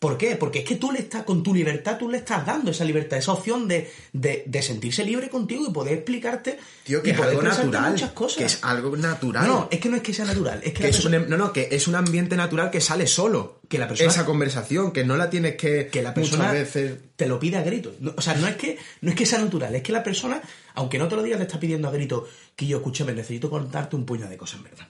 ¿Por 0.00 0.16
qué? 0.16 0.34
Porque 0.36 0.60
es 0.60 0.64
que 0.64 0.76
tú 0.76 0.90
le 0.92 1.00
estás, 1.00 1.24
con 1.24 1.42
tu 1.42 1.54
libertad, 1.54 1.98
tú 1.98 2.08
le 2.08 2.16
estás 2.16 2.46
dando 2.46 2.70
esa 2.70 2.84
libertad, 2.86 3.18
esa 3.18 3.32
opción 3.32 3.68
de, 3.68 3.92
de, 4.14 4.44
de 4.46 4.62
sentirse 4.62 5.04
libre 5.04 5.28
contigo 5.28 5.66
y 5.68 5.72
poder 5.74 5.92
explicarte 5.92 6.58
Tío, 6.84 7.02
que 7.02 7.10
y 7.10 7.12
es 7.12 7.18
poder 7.18 7.36
algo 7.36 7.42
natural. 7.42 7.92
muchas 7.92 8.10
cosas. 8.12 8.38
Que 8.38 8.44
es 8.46 8.58
algo 8.64 8.96
natural. 8.96 9.46
No, 9.46 9.68
es 9.70 9.78
que 9.78 9.90
no 9.90 9.96
es 9.96 10.02
que 10.02 10.14
sea 10.14 10.24
natural, 10.24 10.60
es 10.64 10.72
que, 10.72 10.80
que 10.80 10.88
es 10.88 10.96
persona- 10.96 11.18
un, 11.18 11.28
no, 11.28 11.36
no, 11.36 11.52
que 11.52 11.68
es 11.70 11.86
un 11.86 11.96
ambiente 11.96 12.34
natural 12.34 12.70
que 12.70 12.80
sale 12.80 13.06
solo. 13.06 13.60
Que 13.68 13.76
la 13.78 13.86
persona- 13.88 14.08
Esa 14.10 14.24
conversación, 14.24 14.90
que 14.90 15.04
no 15.04 15.18
la 15.18 15.28
tienes 15.28 15.56
que, 15.56 15.88
que 15.88 16.00
la 16.02 16.14
persona 16.14 16.44
muchas 16.48 16.54
veces... 16.74 16.98
te 17.16 17.28
lo 17.28 17.38
pide 17.38 17.58
a 17.58 17.62
gritos. 17.62 17.92
O 18.16 18.22
sea, 18.22 18.34
no 18.36 18.48
es, 18.48 18.56
que, 18.56 18.78
no 19.02 19.10
es 19.10 19.16
que 19.16 19.26
sea 19.26 19.38
natural, 19.38 19.74
es 19.74 19.82
que 19.82 19.92
la 19.92 20.02
persona, 20.02 20.40
aunque 20.76 20.98
no 20.98 21.08
te 21.08 21.16
lo 21.16 21.22
diga, 21.22 21.36
te 21.36 21.42
está 21.42 21.60
pidiendo 21.60 21.88
a 21.88 21.92
gritos 21.92 22.26
que 22.56 22.66
yo, 22.66 22.78
escúchame, 22.78 23.12
necesito 23.12 23.50
contarte 23.50 23.96
un 23.96 24.06
puño 24.06 24.26
de 24.30 24.38
cosas, 24.38 24.56
en 24.60 24.64
verdad. 24.64 24.88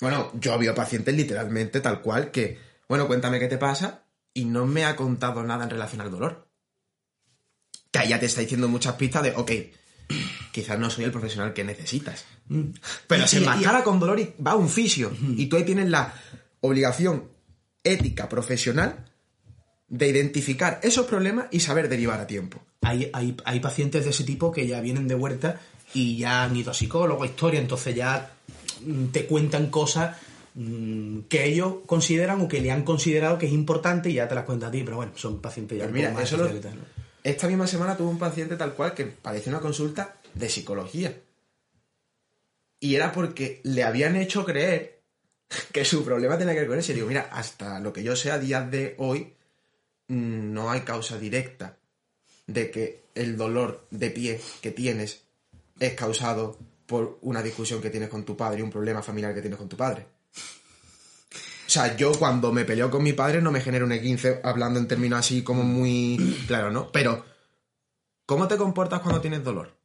Bueno, 0.00 0.30
yo 0.40 0.52
había 0.54 0.76
pacientes 0.76 1.12
literalmente 1.12 1.80
tal 1.80 2.00
cual 2.02 2.30
que, 2.30 2.56
bueno, 2.88 3.08
cuéntame 3.08 3.40
qué 3.40 3.48
te 3.48 3.58
pasa 3.58 4.03
y 4.34 4.44
no 4.44 4.66
me 4.66 4.84
ha 4.84 4.96
contado 4.96 5.42
nada 5.44 5.64
en 5.64 5.70
relación 5.70 6.00
al 6.02 6.10
dolor. 6.10 6.48
Que 7.90 8.00
ahí 8.00 8.08
ya 8.08 8.18
te 8.20 8.26
está 8.26 8.40
diciendo 8.40 8.68
muchas 8.68 8.94
pistas 8.96 9.22
de, 9.22 9.30
ok, 9.36 9.52
quizás 10.52 10.78
no 10.78 10.90
soy 10.90 11.04
el 11.04 11.12
profesional 11.12 11.52
que 11.54 11.64
necesitas. 11.64 12.24
Pero 13.06 13.24
Y- 13.24 13.28
se 13.28 13.38
enmascara 13.38 13.84
con 13.84 14.00
dolor 14.00 14.18
y 14.18 14.34
va 14.44 14.52
a 14.52 14.56
un 14.56 14.68
fisio. 14.68 15.12
Y 15.36 15.46
tú 15.46 15.56
ahí 15.56 15.64
tienes 15.64 15.88
la 15.88 16.12
obligación 16.60 17.30
ética 17.84 18.28
profesional 18.28 19.10
de 19.88 20.08
identificar 20.08 20.80
esos 20.82 21.06
problemas 21.06 21.46
y 21.52 21.60
saber 21.60 21.88
derivar 21.88 22.18
a 22.20 22.26
tiempo. 22.26 22.60
Hay, 22.80 23.10
hay, 23.12 23.36
hay 23.44 23.60
pacientes 23.60 24.04
de 24.04 24.10
ese 24.10 24.24
tipo 24.24 24.50
que 24.50 24.66
ya 24.66 24.80
vienen 24.80 25.06
de 25.06 25.14
vuelta 25.14 25.60
y 25.92 26.16
ya 26.18 26.42
han 26.44 26.56
ido 26.56 26.72
a 26.72 26.74
psicólogo, 26.74 27.24
historia, 27.24 27.60
entonces 27.60 27.94
ya 27.94 28.32
mm, 28.80 29.06
te 29.06 29.26
cuentan 29.26 29.70
cosas 29.70 30.16
mm, 30.16 30.33
que 31.28 31.44
ellos 31.46 31.76
consideran 31.86 32.40
o 32.40 32.48
que 32.48 32.60
le 32.60 32.70
han 32.70 32.84
considerado 32.84 33.38
que 33.38 33.46
es 33.46 33.52
importante 33.52 34.08
y 34.10 34.14
ya 34.14 34.28
te 34.28 34.34
las 34.36 34.44
cuentan 34.44 34.68
a 34.68 34.72
ti, 34.72 34.82
pero 34.84 34.96
bueno, 34.96 35.12
son 35.16 35.40
pacientes 35.40 35.76
ya 35.78 35.84
Pues 35.84 35.94
mira, 35.94 36.10
más 36.12 36.22
eso 36.24 36.36
lo- 36.36 36.48
¿no? 36.52 36.82
Esta 37.24 37.48
misma 37.48 37.66
semana 37.66 37.96
tuve 37.96 38.08
un 38.08 38.18
paciente 38.18 38.54
tal 38.56 38.74
cual 38.74 38.94
que 38.94 39.06
parecía 39.06 39.50
una 39.50 39.60
consulta 39.60 40.16
de 40.34 40.48
psicología. 40.48 41.16
Y 42.80 42.94
era 42.94 43.12
porque 43.12 43.60
le 43.64 43.82
habían 43.82 44.14
hecho 44.16 44.44
creer 44.44 45.00
que 45.72 45.84
su 45.84 46.04
problema 46.04 46.36
tenía 46.38 46.52
que 46.54 46.60
ver 46.60 46.68
con 46.68 46.78
eso. 46.78 46.92
Y 46.92 46.96
digo, 46.96 47.06
mira, 47.06 47.28
hasta 47.32 47.80
lo 47.80 47.92
que 47.92 48.02
yo 48.02 48.14
sé 48.14 48.30
a 48.30 48.38
días 48.38 48.70
de 48.70 48.94
hoy, 48.98 49.32
mm, 50.08 50.52
no 50.52 50.70
hay 50.70 50.82
causa 50.82 51.18
directa 51.18 51.78
de 52.46 52.70
que 52.70 53.04
el 53.14 53.36
dolor 53.38 53.86
de 53.90 54.10
pie 54.10 54.40
que 54.60 54.70
tienes 54.70 55.22
es 55.80 55.94
causado 55.94 56.58
por 56.86 57.18
una 57.22 57.42
discusión 57.42 57.80
que 57.80 57.88
tienes 57.90 58.10
con 58.10 58.24
tu 58.24 58.36
padre 58.36 58.58
y 58.60 58.62
un 58.62 58.70
problema 58.70 59.02
familiar 59.02 59.34
que 59.34 59.40
tienes 59.40 59.58
con 59.58 59.68
tu 59.68 59.76
padre. 59.78 60.06
O 61.74 61.76
sea, 61.76 61.96
yo 61.96 62.12
cuando 62.12 62.52
me 62.52 62.64
peleo 62.64 62.88
con 62.88 63.02
mi 63.02 63.14
padre 63.14 63.42
no 63.42 63.50
me 63.50 63.60
genero 63.60 63.84
un 63.84 63.90
E15 63.90 64.42
hablando 64.44 64.78
en 64.78 64.86
términos 64.86 65.18
así 65.18 65.42
como 65.42 65.64
muy 65.64 66.44
claro, 66.46 66.70
¿no? 66.70 66.92
Pero, 66.92 67.24
¿cómo 68.26 68.46
te 68.46 68.56
comportas 68.56 69.00
cuando 69.00 69.20
tienes 69.20 69.42
dolor? 69.42 69.76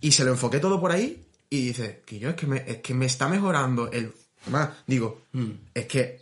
Y 0.00 0.10
se 0.10 0.24
lo 0.24 0.32
enfoqué 0.32 0.58
todo 0.58 0.80
por 0.80 0.90
ahí 0.90 1.28
y 1.48 1.66
dice, 1.66 2.02
que 2.04 2.18
yo 2.18 2.30
es 2.30 2.34
que 2.34 2.48
me, 2.48 2.64
es 2.66 2.78
que 2.78 2.94
me 2.94 3.06
está 3.06 3.28
mejorando 3.28 3.92
el... 3.92 4.12
Además, 4.42 4.70
digo, 4.88 5.22
es 5.72 5.86
que 5.86 6.18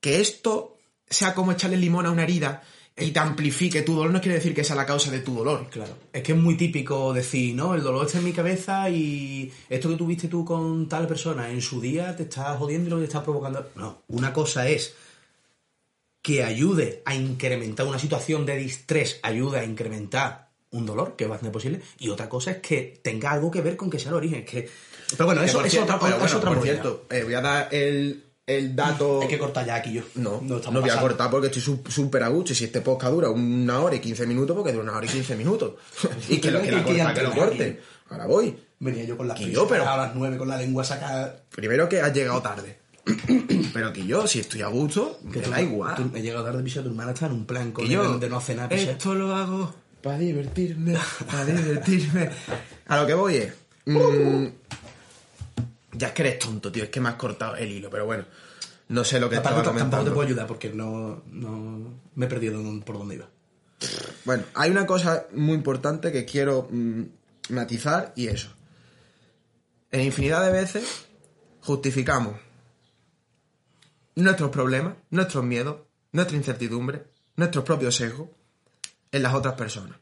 que 0.00 0.20
esto 0.20 0.76
sea 1.08 1.32
como 1.32 1.52
echarle 1.52 1.76
limón 1.76 2.06
a 2.06 2.10
una 2.10 2.24
herida 2.24 2.64
y 2.96 3.10
te 3.10 3.18
amplifique 3.18 3.82
tu 3.82 3.94
dolor, 3.94 4.12
no 4.12 4.20
quiere 4.20 4.36
decir 4.36 4.54
que 4.54 4.64
sea 4.64 4.76
la 4.76 4.84
causa 4.84 5.10
de 5.10 5.20
tu 5.20 5.34
dolor. 5.34 5.68
Claro. 5.70 5.96
Es 6.12 6.22
que 6.22 6.32
es 6.32 6.38
muy 6.38 6.56
típico 6.56 7.12
decir, 7.12 7.54
¿no? 7.54 7.74
El 7.74 7.82
dolor 7.82 8.06
está 8.06 8.18
en 8.18 8.24
mi 8.24 8.32
cabeza 8.32 8.90
y 8.90 9.50
esto 9.68 9.88
que 9.88 9.96
tuviste 9.96 10.28
tú 10.28 10.44
con 10.44 10.88
tal 10.88 11.06
persona 11.06 11.50
en 11.50 11.62
su 11.62 11.80
día 11.80 12.14
te 12.14 12.24
está 12.24 12.54
jodiendo 12.56 12.88
y 12.88 12.90
lo 12.90 12.96
que 12.96 13.02
te 13.02 13.06
está 13.06 13.22
provocando. 13.22 13.70
No. 13.76 14.02
Una 14.08 14.32
cosa 14.32 14.68
es 14.68 14.94
que 16.20 16.44
ayude 16.44 17.02
a 17.04 17.14
incrementar 17.14 17.86
una 17.86 17.98
situación 17.98 18.44
de 18.46 18.56
distrés, 18.56 19.18
ayude 19.22 19.60
a 19.60 19.64
incrementar 19.64 20.50
un 20.70 20.86
dolor, 20.86 21.16
que 21.16 21.24
es 21.24 21.30
bastante 21.30 21.52
posible, 21.52 21.82
y 21.98 22.08
otra 22.08 22.28
cosa 22.28 22.52
es 22.52 22.56
que 22.58 23.00
tenga 23.02 23.32
algo 23.32 23.50
que 23.50 23.60
ver 23.60 23.76
con 23.76 23.90
que 23.90 23.98
sea 23.98 24.10
el 24.10 24.16
origen. 24.16 24.44
Que... 24.44 24.68
Pero 25.10 25.26
bueno, 25.26 25.42
eso 25.42 25.64
es 25.64 25.76
otra, 25.78 25.96
es 25.96 26.00
bueno, 26.00 26.16
otra 26.16 26.40
por 26.40 26.62
cierto, 26.62 27.06
eh, 27.10 27.24
voy 27.24 27.34
a 27.34 27.40
dar 27.40 27.68
el, 27.72 28.31
el 28.46 28.74
dato... 28.74 29.22
Hay 29.22 29.28
que 29.28 29.38
cortar 29.38 29.64
ya 29.66 29.76
aquí 29.76 29.92
yo. 29.92 30.02
No, 30.16 30.40
no, 30.42 30.56
estamos 30.56 30.80
voy 30.82 30.90
a 30.90 31.00
cortar 31.00 31.30
porque 31.30 31.46
estoy 31.48 31.62
súper 31.88 32.22
a 32.22 32.28
gusto. 32.28 32.52
Y 32.52 32.56
si 32.56 32.64
este 32.64 32.80
podcast 32.80 33.12
dura 33.12 33.30
una 33.30 33.80
hora 33.80 33.94
y 33.96 34.00
15 34.00 34.26
minutos, 34.26 34.56
porque 34.56 34.72
dura 34.72 34.84
una 34.84 34.96
hora 34.96 35.06
y 35.06 35.08
15 35.08 35.36
minutos. 35.36 35.74
y 36.28 36.38
que 36.38 36.50
lo 36.50 36.60
que 36.60 36.70
ya 36.70 36.82
cortar, 36.82 37.14
que 37.14 37.22
lo 37.22 37.32
corte. 37.32 37.80
Ahora 38.10 38.26
voy. 38.26 38.56
Venía 38.80 39.04
yo 39.04 39.16
con 39.16 39.28
las 39.28 39.38
Que 39.38 39.50
yo, 39.50 39.66
pero- 39.68 39.88
a 39.88 39.96
las 39.96 40.14
nueve 40.14 40.36
con 40.36 40.48
la 40.48 40.56
lengua 40.56 40.82
sacada. 40.84 41.42
Primero 41.54 41.88
que 41.88 42.00
has 42.00 42.12
llegado 42.12 42.42
tarde. 42.42 42.78
pero 43.72 43.92
que 43.92 44.04
yo, 44.06 44.26
si 44.26 44.40
estoy 44.40 44.62
a 44.62 44.66
gusto, 44.68 45.18
me 45.22 45.38
tú- 45.40 45.50
da 45.50 45.60
igual. 45.60 45.94
tú- 45.94 46.10
he 46.14 46.20
llegado 46.22 46.44
tarde, 46.44 46.62
picha, 46.62 46.82
tu 46.82 46.88
hermana 46.88 47.12
está 47.12 47.26
en 47.26 47.32
un 47.32 47.46
plan 47.46 47.70
con 47.72 47.84
Que 47.84 47.90
yo, 47.92 48.18
de 48.18 48.28
no 48.28 48.40
cenar, 48.40 48.68
picha. 48.68 48.92
esto 48.92 49.14
lo 49.14 49.34
hago 49.34 49.72
para 50.02 50.18
divertirme, 50.18 50.96
para 51.30 51.44
divertirme. 51.44 52.30
A 52.86 53.00
lo 53.00 53.06
que 53.06 53.14
voy 53.14 53.36
es... 53.36 53.52
mm, 53.86 54.46
ya 55.92 56.08
es 56.08 56.14
que 56.14 56.22
eres 56.22 56.38
tonto, 56.38 56.72
tío. 56.72 56.84
Es 56.84 56.90
que 56.90 57.00
me 57.00 57.08
has 57.08 57.14
cortado 57.16 57.56
el 57.56 57.70
hilo, 57.70 57.90
pero 57.90 58.06
bueno. 58.06 58.24
No 58.88 59.04
sé 59.04 59.18
lo 59.20 59.30
que 59.30 59.36
Aparte, 59.36 59.60
estaba 59.60 59.62
tampoco 59.62 59.80
te 59.80 59.90
comentando. 59.90 60.14
puedo 60.14 60.26
ayudar 60.26 60.46
porque 60.46 60.68
no, 60.70 61.22
no 61.26 62.00
me 62.14 62.26
he 62.26 62.28
perdido 62.28 62.60
por 62.84 62.98
dónde 62.98 63.14
iba. 63.14 63.28
Bueno, 64.24 64.44
hay 64.54 64.70
una 64.70 64.86
cosa 64.86 65.26
muy 65.32 65.54
importante 65.54 66.12
que 66.12 66.24
quiero 66.24 66.68
mm, 66.70 67.02
matizar 67.50 68.12
y 68.16 68.28
eso. 68.28 68.50
En 69.90 70.02
infinidad 70.02 70.44
de 70.44 70.52
veces 70.52 71.06
justificamos 71.60 72.36
nuestros 74.14 74.50
problemas, 74.50 74.94
nuestros 75.10 75.44
miedos, 75.44 75.76
nuestra 76.12 76.36
incertidumbre, 76.36 77.04
nuestros 77.36 77.64
propios 77.64 77.96
sesgos 77.96 78.28
en 79.10 79.22
las 79.22 79.34
otras 79.34 79.54
personas. 79.54 79.98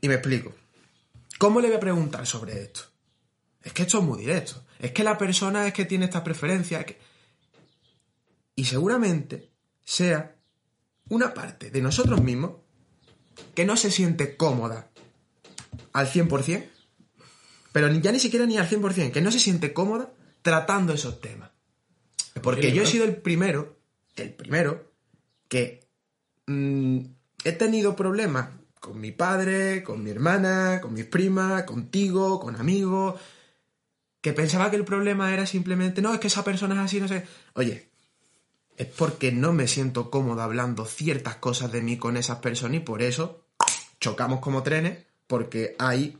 Y 0.00 0.08
me 0.08 0.14
explico. 0.14 0.54
¿Cómo 1.38 1.60
le 1.60 1.68
voy 1.68 1.76
a 1.76 1.80
preguntar 1.80 2.26
sobre 2.26 2.60
esto? 2.62 2.89
Es 3.62 3.72
que 3.72 3.82
esto 3.82 3.98
es 3.98 4.04
muy 4.04 4.20
directo. 4.20 4.64
Es 4.78 4.92
que 4.92 5.04
la 5.04 5.18
persona 5.18 5.66
es 5.66 5.72
que 5.74 5.84
tiene 5.84 6.06
estas 6.06 6.22
preferencias. 6.22 6.84
que- 6.84 6.98
Y 8.54 8.64
seguramente 8.64 9.50
sea 9.84 10.36
una 11.08 11.32
parte 11.34 11.70
de 11.70 11.80
nosotros 11.82 12.22
mismos 12.22 12.52
que 13.54 13.64
no 13.64 13.76
se 13.76 13.90
siente 13.90 14.36
cómoda 14.36 14.90
al 15.92 16.06
100%, 16.08 16.68
pero 17.72 17.90
ya 17.92 18.12
ni 18.12 18.18
siquiera 18.20 18.46
ni 18.46 18.58
al 18.58 18.66
100%, 18.68 19.12
que 19.12 19.20
no 19.20 19.30
se 19.30 19.38
siente 19.40 19.72
cómoda 19.72 20.12
tratando 20.42 20.92
esos 20.92 21.20
temas. 21.20 21.50
Porque 22.42 22.72
yo 22.72 22.82
he 22.82 22.86
sido 22.86 23.04
el 23.04 23.16
primero, 23.16 23.78
el 24.16 24.32
primero, 24.34 24.92
que 25.48 25.86
mm, 26.46 26.98
he 27.44 27.52
tenido 27.52 27.96
problemas 27.96 28.50
con 28.80 29.00
mi 29.00 29.12
padre, 29.12 29.82
con 29.82 30.02
mi 30.02 30.10
hermana, 30.10 30.80
con 30.80 30.94
mis 30.94 31.04
primas, 31.06 31.64
contigo, 31.64 32.40
con 32.40 32.56
amigos, 32.56 33.20
que 34.20 34.32
pensaba 34.32 34.70
que 34.70 34.76
el 34.76 34.84
problema 34.84 35.32
era 35.32 35.46
simplemente, 35.46 36.02
no, 36.02 36.12
es 36.12 36.20
que 36.20 36.26
esa 36.26 36.44
persona 36.44 36.74
es 36.74 36.80
así, 36.80 37.00
no 37.00 37.08
sé. 37.08 37.26
Oye, 37.54 37.90
es 38.76 38.86
porque 38.86 39.32
no 39.32 39.52
me 39.52 39.68
siento 39.68 40.10
cómodo 40.10 40.42
hablando 40.42 40.84
ciertas 40.84 41.36
cosas 41.36 41.72
de 41.72 41.82
mí 41.82 41.96
con 41.96 42.16
esas 42.16 42.38
personas 42.38 42.78
y 42.78 42.80
por 42.80 43.02
eso 43.02 43.44
chocamos 44.00 44.40
como 44.40 44.62
trenes, 44.62 45.06
porque 45.26 45.76
hay 45.78 46.18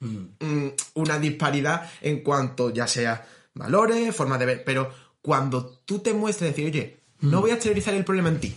mm, 0.00 0.68
una 0.94 1.18
disparidad 1.18 1.90
en 2.02 2.22
cuanto 2.22 2.70
ya 2.70 2.86
sea 2.86 3.26
valores, 3.54 4.14
formas 4.14 4.38
de 4.38 4.46
ver, 4.46 4.64
pero 4.64 4.92
cuando 5.22 5.80
tú 5.84 5.98
te 5.98 6.12
muestres 6.12 6.50
decir, 6.50 6.66
oye, 6.66 7.00
no 7.20 7.40
voy 7.40 7.50
a 7.50 7.54
exteriorizar 7.54 7.94
el 7.94 8.04
problema 8.04 8.28
en 8.28 8.40
ti, 8.40 8.56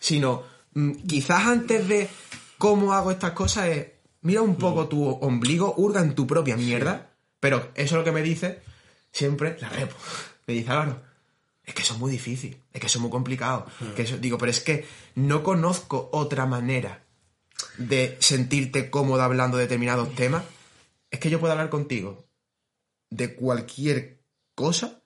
sino 0.00 0.42
mm, 0.74 0.92
quizás 1.06 1.46
antes 1.46 1.86
de 1.86 2.08
cómo 2.58 2.92
hago 2.92 3.10
estas 3.10 3.32
cosas 3.32 3.68
es, 3.68 3.86
mira 4.22 4.42
un 4.42 4.56
poco 4.56 4.88
tu 4.88 5.06
ombligo, 5.06 5.74
hurga 5.76 6.00
en 6.00 6.14
tu 6.14 6.26
propia 6.26 6.56
mierda, 6.56 7.11
pero 7.42 7.72
eso 7.74 7.96
es 7.96 7.98
lo 7.98 8.04
que 8.04 8.12
me 8.12 8.22
dice 8.22 8.62
siempre 9.10 9.56
la 9.60 9.68
repo. 9.68 9.96
Me 10.46 10.54
dice, 10.54 10.70
Álvaro, 10.70 11.02
es 11.64 11.74
que 11.74 11.82
eso 11.82 11.94
es 11.94 11.98
muy 11.98 12.10
difícil, 12.10 12.56
es 12.72 12.80
que 12.80 12.86
eso 12.86 12.98
es 12.98 13.02
muy 13.02 13.10
complicado. 13.10 13.66
Que 13.96 14.02
eso, 14.02 14.16
digo, 14.16 14.38
pero 14.38 14.50
es 14.50 14.60
que 14.60 14.86
no 15.16 15.42
conozco 15.42 16.08
otra 16.12 16.46
manera 16.46 17.02
de 17.78 18.16
sentirte 18.20 18.90
cómodo 18.90 19.22
hablando 19.22 19.56
de 19.56 19.64
determinados 19.64 20.14
temas. 20.14 20.44
Es 21.10 21.18
que 21.18 21.30
yo 21.30 21.40
puedo 21.40 21.52
hablar 21.52 21.68
contigo 21.68 22.24
de 23.10 23.34
cualquier 23.34 24.20
cosa, 24.54 25.00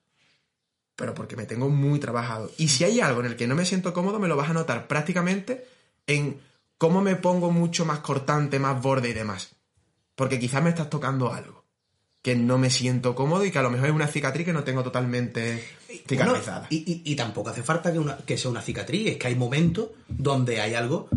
pero 0.94 1.14
porque 1.14 1.36
me 1.36 1.46
tengo 1.46 1.70
muy 1.70 1.98
trabajado. 2.00 2.50
Y 2.58 2.68
si 2.68 2.84
hay 2.84 3.00
algo 3.00 3.20
en 3.20 3.26
el 3.26 3.36
que 3.36 3.46
no 3.46 3.54
me 3.54 3.64
siento 3.64 3.94
cómodo, 3.94 4.18
me 4.18 4.28
lo 4.28 4.36
vas 4.36 4.50
a 4.50 4.54
notar 4.54 4.88
prácticamente 4.88 5.66
en 6.06 6.38
cómo 6.76 7.00
me 7.00 7.16
pongo 7.16 7.50
mucho 7.50 7.84
más 7.84 8.00
cortante, 8.00 8.58
más 8.58 8.80
borde 8.80 9.10
y 9.10 9.14
demás. 9.14 9.56
Porque 10.14 10.38
quizás 10.38 10.62
me 10.62 10.70
estás 10.70 10.90
tocando 10.90 11.32
algo 11.32 11.65
que 12.26 12.34
no 12.34 12.58
me 12.58 12.70
siento 12.70 13.14
cómodo 13.14 13.44
y 13.44 13.52
que 13.52 13.58
a 13.60 13.62
lo 13.62 13.70
mejor 13.70 13.86
es 13.86 13.94
una 13.94 14.08
cicatriz 14.08 14.44
que 14.44 14.52
no 14.52 14.64
tengo 14.64 14.82
totalmente 14.82 15.62
cicatrizada. 16.08 16.66
Y, 16.70 16.78
y- 16.78 17.02
y 17.12 17.14
tampoco 17.14 17.50
hace 17.50 17.62
falta 17.62 17.92
que, 17.92 18.00
una- 18.00 18.16
que 18.16 18.36
sea 18.36 18.50
una 18.50 18.62
cicatriz, 18.62 19.06
es 19.12 19.16
que 19.16 19.28
hay 19.28 19.36
momentos 19.36 19.90
donde 20.08 20.60
hay 20.60 20.74
algo 20.74 21.08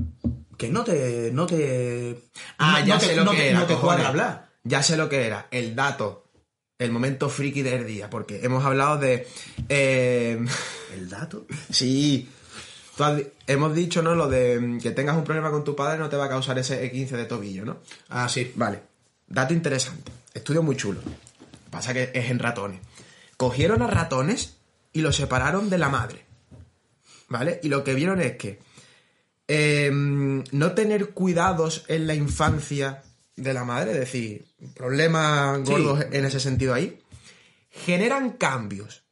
que 0.55 0.69
no 0.69 0.83
te. 0.83 1.31
No 1.33 1.47
te 1.47 2.15
Ah, 2.59 2.77
no- 2.81 2.85
ya 2.85 2.93
no 2.93 2.99
te- 2.99 3.05
sé 3.07 3.15
lo 3.15 3.31
que 3.31 3.49
era. 3.49 3.65
Te 3.65 3.73
cojones. 3.73 4.05
hablar. 4.05 4.49
Ya 4.63 4.83
sé 4.83 4.97
lo 4.97 5.09
que 5.09 5.25
era. 5.25 5.47
El 5.49 5.75
dato. 5.75 6.25
El 6.77 6.91
momento 6.91 7.27
friki 7.27 7.63
del 7.63 7.87
día. 7.87 8.07
Porque 8.07 8.41
hemos 8.43 8.63
hablado 8.63 8.99
de. 8.99 9.25
eh, 9.67 10.39
El 10.93 11.09
dato. 11.09 11.47
sí. 11.71 12.29
Has 12.99 13.19
hemos 13.47 13.73
dicho, 13.73 14.03
¿no? 14.03 14.13
Lo 14.13 14.27
de 14.29 14.59
mm, 14.59 14.79
que 14.79 14.91
tengas 14.91 15.17
un 15.17 15.23
problema 15.23 15.49
con 15.49 15.63
tu 15.63 15.75
padre 15.75 15.97
no 15.97 16.07
te 16.07 16.17
va 16.17 16.25
a 16.25 16.29
causar 16.29 16.59
ese 16.59 16.83
E15 16.93 17.11
de 17.17 17.25
tobillo, 17.25 17.65
¿no? 17.65 17.77
Ah, 18.09 18.29
sí. 18.29 18.51
Vale. 18.55 18.81
Dato 19.27 19.55
interesante. 19.55 20.11
Estudio 20.39 20.63
muy 20.63 20.75
chulo. 20.75 21.01
Pasa 21.69 21.93
que 21.93 22.11
es 22.13 22.29
en 22.31 22.39
ratones. 22.39 22.81
Cogieron 23.37 23.81
a 23.81 23.87
ratones 23.87 24.57
y 24.91 25.01
los 25.01 25.15
separaron 25.15 25.69
de 25.69 25.77
la 25.77 25.89
madre. 25.89 26.25
¿Vale? 27.29 27.59
Y 27.63 27.69
lo 27.69 27.83
que 27.83 27.93
vieron 27.93 28.21
es 28.21 28.37
que 28.37 28.59
eh, 29.47 29.89
no 29.91 30.71
tener 30.73 31.09
cuidados 31.11 31.85
en 31.87 32.07
la 32.07 32.15
infancia 32.15 33.03
de 33.35 33.53
la 33.53 33.63
madre, 33.63 33.91
es 33.91 33.99
decir, 33.99 34.45
problemas 34.75 35.59
Sí. 35.65 35.71
gordos 35.71 36.05
en 36.11 36.25
ese 36.25 36.39
sentido 36.39 36.73
ahí, 36.73 36.99
generan 37.69 38.31
cambios 38.31 39.03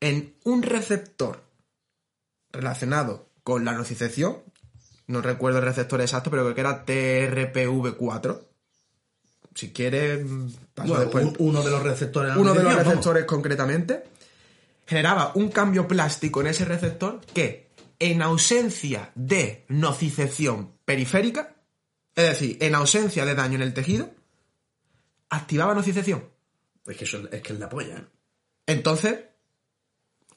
en 0.00 0.34
un 0.44 0.62
receptor 0.62 1.42
relacionado 2.52 3.30
con 3.42 3.64
la 3.64 3.72
nocicepción. 3.72 4.38
No 5.06 5.22
recuerdo 5.22 5.58
el 5.58 5.64
receptor 5.64 6.00
exacto, 6.00 6.30
pero 6.30 6.42
creo 6.44 6.54
que 6.54 6.60
era 6.60 6.84
TRPV4. 6.86 8.40
Si 9.54 9.70
quieres, 9.72 10.20
paso 10.74 10.88
Bueno, 10.88 11.00
después. 11.04 11.24
un- 11.26 11.36
uno 11.38 11.62
de 11.62 11.70
los 11.70 11.82
receptores. 11.82 12.36
Uno 12.36 12.52
de 12.54 12.62
los 12.62 12.72
vamos. 12.74 12.86
receptores 12.88 13.24
concretamente 13.24 14.04
generaba 14.86 15.32
un 15.36 15.48
cambio 15.50 15.86
plástico 15.88 16.40
en 16.40 16.48
ese 16.48 16.64
receptor 16.64 17.20
que, 17.32 17.68
en 17.98 18.20
ausencia 18.22 19.12
de 19.14 19.64
nocicepción 19.68 20.72
periférica, 20.84 21.54
es 22.16 22.24
decir, 22.30 22.58
en 22.60 22.74
ausencia 22.74 23.24
de 23.24 23.34
daño 23.34 23.54
en 23.56 23.62
el 23.62 23.72
tejido, 23.74 24.10
activaba 25.30 25.74
nocicepción. 25.74 26.24
Es 26.86 26.96
que 26.96 27.04
eso 27.04 27.22
es 27.30 27.40
que 27.40 27.52
es 27.52 27.58
la 27.58 27.68
polla. 27.68 27.96
¿eh? 27.98 28.04
Entonces, 28.66 29.20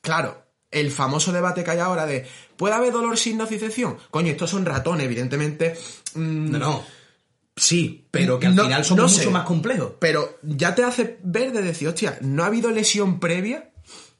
claro, 0.01 0.43
el 0.71 0.91
famoso 0.91 1.31
debate 1.31 1.63
que 1.63 1.71
hay 1.71 1.79
ahora 1.79 2.05
de 2.05 2.25
¿puede 2.55 2.75
haber 2.75 2.93
dolor 2.93 3.17
sin 3.17 3.37
nocicepción? 3.37 3.97
Coño, 4.11 4.31
estos 4.31 4.49
son 4.49 4.65
ratones, 4.65 5.05
evidentemente. 5.05 5.75
mm, 6.15 6.51
No, 6.51 6.59
no. 6.59 6.83
Sí, 7.57 8.07
pero 8.11 8.39
que 8.39 8.47
al 8.47 8.55
No- 8.55 8.63
final 8.63 8.85
no 8.89 8.95
mucho 8.95 9.09
sé. 9.09 9.29
más 9.29 9.43
complejos. 9.45 9.93
Pero 9.99 10.39
ya 10.43 10.73
te 10.75 10.83
hace 10.83 11.17
ver 11.23 11.51
de 11.51 11.61
decir, 11.63 11.87
hostia, 11.89 12.17
no 12.21 12.43
ha 12.43 12.47
habido 12.47 12.69
lesión 12.71 13.19
previa 13.19 13.71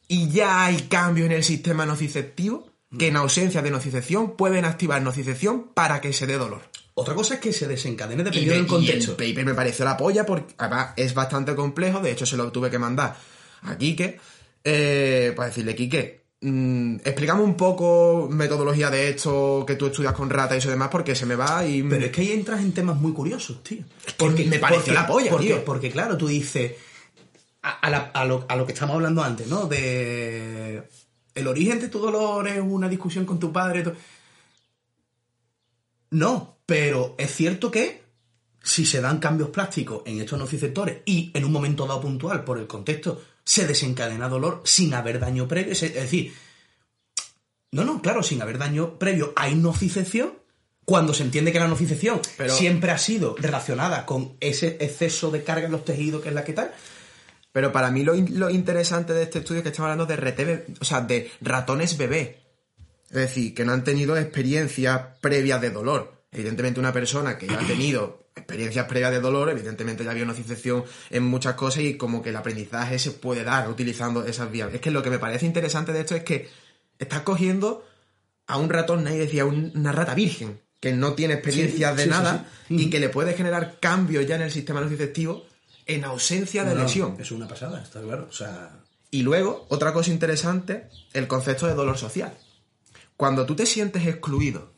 y 0.07 0.29
ya 0.29 0.65
hay 0.65 0.77
cambios 0.89 1.27
en 1.27 1.31
el 1.33 1.43
sistema 1.43 1.85
nociceptivo 1.85 2.71
que 2.97 3.07
en 3.07 3.15
ausencia 3.17 3.61
de 3.61 3.69
nocicepción 3.69 4.35
pueden 4.37 4.65
activar 4.65 5.01
nocicepción 5.01 5.71
para 5.73 6.01
que 6.01 6.13
se 6.13 6.25
dé 6.25 6.37
dolor. 6.37 6.61
Otra 6.95 7.13
cosa 7.13 7.35
es 7.35 7.39
que 7.41 7.53
se 7.53 7.67
desencadene 7.67 8.21
Y, 8.21 8.25
dependiendo 8.25 8.53
de- 8.53 8.57
del 8.59 8.65
y 8.65 8.69
contexto. 8.69 9.11
el 9.11 9.17
paper 9.17 9.45
me 9.45 9.53
pareció 9.53 9.85
la 9.85 9.95
polla 9.97 10.25
porque 10.25 10.55
además 10.57 10.93
es 10.95 11.13
bastante 11.13 11.53
complejo, 11.53 11.99
de 11.99 12.11
hecho 12.11 12.25
se 12.25 12.37
lo 12.37 12.51
tuve 12.51 12.71
que 12.71 12.79
mandar 12.79 13.15
a 13.61 13.77
Quique 13.77 14.19
eh, 14.63 15.31
para 15.35 15.49
decirle, 15.49 15.75
Quique, 15.75 16.25
mm, 16.41 16.95
explícame 17.03 17.41
un 17.43 17.55
poco 17.55 18.27
metodología 18.31 18.89
de 18.89 19.09
esto 19.09 19.63
que 19.67 19.75
tú 19.75 19.87
estudias 19.87 20.13
con 20.13 20.29
rata 20.29 20.55
y 20.55 20.59
eso 20.59 20.69
demás 20.69 20.89
porque 20.91 21.15
se 21.15 21.25
me 21.25 21.35
va 21.35 21.65
y... 21.65 21.83
Pero 21.83 22.05
es 22.05 22.11
que 22.11 22.21
ahí 22.21 22.31
entras 22.31 22.61
en 22.61 22.71
temas 22.73 22.97
muy 22.97 23.13
curiosos, 23.13 23.63
tío. 23.63 23.83
me 24.47 24.59
pareció 24.59 24.93
la 24.93 25.07
polla, 25.07 25.31
porque, 25.31 25.47
tío. 25.47 25.65
Porque, 25.65 25.91
claro, 25.91 26.17
tú 26.17 26.27
dices. 26.27 26.73
A, 27.63 27.71
a 27.71 27.89
la- 27.89 28.11
a 28.13 28.23
lo, 28.25 28.45
a 28.47 28.55
lo 28.55 28.65
que 28.65 28.73
estamos 28.73 28.95
hablando 28.95 29.23
antes, 29.23 29.47
¿no? 29.47 29.65
De. 29.67 30.83
El 31.35 31.47
origen 31.47 31.79
de 31.79 31.89
tu 31.89 31.99
dolor 31.99 32.47
es 32.47 32.59
una 32.61 32.87
discusión 32.89 33.25
con 33.25 33.39
tu 33.39 33.51
padre. 33.51 33.83
No, 36.11 36.57
pero 36.65 37.15
es 37.17 37.31
cierto 37.35 37.69
que 37.69 38.01
si 38.63 38.85
se 38.85 39.01
dan 39.01 39.19
cambios 39.19 39.49
plásticos 39.49 40.01
en 40.05 40.19
estos 40.21 40.39
nociceptores 40.39 40.99
y 41.05 41.31
en 41.33 41.45
un 41.45 41.51
momento 41.51 41.85
dado 41.85 42.01
puntual, 42.01 42.43
por 42.43 42.57
el 42.57 42.67
contexto, 42.67 43.21
se 43.47 43.65
desencadena 43.65 44.27
dolor 44.27 44.61
sin 44.65 44.93
haber 44.93 45.19
daño 45.21 45.47
previo, 45.47 45.71
es 45.71 45.79
decir, 45.93 46.33
no, 47.71 47.85
no, 47.85 48.01
claro, 48.01 48.21
sin 48.21 48.41
haber 48.41 48.57
daño 48.57 48.99
previo 48.99 49.31
hay 49.37 49.55
nocicepción, 49.55 50.33
cuando 50.83 51.13
se 51.13 51.23
entiende 51.23 51.53
que 51.53 51.59
la 51.59 51.69
nocicepción 51.69 52.19
Pero- 52.35 52.53
siempre 52.53 52.91
ha 52.91 52.97
sido 52.97 53.35
relacionada 53.37 54.05
con 54.05 54.35
ese 54.41 54.75
exceso 54.81 55.31
de 55.31 55.43
carga 55.45 55.67
en 55.67 55.71
los 55.71 55.85
tejidos 55.85 56.21
que 56.21 56.29
es 56.29 56.35
la 56.35 56.43
que 56.43 56.51
tal, 56.53 56.73
Pero 57.53 57.71
para 57.71 57.89
mí 57.89 58.03
lo, 58.03 58.13
lo 58.15 58.49
interesante 58.49 59.13
de 59.13 59.23
este 59.23 59.39
estudio 59.39 59.59
es 59.59 59.63
que 59.63 59.69
estamos 59.69 59.89
hablando 59.91 60.05
de 60.05 60.15
RT, 60.17 60.81
o 60.81 60.85
sea, 60.85 60.99
de 61.01 61.31
ratones 61.41 61.97
bebé. 61.97 62.41
Es 63.09 63.15
decir, 63.15 63.55
que 63.55 63.63
no 63.63 63.71
han 63.71 63.85
tenido 63.85 64.17
experiencias 64.17 65.01
previas 65.21 65.61
de 65.61 65.71
dolor. 65.71 66.25
Evidentemente 66.31 66.81
una 66.81 66.91
persona 66.91 67.37
que 67.37 67.47
ya 67.47 67.59
ha 67.59 67.65
tenido 67.65 68.26
experiencias 68.37 68.85
previas 68.87 69.11
de 69.11 69.19
dolor, 69.19 69.49
evidentemente 69.49 70.03
ya 70.03 70.11
había 70.11 70.25
nocicepción 70.25 70.83
en 71.09 71.23
muchas 71.23 71.55
cosas 71.55 71.83
y 71.83 71.97
como 71.97 72.21
que 72.21 72.29
el 72.29 72.35
aprendizaje 72.35 72.99
se 72.99 73.11
puede 73.11 73.43
dar 73.43 73.69
utilizando 73.69 74.23
esas 74.25 74.51
vías. 74.51 74.73
Es 74.73 74.81
que 74.81 74.91
lo 74.91 75.01
que 75.03 75.09
me 75.09 75.19
parece 75.19 75.45
interesante 75.45 75.91
de 75.93 76.01
esto 76.01 76.15
es 76.15 76.23
que 76.23 76.49
estás 76.99 77.21
cogiendo 77.21 77.85
a 78.47 78.57
un 78.57 78.69
ratón, 78.69 79.03
nadie 79.03 79.19
decía, 79.19 79.45
un- 79.45 79.71
una 79.75 79.91
rata 79.91 80.15
virgen, 80.15 80.59
que 80.79 80.93
no 80.93 81.13
tiene 81.13 81.33
experiencias 81.33 81.91
Sí, 81.91 81.97
de 81.97 82.03
sí, 82.03 82.09
nada 82.09 82.45
sí. 82.67 82.75
y 82.83 82.89
que 82.89 82.99
le 82.99 83.09
puede 83.09 83.33
generar 83.33 83.77
cambios 83.79 84.25
ya 84.27 84.35
en 84.35 84.43
el 84.43 84.51
sistema 84.51 84.79
nociceptivo 84.79 85.45
en 85.85 86.03
ausencia 86.05 86.63
de 86.63 86.71
No, 86.71 86.77
no, 86.77 86.83
lesión. 86.83 87.15
Es 87.19 87.31
una 87.31 87.47
pasada, 87.47 87.81
está 87.81 88.01
claro. 88.01 88.27
O 88.29 88.33
sea, 88.33 88.71
Y 89.09 89.21
luego, 89.23 89.65
otra 89.69 89.93
cosa 89.93 90.11
interesante, 90.11 90.89
el 91.13 91.27
concepto 91.27 91.65
de 91.65 91.73
dolor 91.73 91.97
social. 91.97 92.37
Cuando 93.15 93.45
tú 93.45 93.55
te 93.55 93.65
sientes 93.65 94.05
excluido 94.05 94.71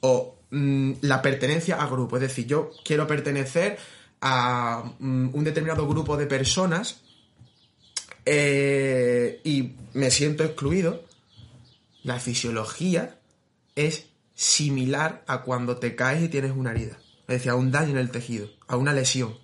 o 0.00 0.37
mm, 0.50 0.92
la 1.02 1.20
pertenencia 1.22 1.76
a 1.80 1.86
grupo, 1.86 2.16
es 2.16 2.22
decir, 2.22 2.46
yo 2.46 2.70
quiero 2.84 3.06
pertenecer 3.06 3.78
a 4.20 4.92
mm, 4.98 5.30
un 5.34 5.44
determinado 5.44 5.86
grupo 5.86 6.16
de 6.16 6.26
personas 6.26 7.00
eh, 8.24 9.40
y 9.44 9.72
me 9.94 10.10
siento 10.10 10.44
excluido, 10.44 11.04
la 12.02 12.20
fisiología 12.20 13.18
es 13.74 14.06
similar 14.34 15.24
a 15.26 15.42
cuando 15.42 15.76
te 15.76 15.94
caes 15.96 16.22
y 16.22 16.28
tienes 16.28 16.52
una 16.52 16.70
herida. 16.72 16.98
Es 17.22 17.36
decir, 17.38 17.50
a 17.50 17.54
un 17.56 17.70
daño 17.70 17.90
en 17.90 17.98
el 17.98 18.10
tejido, 18.10 18.48
a 18.66 18.76
una 18.76 18.92
lesión. 18.92 19.36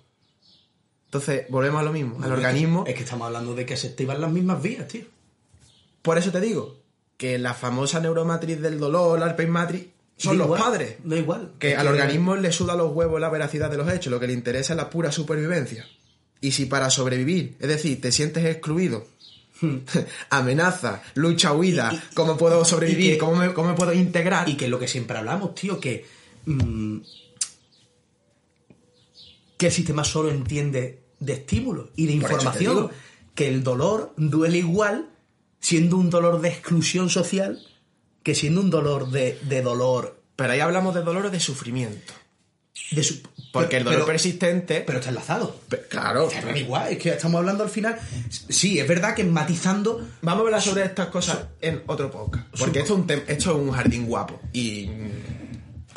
Entonces, 1.05 1.45
volvemos 1.49 1.81
a 1.81 1.83
lo 1.83 1.93
mismo, 1.93 2.15
al 2.17 2.23
es 2.23 2.27
que- 2.27 2.33
organismo. 2.33 2.83
Es 2.87 2.95
que 2.95 3.03
estamos 3.03 3.27
hablando 3.27 3.55
de 3.55 3.65
que 3.65 3.77
se 3.77 3.87
activan 3.89 4.21
las 4.21 4.31
mismas 4.31 4.61
vías, 4.61 4.87
tío. 4.87 5.05
Por 6.01 6.17
eso 6.17 6.31
te 6.31 6.41
digo 6.41 6.81
que 7.17 7.37
la 7.37 7.53
famosa 7.53 7.99
neuromatriz 7.99 8.59
del 8.61 8.79
dolor, 8.79 9.19
la 9.19 9.27
Arpain 9.27 9.49
matrix, 9.49 9.87
son 10.17 10.37
los 10.37 10.45
igual, 10.47 10.61
padres. 10.61 10.95
Da 11.03 11.17
igual. 11.17 11.51
Que 11.59 11.73
Es 11.73 11.77
al 11.77 11.87
organismo 11.87 12.35
le 12.35 12.51
suda 12.51 12.75
los 12.75 12.91
huevos 12.93 13.19
la 13.19 13.29
veracidad 13.29 13.69
de 13.69 13.77
los 13.77 13.91
hechos, 13.91 14.11
lo 14.11 14.19
que 14.19 14.27
le 14.27 14.33
interesa 14.33 14.73
es 14.73 14.77
la 14.77 14.89
pura 14.89 15.11
supervivencia. 15.11 15.85
Y 16.41 16.51
si 16.51 16.65
para 16.65 16.89
sobrevivir, 16.89 17.55
es 17.59 17.67
decir, 17.67 17.99
te 18.01 18.11
sientes 18.11 18.45
excluido, 18.45 19.07
amenaza, 20.29 21.01
lucha, 21.15 21.53
huida, 21.53 21.89
Y- 21.91 21.95
y- 21.95 22.01
¿cómo 22.13 22.37
puedo 22.37 22.63
sobrevivir? 22.65 23.13
que- 23.13 23.17
¿Cómo, 23.17 23.35
me, 23.35 23.53
¿Cómo 23.53 23.69
me 23.69 23.75
puedo 23.75 23.93
integrar? 23.93 24.47
Y 24.49 24.55
que 24.55 24.65
es 24.65 24.71
lo 24.71 24.79
que 24.79 24.87
siempre 24.87 25.17
hablamos, 25.17 25.55
tío, 25.55 25.79
que. 25.79 26.05
mm, 26.45 26.97
que 29.57 29.67
el 29.67 29.71
sistema 29.71 30.03
solo 30.03 30.29
entiende 30.29 31.01
de 31.19 31.33
estímulos 31.33 31.89
y 31.95 32.07
de 32.07 32.13
información. 32.13 32.89
Que 33.33 33.47
el 33.47 33.63
dolor 33.63 34.13
duele 34.17 34.57
igual 34.59 35.09
siendo 35.59 35.97
un 35.97 36.09
dolor 36.09 36.41
de 36.41 36.49
exclusión 36.49 37.09
social 37.09 37.59
que 38.25 38.33
siendo 38.35 38.59
un 38.59 38.69
dolor 38.71 39.09
de, 39.11 39.39
de 39.43 39.61
dolor. 39.61 40.19
Pero 40.35 40.51
ahí 40.51 40.59
hablamos 40.59 40.93
de 40.95 41.01
dolor 41.03 41.27
o 41.27 41.29
de 41.29 41.39
sufrimiento. 41.39 42.11
De 42.91 43.03
su- 43.03 43.21
Porque 43.53 43.77
el 43.77 43.83
dolor 43.83 43.99
pero, 43.99 44.07
persistente... 44.07 44.81
pero 44.85 44.97
está 44.99 45.09
enlazado. 45.09 45.55
pe- 45.69 45.83
claro. 45.87 46.27
Pero 46.29 46.57
igual, 46.57 46.91
es 46.91 46.97
que 46.97 47.09
estamos 47.11 47.39
hablando 47.39 47.63
al 47.63 47.69
final. 47.69 47.97
Sí, 48.29 48.79
es 48.79 48.87
verdad 48.87 49.15
que 49.15 49.23
matizando. 49.23 50.05
Vamos 50.21 50.41
a 50.41 50.45
hablar 50.45 50.61
sobre 50.61 50.83
estas 50.83 51.07
cosas 51.07 51.37
en 51.61 51.83
otro 51.87 52.11
podcast. 52.11 52.47
Porque 52.57 52.79
esto 52.79 52.93
es 52.95 52.99
un, 52.99 53.07
tem- 53.07 53.23
esto 53.27 53.51
es 53.51 53.57
un 53.57 53.71
jardín 53.71 54.05
guapo. 54.07 54.41
Y 54.51 54.89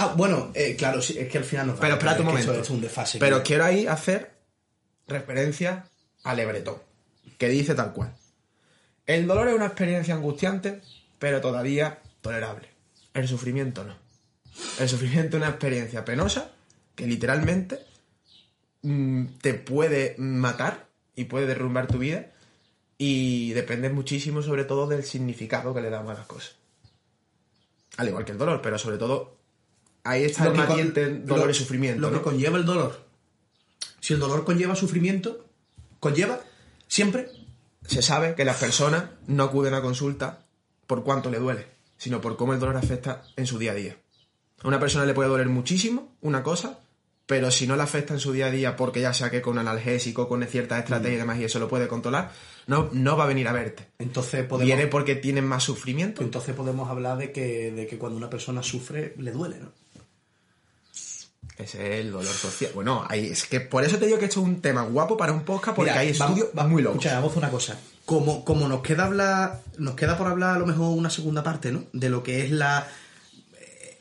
Ah, 0.01 0.15
bueno, 0.17 0.53
eh, 0.55 0.77
claro, 0.77 1.03
sí, 1.03 1.17
es 1.19 1.29
que 1.29 1.39
al 1.39 1.45
final 1.45 1.71
va 1.71 1.81
Pero 1.81 1.95
a 1.95 1.97
espérate 1.97 2.21
un 2.21 2.27
momento. 2.29 2.53
Esto 2.53 2.63
es 2.63 2.71
un 2.71 2.81
desfase. 2.81 3.19
Pero 3.19 3.43
quiero 3.43 3.65
ahí 3.65 3.85
hacer 3.89 4.31
referencia 5.09 5.87
al 6.23 6.37
Lebretón, 6.37 6.77
que 7.37 7.49
dice 7.49 7.75
tal 7.75 7.93
cual. 7.93 8.15
El 9.07 9.27
dolor 9.27 9.49
es 9.49 9.55
una 9.55 9.67
experiencia 9.67 10.15
angustiante, 10.15 10.83
pero 11.19 11.41
todavía 11.41 11.99
tolerable. 12.21 12.69
El 13.15 13.27
sufrimiento 13.29 13.85
no. 13.85 13.95
El 14.79 14.89
sufrimiento 14.89 15.37
es 15.37 15.43
una 15.43 15.51
experiencia 15.51 16.05
penosa 16.05 16.51
que 16.95 17.07
literalmente 17.07 17.79
mm, 18.83 19.25
te 19.41 19.55
puede 19.55 20.15
matar 20.19 20.89
y 21.15 21.25
puede 21.25 21.47
derrumbar 21.47 21.87
tu 21.87 21.99
vida 21.99 22.33
y 22.97 23.53
depende 23.53 23.89
muchísimo 23.91 24.43
sobre 24.43 24.65
todo 24.65 24.87
del 24.89 25.05
significado 25.05 25.73
que 25.75 25.81
le 25.81 25.91
damos 25.91 26.11
a 26.13 26.19
las 26.19 26.27
cosas. 26.27 26.57
Al 27.97 28.09
igual 28.09 28.25
que 28.25 28.33
el 28.33 28.39
dolor, 28.39 28.61
pero 28.63 28.79
sobre 28.79 28.99
todo 28.99 29.37
ahí 30.05 30.25
está 30.25 30.45
el 30.47 30.53
que 30.53 30.59
con- 30.59 30.69
matiente 30.69 31.15
dolor 31.21 31.47
lo- 31.47 31.51
y 31.51 31.55
sufrimiento. 31.55 32.01
Lo 32.01 32.11
¿no? 32.11 32.19
que 32.19 32.25
conlleva 32.25 32.59
el 32.59 32.65
dolor. 32.65 33.07
Si 34.01 34.15
el 34.15 34.21
dolor 34.21 34.45
conlleva 34.45 34.75
sufrimiento, 34.77 35.45
conlleva 36.01 36.41
siempre. 36.87 37.29
se 37.87 38.03
sabe 38.03 38.35
que 38.35 38.45
las 38.45 38.57
personas 38.59 39.05
no 39.27 39.45
acuden 39.45 39.73
a 39.75 39.81
consulta 39.81 40.45
por 40.87 41.05
cuánto 41.05 41.31
le 41.31 41.39
duele, 41.39 41.67
sino 41.99 42.21
por 42.21 42.37
cómo 42.37 42.55
el 42.55 42.61
dolor 42.61 42.77
afecta 42.77 43.23
en 43.37 43.47
su 43.47 43.59
día 43.59 43.73
a 43.73 43.75
día. 43.75 43.97
A 44.63 44.69
una 44.69 44.81
persona 44.81 45.05
le 45.05 45.15
puede 45.15 45.29
doler 45.29 45.49
muchísimo 45.49 46.17
una 46.23 46.43
cosa, 46.43 46.79
pero 47.27 47.51
si 47.51 47.67
no 47.67 47.77
le 47.77 47.83
afecta 47.83 48.15
en 48.15 48.21
su 48.21 48.33
día 48.33 48.47
a 48.47 48.51
día 48.51 48.75
porque 48.75 49.03
ya 49.03 49.13
sea 49.13 49.31
que 49.31 49.43
con 49.43 49.59
analgésico, 49.59 50.29
con 50.29 50.43
ciertas 50.47 50.79
estrategias 50.79 51.17
y 51.17 51.19
demás 51.19 51.39
y 51.39 51.45
eso 51.45 51.59
lo 51.59 51.69
puede 51.69 51.87
controlar, 51.87 52.33
no, 52.67 52.89
no 52.93 53.17
va 53.17 53.25
a 53.25 53.27
venir 53.27 53.47
a 53.49 53.53
verte. 53.53 53.87
Entonces 53.99 54.47
podemos, 54.47 54.67
Viene 54.67 54.87
porque 54.87 55.15
tiene 55.15 55.43
más 55.43 55.63
sufrimiento. 55.63 56.23
entonces 56.23 56.55
podemos 56.55 56.89
hablar 56.89 57.19
de 57.19 57.31
que, 57.31 57.71
de 57.71 57.87
que 57.87 57.99
cuando 57.99 58.17
una 58.17 58.31
persona 58.31 58.63
sufre, 58.63 59.15
le 59.19 59.31
duele, 59.31 59.59
¿no? 59.61 59.73
Ese 61.59 61.95
es 61.95 62.01
el 62.01 62.13
dolor 62.13 62.33
social. 62.33 62.71
Bueno, 62.75 63.05
ahí, 63.09 63.27
es 63.27 63.45
que 63.47 63.61
por 63.61 63.85
eso 63.85 63.99
te 63.99 64.07
digo 64.07 64.19
que 64.19 64.27
esto 64.27 64.41
es 64.41 64.47
un 64.47 64.61
tema 64.61 64.83
guapo 64.83 65.17
para 65.17 65.33
un 65.33 65.43
podcast 65.43 65.75
porque 65.75 65.91
Mira, 65.91 66.01
hay 66.01 66.11
estudios 66.11 66.55
muy 66.55 66.83
locos. 66.83 66.99
Escucha, 66.99 67.17
vamos 67.17 67.35
a 67.35 67.39
una 67.39 67.51
cosa. 67.51 67.79
Como, 68.09 68.43
como 68.43 68.69
nos 68.69 68.81
queda 68.81 69.05
hablar, 69.05 69.61
nos 69.77 69.95
queda 69.95 70.17
por 70.17 70.29
hablar 70.29 70.57
a 70.57 70.59
lo 70.59 70.65
mejor 70.65 70.97
una 70.97 71.11
segunda 71.11 71.43
parte, 71.43 71.73
¿no? 71.73 71.85
De 71.93 72.09
lo 72.09 72.23
que 72.23 72.43
es 72.43 72.51
la 72.51 72.89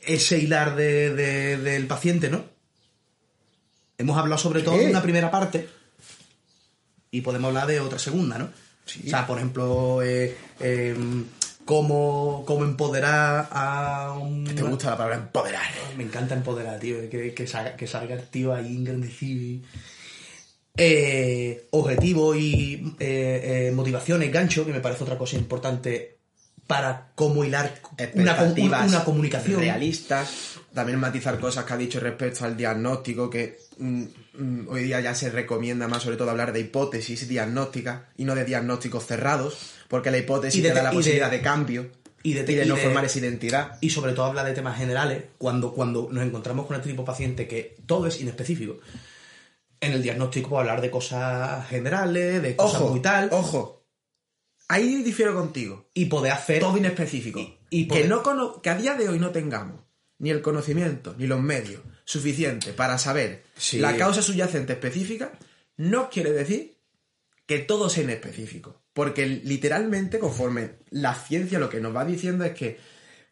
ese 0.06 0.38
hilar 0.38 0.76
de- 0.76 1.14
de- 1.14 1.58
del 1.58 1.86
paciente, 1.86 2.30
¿no? 2.30 2.42
Hemos 3.98 4.16
hablado 4.16 4.38
sobre 4.40 4.62
todo 4.62 4.76
¿Qué? 4.78 4.84
de 4.84 4.90
una 4.92 5.02
primera 5.02 5.30
parte 5.30 5.68
y 7.10 7.20
podemos 7.20 7.48
hablar 7.48 7.66
de 7.66 7.80
otra 7.80 7.98
segunda, 7.98 8.38
¿no? 8.38 8.48
Sí. 8.86 9.02
O 9.06 9.10
sea, 9.10 9.26
por 9.26 9.36
ejemplo, 9.36 10.00
eh, 10.02 10.34
eh, 10.60 10.96
cómo, 11.66 12.44
cómo 12.46 12.64
empoderar 12.64 13.48
a 13.52 14.16
un... 14.18 14.44
¿Te 14.46 14.62
gusta 14.62 14.88
la 14.90 14.96
palabra 14.96 15.16
empoderar? 15.18 15.66
Me 15.98 16.04
encanta 16.04 16.34
empoderar, 16.34 16.78
tío. 16.80 17.10
Que, 17.10 17.34
que, 17.34 17.46
salga, 17.46 17.76
que 17.76 17.86
salga 17.86 18.14
el 18.14 18.26
tío 18.28 18.54
ahí 18.54 18.74
engrandecido. 18.74 19.42
y- 19.42 19.62
Eh, 20.80 21.66
objetivo 21.70 22.34
y 22.36 22.94
eh, 23.00 23.66
eh, 23.68 23.72
motivaciones, 23.74 24.30
gancho, 24.32 24.64
que 24.64 24.72
me 24.72 24.80
parece 24.80 25.02
otra 25.02 25.18
cosa 25.18 25.36
importante 25.36 26.18
para 26.68 27.08
cómo 27.14 27.44
hilar 27.44 27.80
una, 28.14 28.36
una 28.86 29.04
comunicación. 29.04 29.60
realistas, 29.60 30.58
también 30.72 31.00
matizar 31.00 31.40
cosas 31.40 31.64
que 31.64 31.72
ha 31.72 31.76
dicho 31.76 31.98
respecto 31.98 32.44
al 32.44 32.56
diagnóstico, 32.56 33.28
que 33.28 33.58
mm, 33.78 34.02
mm, 34.38 34.68
hoy 34.68 34.84
día 34.84 35.00
ya 35.00 35.14
se 35.14 35.30
recomienda 35.30 35.88
más 35.88 36.02
sobre 36.02 36.16
todo 36.16 36.30
hablar 36.30 36.52
de 36.52 36.60
hipótesis 36.60 37.26
diagnósticas 37.26 38.02
y 38.16 38.24
no 38.24 38.34
de 38.34 38.44
diagnósticos 38.44 39.04
cerrados, 39.06 39.56
porque 39.88 40.10
la 40.12 40.18
hipótesis 40.18 40.62
de 40.62 40.68
te 40.68 40.74
da 40.74 40.82
la 40.84 40.90
de- 40.90 40.96
posibilidad 40.96 41.30
de, 41.30 41.40
cambio 41.40 41.90
y 42.22 42.30
y 42.32 42.34
de 42.34 42.64
y 42.64 42.68
no 42.68 42.76
de- 42.76 42.82
formar 42.82 43.04
esa 43.04 43.18
identidad. 43.18 43.78
Y 43.80 43.90
sobre 43.90 44.12
todo 44.12 44.26
habla 44.26 44.44
de 44.44 44.52
temas 44.52 44.76
generales 44.78 45.24
cuando, 45.38 45.72
cuando 45.72 46.08
nos 46.12 46.22
encontramos 46.24 46.66
con 46.66 46.76
este 46.76 46.90
tipo 46.90 47.02
de 47.02 47.06
paciente 47.06 47.48
que 47.48 47.76
todo 47.86 48.06
es 48.06 48.20
inespecífico. 48.20 48.76
En 49.80 49.92
el 49.92 50.02
diagnóstico 50.02 50.48
puedo 50.50 50.60
hablar 50.60 50.80
de 50.80 50.90
cosas 50.90 51.66
generales, 51.68 52.42
de 52.42 52.56
cosas 52.56 52.80
Ojo, 52.80 52.90
muy 52.90 53.00
tal, 53.00 53.28
ojo, 53.32 53.86
ahí 54.68 55.02
difiero 55.02 55.34
contigo. 55.34 55.88
y 55.94 56.06
poder 56.06 56.32
hacer... 56.32 56.60
Todo 56.60 56.76
inespecífico. 56.76 57.38
Y- 57.40 57.58
y 57.70 57.88
que, 57.88 58.04
no 58.08 58.22
cono- 58.22 58.60
que 58.62 58.70
a 58.70 58.76
día 58.76 58.94
de 58.94 59.08
hoy 59.08 59.18
no 59.18 59.30
tengamos 59.30 59.82
ni 60.18 60.30
el 60.30 60.42
conocimiento 60.42 61.14
ni 61.18 61.26
los 61.26 61.40
medios 61.40 61.82
suficientes 62.04 62.72
para 62.74 62.96
saber 62.98 63.44
Sí. 63.56 63.78
la 63.78 63.96
causa 63.96 64.22
subyacente 64.22 64.72
específica, 64.72 65.32
no 65.76 66.08
quiere 66.10 66.32
decir 66.32 66.78
que 67.46 67.58
todo 67.60 67.88
sea 67.88 68.04
inespecífico. 68.04 68.82
Porque 68.94 69.26
literalmente, 69.26 70.18
conforme 70.18 70.78
la 70.90 71.14
ciencia 71.14 71.58
lo 71.60 71.68
que 71.68 71.80
nos 71.80 71.94
va 71.94 72.04
diciendo 72.04 72.44
es 72.44 72.52
que 72.52 72.78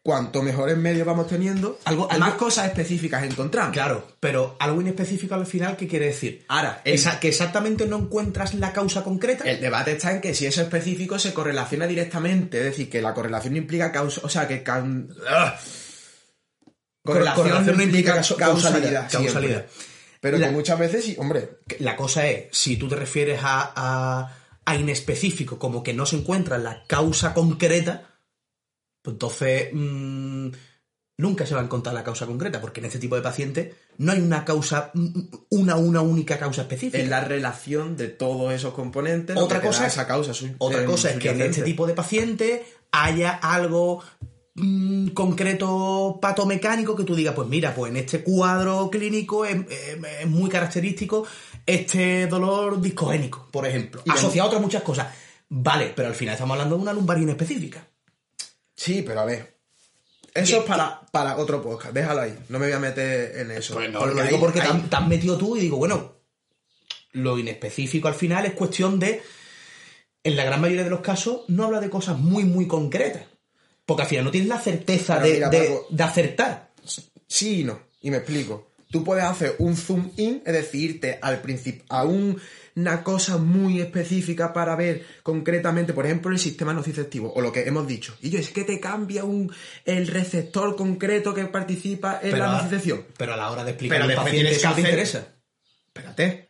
cuanto 0.07 0.41
mejores 0.41 0.77
medios 0.77 1.05
vamos 1.05 1.27
teniendo, 1.27 1.79
Algo- 1.83 2.07
más 2.07 2.21
algo- 2.21 2.37
cosas 2.37 2.65
específicas 2.67 3.23
encontramos. 3.25 3.73
Claro, 3.73 4.07
pero 4.21 4.55
algo 4.57 4.79
inespecífico 4.79 5.35
al 5.35 5.45
final, 5.45 5.75
¿qué 5.75 5.85
quiere 5.85 6.05
decir? 6.05 6.45
Ahora, 6.47 6.81
el- 6.85 6.93
Esa- 6.93 7.19
que 7.19 7.27
exactamente 7.27 7.85
no 7.87 7.97
encuentras 7.97 8.53
la 8.53 8.71
causa 8.71 9.03
concreta. 9.03 9.43
El 9.43 9.59
debate 9.59 9.91
está 9.91 10.13
en 10.13 10.21
que 10.21 10.33
si 10.33 10.45
eso 10.45 10.61
específico 10.61 11.19
se 11.19 11.33
correlaciona 11.33 11.87
directamente, 11.87 12.59
es 12.59 12.63
decir, 12.63 12.89
que 12.89 13.01
la 13.01 13.13
correlación 13.13 13.57
implica 13.57 13.91
causa, 13.91 14.21
o 14.23 14.29
sea, 14.29 14.47
que... 14.47 14.63
can- 14.63 15.09
¡Ugh! 15.11 15.53
Correlación, 17.03 17.35
correlación 17.45 17.77
no 17.77 17.83
implica 17.83 18.13
causa- 18.13 18.35
causalidad. 18.37 19.11
causalidad. 19.11 19.65
Pero 20.21 20.37
La- 20.37 20.47
que 20.47 20.53
muchas 20.53 20.79
veces 20.79 21.03
sí, 21.03 21.15
hombre, 21.19 21.59
La 21.79 21.97
cosa 21.97 22.25
es, 22.27 22.45
si 22.51 22.77
tú 22.77 22.87
te 22.87 22.95
refieres 22.95 23.41
a, 23.43 23.73
a, 23.75 24.37
a 24.65 24.75
inespecífico, 24.75 25.59
como 25.59 25.83
que 25.83 25.93
no 25.93 26.05
se 26.05 26.15
encuentra 26.15 26.57
la 26.57 26.83
causa 26.87 27.33
concreta, 27.33 28.03
pues 29.07 29.13
entonces 29.15 29.69
mm, 29.71 30.47
nunca 31.19 31.45
se 31.45 31.55
va 31.55 31.61
a 31.61 31.63
encontrar 31.63 31.95
la 31.95 32.03
causa 32.03 32.25
concreta, 32.25 32.59
porque 32.59 32.81
en 32.81 32.87
este 32.87 32.99
tipo 32.99 33.15
de 33.15 33.21
pacientes 33.21 33.73
no 33.97 34.11
hay 34.11 34.19
una 34.19 34.43
causa, 34.43 34.91
mm, 34.93 35.19
una, 35.51 35.77
una 35.77 36.01
única 36.01 36.37
causa 36.37 36.63
específica. 36.63 36.97
es 37.01 37.07
la 37.09 37.21
relación 37.23 37.95
de 37.95 38.09
todos 38.09 38.53
esos 38.53 38.73
componentes. 38.73 39.37
Otra 39.37 39.61
cosa- 39.61 39.81
da 39.83 39.87
esa 39.87 40.05
causa. 40.05 40.33
su- 40.33 40.49
Otra 40.57 40.81
eh, 40.81 40.85
cosa 40.85 41.11
es 41.11 41.17
que 41.19 41.29
en 41.29 41.41
este 41.41 41.61
tipo 41.61 41.87
de 41.87 41.93
pacientes 41.93 42.61
haya 42.91 43.31
algo 43.31 44.01
mm, 44.55 45.09
concreto 45.09 46.17
patomecánico 46.21 46.95
que 46.95 47.03
tú 47.03 47.15
digas, 47.15 47.33
pues 47.35 47.47
mira, 47.47 47.73
pues 47.75 47.91
en 47.91 47.97
este 47.97 48.23
cuadro 48.23 48.89
clínico 48.89 49.45
es, 49.45 49.55
es- 49.69 49.97
es 50.21 50.27
muy 50.27 50.49
característico 50.49 51.25
este 51.65 52.27
dolor 52.27 52.81
discogénico, 52.81 53.47
por 53.51 53.65
ejemplo, 53.67 54.01
Y 54.05 54.09
asociado 54.11 54.43
a 54.43 54.47
otras 54.47 54.61
muchas 54.61 54.81
cosas. 54.83 55.07
Vale, 55.49 55.93
pero 55.95 56.09
al 56.09 56.15
final 56.15 56.33
estamos 56.33 56.53
hablando 56.55 56.75
de 56.75 56.81
una 56.81 56.91
lumbarina 56.93 57.31
específica. 57.31 57.87
Sí, 58.77 59.01
pero 59.05 59.19
a 59.19 59.25
ver. 59.25 59.57
Eso 60.33 60.59
es 60.59 60.63
para, 60.65 61.01
para 61.11 61.35
otro 61.37 61.61
podcast. 61.63 61.93
Déjalo 61.93 62.21
ahí. 62.21 62.37
No 62.49 62.59
me 62.59 62.67
voy 62.67 62.73
a 62.75 62.79
meter 62.79 63.37
en 63.39 63.51
eso. 63.51 63.73
Pues 63.73 63.91
no, 63.91 63.99
Porque 63.99 64.15
lo 64.15 64.23
digo 64.23 64.39
porque 64.39 64.59
te, 64.61 64.65
ahí- 64.67 64.71
han, 64.71 64.89
te 64.89 64.95
has 64.95 65.07
metido 65.07 65.37
tú 65.37 65.57
y 65.57 65.61
digo, 65.61 65.77
bueno, 65.77 66.13
lo 67.13 67.39
inespecífico 67.39 68.07
al 68.07 68.13
final 68.13 68.45
es 68.45 68.53
cuestión 68.53 68.99
de, 68.99 69.21
en 70.23 70.35
la 70.35 70.43
gran 70.45 70.61
mayoría 70.61 70.83
de 70.83 70.89
los 70.91 70.99
casos, 71.01 71.41
no 71.47 71.65
habla 71.65 71.79
de 71.79 71.89
cosas 71.89 72.17
muy, 72.19 72.43
muy 72.43 72.67
concretas. 72.67 73.23
Porque 73.85 74.03
al 74.03 74.09
final 74.09 74.25
no 74.25 74.31
tienes 74.31 74.49
la 74.49 74.59
certeza 74.59 75.19
de, 75.19 75.33
mira, 75.33 75.49
de- 75.49 75.79
de 75.89 76.03
acertar. 76.03 76.71
Sí 77.27 77.61
y 77.61 77.63
no. 77.63 77.79
Y 78.01 78.11
me 78.11 78.17
explico. 78.17 78.71
Tú 78.91 79.03
puedes 79.03 79.23
hacer 79.23 79.55
un 79.59 79.75
zoom 79.75 80.11
in, 80.17 80.43
es 80.45 80.53
decir, 80.53 80.91
irte 80.91 81.17
al 81.21 81.41
principio 81.41 81.83
a 81.89 82.03
un- 82.05 82.39
una 82.77 83.03
cosa 83.03 83.37
muy 83.37 83.81
específica 83.81 84.53
para 84.53 84.75
ver 84.75 85.03
concretamente, 85.23 85.93
por 85.93 86.05
ejemplo, 86.05 86.31
el 86.31 86.39
sistema 86.39 86.73
nociceptivo, 86.73 87.33
o 87.33 87.41
lo 87.41 87.51
que 87.51 87.63
hemos 87.67 87.87
dicho. 87.87 88.15
Y 88.21 88.29
yo, 88.29 88.39
es 88.39 88.49
que 88.51 88.63
te 88.63 88.79
cambia 88.79 89.23
un, 89.23 89.51
el 89.83 90.07
receptor 90.07 90.75
concreto 90.75 91.33
que 91.33 91.45
participa 91.45 92.19
en 92.21 92.37
la 92.37 92.49
a- 92.51 92.61
nocicepción. 92.61 93.05
pero 93.17 93.33
a 93.33 93.37
la 93.37 93.49
hora 93.51 93.63
de 93.63 93.71
explicar 93.71 93.97
Pero 93.99 94.09
al 94.19 94.25
paciente 94.25 94.51
que 94.57 94.67
te 94.75 94.81
interesa. 94.81 95.27
Espérate. 95.87 96.49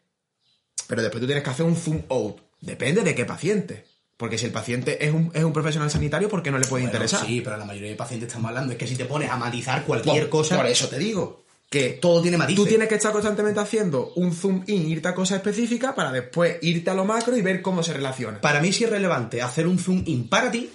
Pero 0.88 1.02
después 1.02 1.22
tú 1.22 1.26
tienes 1.28 1.44
que 1.44 1.49
hacer 1.49 1.66
un 1.66 1.76
zoom 1.76 2.02
out. 2.10 2.41
Depende 2.60 3.02
de 3.04 3.16
qué 3.16 3.26
paciente. 3.26 3.86
Porque 4.18 4.38
si 4.38 4.45
el 4.48 4.52
paciente 4.52 5.06
es 5.06 5.14
un, 5.14 5.32
es 5.34 5.44
un 5.44 5.54
profesional 5.54 5.91
sanitario, 5.91 6.28
¿por 6.28 6.41
qué 6.44 6.49
no 6.52 6.58
le 6.58 6.66
puede 6.68 6.84
Bueno, 6.86 6.95
interesar? 6.98 7.26
sí, 7.26 7.40
pero 7.41 7.56
la 7.56 7.66
mayoría 7.66 7.90
de 7.91 7.95
pacientes 7.95 8.28
estamos 8.28 8.49
hablando 8.49 8.74
es 8.74 8.78
que 8.80 8.88
si 8.88 8.95
te 8.95 9.06
pones 9.06 9.30
a 9.30 9.38
matizar 9.38 9.86
cualquier 9.86 10.28
cosa, 10.28 10.58
Por 10.58 10.66
eso 10.66 10.90
te 10.90 10.98
digo. 10.98 11.45
Que 11.69 11.89
todo 12.02 12.22
tiene 12.22 12.38
matices. 12.38 12.56
Tú 12.64 12.65
tienes 12.65 12.88
que 12.88 12.95
estar 12.95 13.11
constantemente 13.11 13.60
haciendo 13.60 14.14
un 14.15 14.34
zoom 14.34 14.64
in, 14.68 14.89
irte 14.89 15.10
a 15.10 15.14
cosas 15.14 15.38
específicas 15.38 15.94
para 15.94 16.11
después 16.14 16.57
irte 16.61 16.89
a 16.89 16.94
lo 16.94 17.03
macro 17.03 17.35
y 17.35 17.41
ver 17.41 17.61
cómo 17.61 17.84
se 17.84 17.91
relaciona. 17.94 18.39
Para 18.39 18.61
mí 18.61 18.72
sí 18.72 18.85
es 18.85 18.89
relevante 18.89 19.41
hacer 19.41 19.68
un 19.68 19.77
zoom 19.77 20.03
in 20.06 20.30
para 20.30 20.49
ti 20.49 20.69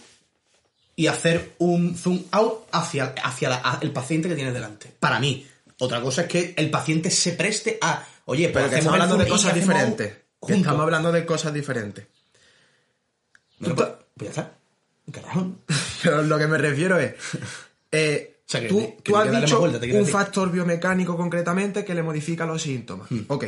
y 0.94 1.06
hacer 1.06 1.54
un 1.58 1.96
zoom 1.96 2.24
out 2.32 2.66
hacia, 2.72 3.14
hacia 3.24 3.48
la- 3.48 3.78
el 3.80 3.90
paciente 3.92 4.28
que 4.28 4.34
tienes 4.34 4.52
delante. 4.52 4.92
Para 5.00 5.18
mí. 5.18 5.46
Otra 5.78 6.02
cosa 6.02 6.22
es 6.22 6.28
que 6.28 6.54
el 6.58 6.70
paciente 6.70 7.10
se 7.10 7.32
preste 7.32 7.78
a, 7.80 8.06
oye, 8.26 8.50
pues 8.50 8.62
Pero 8.64 8.70
que 8.70 8.78
estamos 8.78 9.00
hablando 9.00 9.16
de 9.24 9.28
cosas 9.30 9.54
diferentes. 9.54 10.12
Que 10.46 10.54
estamos 10.54 10.80
hablando 10.82 11.10
de 11.10 11.24
cosas 11.24 11.54
diferentes. 11.54 12.06
Tú 13.64 13.74
pues, 13.74 13.88
pues 14.16 14.34
ya 14.34 14.42
está. 14.42 14.52
Carajo. 15.10 15.52
Pero 16.02 16.22
lo 16.22 16.38
que 16.38 16.46
me 16.46 16.58
refiero 16.58 16.98
es. 16.98 17.14
eh, 17.90 18.31
sea, 18.52 18.60
que 18.60 18.68
tú 18.68 18.96
que 19.02 19.16
has 19.16 19.40
dicho 19.40 19.58
vuelta, 19.58 19.78
un 19.78 19.90
decir. 19.90 20.06
factor 20.06 20.50
biomecánico 20.50 21.16
concretamente 21.16 21.84
que 21.84 21.94
le 21.94 22.02
modifica 22.02 22.46
los 22.46 22.62
síntomas. 22.62 23.10
Hmm. 23.10 23.24
Ok. 23.28 23.44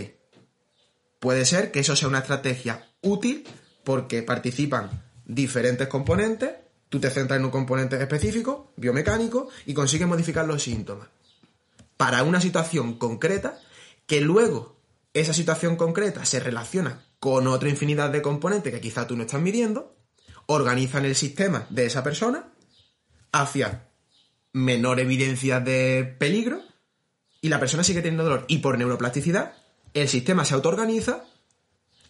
Puede 1.21 1.45
ser 1.45 1.71
que 1.71 1.81
eso 1.81 1.97
sea 1.97 2.09
una 2.09 2.19
estrategia 2.19 2.87
útil 3.03 3.47
porque 3.85 4.23
participan 4.23 4.91
diferentes 5.25 5.89
componentes. 5.89 6.51
Tú 6.89 7.01
te 7.01 7.11
centras 7.11 7.39
en 7.39 7.47
un 7.47 7.51
componente 7.51 8.01
específico, 8.01 8.73
biomecánico, 8.77 9.49
y 9.67 9.75
consigues 9.75 10.07
modificar 10.07 10.47
los 10.47 10.63
síntomas. 10.63 11.09
Para 11.97 12.23
una 12.23 12.41
situación 12.41 12.99
concreta, 12.99 13.59
que 14.07 14.21
luego 14.21 14.77
esa 15.13 15.33
situación 15.33 15.77
concreta 15.77 16.25
se 16.25 16.41
relaciona 16.41 17.07
con 17.19 17.47
otra 17.47 17.69
infinidad 17.69 18.11
de 18.11 18.23
componentes 18.23 18.73
que 18.73 18.81
quizá 18.81 19.07
tú 19.07 19.17
no 19.17 19.23
estás 19.23 19.41
midiendo, 19.41 19.97
organizan 20.47 21.05
el 21.05 21.15
sistema 21.15 21.67
de 21.71 21.87
esa 21.87 22.03
persona 22.03 22.53
hacia 23.33 23.89
menor 24.55 24.99
evidencia 25.01 25.61
de 25.61 26.15
peligro 26.19 26.63
y 27.43 27.51
la 27.51 27.61
persona 27.61 27.85
sigue 27.85 28.01
teniendo 28.01 28.25
dolor. 28.25 28.47
Y 28.49 28.59
por 28.59 28.79
neuroplasticidad, 28.79 29.53
el 29.93 30.09
sistema 30.09 30.45
se 30.47 30.55
autoorganiza, 30.55 31.25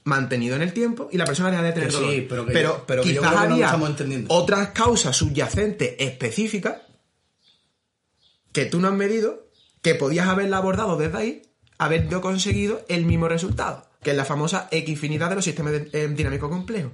mantenido 0.04 0.54
en 0.54 0.62
el 0.62 0.72
tiempo, 0.72 1.08
y 1.10 1.16
la 1.16 1.24
persona 1.24 1.50
deja 1.50 1.62
de 1.64 1.72
tener 1.72 1.88
Que 1.88 1.94
sí, 1.96 2.00
dolor. 2.00 2.24
pero 2.28 2.46
que 2.46 2.52
pero 2.52 2.68
yo- 2.76 2.84
pero 2.86 3.02
que 3.02 3.14
yo 3.14 3.20
quizás 3.22 3.32
creo 3.32 3.42
que 3.42 3.48
no 3.48 3.54
había 3.54 3.64
estamos 3.66 3.90
entendiendo. 3.90 4.34
otras 4.34 4.68
causas 4.68 5.16
subyacentes 5.16 5.96
específicas 5.98 6.76
que 8.52 8.66
tú 8.66 8.80
no 8.80 8.88
has 8.88 8.94
medido, 8.94 9.48
que 9.82 9.94
podías 9.94 10.28
haberla 10.28 10.58
abordado 10.58 10.96
desde 10.96 11.18
ahí, 11.18 11.42
haber 11.78 12.08
yo 12.08 12.20
conseguido 12.20 12.84
el 12.88 13.04
mismo 13.04 13.26
resultado, 13.28 13.88
que 14.02 14.10
es 14.12 14.16
la 14.16 14.24
famosa 14.24 14.68
equifinidad 14.70 15.30
de 15.30 15.34
los 15.36 15.44
sistemas 15.44 15.72
de- 15.72 15.88
eh, 15.92 16.08
dinámicos 16.08 16.50
complejos. 16.50 16.92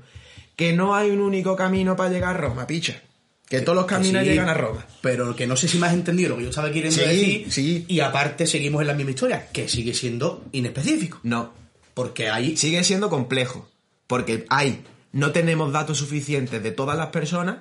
Que 0.57 0.73
no 0.73 0.95
hay 0.95 1.11
un 1.11 1.21
único 1.21 1.57
camino 1.57 1.97
para 1.97 2.11
llegar 2.11 2.35
a 2.37 2.39
Roma, 2.39 2.67
picha. 2.67 3.03
Que 3.51 3.61
todos 3.63 3.75
los 3.77 3.85
caminos 3.87 4.23
sí, 4.23 4.29
llegan 4.31 4.49
a 4.49 4.55
Roma. 4.55 4.87
Pero 5.03 5.35
que 5.37 5.47
no 5.47 5.57
sé 5.57 5.67
si 5.69 5.77
me 5.79 5.87
has 5.89 5.93
entendido 5.93 6.31
lo 6.31 6.37
que 6.37 6.45
yo 6.45 6.49
estaba 6.51 6.69
queriendo 6.71 6.93
Sí, 6.99 7.05
decir. 7.05 7.53
sí. 7.53 7.85
Y 7.89 7.99
aparte 8.01 8.47
seguimos 8.47 8.81
en 8.81 8.87
la 8.87 8.95
misma 8.95 9.11
historia, 9.11 9.49
que 9.53 9.69
sigue 9.69 9.93
siendo 9.93 10.45
inespecífico. 10.53 11.19
No, 11.25 11.53
Porque 11.93 12.29
hay. 12.31 12.57
sigue 12.57 12.83
siendo 12.85 13.11
complejo. 13.11 13.69
Porque 14.07 14.47
hay, 14.51 14.85
no 15.13 15.33
tenemos 15.33 15.73
datos 15.73 15.99
suficientes 15.99 16.63
de 16.63 16.71
todas 16.71 16.97
las 16.97 17.09
personas 17.09 17.59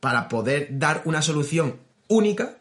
para 0.00 0.28
poder 0.28 0.66
dar 0.72 1.02
una 1.04 1.22
solución 1.22 1.76
única 2.08 2.56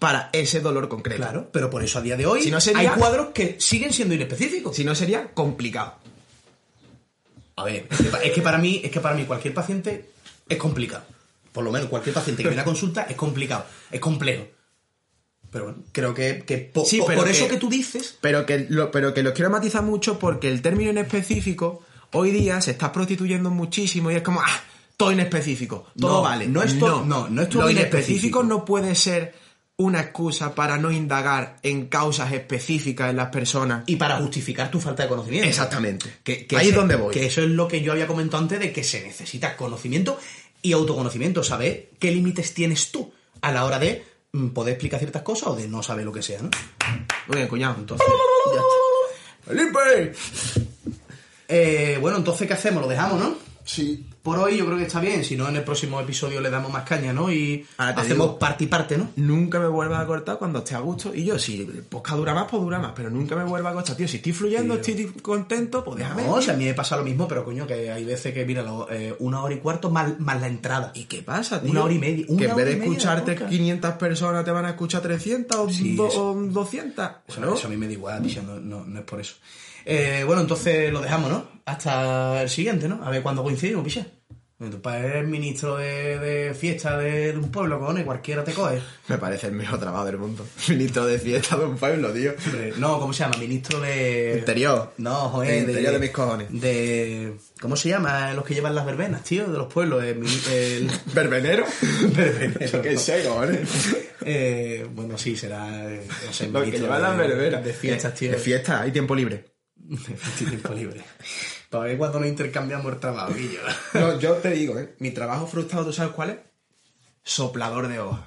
para 0.00 0.28
ese 0.32 0.58
dolor 0.60 0.88
concreto. 0.88 1.22
Claro, 1.22 1.50
pero 1.52 1.70
por 1.70 1.84
eso 1.84 2.00
a 2.00 2.02
día 2.02 2.16
de 2.16 2.26
hoy 2.26 2.42
Si 2.42 2.50
no 2.50 2.60
sería- 2.60 2.80
hay 2.80 2.98
cuadros 2.98 3.28
que 3.28 3.56
siguen 3.60 3.92
siendo 3.92 4.14
inespecíficos. 4.14 4.74
Si 4.74 4.82
no 4.84 4.94
sería 4.96 5.28
complicado. 5.34 5.94
A 7.56 7.64
ver, 7.64 7.86
es 7.90 7.96
que, 7.98 8.04
pa- 8.04 8.22
es 8.22 8.32
que 8.32 8.42
para 8.42 8.58
mí, 8.58 8.80
es 8.82 8.90
que 8.90 9.00
para 9.00 9.14
mí 9.14 9.24
cualquier 9.24 9.52
paciente 9.54 10.06
es 10.48 10.56
complicado. 10.58 11.04
Por 11.52 11.64
lo 11.64 11.72
menos 11.72 11.88
cualquier 11.88 12.14
paciente 12.14 12.42
que 12.42 12.48
viene 12.48 12.62
a 12.62 12.64
consulta 12.64 13.02
es 13.02 13.16
complicado, 13.16 13.66
es 13.90 14.00
complejo. 14.00 14.46
Pero 15.50 15.64
bueno, 15.64 15.78
creo 15.90 16.14
que, 16.14 16.44
que 16.46 16.58
po- 16.58 16.84
Sí, 16.84 16.98
po- 17.00 17.06
pero 17.06 17.20
por 17.20 17.28
eso 17.28 17.48
que- 17.48 17.56
tú 17.56 17.68
dices, 17.68 18.16
Pero 18.20 18.46
que, 18.46 18.66
lo, 18.68 18.90
pero 18.90 19.12
que 19.12 19.22
lo 19.22 19.34
quiero 19.34 19.50
matizar 19.50 19.82
mucho 19.82 20.18
porque 20.18 20.48
el 20.48 20.62
término 20.62 20.90
inespecífico 20.90 21.82
hoy 22.12 22.30
día 22.30 22.60
se 22.60 22.70
está 22.72 22.92
prostituyendo 22.92 23.50
muchísimo 23.50 24.10
y 24.10 24.14
es 24.14 24.22
como, 24.22 24.40
ah, 24.40 24.62
todo 24.96 25.10
inespecífico, 25.10 25.86
todo 25.98 26.16
No, 26.18 26.22
vale. 26.22 26.46
no 26.46 26.62
es 26.62 26.78
to- 26.78 27.04
no, 27.04 27.28
no 27.28 27.42
es 27.42 27.48
todo 27.48 27.62
Lo 27.62 27.70
inespecífico. 27.70 27.96
inespecífico 27.96 28.42
no 28.44 28.64
puede 28.64 28.94
ser 28.94 29.34
una 29.76 30.00
excusa 30.02 30.54
para 30.54 30.76
no 30.76 30.92
indagar 30.92 31.56
en 31.62 31.86
causas 31.86 32.32
específicas 32.32 33.08
en 33.10 33.16
las 33.16 33.30
personas. 33.30 33.82
y 33.86 33.96
para 33.96 34.18
justificar 34.18 34.70
tu 34.70 34.78
falta 34.78 35.04
de 35.04 35.08
conocimiento. 35.08 35.48
Exactamente. 35.48 36.18
Que, 36.22 36.46
que 36.46 36.56
Ahí 36.58 36.68
es 36.68 36.74
donde 36.74 36.96
voy. 36.96 37.12
Que 37.14 37.24
eso 37.26 37.40
es 37.40 37.48
lo 37.48 37.66
que 37.66 37.80
yo 37.80 37.92
había 37.92 38.06
comentado 38.06 38.42
antes 38.42 38.60
de 38.60 38.72
que 38.72 38.84
se 38.84 39.02
necesita 39.02 39.56
conocimiento 39.56 40.18
y 40.62 40.72
autoconocimiento, 40.72 41.42
saber 41.42 41.90
qué 41.98 42.10
límites 42.10 42.54
tienes 42.54 42.90
tú 42.92 43.12
a 43.40 43.52
la 43.52 43.64
hora 43.64 43.78
de 43.78 44.04
mm, 44.32 44.48
poder 44.48 44.74
explicar 44.74 44.98
ciertas 44.98 45.22
cosas 45.22 45.48
o 45.48 45.56
de 45.56 45.68
no 45.68 45.82
saber 45.82 46.04
lo 46.04 46.12
que 46.12 46.22
sea, 46.22 46.42
¿no? 46.42 46.50
Muy 47.28 47.36
bien, 47.36 47.48
cuñado. 47.48 47.76
Entonces, 47.78 48.06
ya 48.46 48.60
está. 48.60 48.80
¡Felipe! 49.46 50.12
Eh, 51.48 51.98
bueno, 52.00 52.18
entonces, 52.18 52.46
¿qué 52.46 52.54
hacemos? 52.54 52.82
Lo 52.82 52.88
dejamos, 52.88 53.18
¿no? 53.18 53.36
Sí. 53.64 54.06
Por 54.22 54.38
hoy 54.38 54.58
yo 54.58 54.66
creo 54.66 54.76
que 54.76 54.84
está 54.84 55.00
bien, 55.00 55.24
si 55.24 55.34
no 55.34 55.48
en 55.48 55.56
el 55.56 55.64
próximo 55.64 55.98
episodio 55.98 56.42
le 56.42 56.50
damos 56.50 56.70
más 56.70 56.84
caña, 56.84 57.10
¿no? 57.12 57.32
Y 57.32 57.64
te 57.78 57.82
hacemos 57.82 58.26
digo. 58.26 58.38
parte 58.38 58.64
y 58.64 58.66
parte, 58.66 58.98
¿no? 58.98 59.08
Nunca 59.16 59.58
me 59.58 59.66
vuelvas 59.66 59.98
a 60.02 60.06
cortar 60.06 60.36
cuando 60.36 60.58
esté 60.58 60.74
a 60.74 60.80
gusto. 60.80 61.14
Y 61.14 61.24
yo, 61.24 61.38
si 61.38 61.62
el 61.62 61.82
podcast 61.84 62.18
dura 62.18 62.34
más, 62.34 62.46
pues 62.50 62.62
dura 62.62 62.78
más. 62.78 62.92
Pero 62.94 63.08
nunca 63.08 63.34
me 63.34 63.44
vuelvas 63.44 63.70
a 63.72 63.74
cortar, 63.76 63.96
tío. 63.96 64.06
Si 64.06 64.18
estoy 64.18 64.32
fluyendo, 64.32 64.74
estoy 64.74 65.06
contento, 65.22 65.82
pues 65.82 65.98
déjame. 66.00 66.24
No, 66.24 66.34
o 66.34 66.42
sea, 66.42 66.52
a 66.52 66.56
mí 66.58 66.66
me 66.66 66.74
pasa 66.74 66.98
lo 66.98 67.02
mismo, 67.02 67.26
pero 67.26 67.44
coño, 67.46 67.66
que 67.66 67.90
hay 67.90 68.04
veces 68.04 68.34
que, 68.34 68.44
mira, 68.44 68.62
lo- 68.62 68.86
eh, 68.90 69.16
una 69.20 69.42
hora 69.42 69.54
y 69.54 69.58
cuarto 69.58 69.90
más, 69.90 70.20
más 70.20 70.38
la 70.38 70.48
entrada. 70.48 70.92
¿Y 70.94 71.04
qué 71.04 71.22
pasa, 71.22 71.62
tío? 71.62 71.70
Una 71.70 71.84
hora 71.84 71.94
y 71.94 71.98
media. 71.98 72.26
que 72.26 72.32
una 72.32 72.44
en 72.44 72.50
hora 72.50 72.56
vez 72.56 72.66
de 72.66 72.74
de 72.80 72.86
escucharte 72.86 73.32
podcast. 73.32 73.50
500 73.50 73.92
personas 73.94 74.44
te 74.44 74.50
van 74.50 74.66
a 74.66 74.70
escuchar 74.70 75.00
300 75.00 75.56
o, 75.58 75.70
Sí, 75.70 75.96
do- 75.96 76.08
eso. 76.08 76.30
o 76.32 76.34
200. 76.34 77.10
Eso, 77.26 77.40
¿no? 77.40 77.54
eso 77.54 77.66
a 77.66 77.70
mí 77.70 77.76
me 77.78 77.86
da 77.86 77.92
igual, 77.94 78.22
tío, 78.22 78.42
no, 78.42 78.60
no, 78.60 78.84
no 78.84 78.98
es 78.98 79.04
por 79.06 79.18
eso. 79.18 79.36
Eh, 79.84 80.22
bueno, 80.26 80.42
entonces 80.42 80.92
lo 80.92 81.00
dejamos, 81.00 81.30
¿no? 81.30 81.48
Hasta 81.64 82.42
el 82.42 82.48
siguiente, 82.50 82.88
¿no? 82.88 83.04
A 83.04 83.10
ver 83.10 83.22
cuándo 83.22 83.42
coincidimos, 83.42 83.84
picha. 83.84 84.06
Tu 84.58 84.78
padre 84.82 85.20
es 85.20 85.26
ministro 85.26 85.78
de, 85.78 86.18
de 86.18 86.52
fiesta 86.54 86.98
de, 86.98 87.30
un 87.34 87.50
pueblo, 87.50 87.78
cojones, 87.78 88.04
cualquiera 88.04 88.44
te 88.44 88.52
coge. 88.52 88.78
Me 89.08 89.16
parece 89.16 89.46
el 89.46 89.54
mejor 89.54 89.80
trabajo 89.80 90.04
del 90.04 90.18
mundo. 90.18 90.44
Ministro 90.68 91.06
de 91.06 91.18
fiesta 91.18 91.56
de 91.56 91.64
un 91.64 91.78
pueblo, 91.78 92.12
tío. 92.12 92.34
No, 92.76 93.00
¿cómo 93.00 93.14
se 93.14 93.20
llama? 93.20 93.38
Ministro 93.38 93.80
de... 93.80 94.36
Interior. 94.40 94.92
No, 94.98 95.14
joder. 95.30 95.50
El 95.50 95.60
interior 95.70 95.92
de 95.94 95.98
mis 95.98 96.10
cojones. 96.10 96.48
De... 96.50 97.32
¿Cómo 97.58 97.74
se 97.74 97.88
llama? 97.88 98.34
Los 98.34 98.44
que 98.44 98.52
llevan 98.52 98.74
las 98.74 98.84
verbenas, 98.84 99.24
tío, 99.24 99.46
de 99.50 99.56
los 99.56 99.72
pueblos. 99.72 100.04
El, 100.04 100.22
el- 100.52 100.90
¿Verbenero? 101.14 101.64
Verbenero. 102.14 102.82
¿Qué 102.82 102.98
sé, 102.98 103.22
cojones? 103.26 103.60
eh, 104.26 104.86
bueno, 104.94 105.16
sí, 105.16 105.38
será... 105.38 105.90
eh, 105.90 106.06
no 106.26 106.32
sé, 106.34 106.48
Los 106.48 106.64
que 106.64 106.78
llevan 106.78 107.00
las 107.00 107.16
verbenas. 107.16 107.64
De 107.64 107.72
fiestas, 107.72 108.14
tío. 108.14 108.30
De 108.32 108.36
fiesta, 108.36 108.82
hay 108.82 108.92
tiempo 108.92 109.14
libre. 109.14 109.49
Tiempo 110.38 110.72
libre. 110.74 111.02
Para 111.68 111.84
ver 111.84 111.98
cuando 111.98 112.20
nos 112.20 112.28
intercambiamos 112.28 112.92
el 112.92 113.00
trabajo, 113.00 113.34
Guillo. 113.34 113.60
No, 113.94 114.18
yo 114.20 114.34
te 114.34 114.50
digo, 114.50 114.78
¿eh? 114.78 114.94
Mi 114.98 115.10
trabajo 115.10 115.46
frustrado, 115.46 115.86
¿tú 115.86 115.92
sabes 115.92 116.12
cuál 116.12 116.30
es? 116.30 116.36
Soplador 117.22 117.88
de 117.88 117.98
hojas. 118.00 118.24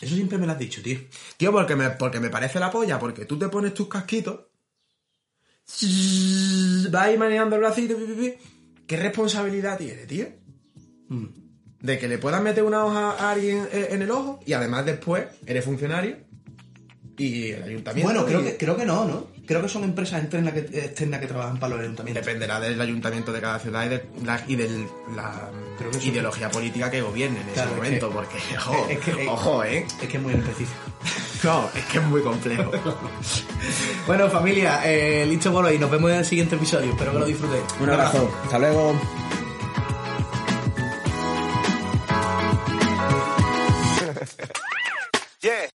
Eso 0.00 0.14
siempre 0.14 0.38
me 0.38 0.46
lo 0.46 0.52
has 0.52 0.58
dicho, 0.58 0.82
tío. 0.82 0.98
Tío, 1.36 1.52
porque 1.52 1.76
me, 1.76 1.90
porque 1.90 2.18
me 2.20 2.30
parece 2.30 2.58
la 2.58 2.70
polla, 2.70 2.98
porque 2.98 3.24
tú 3.26 3.38
te 3.38 3.48
pones 3.48 3.74
tus 3.74 3.88
casquitos, 3.88 4.40
vas 6.90 7.02
ahí 7.06 7.16
manejando 7.16 7.56
el 7.56 7.62
bracito, 7.62 7.96
pi, 7.96 8.04
pi, 8.04 8.12
pi. 8.14 8.34
¿qué 8.86 8.96
responsabilidad 8.96 9.78
tiene, 9.78 10.04
tío? 10.06 10.26
Mm. 11.08 11.26
De 11.80 11.98
que 11.98 12.08
le 12.08 12.18
puedas 12.18 12.42
meter 12.42 12.64
una 12.64 12.84
hoja 12.84 13.12
a 13.12 13.30
alguien 13.32 13.66
eh, 13.72 13.88
en 13.90 14.02
el 14.02 14.10
ojo 14.10 14.40
y 14.46 14.52
además 14.54 14.84
después 14.86 15.26
eres 15.46 15.64
funcionario 15.64 16.16
y 17.16 17.50
el 17.52 17.62
ayuntamiento... 17.62 18.10
Bueno, 18.12 18.26
creo 18.26 18.40
y- 18.40 18.44
que, 18.44 18.56
creo 18.56 18.76
que 18.76 18.84
no, 18.84 19.04
¿no? 19.06 19.26
Creo 19.46 19.60
que 19.60 19.68
son 19.68 19.84
empresas 19.84 20.22
externas 20.22 20.54
que, 20.54 20.60
externas 20.60 21.20
que 21.20 21.26
trabajan 21.26 21.58
para 21.58 21.74
los 21.74 21.82
ayuntamientos. 21.82 22.24
Dependerá 22.24 22.60
del 22.60 22.80
ayuntamiento 22.80 23.32
de 23.32 23.40
cada 23.40 23.58
ciudad 23.58 23.84
y 23.84 24.56
de 24.56 24.88
la, 25.14 25.50
ideología 26.02 26.50
política 26.50 26.90
que 26.90 27.02
gobierne 27.02 27.40
en 27.40 27.48
ese 27.50 27.66
momento, 27.66 28.10
porque, 28.10 28.38
ojo, 28.56 28.86
es 28.88 28.98
que, 29.00 29.10
eh, 29.10 29.28
ojo, 29.28 29.64
¿eh? 29.64 29.86
Es 30.00 30.08
que 30.08 30.16
es 30.16 30.22
muy 30.22 30.32
específico. 30.34 30.80
no, 31.44 31.70
es 31.74 31.84
que 31.86 31.98
es 31.98 32.04
muy 32.04 32.22
complejo. 32.22 32.70
bueno, 34.06 34.30
familia, 34.30 34.80
listo 35.26 35.52
por 35.52 35.64
hoy. 35.66 35.78
Nos 35.78 35.90
vemos 35.90 36.10
en 36.10 36.18
el 36.18 36.24
siguiente 36.24 36.56
episodio. 36.56 36.92
Espero 36.92 37.12
que 37.12 37.18
lo 37.18 37.26
disfrutéis. 37.26 37.64
Un 37.80 37.90
abrazo. 37.90 38.16
Un 38.18 38.24
abrazo. 38.24 38.40
Hasta 38.44 38.58
luego. 38.58 38.98
yeah. 45.42 45.68